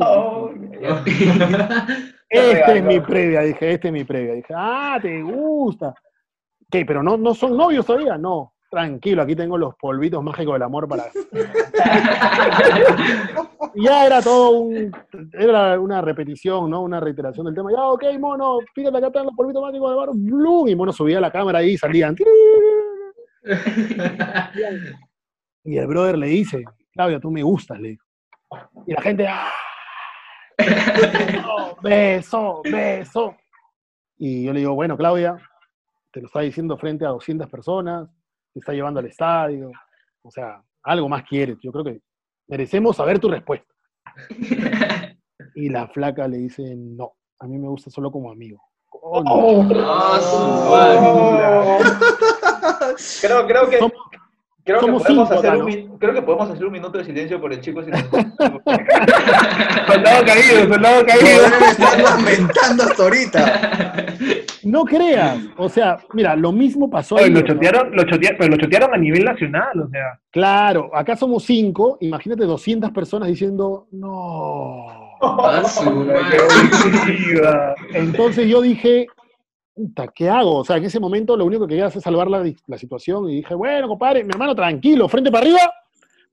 Oh, 0.00 0.50
Esta 2.32 2.74
es 2.74 2.82
mi 2.82 2.98
previa, 3.00 3.42
dije, 3.42 3.72
esta 3.74 3.88
es 3.88 3.92
mi 3.92 4.04
previa. 4.04 4.34
Dije, 4.34 4.54
ah, 4.56 4.98
te 5.00 5.22
gusta. 5.22 5.94
¿Qué? 6.70 6.86
¿Pero 6.86 7.02
no, 7.02 7.18
no 7.18 7.34
son 7.34 7.56
novios 7.56 7.84
todavía? 7.84 8.16
No, 8.16 8.54
tranquilo, 8.70 9.20
aquí 9.20 9.36
tengo 9.36 9.58
los 9.58 9.74
polvitos 9.74 10.22
mágicos 10.22 10.54
del 10.54 10.62
amor 10.62 10.88
para... 10.88 11.04
Ya 13.74 14.04
era 14.04 14.20
todo 14.20 14.50
un... 14.50 14.92
Era 15.32 15.80
una 15.80 16.02
repetición, 16.02 16.68
¿no? 16.68 16.82
Una 16.82 17.00
reiteración 17.00 17.46
del 17.46 17.54
tema. 17.54 17.70
Ya, 17.72 17.86
ok, 17.86 18.04
mono, 18.18 18.58
fíjate 18.74 18.98
acá 18.98 19.06
están 19.06 19.24
los 19.24 19.34
polvitos 19.34 19.62
mágicos 19.62 19.90
del 19.90 19.98
amor. 19.98 20.10
¡Blum! 20.14 20.68
Y 20.68 20.76
mono 20.76 20.92
subía 20.92 21.20
la 21.20 21.30
cámara 21.30 21.60
ahí 21.60 21.70
y 21.72 21.78
salían. 21.78 22.14
Y 25.64 25.78
el 25.78 25.86
brother 25.86 26.18
le 26.18 26.26
dice, 26.26 26.64
Claudia, 26.92 27.18
tú 27.18 27.30
me 27.30 27.42
gustas, 27.42 27.80
le 27.80 27.90
dijo. 27.90 28.04
Y 28.86 28.92
la 28.92 29.02
gente, 29.02 29.26
¡ah! 29.28 29.50
Beso, 30.58 31.76
beso, 31.82 32.62
beso. 32.64 33.36
Y 34.18 34.44
yo 34.44 34.52
le 34.52 34.60
digo, 34.60 34.74
bueno, 34.74 34.96
Claudia, 34.96 35.36
te 36.12 36.20
lo 36.20 36.26
está 36.26 36.40
diciendo 36.40 36.76
frente 36.76 37.04
a 37.04 37.08
200 37.10 37.48
personas, 37.50 38.08
te 38.52 38.60
está 38.60 38.72
llevando 38.72 39.00
al 39.00 39.06
estadio, 39.06 39.70
o 40.22 40.30
sea, 40.30 40.62
algo 40.84 41.08
más 41.08 41.24
quieres. 41.24 41.56
Yo 41.62 41.72
creo 41.72 41.84
que 41.84 42.00
merecemos 42.48 42.96
saber 42.96 43.18
tu 43.18 43.28
respuesta. 43.28 43.66
Y 45.54 45.68
la 45.70 45.88
flaca 45.88 46.28
le 46.28 46.36
dice, 46.38 46.74
no, 46.76 47.12
a 47.40 47.46
mí 47.46 47.58
me 47.58 47.68
gusta 47.68 47.90
solo 47.90 48.10
como 48.12 48.30
amigo. 48.30 48.62
Coño. 48.88 49.68
Ah, 49.84 50.18
su 50.20 50.36
Oh. 50.36 51.78
Creo, 53.22 53.46
creo 53.46 53.68
que, 53.70 53.78
Somos- 53.78 54.01
creo, 54.64 54.78
que 54.80 54.86
somos 54.86 55.02
podemos 55.02 55.28
cinco 55.28 55.38
hacer 55.40 55.52
un, 55.52 55.58
¿no? 55.58 55.64
min- 55.64 55.98
creo 55.98 56.14
que 56.14 56.22
podemos 56.22 56.50
hacer 56.50 56.64
un 56.66 56.72
minuto 56.72 56.98
de 56.98 57.04
silencio 57.04 57.40
por 57.40 57.52
el 57.52 57.60
chico 57.60 57.82
sin 57.82 57.92
Soldado 59.86 60.24
caído, 60.24 60.68
soldado 60.72 61.04
caído. 61.06 61.42
Debe 61.42 61.66
estar 61.70 62.00
lamentando 62.02 62.82
hasta 62.84 63.02
ahorita. 63.02 64.04
No 64.64 64.84
creas, 64.84 65.38
o 65.56 65.68
sea, 65.68 65.98
mira, 66.12 66.36
lo 66.36 66.52
mismo 66.52 66.88
pasó 66.88 67.16
Oye, 67.16 67.24
ayer, 67.24 67.34
lo 67.34 67.40
¿no? 67.40 67.46
chotearon, 67.48 67.96
lo 67.96 68.04
chotearon, 68.04 68.38
pero 68.38 68.50
lo 68.50 68.56
chotearon 68.58 68.94
a 68.94 68.96
nivel 68.96 69.24
nacional, 69.24 69.80
o 69.80 69.88
sea. 69.88 70.20
Claro, 70.30 70.90
acá 70.94 71.16
somos 71.16 71.42
cinco, 71.44 71.98
imagínate 72.00 72.44
200 72.44 72.90
personas 72.92 73.28
diciendo, 73.28 73.88
no. 73.90 74.86
Entonces 77.94 78.48
yo 78.48 78.60
dije, 78.60 79.06
¿qué 80.14 80.28
hago? 80.28 80.58
O 80.58 80.64
sea, 80.64 80.76
en 80.76 80.84
ese 80.84 81.00
momento 81.00 81.36
lo 81.36 81.44
único 81.44 81.66
que 81.66 81.70
quería 81.70 81.86
hacer 81.86 81.98
es 81.98 82.04
salvar 82.04 82.28
la, 82.28 82.44
la 82.66 82.78
situación 82.78 83.28
y 83.28 83.36
dije, 83.36 83.54
bueno, 83.54 83.88
compadre, 83.88 84.24
mi 84.24 84.30
hermano, 84.30 84.54
tranquilo, 84.54 85.08
frente 85.08 85.30
para 85.30 85.44
arriba, 85.44 85.60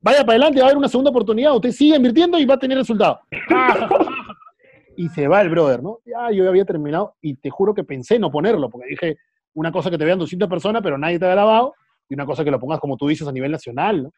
vaya 0.01 0.19
para 0.19 0.33
adelante, 0.33 0.59
va 0.59 0.65
a 0.65 0.67
haber 0.67 0.77
una 0.77 0.89
segunda 0.89 1.11
oportunidad, 1.11 1.55
usted 1.55 1.71
sigue 1.71 1.95
invirtiendo 1.95 2.37
y 2.37 2.45
va 2.45 2.55
a 2.55 2.59
tener 2.59 2.77
resultado. 2.77 3.19
y 4.97 5.07
se 5.09 5.27
va 5.27 5.41
el 5.41 5.49
brother, 5.49 5.81
¿no? 5.81 5.99
Ya 6.05 6.31
yo 6.31 6.47
había 6.49 6.65
terminado 6.65 7.15
y 7.21 7.35
te 7.35 7.49
juro 7.49 7.73
que 7.73 7.83
pensé 7.83 8.19
no 8.19 8.31
ponerlo, 8.31 8.69
porque 8.69 8.87
dije, 8.89 9.17
una 9.53 9.71
cosa 9.71 9.89
que 9.89 9.97
te 9.97 10.05
vean 10.05 10.19
200 10.19 10.49
personas, 10.49 10.81
pero 10.81 10.97
nadie 10.97 11.19
te 11.19 11.25
ha 11.25 11.29
grabado, 11.29 11.73
y 12.09 12.15
una 12.15 12.25
cosa 12.25 12.43
que 12.43 12.51
lo 12.51 12.59
pongas 12.59 12.79
como 12.79 12.97
tú 12.97 13.07
dices 13.07 13.27
a 13.27 13.31
nivel 13.31 13.51
nacional, 13.51 14.03
¿no? 14.03 14.11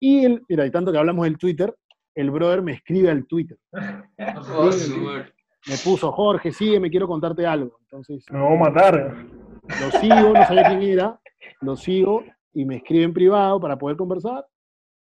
Y, 0.00 0.24
el, 0.24 0.42
mira, 0.48 0.66
y 0.66 0.70
tanto 0.70 0.92
que 0.92 0.98
hablamos 0.98 1.24
del 1.24 1.38
Twitter, 1.38 1.74
el 2.14 2.30
brother 2.30 2.62
me 2.62 2.72
escribe 2.72 3.10
al 3.10 3.26
Twitter. 3.26 3.58
Oh, 4.56 4.70
me 5.66 5.76
puso, 5.78 6.12
Jorge, 6.12 6.52
sigue, 6.52 6.78
me 6.78 6.90
quiero 6.90 7.06
contarte 7.06 7.46
algo. 7.46 7.78
Entonces, 7.82 8.24
Me 8.30 8.40
voy 8.40 8.56
a 8.56 8.60
matar. 8.60 9.26
lo 9.62 9.90
sigo, 10.00 10.32
no 10.32 10.46
sabía 10.46 10.68
quién 10.68 10.82
era, 10.82 11.20
lo 11.60 11.76
sigo 11.76 12.22
y 12.52 12.64
me 12.64 12.76
escribe 12.76 13.04
en 13.04 13.14
privado 13.14 13.60
para 13.60 13.78
poder 13.78 13.96
conversar. 13.96 14.46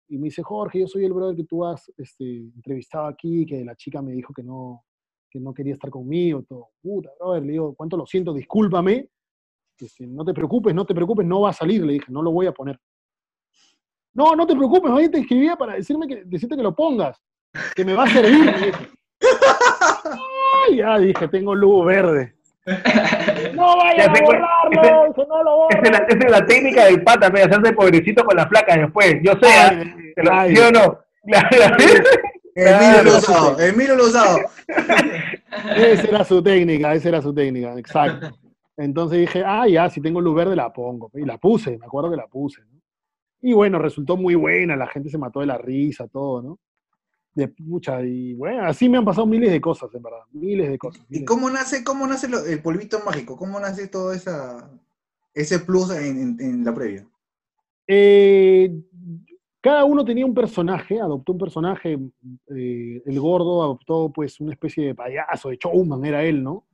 Y 0.08 0.18
me 0.18 0.24
dice, 0.24 0.42
Jorge, 0.42 0.80
yo 0.80 0.86
soy 0.86 1.04
el 1.04 1.12
brother 1.12 1.36
que 1.36 1.44
tú 1.44 1.64
has 1.64 1.90
este, 1.96 2.24
entrevistado 2.24 3.06
aquí, 3.06 3.44
que 3.46 3.64
la 3.64 3.74
chica 3.74 4.00
me 4.02 4.12
dijo 4.12 4.32
que 4.32 4.42
no, 4.42 4.84
que 5.30 5.40
no 5.40 5.52
quería 5.52 5.72
estar 5.72 5.90
conmigo, 5.90 6.42
todo. 6.42 6.68
Puta, 6.80 7.10
brother, 7.18 7.42
le 7.42 7.52
digo, 7.52 7.74
¿cuánto 7.74 7.96
lo 7.96 8.06
siento? 8.06 8.32
Discúlpame. 8.32 9.08
Este, 9.78 10.06
no 10.06 10.24
te 10.24 10.32
preocupes, 10.32 10.74
no 10.74 10.84
te 10.84 10.94
preocupes, 10.94 11.26
no 11.26 11.40
va 11.40 11.50
a 11.50 11.54
salir, 11.54 11.84
le 11.84 11.94
dije, 11.94 12.06
no 12.10 12.22
lo 12.22 12.30
voy 12.30 12.46
a 12.46 12.52
poner. 12.52 12.78
No, 14.12 14.36
no 14.36 14.46
te 14.46 14.54
preocupes, 14.54 14.92
hoy 14.92 15.10
te 15.10 15.18
escribía 15.18 15.56
para 15.56 15.74
decirme 15.74 16.06
que, 16.06 16.24
decirte 16.24 16.56
que 16.56 16.62
lo 16.62 16.74
pongas, 16.74 17.20
que 17.74 17.84
me 17.84 17.94
va 17.94 18.04
a 18.04 18.08
servir. 18.08 18.74
Me 20.70 20.76
ya 20.76 20.98
dije, 20.98 21.28
tengo 21.28 21.54
luz 21.54 21.86
verde. 21.86 22.34
No 23.54 23.76
vayan 23.76 24.12
Ya 24.14 24.20
a 24.20 24.24
borrarlo, 24.24 25.14
que 25.14 25.26
no 25.26 25.42
lo 25.44 25.68
Esa 25.70 25.78
es, 25.82 25.90
la, 25.90 25.98
borren. 26.00 26.08
esa 26.16 26.24
es 26.26 26.30
la 26.30 26.46
técnica 26.46 26.84
del 26.86 27.02
pata, 27.04 27.30
pe, 27.30 27.42
hacerse 27.42 27.72
pobrecito 27.72 28.24
con 28.24 28.36
la 28.36 28.48
flaca 28.48 28.76
después. 28.76 29.16
Yo 29.22 29.32
sé, 29.34 29.46
Ay, 29.46 29.78
¿ah? 29.86 29.94
Que 30.16 30.22
lo- 30.22 30.32
ay. 30.32 30.56
¿sí 30.56 30.62
o 30.62 30.70
no? 30.72 30.98
Claro. 31.26 31.76
Emilio 32.56 33.02
lo 33.02 33.02
Claro, 33.02 33.18
usado, 33.18 33.60
Emilio 33.60 33.96
lo 33.96 34.04
usado. 34.04 34.38
Esa 35.76 36.08
era 36.08 36.24
su 36.24 36.42
técnica, 36.42 36.94
esa 36.94 37.08
era 37.08 37.22
su 37.22 37.34
técnica, 37.34 37.76
exacto. 37.78 38.30
Entonces 38.76 39.20
dije, 39.20 39.42
ah, 39.44 39.66
ya, 39.68 39.88
si 39.90 40.00
tengo 40.00 40.20
luz 40.20 40.34
verde 40.34 40.56
la 40.56 40.72
pongo. 40.72 41.10
Y 41.14 41.24
la 41.24 41.38
puse, 41.38 41.78
me 41.78 41.86
acuerdo 41.86 42.10
que 42.10 42.16
la 42.16 42.26
puse. 42.26 42.60
¿no? 42.62 42.80
Y 43.42 43.52
bueno, 43.52 43.78
resultó 43.78 44.16
muy 44.16 44.34
buena, 44.34 44.74
la 44.76 44.86
gente 44.88 45.10
se 45.10 45.18
mató 45.18 45.40
de 45.40 45.46
la 45.46 45.58
risa, 45.58 46.06
todo, 46.08 46.42
¿no? 46.42 46.58
De 47.34 47.48
pucha, 47.48 48.00
y 48.02 48.32
bueno, 48.34 48.64
así 48.64 48.88
me 48.88 48.96
han 48.98 49.04
pasado 49.04 49.26
miles 49.26 49.50
de 49.50 49.60
cosas, 49.60 49.92
en 49.92 50.02
verdad, 50.02 50.20
miles 50.32 50.68
de 50.70 50.78
cosas. 50.78 51.04
¿Y 51.10 51.24
cómo 51.24 51.50
nace, 51.50 51.82
cómo 51.82 52.06
nace 52.06 52.28
lo- 52.28 52.44
el 52.44 52.62
polvito 52.62 53.00
mágico? 53.04 53.36
¿Cómo 53.36 53.58
nace 53.58 53.88
todo 53.88 54.12
esa, 54.12 54.70
ese 55.34 55.58
plus 55.58 55.90
en, 55.90 56.20
en- 56.20 56.36
en 56.40 56.64
la 56.64 56.72
previa? 56.72 57.04
Eh, 57.88 58.72
cada 59.60 59.84
uno 59.84 60.04
tenía 60.04 60.24
un 60.24 60.32
personaje, 60.34 61.00
adoptó 61.00 61.32
un 61.32 61.38
personaje, 61.38 61.98
eh, 62.54 63.02
el 63.04 63.20
gordo 63.20 63.64
adoptó 63.64 64.12
pues 64.14 64.38
una 64.40 64.52
especie 64.52 64.86
de 64.86 64.94
payaso, 64.94 65.48
de 65.48 65.56
showman 65.56 66.04
era 66.04 66.22
él, 66.22 66.40
¿no? 66.42 66.66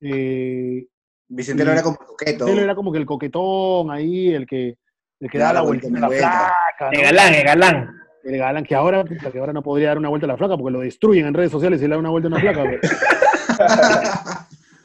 Eh, 0.00 0.86
Vicentero 1.28 1.70
Y- 1.70 1.72
era 1.74 1.82
como 1.82 1.96
coqueto. 1.98 2.48
Él 2.48 2.58
era 2.58 2.74
como 2.74 2.90
que 2.90 2.98
el 2.98 3.06
coquetón 3.06 3.90
ahí, 3.90 4.34
el 4.34 4.46
que, 4.46 4.78
el 5.20 5.30
que 5.30 5.38
Da 5.38 5.52
la 5.52 5.60
vuelta 5.62 5.88
vuelta 5.88 6.08
la 6.08 6.08
flaca, 6.08 6.90
El 6.90 7.02
galán, 7.02 7.34
el 7.34 7.44
galán. 7.44 7.96
El 8.22 8.36
galán, 8.38 8.64
que 8.64 8.74
ahora, 8.74 9.04
que 9.04 9.38
ahora 9.38 9.52
no 9.52 9.62
podría 9.62 9.88
dar 9.88 9.98
una 9.98 10.08
vuelta 10.10 10.26
a 10.26 10.28
la 10.28 10.36
flaca 10.36 10.56
porque 10.56 10.72
lo 10.72 10.80
destruyen 10.80 11.26
en 11.26 11.34
redes 11.34 11.50
sociales 11.50 11.80
y 11.80 11.84
le 11.84 11.90
da 11.94 11.98
una 11.98 12.10
vuelta 12.10 12.28
a 12.28 12.32
una 12.32 12.40
flaca. 12.40 12.64
Pero, 12.64 12.80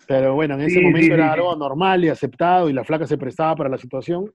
pero 0.08 0.36
bueno, 0.36 0.56
en 0.56 0.62
ese 0.62 0.76
Sí, 0.80 0.82
momento 0.82 1.08
sí, 1.08 1.14
era 1.14 1.26
sí, 1.26 1.30
algo 1.40 1.56
normal 1.56 2.06
y 2.06 2.10
aceptado 2.10 2.70
y 2.70 2.74
la 2.74 2.84
flaca 2.84 3.08
se 3.08 3.18
prestaba 3.18 3.56
para 3.56 3.70
la 3.70 3.78
situación. 3.78 4.32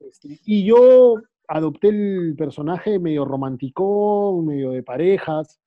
Este, 0.00 0.38
Y 0.44 0.64
yo 0.66 1.14
adopté 1.48 1.88
el 1.88 2.34
personaje 2.36 2.98
medio 2.98 3.24
romántico, 3.24 4.42
medio 4.44 4.70
de 4.72 4.82
parejas, 4.82 5.60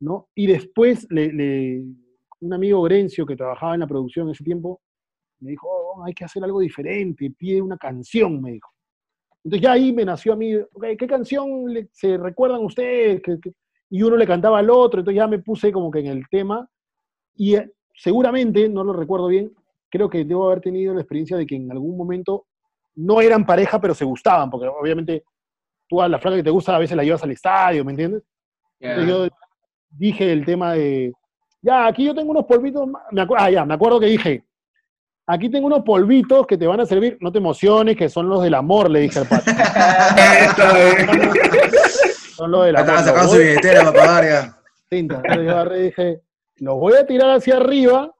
¿no? 0.00 0.28
Y 0.34 0.46
después 0.46 1.06
le, 1.10 1.32
le- 1.32 1.84
un 2.40 2.52
amigo 2.52 2.82
Grencio 2.82 3.24
que 3.24 3.36
trabajaba 3.36 3.74
en 3.74 3.80
la 3.80 3.86
producción 3.86 4.26
en 4.28 4.32
ese 4.32 4.44
tiempo 4.44 4.80
me 5.40 5.50
dijo, 5.50 5.68
"Oh, 5.68 6.04
hay 6.04 6.12
que 6.14 6.24
hacer 6.24 6.42
algo 6.44 6.60
diferente, 6.60 7.30
pide 7.30 7.60
una 7.62 7.76
canción, 7.76 8.40
me 8.40 8.52
dijo. 8.52 8.70
Entonces 9.46 9.62
ya 9.62 9.72
ahí 9.72 9.92
me 9.92 10.04
nació 10.04 10.32
a 10.32 10.36
mí, 10.36 10.56
"Ok, 10.56 10.84
¿qué 10.98 11.06
canción 11.06 11.72
le- 11.72 11.86
se 11.92 12.16
recuerdan 12.18 12.64
ustedes? 12.64 13.22
¿Qué- 13.22 13.38
qué?". 13.40 13.52
Y 13.88 14.02
uno 14.02 14.16
le 14.16 14.26
cantaba 14.26 14.58
al 14.58 14.68
otro, 14.68 14.98
entonces 14.98 15.16
ya 15.18 15.28
me 15.28 15.38
puse 15.38 15.70
como 15.70 15.88
que 15.88 16.00
en 16.00 16.06
el 16.08 16.24
tema. 16.28 16.68
Y 17.36 17.54
eh, 17.54 17.70
seguramente, 17.94 18.68
no 18.68 18.82
lo 18.82 18.92
recuerdo 18.92 19.28
bien, 19.28 19.52
creo 19.88 20.10
que 20.10 20.24
debo 20.24 20.46
haber 20.46 20.60
tenido 20.62 20.92
la 20.94 21.00
experiencia 21.02 21.36
de 21.36 21.46
que 21.46 21.54
en 21.54 21.70
algún 21.70 21.96
momento 21.96 22.46
no 22.96 23.20
eran 23.20 23.46
pareja, 23.46 23.80
pero 23.80 23.94
se 23.94 24.04
gustaban, 24.04 24.50
porque 24.50 24.66
obviamente 24.66 25.22
tú 25.88 26.02
a 26.02 26.08
la 26.08 26.18
flaca 26.18 26.38
que 26.38 26.42
te 26.42 26.50
gusta 26.50 26.74
a 26.74 26.80
veces 26.80 26.96
la 26.96 27.04
llevas 27.04 27.22
al 27.22 27.30
estadio, 27.30 27.84
¿me 27.84 27.92
entiendes? 27.92 28.24
Entonces 28.80 29.14
yo 29.30 29.36
dije 29.90 30.32
el 30.32 30.44
tema 30.44 30.72
de, 30.72 31.12
ya, 31.62 31.86
aquí 31.86 32.04
yo 32.04 32.16
tengo 32.16 32.32
unos 32.32 32.46
polvitos, 32.46 32.84
me 33.12 33.26
ah, 33.38 33.48
ya, 33.48 33.64
me 33.64 33.74
acuerdo 33.74 34.00
que 34.00 34.06
dije, 34.06 34.42
aquí 35.26 35.48
tengo 35.48 35.66
unos 35.66 35.82
polvitos 35.82 36.46
que 36.46 36.56
te 36.56 36.66
van 36.66 36.80
a 36.80 36.86
servir, 36.86 37.18
no 37.20 37.30
te 37.32 37.38
emociones, 37.38 37.96
que 37.96 38.08
son 38.08 38.28
los 38.28 38.42
del 38.42 38.54
amor, 38.54 38.90
le 38.90 39.00
dije 39.00 39.18
al 39.20 39.26
pato. 39.28 39.50
Son 42.36 42.50
los 42.50 42.66
del 42.66 42.76
amor. 42.76 42.88
estaba 42.90 43.00
Los 43.00 43.08
sacando 43.08 43.32
su 43.32 43.38
billetera 43.38 43.80
para 43.84 43.92
pagar 43.92 44.24
ya. 44.24 44.58
tinta. 44.88 45.16
Entonces 45.16 45.44
yo 45.44 45.50
agarré 45.52 45.78
y 45.78 45.82
dije, 45.84 46.20
los 46.56 46.78
voy 46.78 46.92
a 46.94 47.06
tirar 47.06 47.30
hacia 47.30 47.56
arriba 47.56 48.12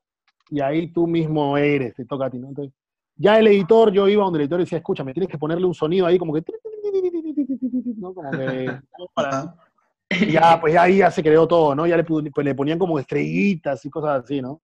y 0.50 0.60
ahí 0.60 0.88
tú 0.92 1.06
mismo 1.06 1.56
eres, 1.58 1.94
te 1.94 2.04
toca 2.06 2.26
a 2.26 2.30
ti, 2.30 2.38
¿no? 2.38 2.48
Entonces, 2.48 2.72
ya 3.16 3.38
el 3.38 3.46
editor, 3.48 3.92
yo 3.92 4.08
iba 4.08 4.24
donde 4.24 4.38
el 4.38 4.42
editor 4.44 4.60
y 4.60 4.64
decía, 4.64 4.78
escúchame, 4.78 5.12
tienes 5.12 5.28
que 5.30 5.38
ponerle 5.38 5.66
un 5.66 5.74
sonido 5.74 6.06
ahí 6.06 6.18
como 6.18 6.32
que... 6.32 6.42
¿no? 7.98 8.14
Como 8.14 8.30
que 8.30 8.80
Ajá. 9.16 9.54
y 10.10 10.32
ya, 10.32 10.58
pues 10.60 10.76
ahí 10.76 10.98
ya 10.98 11.10
se 11.10 11.22
creó 11.22 11.46
todo, 11.46 11.74
¿no? 11.74 11.86
Ya 11.86 11.96
le, 11.96 12.04
pu- 12.06 12.30
pues 12.34 12.44
le 12.44 12.54
ponían 12.54 12.78
como 12.78 12.98
estrellitas 12.98 13.84
y 13.84 13.90
cosas 13.90 14.24
así, 14.24 14.40
¿no? 14.40 14.60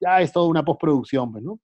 Ya 0.00 0.20
es 0.20 0.32
toda 0.32 0.46
una 0.48 0.64
postproducción, 0.64 1.30
pues, 1.32 1.44
¿no? 1.44 1.58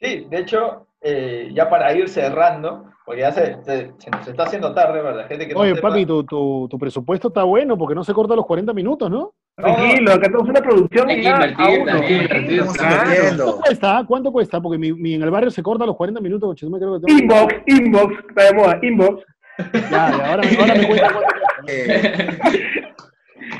Sí, 0.00 0.26
de 0.28 0.38
hecho, 0.38 0.86
eh, 1.00 1.50
ya 1.54 1.68
para 1.70 1.92
ir 1.94 2.08
cerrando, 2.08 2.90
porque 3.06 3.20
ya 3.22 3.32
se, 3.32 3.62
se- 3.64 3.92
se 3.98 4.10
nos 4.10 4.26
está 4.26 4.44
haciendo 4.44 4.74
tarde, 4.74 5.00
para 5.02 5.14
la 5.16 5.24
gente 5.28 5.46
que 5.46 5.54
no 5.54 5.60
Oye, 5.60 5.74
sepa- 5.74 5.88
papi, 5.90 6.06
tu, 6.06 6.24
tu, 6.24 6.68
tu 6.70 6.78
presupuesto 6.78 7.28
está 7.28 7.42
bueno 7.44 7.76
porque 7.78 7.94
no 7.94 8.02
se 8.04 8.12
corta 8.12 8.34
los 8.34 8.46
40 8.46 8.72
minutos, 8.72 9.10
¿no? 9.10 9.34
Tranquilo, 9.56 10.12
acá 10.12 10.22
tenemos 10.22 10.48
una 10.48 10.60
producción 10.60 11.08
Hay 11.08 11.20
que 11.22 11.28
invertir 11.28 11.84
también. 11.86 12.26
Claro. 12.26 13.14
¿Cuánto 13.36 13.56
cuesta? 13.60 14.04
¿Cuánto 14.06 14.32
cuesta? 14.32 14.60
Porque 14.60 14.78
mi, 14.78 14.92
mi- 14.92 15.14
en 15.14 15.22
el 15.22 15.30
barrio 15.30 15.50
se 15.50 15.62
corta 15.62 15.86
los 15.86 15.96
40 15.96 16.20
minutos, 16.20 16.48
coche, 16.48 16.68
me 16.68 16.78
creo 16.78 17.00
que 17.00 17.06
tengo- 17.06 17.20
Inbox, 17.20 17.54
inbox, 17.66 18.14
está 18.28 18.42
de 18.44 18.54
moda, 18.54 18.78
inbox. 18.82 19.24
Ya, 19.72 19.90
ya, 19.90 20.30
ahora, 20.32 20.42
me- 20.42 20.56
ahora 20.58 20.74
me 20.74 20.86
cuenta 20.88 21.12
cuánto 21.12 21.28
cuesta. 21.28 21.62
Eh, 21.68 22.38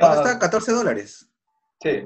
¿Dónde 0.00 0.16
está? 0.16 0.38
14 0.40 0.72
dólares. 0.72 1.30
Sí, 1.80 2.02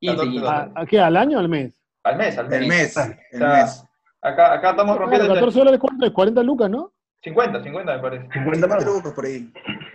15, 0.00 0.22
15. 0.30 0.46
¿A, 0.48 0.72
a 0.74 0.86
qué? 0.86 0.98
¿Al 1.00 1.16
año 1.16 1.36
o 1.36 1.40
al 1.40 1.48
mes? 1.48 1.80
Al 2.08 2.16
mes, 2.16 2.38
al 2.38 2.48
mes. 2.48 2.60
El 2.60 2.68
mes. 2.68 2.96
El 3.32 3.40
mes. 3.40 3.84
Acá, 4.22 4.52
acá 4.54 4.70
estamos 4.70 4.96
Claro, 4.96 5.00
rompiendo 5.00 5.26
entre 5.26 5.40
14 5.40 5.58
dólares, 5.58 5.80
¿cuánto 5.80 6.06
es? 6.06 6.12
40 6.12 6.42
lucas, 6.42 6.70
¿no? 6.70 6.92
50, 7.22 7.62
50 7.62 7.96
me 7.96 7.98
parece. 8.02 8.28
50 8.32 8.66
más. 8.66 8.84
trucos 8.84 9.12
por 9.12 9.24
ahí. 9.26 9.52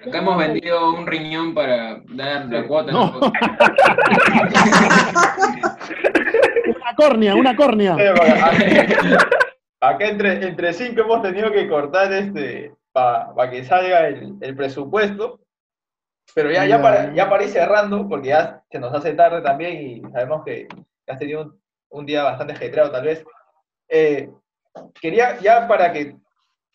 Acá 0.07 0.17
hemos 0.19 0.37
vendido 0.37 0.93
un 0.93 1.07
riñón 1.07 1.53
para 1.53 2.01
dar 2.09 2.45
la 2.47 2.67
cuota. 2.67 2.91
No. 2.91 3.19
Una 6.75 6.95
córnea, 6.95 7.35
una 7.35 7.55
córnea. 7.55 7.95
Acá, 9.81 10.05
entre, 10.07 10.45
entre 10.47 10.73
cinco 10.73 11.01
hemos 11.01 11.21
tenido 11.21 11.51
que 11.51 11.67
cortar 11.67 12.11
este 12.13 12.73
para 12.91 13.49
que 13.49 13.63
salga 13.63 14.07
el, 14.07 14.35
el 14.41 14.55
presupuesto. 14.55 15.39
Pero 16.35 16.51
ya, 16.51 16.65
ya, 16.65 16.77
Ya. 16.77 16.81
para, 16.81 17.13
ya 17.13 17.29
para 17.29 17.43
ir 17.43 17.49
cerrando, 17.49 18.07
porque 18.07 18.29
ya 18.29 18.63
se 18.69 18.79
nos 18.79 18.93
hace 18.93 19.13
tarde 19.13 19.41
también 19.41 19.81
y 19.81 20.01
sabemos 20.11 20.43
que 20.45 20.67
has 21.07 21.19
tenido 21.19 21.41
un, 21.41 21.61
un 21.93 22.05
día 22.05 22.23
bastante 22.23 22.53
ajetreado 22.53 22.91
tal 22.91 23.05
vez. 23.05 23.23
Eh, 23.87 24.29
quería 24.99 25.39
ya 25.39 25.67
para 25.67 25.91
que, 25.93 26.15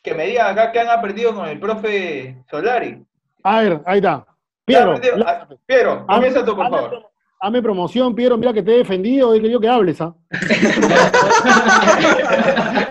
que 0.02 0.14
me 0.14 0.26
digan 0.26 0.52
acá 0.52 0.72
qué 0.72 0.80
han 0.80 0.88
aprendido 0.88 1.34
con 1.34 1.46
el 1.48 1.58
profe 1.60 2.36
Solari. 2.50 3.04
A 3.42 3.60
ver, 3.60 3.80
ahí 3.84 3.98
está. 3.98 4.24
¿Qué 4.66 4.76
han 4.76 5.00
Piero, 5.00 5.16
la- 5.16 5.30
Ah, 5.30 5.48
Piero, 5.66 6.06
comienza 6.06 6.44
tú, 6.44 6.54
por 6.54 6.66
hazme- 6.66 6.70
favor. 6.70 7.10
hazme 7.40 7.62
promoción, 7.62 8.14
Piero, 8.14 8.38
mira 8.38 8.52
que 8.52 8.62
te 8.62 8.74
he 8.74 8.78
defendido, 8.78 9.34
he 9.34 9.40
querido 9.40 9.60
que 9.60 9.68
hables, 9.68 10.00
¿ah? 10.00 10.14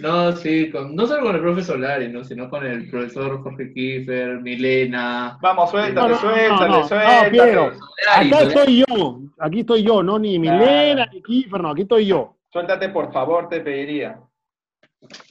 No, 0.00 0.32
sí, 0.32 0.70
con- 0.70 0.94
no 0.94 1.06
solo 1.06 1.22
con 1.24 1.34
el 1.36 1.42
profesor 1.42 1.76
Solari, 1.76 2.08
¿no? 2.08 2.24
sino 2.24 2.48
con 2.48 2.64
el 2.64 2.88
profesor 2.88 3.42
Jorge 3.42 3.72
Kiefer, 3.72 4.40
Milena. 4.40 5.38
Vamos, 5.42 5.70
suéltale, 5.70 6.08
No, 6.14 6.18
suéltale, 6.18 6.48
no, 6.70 6.78
no, 6.80 6.88
suéltale. 6.88 7.30
Piero. 7.30 7.72
Solari, 7.74 8.28
Acá 8.32 8.42
estoy 8.42 8.84
yo, 8.88 9.20
aquí 9.38 9.60
estoy 9.60 9.82
yo, 9.82 10.02
no 10.02 10.18
ni 10.18 10.38
Milena, 10.38 11.06
ni 11.12 11.22
Kiefer, 11.22 11.60
no, 11.60 11.70
aquí 11.70 11.82
estoy 11.82 12.06
yo. 12.06 12.36
Suéltate, 12.52 12.88
por 12.88 13.12
favor, 13.12 13.48
te 13.48 13.60
pediría. 13.60 14.18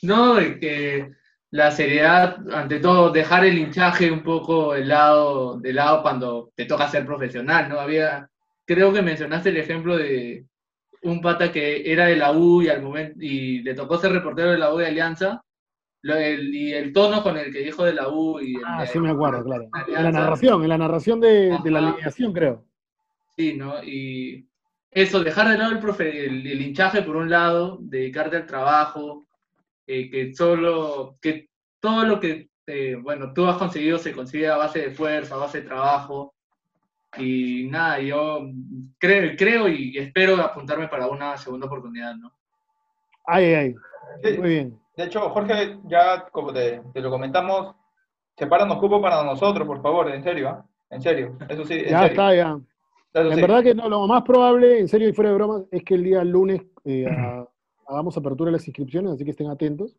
No, 0.04 0.40
y 0.40 0.60
que 0.60 1.12
la 1.52 1.72
seriedad, 1.72 2.38
ante 2.54 2.80
todo, 2.80 3.10
dejar 3.12 3.46
el 3.46 3.58
hinchaje 3.58 4.12
un 4.12 4.22
poco 4.24 4.74
de 4.74 4.86
lado, 4.86 5.58
de 5.60 5.74
lado 5.74 6.02
cuando 6.02 6.52
te 6.56 6.66
toca 6.66 6.88
ser 6.88 7.06
profesional, 7.06 7.70
¿no? 7.70 7.80
Había, 7.80 8.30
creo 8.66 8.92
que 8.94 9.02
mencionaste 9.02 9.50
el 9.50 9.58
ejemplo 9.58 9.98
de 9.98 10.46
un 11.06 11.22
pata 11.22 11.52
que 11.52 11.92
era 11.92 12.08
de 12.08 12.16
la 12.16 12.32
U 12.32 12.62
y 12.62 12.68
al 12.68 12.82
momento 12.82 13.18
y 13.20 13.62
le 13.62 13.74
tocó 13.74 13.98
ser 13.98 14.12
reportero 14.12 14.52
de 14.52 14.58
la 14.58 14.74
U 14.74 14.78
de 14.78 14.88
Alianza, 14.88 15.42
y 16.04 16.72
el 16.72 16.94
tono 16.94 17.24
con 17.24 17.36
el 17.38 17.52
que 17.52 17.60
dijo 17.60 17.84
de 17.84 17.94
la 17.94 18.10
U. 18.10 18.40
Y 18.40 18.56
ah, 18.66 18.86
sí 18.86 19.00
me 19.00 19.10
acuerdo, 19.10 19.44
claro. 19.44 19.68
En 19.88 20.04
la 20.04 20.12
narración, 20.12 20.62
en 20.64 20.70
la 20.70 20.78
narración 20.78 21.20
de, 21.20 21.58
la 21.66 21.80
alineación, 21.80 22.34
creo. 22.34 22.66
Sí, 23.36 23.56
¿no? 23.56 23.84
Y 23.84 24.48
eso, 24.92 25.24
dejar 25.24 25.50
de 25.50 25.58
lado 25.58 25.72
el, 25.72 25.80
profe, 25.80 26.26
el, 26.26 26.62
hinchaje 26.62 27.02
por 27.02 27.16
un 27.16 27.30
lado, 27.30 27.80
dedicarte 27.82 28.38
al 28.38 28.46
trabajo, 28.46 29.26
eh, 29.88 30.10
que 30.10 30.34
solo, 30.34 31.18
que 31.22 31.50
todo 31.80 32.06
lo 32.06 32.20
que, 32.20 32.50
eh, 32.68 32.96
bueno, 33.02 33.34
tú 33.34 33.46
has 33.48 33.58
conseguido 33.58 33.98
se 33.98 34.14
consigue 34.14 34.48
a 34.48 34.58
base 34.58 34.80
de 34.80 34.92
fuerza, 34.92 35.36
a 35.36 35.40
base 35.40 35.62
de 35.62 35.68
trabajo. 35.68 36.35
Y 37.18 37.68
nada, 37.70 38.00
yo 38.00 38.48
creo, 38.98 39.36
creo 39.38 39.68
y 39.68 39.98
espero 39.98 40.36
apuntarme 40.38 40.88
para 40.88 41.08
una 41.08 41.38
segunda 41.38 41.68
oportunidad, 41.68 42.16
¿no? 42.16 42.32
Ay, 43.26 43.46
ay, 43.54 43.76
muy 44.38 44.50
bien. 44.50 44.80
De 44.96 45.06
hecho, 45.06 45.30
Jorge, 45.30 45.78
ya 45.86 46.28
como 46.32 46.54
te, 46.54 46.82
lo 46.94 47.10
comentamos, 47.10 47.76
sepáranos 48.38 48.78
cupo 48.78 49.02
para 49.02 49.24
nosotros, 49.24 49.68
por 49.68 49.82
favor, 49.82 50.12
en 50.12 50.24
serio, 50.24 50.50
¿ah? 50.50 50.66
En 50.90 51.02
serio, 51.02 51.38
eso 51.50 51.66
sí. 51.66 51.84
ya 51.90 52.06
está, 52.06 52.34
ya. 52.36 52.60
en 53.14 53.42
verdad 53.42 53.64
que 53.64 53.74
no, 53.74 53.90
lo 53.90 54.08
más 54.08 54.22
probable, 54.22 54.80
en 54.80 54.88
serio 54.88 55.10
y 55.10 55.14
fuera 55.14 55.32
de 55.32 55.36
broma, 55.36 55.64
es 55.72 55.84
que 55.84 55.96
el 55.96 56.04
día 56.04 56.24
lunes 56.24 56.62
eh, 56.86 57.06
hagamos 57.88 58.16
apertura 58.16 58.50
de 58.50 58.58
las 58.58 58.68
inscripciones, 58.68 59.14
así 59.14 59.26
que 59.26 59.32
estén 59.32 59.50
atentos. 59.50 59.96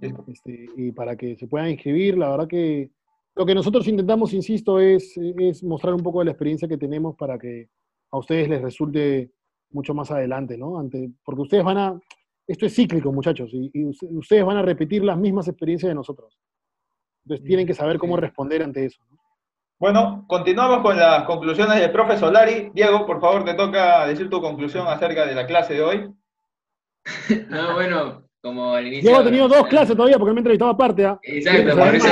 Este, 0.00 0.68
y 0.76 0.92
para 0.92 1.16
que 1.16 1.34
se 1.34 1.48
puedan 1.48 1.70
inscribir, 1.70 2.16
la 2.16 2.30
verdad 2.30 2.46
que 2.46 2.90
lo 3.38 3.46
que 3.46 3.54
nosotros 3.54 3.86
intentamos, 3.86 4.34
insisto, 4.34 4.80
es, 4.80 5.16
es 5.16 5.62
mostrar 5.62 5.94
un 5.94 6.02
poco 6.02 6.18
de 6.18 6.24
la 6.24 6.32
experiencia 6.32 6.66
que 6.66 6.76
tenemos 6.76 7.14
para 7.14 7.38
que 7.38 7.68
a 8.10 8.18
ustedes 8.18 8.48
les 8.48 8.60
resulte 8.60 9.30
mucho 9.70 9.94
más 9.94 10.10
adelante, 10.10 10.58
¿no? 10.58 10.76
Ante, 10.76 11.12
porque 11.24 11.42
ustedes 11.42 11.62
van 11.62 11.78
a, 11.78 12.00
esto 12.48 12.66
es 12.66 12.74
cíclico, 12.74 13.12
muchachos, 13.12 13.50
y, 13.52 13.70
ustedes 14.10 14.44
van 14.44 14.56
a 14.56 14.62
repetir 14.62 15.04
las 15.04 15.16
mismas 15.16 15.46
experiencias 15.46 15.88
de 15.88 15.94
nosotros. 15.94 16.36
Entonces 17.24 17.46
tienen 17.46 17.64
que 17.64 17.74
saber 17.74 17.98
cómo 17.98 18.16
responder 18.16 18.60
ante 18.60 18.86
eso. 18.86 19.00
Bueno, 19.78 20.24
continuamos 20.26 20.82
con 20.82 20.96
las 20.96 21.22
conclusiones 21.22 21.78
del 21.78 21.92
profe 21.92 22.18
Solari. 22.18 22.72
Diego, 22.74 23.06
por 23.06 23.20
favor, 23.20 23.44
te 23.44 23.54
toca 23.54 24.04
decir 24.08 24.28
tu 24.28 24.40
conclusión 24.40 24.88
acerca 24.88 25.24
de 25.24 25.36
la 25.36 25.46
clase 25.46 25.74
de 25.74 25.82
hoy. 25.82 26.12
no, 27.50 27.74
bueno, 27.74 28.24
como 28.42 28.74
al 28.74 28.88
inicio... 28.88 29.10
Diego 29.10 29.20
ha 29.20 29.24
tenido 29.24 29.46
dos 29.46 29.68
clases 29.68 29.94
todavía 29.94 30.18
porque 30.18 30.32
me 30.32 30.38
he 30.38 30.40
entrevistado 30.40 30.72
aparte. 30.72 31.06
¿ah? 31.06 31.20
Exacto, 31.22 31.76
por 31.76 31.94
eso... 31.94 32.08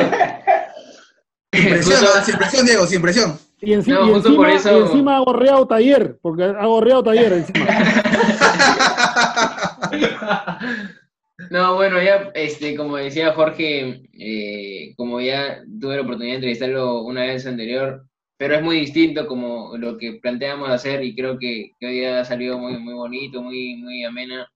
Sin 1.57 1.70
presión, 1.70 2.24
sin 2.24 2.37
presión, 2.37 2.66
Diego, 2.66 2.87
sin 2.87 3.03
presión. 3.03 3.39
Y, 3.61 3.73
encima, 3.73 4.01
encima 4.11 5.16
ha 5.16 5.20
gorreado 5.20 5.66
taller, 5.66 6.19
porque 6.20 6.45
ha 6.45 6.66
gorreado 6.66 7.03
taller 7.03 7.33
encima. 7.33 7.66
No, 11.51 11.74
bueno, 11.74 12.03
ya, 12.03 12.31
este, 12.35 12.77
como 12.77 12.97
decía 12.97 13.35
Jorge, 13.35 14.03
eh, 14.19 14.95
como 14.97 15.20
ya 15.20 15.62
tuve 15.81 15.97
la 15.97 16.03
oportunidad 16.03 16.33
de 16.33 16.37
entrevistarlo 16.37 17.03
una 17.03 17.23
vez 17.23 17.47
anterior, 17.47 18.07
pero 18.39 18.57
es 18.57 18.62
muy 18.62 18.81
distinto 18.81 19.27
como 19.27 19.77
lo 19.77 19.99
que 19.99 20.15
planteamos 20.15 20.70
hacer 20.70 21.05
y 21.05 21.15
creo 21.15 21.39
que, 21.39 21.73
hoy 21.83 22.05
ha 22.05 22.24
salido 22.24 22.59
muy, 22.59 22.78
muy 22.78 22.95
bonito, 22.95 23.43
muy, 23.43 23.77
muy 23.77 24.05
amena. 24.05 24.51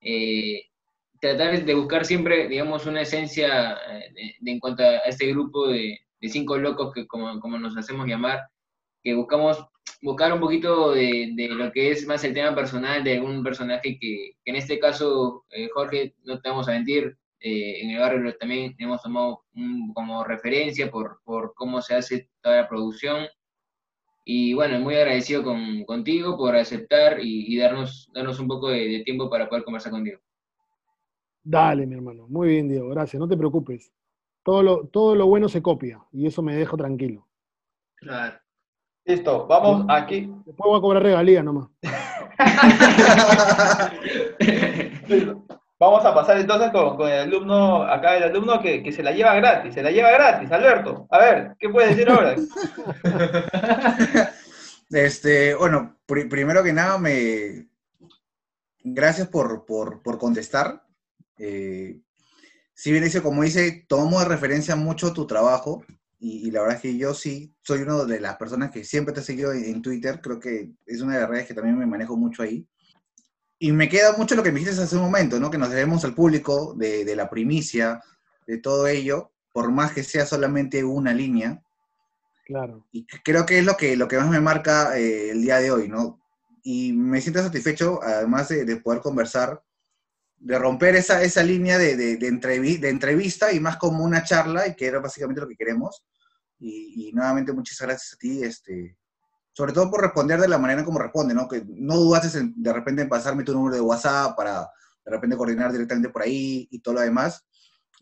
Eh, 0.00 0.62
tratar 1.20 1.64
de 1.64 1.74
buscar 1.74 2.04
siempre, 2.04 2.48
digamos, 2.48 2.86
una 2.86 3.02
esencia 3.02 3.74
eh, 3.90 4.34
en 4.44 4.60
cuanto 4.60 4.82
a 4.82 4.98
este 4.98 5.26
grupo 5.26 5.68
de, 5.68 5.98
de 6.24 6.30
cinco 6.30 6.56
locos 6.56 6.90
que 6.94 7.06
como, 7.06 7.38
como 7.38 7.58
nos 7.58 7.76
hacemos 7.76 8.06
llamar, 8.06 8.40
que 9.02 9.14
buscamos 9.14 9.62
buscar 10.00 10.32
un 10.32 10.40
poquito 10.40 10.92
de, 10.92 11.32
de, 11.34 11.48
lo 11.48 11.70
que 11.70 11.90
es 11.90 12.06
más 12.06 12.24
el 12.24 12.32
tema 12.32 12.54
personal 12.54 13.04
de 13.04 13.18
algún 13.18 13.42
personaje 13.42 13.98
que, 14.00 14.32
en 14.46 14.56
este 14.56 14.78
caso, 14.78 15.44
eh, 15.50 15.68
Jorge, 15.74 16.14
no 16.24 16.40
te 16.40 16.48
vamos 16.48 16.66
a 16.66 16.72
mentir, 16.72 17.14
eh, 17.40 17.82
en 17.82 17.90
el 17.90 18.00
barrio 18.00 18.34
también 18.38 18.74
hemos 18.78 19.02
tomado 19.02 19.44
como 19.92 20.24
referencia 20.24 20.90
por, 20.90 21.20
por, 21.24 21.52
cómo 21.54 21.82
se 21.82 21.94
hace 21.94 22.30
toda 22.40 22.62
la 22.62 22.68
producción. 22.70 23.26
Y 24.24 24.54
bueno, 24.54 24.80
muy 24.80 24.94
agradecido 24.94 25.42
con, 25.42 25.84
contigo 25.84 26.38
por 26.38 26.56
aceptar 26.56 27.18
y, 27.20 27.54
darnos, 27.58 28.10
darnos 28.14 28.40
un 28.40 28.48
poco 28.48 28.70
de, 28.70 29.02
tiempo 29.04 29.28
para 29.28 29.46
poder 29.46 29.62
conversar 29.62 29.92
contigo. 29.92 30.18
Dale, 31.42 31.86
mi 31.86 31.96
hermano. 31.96 32.26
Muy 32.28 32.48
bien, 32.48 32.66
Diego. 32.66 32.88
Gracias. 32.88 33.20
No 33.20 33.28
te 33.28 33.36
preocupes. 33.36 33.92
Todo 34.44 34.62
lo, 34.62 34.86
todo 34.86 35.16
lo 35.16 35.26
bueno 35.26 35.48
se 35.48 35.62
copia 35.62 36.00
y 36.12 36.26
eso 36.26 36.42
me 36.42 36.54
deja 36.54 36.76
tranquilo. 36.76 37.26
Claro. 37.96 38.38
Listo, 39.04 39.46
vamos 39.46 39.86
aquí. 39.88 40.32
Después 40.46 40.68
voy 40.68 40.78
a 40.78 40.80
cobrar 40.80 41.02
regalía 41.02 41.42
nomás. 41.42 41.68
Vamos 45.78 46.04
a 46.04 46.14
pasar 46.14 46.38
entonces 46.38 46.70
con, 46.70 47.00
el 47.08 47.20
alumno, 47.20 47.82
acá 47.82 48.16
el 48.16 48.22
alumno 48.22 48.62
que, 48.62 48.90
se 48.92 49.02
la 49.02 49.10
lleva 49.10 49.34
gratis, 49.34 49.74
se 49.74 49.82
la 49.82 49.90
lleva 49.90 50.12
gratis, 50.12 50.50
Alberto. 50.50 51.06
A 51.10 51.18
ver, 51.18 51.56
¿qué 51.58 51.68
puedes 51.68 51.90
decir 51.90 52.10
ahora? 52.10 52.36
Este, 54.90 55.54
bueno, 55.56 55.96
primero 56.06 56.62
que 56.62 56.72
nada, 56.72 56.98
me 56.98 57.66
gracias 58.84 59.26
por, 59.26 59.64
contestar. 60.18 60.84
Eh, 61.36 61.98
si 62.74 62.90
bien 62.90 63.04
dice, 63.04 63.22
como 63.22 63.42
dice, 63.42 63.86
tomo 63.88 64.18
de 64.18 64.26
referencia 64.26 64.74
mucho 64.76 65.12
tu 65.12 65.26
trabajo 65.26 65.84
y, 66.18 66.50
la 66.50 66.62
verdad 66.62 66.76
es 66.76 66.82
que 66.82 66.96
yo 66.96 67.12
sí 67.12 67.54
soy 67.62 67.82
una 67.82 68.02
de 68.04 68.18
las 68.18 68.36
personas 68.36 68.70
que 68.70 68.82
siempre 68.82 69.12
te 69.12 69.20
he 69.20 69.24
seguido 69.24 69.52
en, 69.52 69.82
Twitter, 69.82 70.20
creo 70.22 70.40
que 70.40 70.72
es 70.86 71.02
una 71.02 71.14
de 71.14 71.20
las 71.20 71.28
redes 71.28 71.46
que 71.46 71.52
también 71.52 71.76
me 71.76 71.84
manejo 71.84 72.16
mucho 72.16 72.42
ahí. 72.42 72.66
Y 73.58 73.72
me 73.72 73.90
queda 73.90 74.16
mucho 74.16 74.34
lo 74.34 74.42
que 74.42 74.50
me 74.50 74.58
dijiste 74.58 74.82
hace 74.82 74.96
un 74.96 75.02
momento, 75.02 75.38
¿no? 75.38 75.50
Que 75.50 75.58
nos 75.58 75.68
debemos 75.68 76.02
al 76.04 76.14
público 76.14 76.74
de, 76.78 77.04
de 77.04 77.14
la 77.14 77.28
primicia, 77.28 78.00
de 78.46 78.56
todo 78.56 78.86
ello, 78.86 79.32
por 79.52 79.70
más 79.70 79.92
que 79.92 80.02
sea 80.02 80.24
solamente 80.24 80.82
una 80.82 81.12
línea. 81.12 81.62
Claro. 82.46 82.86
Y 82.90 83.06
creo 83.06 83.44
que 83.44 83.58
es 83.58 83.64
lo 83.64 83.76
que, 83.76 83.94
lo 83.94 84.08
que 84.08 84.16
más 84.16 84.28
me 84.28 84.40
marca 84.40 84.98
eh, 84.98 85.30
el 85.30 85.42
día 85.42 85.58
de 85.58 85.70
hoy, 85.70 85.88
¿no? 85.88 86.20
Y 86.62 86.92
me 86.94 87.20
siento 87.20 87.42
satisfecho, 87.42 88.02
además 88.02 88.48
de, 88.48 88.64
de 88.64 88.76
poder 88.76 89.00
conversar 89.00 89.62
de 90.44 90.58
romper 90.58 90.94
esa, 90.94 91.22
esa 91.22 91.42
línea 91.42 91.78
de, 91.78 91.96
de, 91.96 92.18
de, 92.18 92.88
entrevista 92.90 93.50
y 93.50 93.60
más 93.60 93.78
como 93.78 94.04
una 94.04 94.22
charla, 94.24 94.68
y 94.68 94.76
que 94.76 94.86
era 94.86 95.00
básicamente 95.00 95.40
lo 95.40 95.48
que 95.48 95.56
queremos. 95.56 96.04
Y, 96.58 97.10
nuevamente 97.14 97.52
muchas 97.52 97.80
gracias 97.80 98.12
a 98.12 98.16
ti, 98.18 98.42
este, 98.42 98.98
sobre 99.54 99.72
todo 99.72 99.90
por 99.90 100.02
responder 100.02 100.38
de 100.38 100.48
la 100.48 100.58
manera 100.58 100.84
como 100.84 100.98
responde, 100.98 101.32
¿no? 101.32 101.48
Que 101.48 101.64
no 101.66 101.96
dudaste 101.96 102.52
de 102.56 102.72
repente 102.74 103.02
en 103.02 103.08
pasarme 103.08 103.42
tu 103.42 103.54
número 103.54 103.74
de 103.74 103.80
WhatsApp 103.80 104.36
para 104.36 104.70
de 105.04 105.10
repente 105.10 105.36
coordinar 105.36 105.72
directamente 105.72 106.10
por 106.10 106.22
ahí 106.22 106.68
y 106.70 106.78
todo 106.80 106.96
lo 106.96 107.00
demás. 107.00 107.42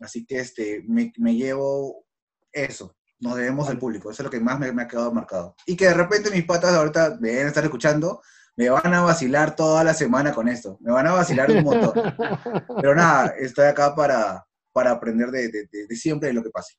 Así 0.01 0.25
que 0.25 0.39
este, 0.39 0.83
me, 0.85 1.13
me 1.17 1.35
llevo 1.35 2.05
eso, 2.51 2.97
nos 3.21 3.37
debemos 3.37 3.69
al 3.69 3.79
público, 3.79 4.11
eso 4.11 4.21
es 4.21 4.25
lo 4.25 4.31
que 4.31 4.41
más 4.41 4.59
me, 4.59 4.69
me, 4.73 4.81
ha 4.83 4.87
quedado 4.89 5.13
marcado. 5.13 5.55
Y 5.65 5.77
que 5.77 5.85
de 5.85 5.93
repente 5.93 6.29
mis 6.29 6.43
patas 6.43 6.73
ahorita 6.73 7.11
deben 7.11 7.47
estar 7.47 7.63
escuchando, 7.63 8.21
me 8.55 8.69
van 8.69 8.93
a 8.93 9.01
vacilar 9.01 9.55
toda 9.55 9.83
la 9.83 9.93
semana 9.93 10.31
con 10.31 10.47
esto, 10.47 10.77
me 10.81 10.91
van 10.91 11.07
a 11.07 11.13
vacilar 11.13 11.49
un 11.51 11.63
montón. 11.63 11.93
Pero 12.81 12.95
nada, 12.95 13.33
estoy 13.39 13.65
acá 13.65 13.95
para, 13.95 14.45
para 14.71 14.91
aprender 14.91 15.29
de, 15.29 15.49
de, 15.49 15.67
de 15.87 15.95
siempre 15.95 16.29
de 16.29 16.33
lo 16.33 16.43
que 16.43 16.49
pase. 16.49 16.75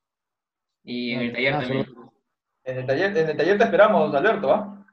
Y 0.85 1.13
en 1.13 1.21
el 1.21 1.33
taller 1.33 1.53
también. 1.61 1.87
En 2.65 2.79
el 2.79 2.87
taller, 2.87 3.17
en 3.17 3.29
el 3.29 3.37
taller 3.37 3.59
te 3.59 3.65
esperamos, 3.65 4.15
Alberto, 4.15 4.53
¿ah? 4.53 4.87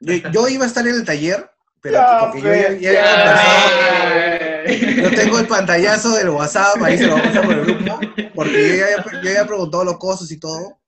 Yo, 0.00 0.48
iba 0.48 0.64
a 0.64 0.66
estar 0.68 0.86
en 0.86 0.94
el 0.94 1.04
taller, 1.04 1.50
pero 1.80 1.98
porque 2.20 2.40
yo 2.42 2.54
ya, 2.80 2.92
ya, 2.92 4.64
Yo 5.02 5.10
tengo 5.10 5.38
el 5.38 5.46
pantallazo 5.46 6.14
del 6.16 6.28
WhatsApp, 6.28 6.82
ahí 6.82 6.98
se 6.98 7.06
lo 7.06 7.16
vamos 7.16 7.36
a 7.36 7.42
por 7.42 7.52
el 7.54 7.64
grupo, 7.64 8.00
porque 8.34 8.68
yo 8.68 8.74
ya, 8.76 9.20
yo 9.22 9.32
ya 9.32 9.46
preguntado 9.46 9.84
los 9.84 9.98
costos 9.98 10.30
y 10.30 10.38
todo, 10.38 10.78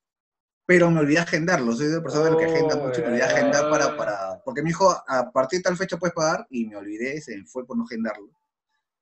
pero 0.68 0.90
me 0.90 1.00
olvidé 1.00 1.20
agendarlo. 1.20 1.72
Soy 1.72 1.86
de 1.86 2.02
persona 2.02 2.36
que 2.36 2.44
agenda 2.44 2.74
oh, 2.74 2.86
mucho 2.86 3.00
y 3.00 3.04
me 3.04 3.08
olvidé 3.08 3.22
agendar 3.22 3.70
para, 3.70 3.96
para. 3.96 4.42
Porque 4.44 4.60
me 4.60 4.68
dijo, 4.68 4.94
a 5.08 5.32
partir 5.32 5.60
de 5.60 5.62
tal 5.62 5.78
fecha 5.78 5.96
puedes 5.96 6.12
pagar, 6.14 6.46
y 6.50 6.66
me 6.66 6.76
olvidé, 6.76 7.18
se 7.22 7.38
me 7.38 7.46
fue 7.46 7.66
por 7.66 7.74
no 7.74 7.84
agendarlo. 7.84 8.28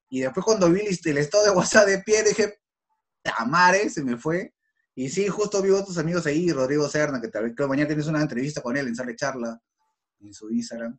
Y 0.09 0.21
después, 0.21 0.47
cuando 0.47 0.71
vi 0.71 0.83
el 0.83 1.19
estado 1.19 1.45
de 1.45 1.51
WhatsApp 1.51 1.89
de 1.89 1.99
pie, 1.99 2.23
dije, 2.23 2.61
Tamare, 3.21 3.91
se 3.91 4.05
me 4.05 4.17
fue. 4.17 4.55
Y 4.95 5.09
sí, 5.09 5.27
justo 5.27 5.61
vi 5.61 5.71
a 5.71 5.81
otros 5.81 5.99
amigos 5.99 6.25
ahí, 6.27 6.53
Rodrigo 6.53 6.89
Serna, 6.89 7.21
que 7.21 7.27
tal 7.27 7.43
vez 7.43 7.55
creo 7.57 7.67
mañana 7.67 7.89
tienes 7.89 8.07
una 8.07 8.23
entrevista 8.23 8.61
con 8.61 8.77
él 8.77 8.87
en 8.87 8.95
Sale 8.95 9.17
Charla, 9.17 9.61
en 10.21 10.33
su 10.33 10.49
Instagram. 10.49 10.97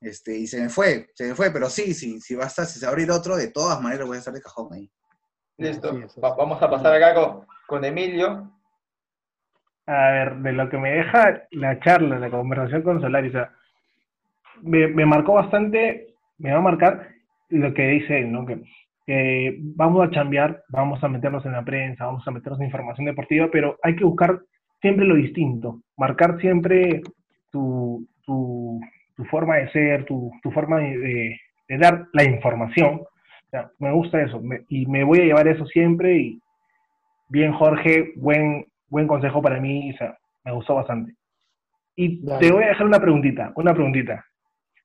Este, 0.00 0.38
y 0.38 0.46
se 0.46 0.58
me 0.58 0.70
fue, 0.70 1.10
se 1.14 1.28
me 1.28 1.34
fue, 1.34 1.50
pero 1.50 1.68
sí, 1.68 1.92
sí, 1.92 2.18
si 2.22 2.34
basta, 2.34 2.64
si 2.64 2.78
se 2.78 2.86
va 2.86 2.90
a 2.90 2.92
abrir 2.92 3.10
otro, 3.10 3.36
de 3.36 3.48
todas 3.48 3.78
maneras 3.82 4.06
voy 4.06 4.16
a 4.16 4.20
estar 4.20 4.32
de 4.32 4.40
cajón 4.40 4.72
ahí. 4.72 4.90
Listo. 5.58 5.92
vamos 6.16 6.62
a 6.62 6.70
pasar 6.70 6.94
acá 6.94 7.14
con, 7.14 7.46
con, 7.66 7.84
Emilio. 7.84 8.57
A 9.88 10.10
ver, 10.10 10.36
de 10.36 10.52
lo 10.52 10.68
que 10.68 10.76
me 10.76 10.92
deja 10.92 11.44
la 11.50 11.80
charla, 11.80 12.18
la 12.18 12.28
conversación 12.28 12.82
con 12.82 13.00
Solari, 13.00 13.28
o 13.28 13.32
sea, 13.32 13.50
me, 14.60 14.86
me 14.88 15.06
marcó 15.06 15.32
bastante, 15.32 16.08
me 16.36 16.52
va 16.52 16.58
a 16.58 16.62
marcar 16.62 17.08
lo 17.48 17.72
que 17.72 17.88
dice 17.88 18.18
él, 18.18 18.30
¿no? 18.30 18.44
Que 18.44 19.56
vamos 19.58 20.06
a 20.06 20.10
cambiar, 20.10 20.62
vamos 20.68 21.02
a 21.02 21.08
meternos 21.08 21.46
en 21.46 21.52
la 21.52 21.64
prensa, 21.64 22.04
vamos 22.04 22.28
a 22.28 22.30
meternos 22.30 22.60
en 22.60 22.66
información 22.66 23.06
deportiva, 23.06 23.48
pero 23.50 23.78
hay 23.82 23.96
que 23.96 24.04
buscar 24.04 24.40
siempre 24.82 25.06
lo 25.06 25.14
distinto, 25.14 25.80
marcar 25.96 26.38
siempre 26.38 27.00
tu, 27.50 28.06
tu, 28.26 28.80
forma 29.30 29.56
de 29.56 29.70
ser, 29.70 30.04
tu, 30.04 30.30
tu 30.42 30.50
forma 30.50 30.80
de, 30.80 31.38
de, 31.66 31.78
dar 31.78 32.06
la 32.12 32.24
información, 32.24 33.00
me 33.78 33.90
gusta 33.92 34.20
eso 34.20 34.42
y 34.68 34.84
me 34.86 35.02
voy 35.02 35.20
a 35.20 35.24
llevar 35.24 35.48
eso 35.48 35.64
siempre 35.64 36.18
y 36.18 36.42
bien 37.30 37.52
Jorge, 37.52 38.12
buen, 38.16 38.66
buen 38.88 39.06
consejo 39.06 39.40
para 39.42 39.60
mí, 39.60 39.92
o 39.92 39.96
sea, 39.96 40.18
me 40.44 40.52
gustó 40.52 40.74
bastante. 40.74 41.14
Y 41.96 42.24
te 42.24 42.52
voy 42.52 42.62
a 42.62 42.68
dejar 42.68 42.86
una 42.86 43.00
preguntita, 43.00 43.52
una 43.56 43.74
preguntita. 43.74 44.24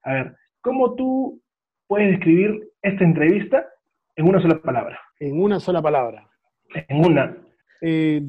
A 0.03 0.13
ver, 0.13 0.35
¿cómo 0.61 0.95
tú 0.95 1.39
puedes 1.87 2.09
describir 2.09 2.71
esta 2.81 3.03
entrevista 3.03 3.67
en 4.15 4.27
una 4.27 4.41
sola 4.41 4.59
palabra? 4.59 4.99
En 5.19 5.39
una 5.39 5.59
sola 5.59 5.81
palabra. 5.81 6.27
En 6.73 7.05
una. 7.05 7.37
Eh, 7.81 8.23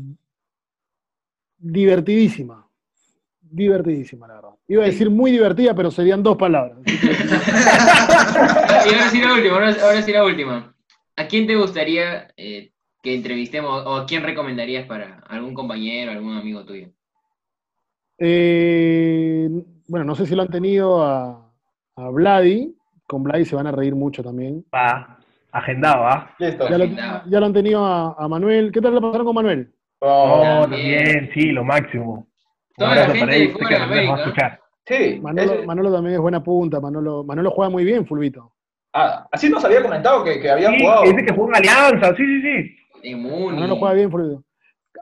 divertidísima. 1.57 2.69
Divertidísima, 3.41 4.29
la 4.29 4.35
verdad. 4.35 4.51
Iba 4.69 4.83
a 4.83 4.87
decir 4.87 5.09
muy 5.09 5.31
divertida, 5.31 5.75
pero 5.75 5.91
serían 5.91 6.23
dos 6.23 6.37
palabras. 6.37 6.77
y 6.87 6.91
ahora 8.93 9.09
sí 9.11 9.23
la 9.23 9.33
última, 9.33 9.57
ahora, 9.57 10.03
sí 10.03 10.13
la 10.13 10.25
última. 10.25 10.75
¿A 11.17 11.27
quién 11.27 11.47
te 11.47 11.57
gustaría 11.57 12.29
eh, 12.37 12.74
que 13.05 13.15
entrevistemos 13.15 13.85
o 13.87 13.97
a 13.97 14.07
quién 14.07 14.23
recomendarías 14.23 14.87
para 14.87 15.23
algún 15.29 15.53
compañero, 15.53 16.11
algún 16.11 16.39
amigo 16.39 16.65
tuyo? 16.65 16.89
Eh, 18.19 19.47
bueno, 19.87 20.07
no 20.07 20.15
sé 20.15 20.25
si 20.25 20.35
lo 20.35 20.43
han 20.43 20.49
tenido 20.49 21.03
a, 21.03 21.53
a 21.97 22.09
Vladi. 22.09 22.75
Con 23.07 23.23
Vladi 23.23 23.45
se 23.45 23.57
van 23.57 23.67
a 23.67 23.73
reír 23.73 23.95
mucho 23.95 24.23
también. 24.25 24.65
Va, 24.75 25.19
agendado, 25.53 26.07
¿ah? 26.07 26.35
Ya, 26.39 26.79
lo, 26.79 26.85
ya, 26.87 27.41
lo, 27.41 27.47
han 27.47 27.53
tenido 27.53 27.85
a, 27.85 28.27
Manuel. 28.27 28.73
¿Qué 28.73 28.81
tal 28.81 28.95
le 28.95 29.03
pasaron 29.03 29.27
con 29.27 29.35
Manuel? 29.35 29.71
Oh, 29.99 30.43
oh 30.43 30.63
también, 30.63 31.31
sí, 31.35 31.53
lo 31.53 31.63
máximo. 31.63 32.27
Toda 32.75 32.95
la 32.95 33.15
gente 33.15 33.39
de 33.39 33.49
fuera 33.51 33.69
de 33.69 33.85
América. 33.85 34.61
Sí. 34.87 35.21
Manolo, 35.21 35.93
también 35.93 36.15
es 36.15 36.21
buena 36.21 36.43
punta. 36.43 36.81
Manolo, 36.81 37.23
Manolo 37.23 37.51
juega 37.51 37.71
muy 37.71 37.85
bien, 37.85 38.07
Fulvito. 38.07 38.53
Ah, 38.95 39.27
así 39.31 39.51
nos 39.51 39.63
había 39.65 39.83
comentado 39.83 40.25
que, 40.25 40.41
que 40.41 40.51
había 40.51 40.71
sí, 40.71 40.79
jugado. 40.81 41.03
Dice 41.03 41.25
que 41.27 41.33
jugó 41.33 41.49
en 41.49 41.57
Alianza, 41.57 42.17
sí, 42.17 42.25
sí, 42.25 42.43
sí. 42.43 42.77
Manolo 43.13 43.77
juega 43.77 43.95
bien, 43.95 44.11
Fulvito. 44.11 44.43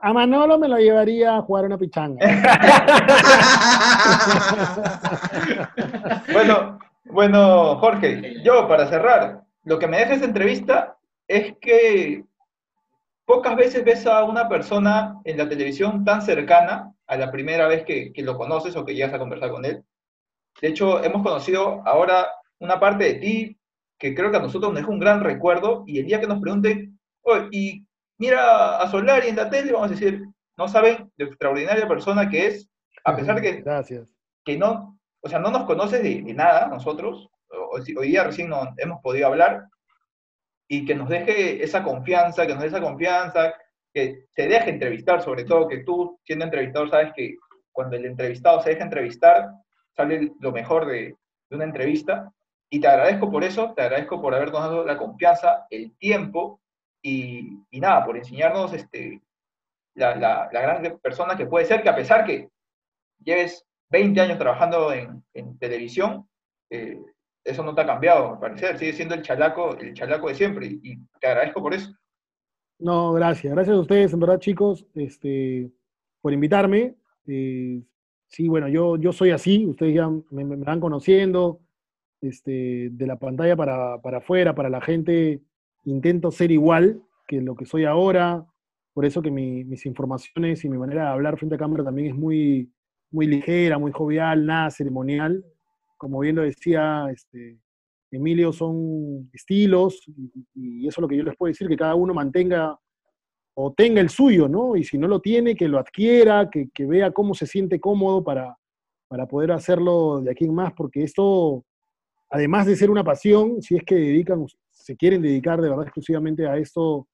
A 0.01 0.11
Manolo 0.11 0.59
me 0.59 0.67
lo 0.67 0.77
llevaría 0.77 1.37
a 1.37 1.41
jugar 1.41 1.65
una 1.65 1.77
pichanga. 1.77 2.19
bueno, 6.33 6.79
bueno, 7.05 7.77
Jorge, 7.77 8.41
yo 8.43 8.67
para 8.67 8.87
cerrar, 8.87 9.43
lo 9.63 9.79
que 9.79 9.87
me 9.87 9.99
deja 9.99 10.15
esa 10.15 10.25
entrevista 10.25 10.97
es 11.27 11.53
que 11.61 12.25
pocas 13.25 13.55
veces 13.55 13.85
ves 13.85 14.05
a 14.05 14.23
una 14.23 14.49
persona 14.49 15.19
en 15.23 15.37
la 15.37 15.47
televisión 15.47 16.03
tan 16.03 16.21
cercana 16.21 16.93
a 17.07 17.17
la 17.17 17.31
primera 17.31 17.67
vez 17.67 17.85
que, 17.85 18.11
lo 18.17 18.37
conoces 18.37 18.75
o 18.75 18.85
que 18.85 18.95
llegas 18.95 19.13
a 19.13 19.19
conversar 19.19 19.51
con 19.51 19.65
él. 19.65 19.83
De 20.61 20.67
hecho, 20.67 21.03
hemos 21.03 21.23
conocido 21.23 21.81
ahora 21.85 22.27
una 22.59 22.79
parte 22.79 23.05
de 23.05 23.13
ti 23.15 23.57
que 23.97 24.13
creo 24.13 24.31
que 24.31 24.37
a 24.37 24.41
nosotros 24.41 24.71
nos 24.71 24.81
deja 24.81 24.91
un 24.91 24.99
gran 24.99 25.23
recuerdo 25.23 25.83
y 25.87 25.99
el 25.99 26.05
día 26.05 26.19
que 26.19 26.27
nos 26.27 26.41
pregunten, 26.41 26.99
oye, 27.21 27.47
¿y 27.51 27.85
mira 28.23 28.77
a 28.77 28.87
Solari 28.89 29.27
en 29.27 29.35
la 29.35 29.49
tele, 29.49 29.73
vamos 29.73 29.89
a 29.89 29.95
decir, 29.95 30.23
no 30.57 30.67
saben 30.69 31.11
de 31.17 31.25
extraordinaria 31.25 31.85
persona 31.89 32.29
que 32.29 32.47
es, 32.47 32.69
a 33.03 33.13
pesar 33.17 33.35
de 33.35 33.41
que, 33.41 33.61
Gracias. 33.61 34.15
que 34.45 34.57
no, 34.57 34.97
o 35.21 35.27
sea, 35.27 35.39
no 35.39 35.51
nos 35.51 35.65
conoces 35.65 36.01
de, 36.01 36.21
nada 36.33 36.67
nosotros, 36.67 37.29
hoy 37.49 38.07
día 38.07 38.23
recién 38.23 38.47
no, 38.47 38.73
hemos 38.77 39.01
podido 39.01 39.27
hablar, 39.27 39.65
y 40.69 40.85
que 40.85 40.95
nos 40.95 41.09
deje 41.09 41.61
esa 41.61 41.83
confianza, 41.83 42.47
que 42.47 42.53
nos 42.53 42.61
dé 42.61 42.69
esa 42.69 42.81
confianza, 42.81 43.53
que 43.93 44.25
se 44.29 44.47
deje 44.47 44.69
entrevistar, 44.69 45.21
sobre 45.21 45.43
todo 45.43 45.67
que 45.67 45.79
tú, 45.79 46.17
siendo 46.23 46.45
entrevistador, 46.45 46.89
sabes 46.89 47.11
que 47.13 47.35
cuando 47.73 47.97
el 47.97 48.05
entrevistado 48.05 48.61
se 48.61 48.69
deja 48.69 48.85
entrevistar, 48.85 49.49
sale 49.97 50.31
lo 50.39 50.53
mejor 50.53 50.85
de, 50.85 51.15
de 51.49 51.55
una 51.57 51.65
entrevista, 51.65 52.31
y 52.69 52.79
te 52.79 52.87
agradezco 52.87 53.29
por 53.29 53.43
eso, 53.43 53.73
te 53.75 53.81
agradezco 53.81 54.21
por 54.21 54.33
habernos 54.33 54.61
dado 54.61 54.85
la 54.85 54.97
confianza, 54.97 55.67
el 55.69 55.95
tiempo 55.97 56.61
y, 57.03 57.79
nada, 57.79 58.05
por 58.05 58.15
enseñarnos 58.15 58.73
este, 58.73 59.21
la, 59.95 60.15
la, 60.15 60.49
gran 60.49 60.97
persona 60.99 61.35
que 61.35 61.45
puede 61.45 61.65
ser, 61.65 61.83
que 61.83 61.89
a 61.89 61.95
pesar 61.95 62.25
que 62.25 62.49
lleves 63.23 63.65
20 63.91 64.21
años 64.21 64.37
trabajando 64.37 64.93
en, 64.93 65.23
televisión, 65.59 66.27
eh, 66.69 66.99
eso 67.43 67.61
no 67.61 67.75
te 67.75 67.81
ha 67.81 67.85
cambiado, 67.85 68.31
me 68.31 68.39
parecer, 68.39 68.79
sigue 68.79 68.93
siendo 68.93 69.15
el 69.15 69.21
chalaco, 69.21 69.77
el 69.77 69.93
chalaco 69.93 70.29
de 70.29 70.35
siempre, 70.35 70.67
y, 70.67 70.97
te 71.19 71.27
agradezco 71.27 71.61
por 71.61 71.73
eso. 71.73 71.93
No, 72.79 73.11
gracias, 73.13 73.53
gracias 73.53 73.75
a 73.75 73.81
ustedes, 73.81 74.13
en 74.13 74.19
verdad, 74.21 74.39
chicos, 74.39 74.85
este, 74.95 75.69
por 76.21 76.31
invitarme. 76.31 76.95
Eh, 77.27 77.81
sí, 78.27 78.47
bueno, 78.47 78.69
yo, 78.69 78.95
yo 78.95 79.11
soy 79.11 79.31
así, 79.31 79.65
ustedes 79.65 79.93
ya 79.93 80.09
me, 80.31 80.43
van 80.55 80.79
conociendo, 80.79 81.59
este, 82.21 82.89
de 82.91 83.07
la 83.07 83.17
pantalla 83.17 83.57
para, 83.57 84.01
para 84.01 84.19
afuera, 84.19 84.55
para 84.55 84.69
la 84.69 84.79
gente 84.79 85.41
intento 85.85 86.31
ser 86.31 86.51
igual 86.51 87.01
que 87.27 87.41
lo 87.41 87.55
que 87.55 87.65
soy 87.65 87.85
ahora, 87.85 88.45
por 88.93 89.05
eso 89.05 89.21
que 89.21 89.31
mis 89.31 89.85
informaciones 89.85 90.63
y 90.63 90.69
mi 90.69 90.77
manera 90.77 91.03
de 91.03 91.09
hablar 91.09 91.37
frente 91.37 91.55
a 91.55 91.57
cámara 91.57 91.83
también 91.83 92.09
es 92.09 92.15
muy, 92.15 92.71
muy 93.11 93.27
ligera, 93.27 93.77
muy 93.77 93.91
jovial, 93.91 94.45
nada 94.45 94.69
ceremonial. 94.69 95.43
Como 95.97 96.19
bien 96.19 96.35
lo 96.35 96.43
decía 96.43 97.07
este, 97.11 97.57
Emilio, 98.11 98.53
son 98.53 99.29
estilos 99.33 100.03
y, 100.55 100.87
eso 100.87 100.99
es 100.99 101.01
lo 101.01 101.07
que 101.07 101.17
yo 101.17 101.23
les 101.23 101.35
puedo 101.35 101.49
decir, 101.49 101.67
que 101.67 101.77
cada 101.77 101.95
uno 101.95 102.13
mantenga 102.13 102.77
o 103.55 103.73
tenga 103.73 104.01
el 104.01 104.09
suyo, 104.09 104.47
¿no? 104.47 104.75
Y 104.75 104.83
si 104.83 104.97
no 104.97 105.07
lo 105.07 105.19
tiene, 105.19 105.55
que 105.55 105.67
lo 105.67 105.79
adquiera, 105.79 106.49
que, 106.49 106.69
que 106.73 106.85
vea 106.85 107.11
cómo 107.11 107.33
se 107.33 107.47
siente 107.47 107.79
cómodo 107.79 108.23
para, 108.23 108.57
para 109.07 109.27
poder 109.27 109.51
hacerlo 109.51 110.21
de 110.21 110.31
aquí 110.31 110.45
en 110.45 110.53
más, 110.53 110.73
porque 110.73 111.03
esto, 111.03 111.63
además 112.29 112.65
de 112.65 112.75
ser 112.75 112.89
una 112.89 113.03
pasión, 113.03 113.61
si 113.61 113.75
es 113.75 113.83
que 113.83 113.95
dedican 113.95 114.45
se 114.83 114.97
quieren 114.97 115.21
dedicar 115.21 115.61
de 115.61 115.69
verdad 115.69 115.85
exclusivamente 115.85 116.45
a 116.45 116.57
esto, 116.57 117.07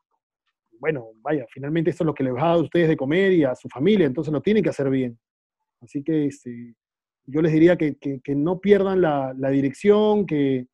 bueno, 0.79 1.11
vaya, 1.21 1.45
finalmente 1.53 1.91
esto 1.91 2.03
es 2.03 2.07
lo 2.07 2.15
que 2.15 2.23
les 2.23 2.33
va 2.33 2.53
a 2.53 2.57
ustedes 2.57 2.87
de 2.87 2.97
comer 2.97 3.31
y 3.33 3.43
a 3.43 3.53
su 3.53 3.69
familia, 3.69 4.07
entonces 4.07 4.33
lo 4.33 4.41
tienen 4.41 4.63
que 4.63 4.71
hacer 4.71 4.89
bien. 4.89 5.19
Así 5.79 6.01
que 6.01 6.25
este, 6.25 6.73
yo 7.27 7.43
les 7.43 7.53
diría 7.53 7.77
que, 7.77 7.95
no 8.35 8.59
pierdan 8.59 9.01
la, 9.01 9.49
dirección, 9.51 10.25
que, 10.25 10.65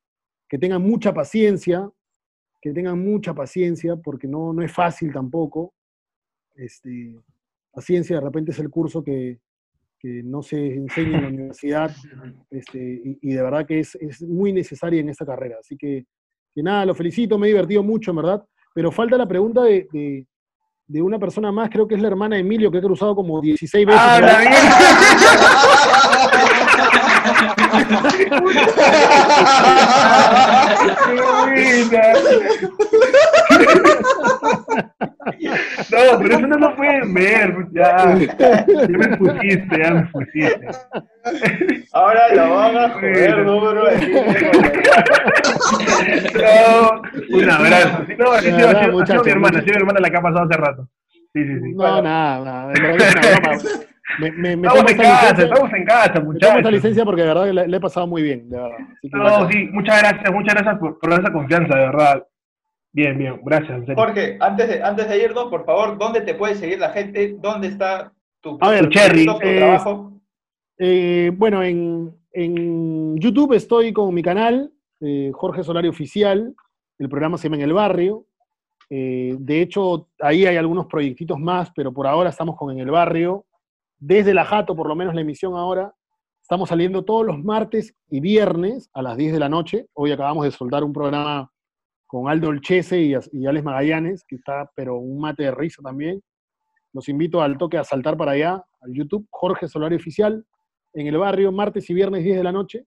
tengan 0.47 0.83
mucha 0.83 1.13
paciencia, 1.13 1.89
que 2.61 2.71
tengan 2.71 2.97
mucha 2.97 3.33
paciencia, 3.33 3.97
porque 3.97 4.29
no, 4.29 4.53
no 4.53 4.61
es 4.61 4.71
fácil 4.71 5.11
tampoco. 5.11 5.73
Este, 6.53 7.13
paciencia 7.73 8.15
de 8.15 8.21
repente 8.21 8.51
es 8.51 8.59
el 8.59 8.69
curso 8.69 9.03
que, 9.03 9.39
no 10.23 10.43
se 10.43 10.75
enseña 10.75 11.17
en 11.17 11.21
la 11.23 11.27
universidad 11.29 11.91
este, 12.51 13.01
y, 13.03 13.33
de 13.33 13.41
verdad 13.41 13.65
que 13.65 13.79
es, 13.79 13.95
es 13.95 14.21
muy 14.21 14.53
necesaria 14.53 15.01
en 15.01 15.09
esta 15.09 15.25
carrera. 15.25 15.57
Así 15.59 15.75
que 15.75 16.05
que 16.55 16.63
nada, 16.63 16.85
lo 16.85 16.95
felicito, 16.95 17.37
me 17.37 17.47
he 17.47 17.49
divertido 17.49 17.83
mucho, 17.83 18.11
en 18.11 18.17
verdad. 18.17 18.43
Pero 18.73 18.89
falta 18.91 19.17
la 19.17 19.27
pregunta 19.27 19.63
de, 19.63 20.25
de, 20.87 21.01
una 21.01 21.19
persona 21.19 21.51
más, 21.51 21.69
creo 21.69 21.85
que 21.87 21.95
es 21.95 22.01
la 22.01 22.07
hermana 22.07 22.35
de 22.35 22.41
Emilio, 22.41 22.71
que 22.71 22.77
ha 22.77 22.81
cruzado 22.81 23.13
como 23.13 23.41
16 23.41 23.85
veces. 23.85 24.01
¡Ah, 24.01 24.21
la 24.21 24.39
No, 35.95 36.19
pero 36.19 36.37
eso 36.37 36.47
no 36.47 36.57
lo 36.57 36.75
pueden 36.75 37.13
ver, 37.13 37.55
ya. 37.71 38.17
Ya 38.17 38.65
me 38.87 39.17
pusiste, 39.17 39.79
ya 39.79 39.93
me 39.93 40.03
pusiste. 40.07 40.67
Ahora 41.93 42.21
la 42.33 42.47
van 42.47 42.77
a 42.77 42.89
joder, 42.89 43.37
no, 43.45 43.61
bro. 43.61 43.83
No, 46.35 47.01
un 47.37 47.49
abrazo. 47.49 48.05
No, 48.17 48.37
sido, 48.39 48.69
ha 48.69 49.05
sido 49.05 49.23
mi 49.23 49.31
hermana, 49.31 49.61
sido 49.61 49.73
mi 49.73 49.77
hermana 49.77 49.99
la 50.01 50.09
que 50.09 50.17
ha 50.17 50.21
pasado 50.21 50.45
hace 50.45 50.57
rato. 50.57 50.87
Sí, 51.33 51.43
sí, 51.43 51.59
sí. 51.61 51.73
No, 51.73 52.01
nada, 52.01 52.43
nada. 52.43 52.73
De 52.73 52.81
verdad 52.81 53.07
es 53.07 53.15
una 53.15 53.39
broma. 53.39 53.85
Me, 54.19 54.31
me, 54.31 54.55
me 54.55 54.67
estamos 54.67 54.91
en 54.91 54.97
casa, 54.97 55.21
licencia, 55.21 55.45
estamos 55.45 55.73
en 55.73 55.85
casa, 55.85 56.19
muchachos. 56.21 56.57
Esta 56.57 56.71
licencia 56.71 57.05
porque 57.05 57.21
de 57.21 57.27
verdad 57.27 57.51
le, 57.51 57.67
le, 57.67 57.77
he 57.77 57.79
pasado 57.81 58.07
muy 58.07 58.21
bien, 58.21 58.49
de 58.49 58.57
verdad. 58.57 58.77
no, 59.11 59.49
sí, 59.49 59.67
muchas 59.73 59.99
gracias, 59.99 60.31
muchas 60.31 60.53
gracias 60.53 60.79
por, 60.79 60.99
por 60.99 61.13
esa 61.13 61.31
confianza, 61.33 61.75
de 61.75 61.85
verdad. 61.85 62.23
Bien, 62.95 63.17
bien, 63.17 63.41
gracias. 63.43 63.83
Jorge, 63.93 64.37
antes 64.39 64.69
de, 64.69 64.81
antes 64.81 65.09
de 65.09 65.21
irnos, 65.21 65.49
por 65.49 65.65
favor, 65.65 65.97
¿dónde 65.97 66.21
te 66.21 66.33
puede 66.33 66.55
seguir 66.55 66.79
la 66.79 66.91
gente? 66.91 67.35
¿Dónde 67.41 67.67
está 67.67 68.13
tu, 68.39 68.57
A 68.61 68.69
ver, 68.69 68.87
Cherry, 68.87 69.25
eh, 69.43 69.57
trabajo? 69.57 70.13
Eh, 70.77 71.29
bueno, 71.35 71.61
en, 71.61 72.15
en, 72.31 73.17
YouTube 73.17 73.51
estoy 73.51 73.91
con 73.91 74.13
mi 74.13 74.23
canal, 74.23 74.71
eh, 75.01 75.29
Jorge 75.33 75.61
Solari 75.61 75.89
Oficial, 75.89 76.55
el 76.97 77.09
programa 77.09 77.37
se 77.37 77.49
llama 77.49 77.57
En 77.57 77.63
el 77.63 77.73
Barrio. 77.73 78.27
de 78.89 79.61
hecho, 79.61 80.07
ahí 80.21 80.45
hay 80.45 80.55
algunos 80.55 80.85
proyectitos 80.85 81.37
más, 81.37 81.73
pero 81.75 81.91
por 81.91 82.07
ahora 82.07 82.29
estamos 82.29 82.55
con 82.55 82.71
En 82.71 82.79
el 82.79 82.91
Barrio. 82.91 83.45
Desde 83.99 84.33
la 84.33 84.45
Jato, 84.45 84.73
por 84.73 84.87
lo 84.87 84.95
menos 84.95 85.13
la 85.13 85.19
emisión 85.19 85.53
ahora, 85.57 85.93
estamos 86.41 86.69
saliendo 86.69 87.03
todos 87.03 87.25
los 87.25 87.43
martes 87.43 87.93
y 88.09 88.21
viernes 88.21 88.89
a 88.93 89.01
las 89.01 89.17
10 89.17 89.33
de 89.33 89.39
la 89.39 89.49
noche. 89.49 89.87
Hoy 89.91 90.13
acabamos 90.13 90.45
de 90.45 90.51
soltar 90.51 90.81
un 90.85 90.93
programa 90.93 91.51
con 92.07 92.29
Aldo 92.29 92.49
Olchese 92.49 93.01
y, 93.01 93.13
y 93.31 93.45
Alex 93.47 93.63
Magallanes, 93.63 94.23
que 94.27 94.35
está, 94.35 94.69
pero 94.75 94.97
un 94.97 95.19
mate 95.19 95.43
de 95.43 95.51
risa 95.51 95.81
también. 95.81 96.21
Los 96.93 97.09
invito 97.09 97.41
al 97.41 97.57
toque 97.57 97.77
a 97.77 97.83
saltar 97.83 98.15
para 98.15 98.31
allá, 98.31 98.63
al 98.81 98.93
YouTube, 98.93 99.27
Jorge 99.29 99.67
Solari 99.67 99.95
Oficial, 99.95 100.45
en 100.93 101.07
el 101.07 101.17
barrio, 101.17 101.51
martes 101.51 101.89
y 101.89 101.93
viernes 101.93 102.23
10 102.23 102.37
de 102.37 102.43
la 102.43 102.51
noche. 102.51 102.85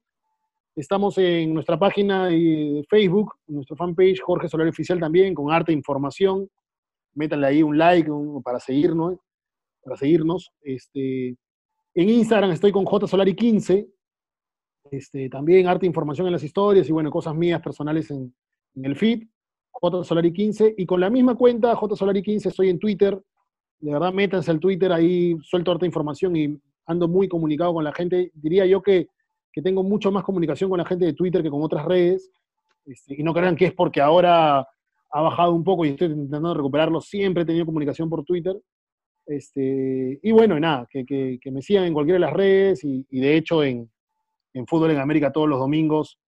Estamos 0.75 1.19
en 1.19 1.53
nuestra 1.53 1.79
página 1.79 2.29
de 2.29 2.85
Facebook, 2.89 3.35
nuestra 3.49 3.77
fanpage, 3.77 4.21
Jorge 4.21 4.49
Solari 4.49 4.71
Oficial 4.71 5.01
también, 5.01 5.35
con 5.35 5.53
arte 5.53 5.73
e 5.73 5.75
información. 5.75 6.49
Métanle 7.15 7.49
ahí 7.49 7.63
un 7.63 7.77
like 7.77 8.11
para 8.45 8.61
seguirnos. 8.61 9.19
Para 9.83 9.97
seguirnos. 9.97 10.53
Este, 10.63 11.37
en 11.95 12.09
Instagram 12.09 12.53
estoy 12.53 12.73
con 12.73 12.85
JSolari15. 12.85 13.93
Este, 14.91 15.29
también 15.29 15.67
arte 15.67 15.85
e 15.85 15.89
información 15.89 16.29
en 16.29 16.33
las 16.33 16.45
historias 16.45 16.89
y 16.89 16.93
bueno, 16.93 17.11
cosas 17.11 17.35
mías 17.35 17.61
personales 17.61 18.11
en, 18.11 18.33
el 18.75 18.97
feed. 18.97 19.25
JSolari15. 19.81 20.75
Y 20.77 20.87
con 20.87 21.01
la 21.01 21.11
misma 21.11 21.37
cuenta, 21.37 21.75
JSolari15, 21.75 22.47
estoy 22.47 22.69
en 22.69 22.79
Twitter. 22.79 23.21
De 23.81 23.93
verdad, 23.93 24.13
métanse 24.13 24.51
al 24.51 24.59
Twitter, 24.59 24.93
ahí 24.93 25.37
suelto 25.43 25.71
harta 25.71 25.87
información 25.87 26.35
y 26.37 26.59
ando 26.87 27.07
muy 27.07 27.29
comunicado 27.29 27.75
con 27.75 27.85
la 27.85 27.93
gente. 27.93 28.33
Diría 28.35 28.67
yo 28.67 28.83
que 28.83 29.09
que 29.59 29.63
tengo 29.63 29.83
mucho 29.83 30.13
más 30.13 30.23
comunicación 30.23 30.71
con 30.71 30.79
la 30.79 30.85
gente 30.85 31.05
de 31.05 31.15
Twitter 31.15 31.43
que 31.43 31.51
con 31.51 31.63
otras 31.63 31.85
redes, 31.85 32.31
este, 32.87 33.17
y 33.19 33.25
no 33.25 33.35
crean 33.35 33.57
que 33.57 33.67
es 33.67 33.75
porque 33.75 34.01
ahora 34.01 34.61
ha 35.11 35.21
bajado 35.21 35.53
un 35.53 35.65
poco 35.65 35.85
y 35.85 35.89
estoy 35.89 36.09
intentando 36.09 36.55
recuperarlo, 36.55 37.01
siempre 37.01 37.43
he 37.43 37.47
tenido 37.47 37.67
comunicación 37.67 38.09
por 38.09 38.25
Twitter. 38.25 38.57
Este, 39.27 40.21
y 40.23 40.31
bueno, 40.31 40.61
nada, 40.61 40.87
que, 40.89 41.41
me 41.51 41.61
sigan 41.61 41.85
en 41.85 41.93
cualquiera 41.93 42.17
de 42.17 42.27
las 42.27 42.33
redes 42.33 42.85
y, 42.85 43.05
de 43.11 43.37
hecho 43.37 43.65
en, 43.65 43.91
Fútbol 44.67 44.93
en 44.93 44.99
América 44.99 45.33
todos 45.33 45.49
los 45.49 45.59
domingos 45.59 46.19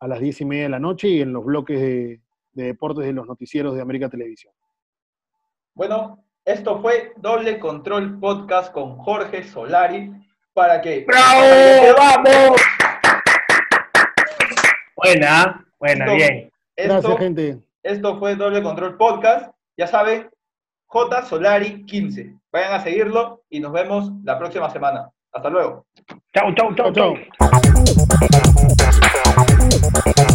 a 0.00 0.08
las 0.08 0.20
diez 0.20 0.40
y 0.40 0.44
media 0.44 0.64
de 0.64 0.68
la 0.70 0.78
noche 0.78 1.08
y 1.08 1.20
en 1.20 1.32
los 1.32 1.44
bloques 1.44 1.80
de, 1.80 2.20
de 2.52 2.64
deportes 2.64 3.04
de 3.04 3.12
los 3.12 3.26
noticieros 3.26 3.74
de 3.74 3.82
América 3.82 4.08
Televisión. 4.08 4.52
Bueno, 5.74 6.24
esto 6.44 6.80
fue 6.80 7.12
Doble 7.16 7.58
Control 7.58 8.18
Podcast 8.18 8.72
con 8.72 8.96
Jorge 8.98 9.44
Solari 9.44 10.12
para 10.54 10.80
que... 10.80 11.04
¡Bravo! 11.06 11.96
¡Vamos! 11.96 12.60
Buena, 14.96 15.64
buena, 15.78 16.12
bien. 16.12 16.50
Gracias, 16.76 17.18
gente. 17.18 17.58
Esto 17.82 18.18
fue 18.18 18.36
Doble 18.36 18.62
Control 18.62 18.96
Podcast. 18.96 19.52
Ya 19.76 19.86
saben, 19.86 20.28
J 20.86 21.24
Solari 21.26 21.84
15. 21.86 22.34
Vayan 22.52 22.72
a 22.72 22.82
seguirlo 22.82 23.42
y 23.48 23.60
nos 23.60 23.72
vemos 23.72 24.10
la 24.24 24.38
próxima 24.38 24.68
semana. 24.70 25.10
Hasta 25.32 25.48
luego. 25.48 25.86
Chau, 26.34 26.54
chau, 26.54 26.74
chau, 26.74 26.92
chau. 26.92 27.14
Música 29.70 30.29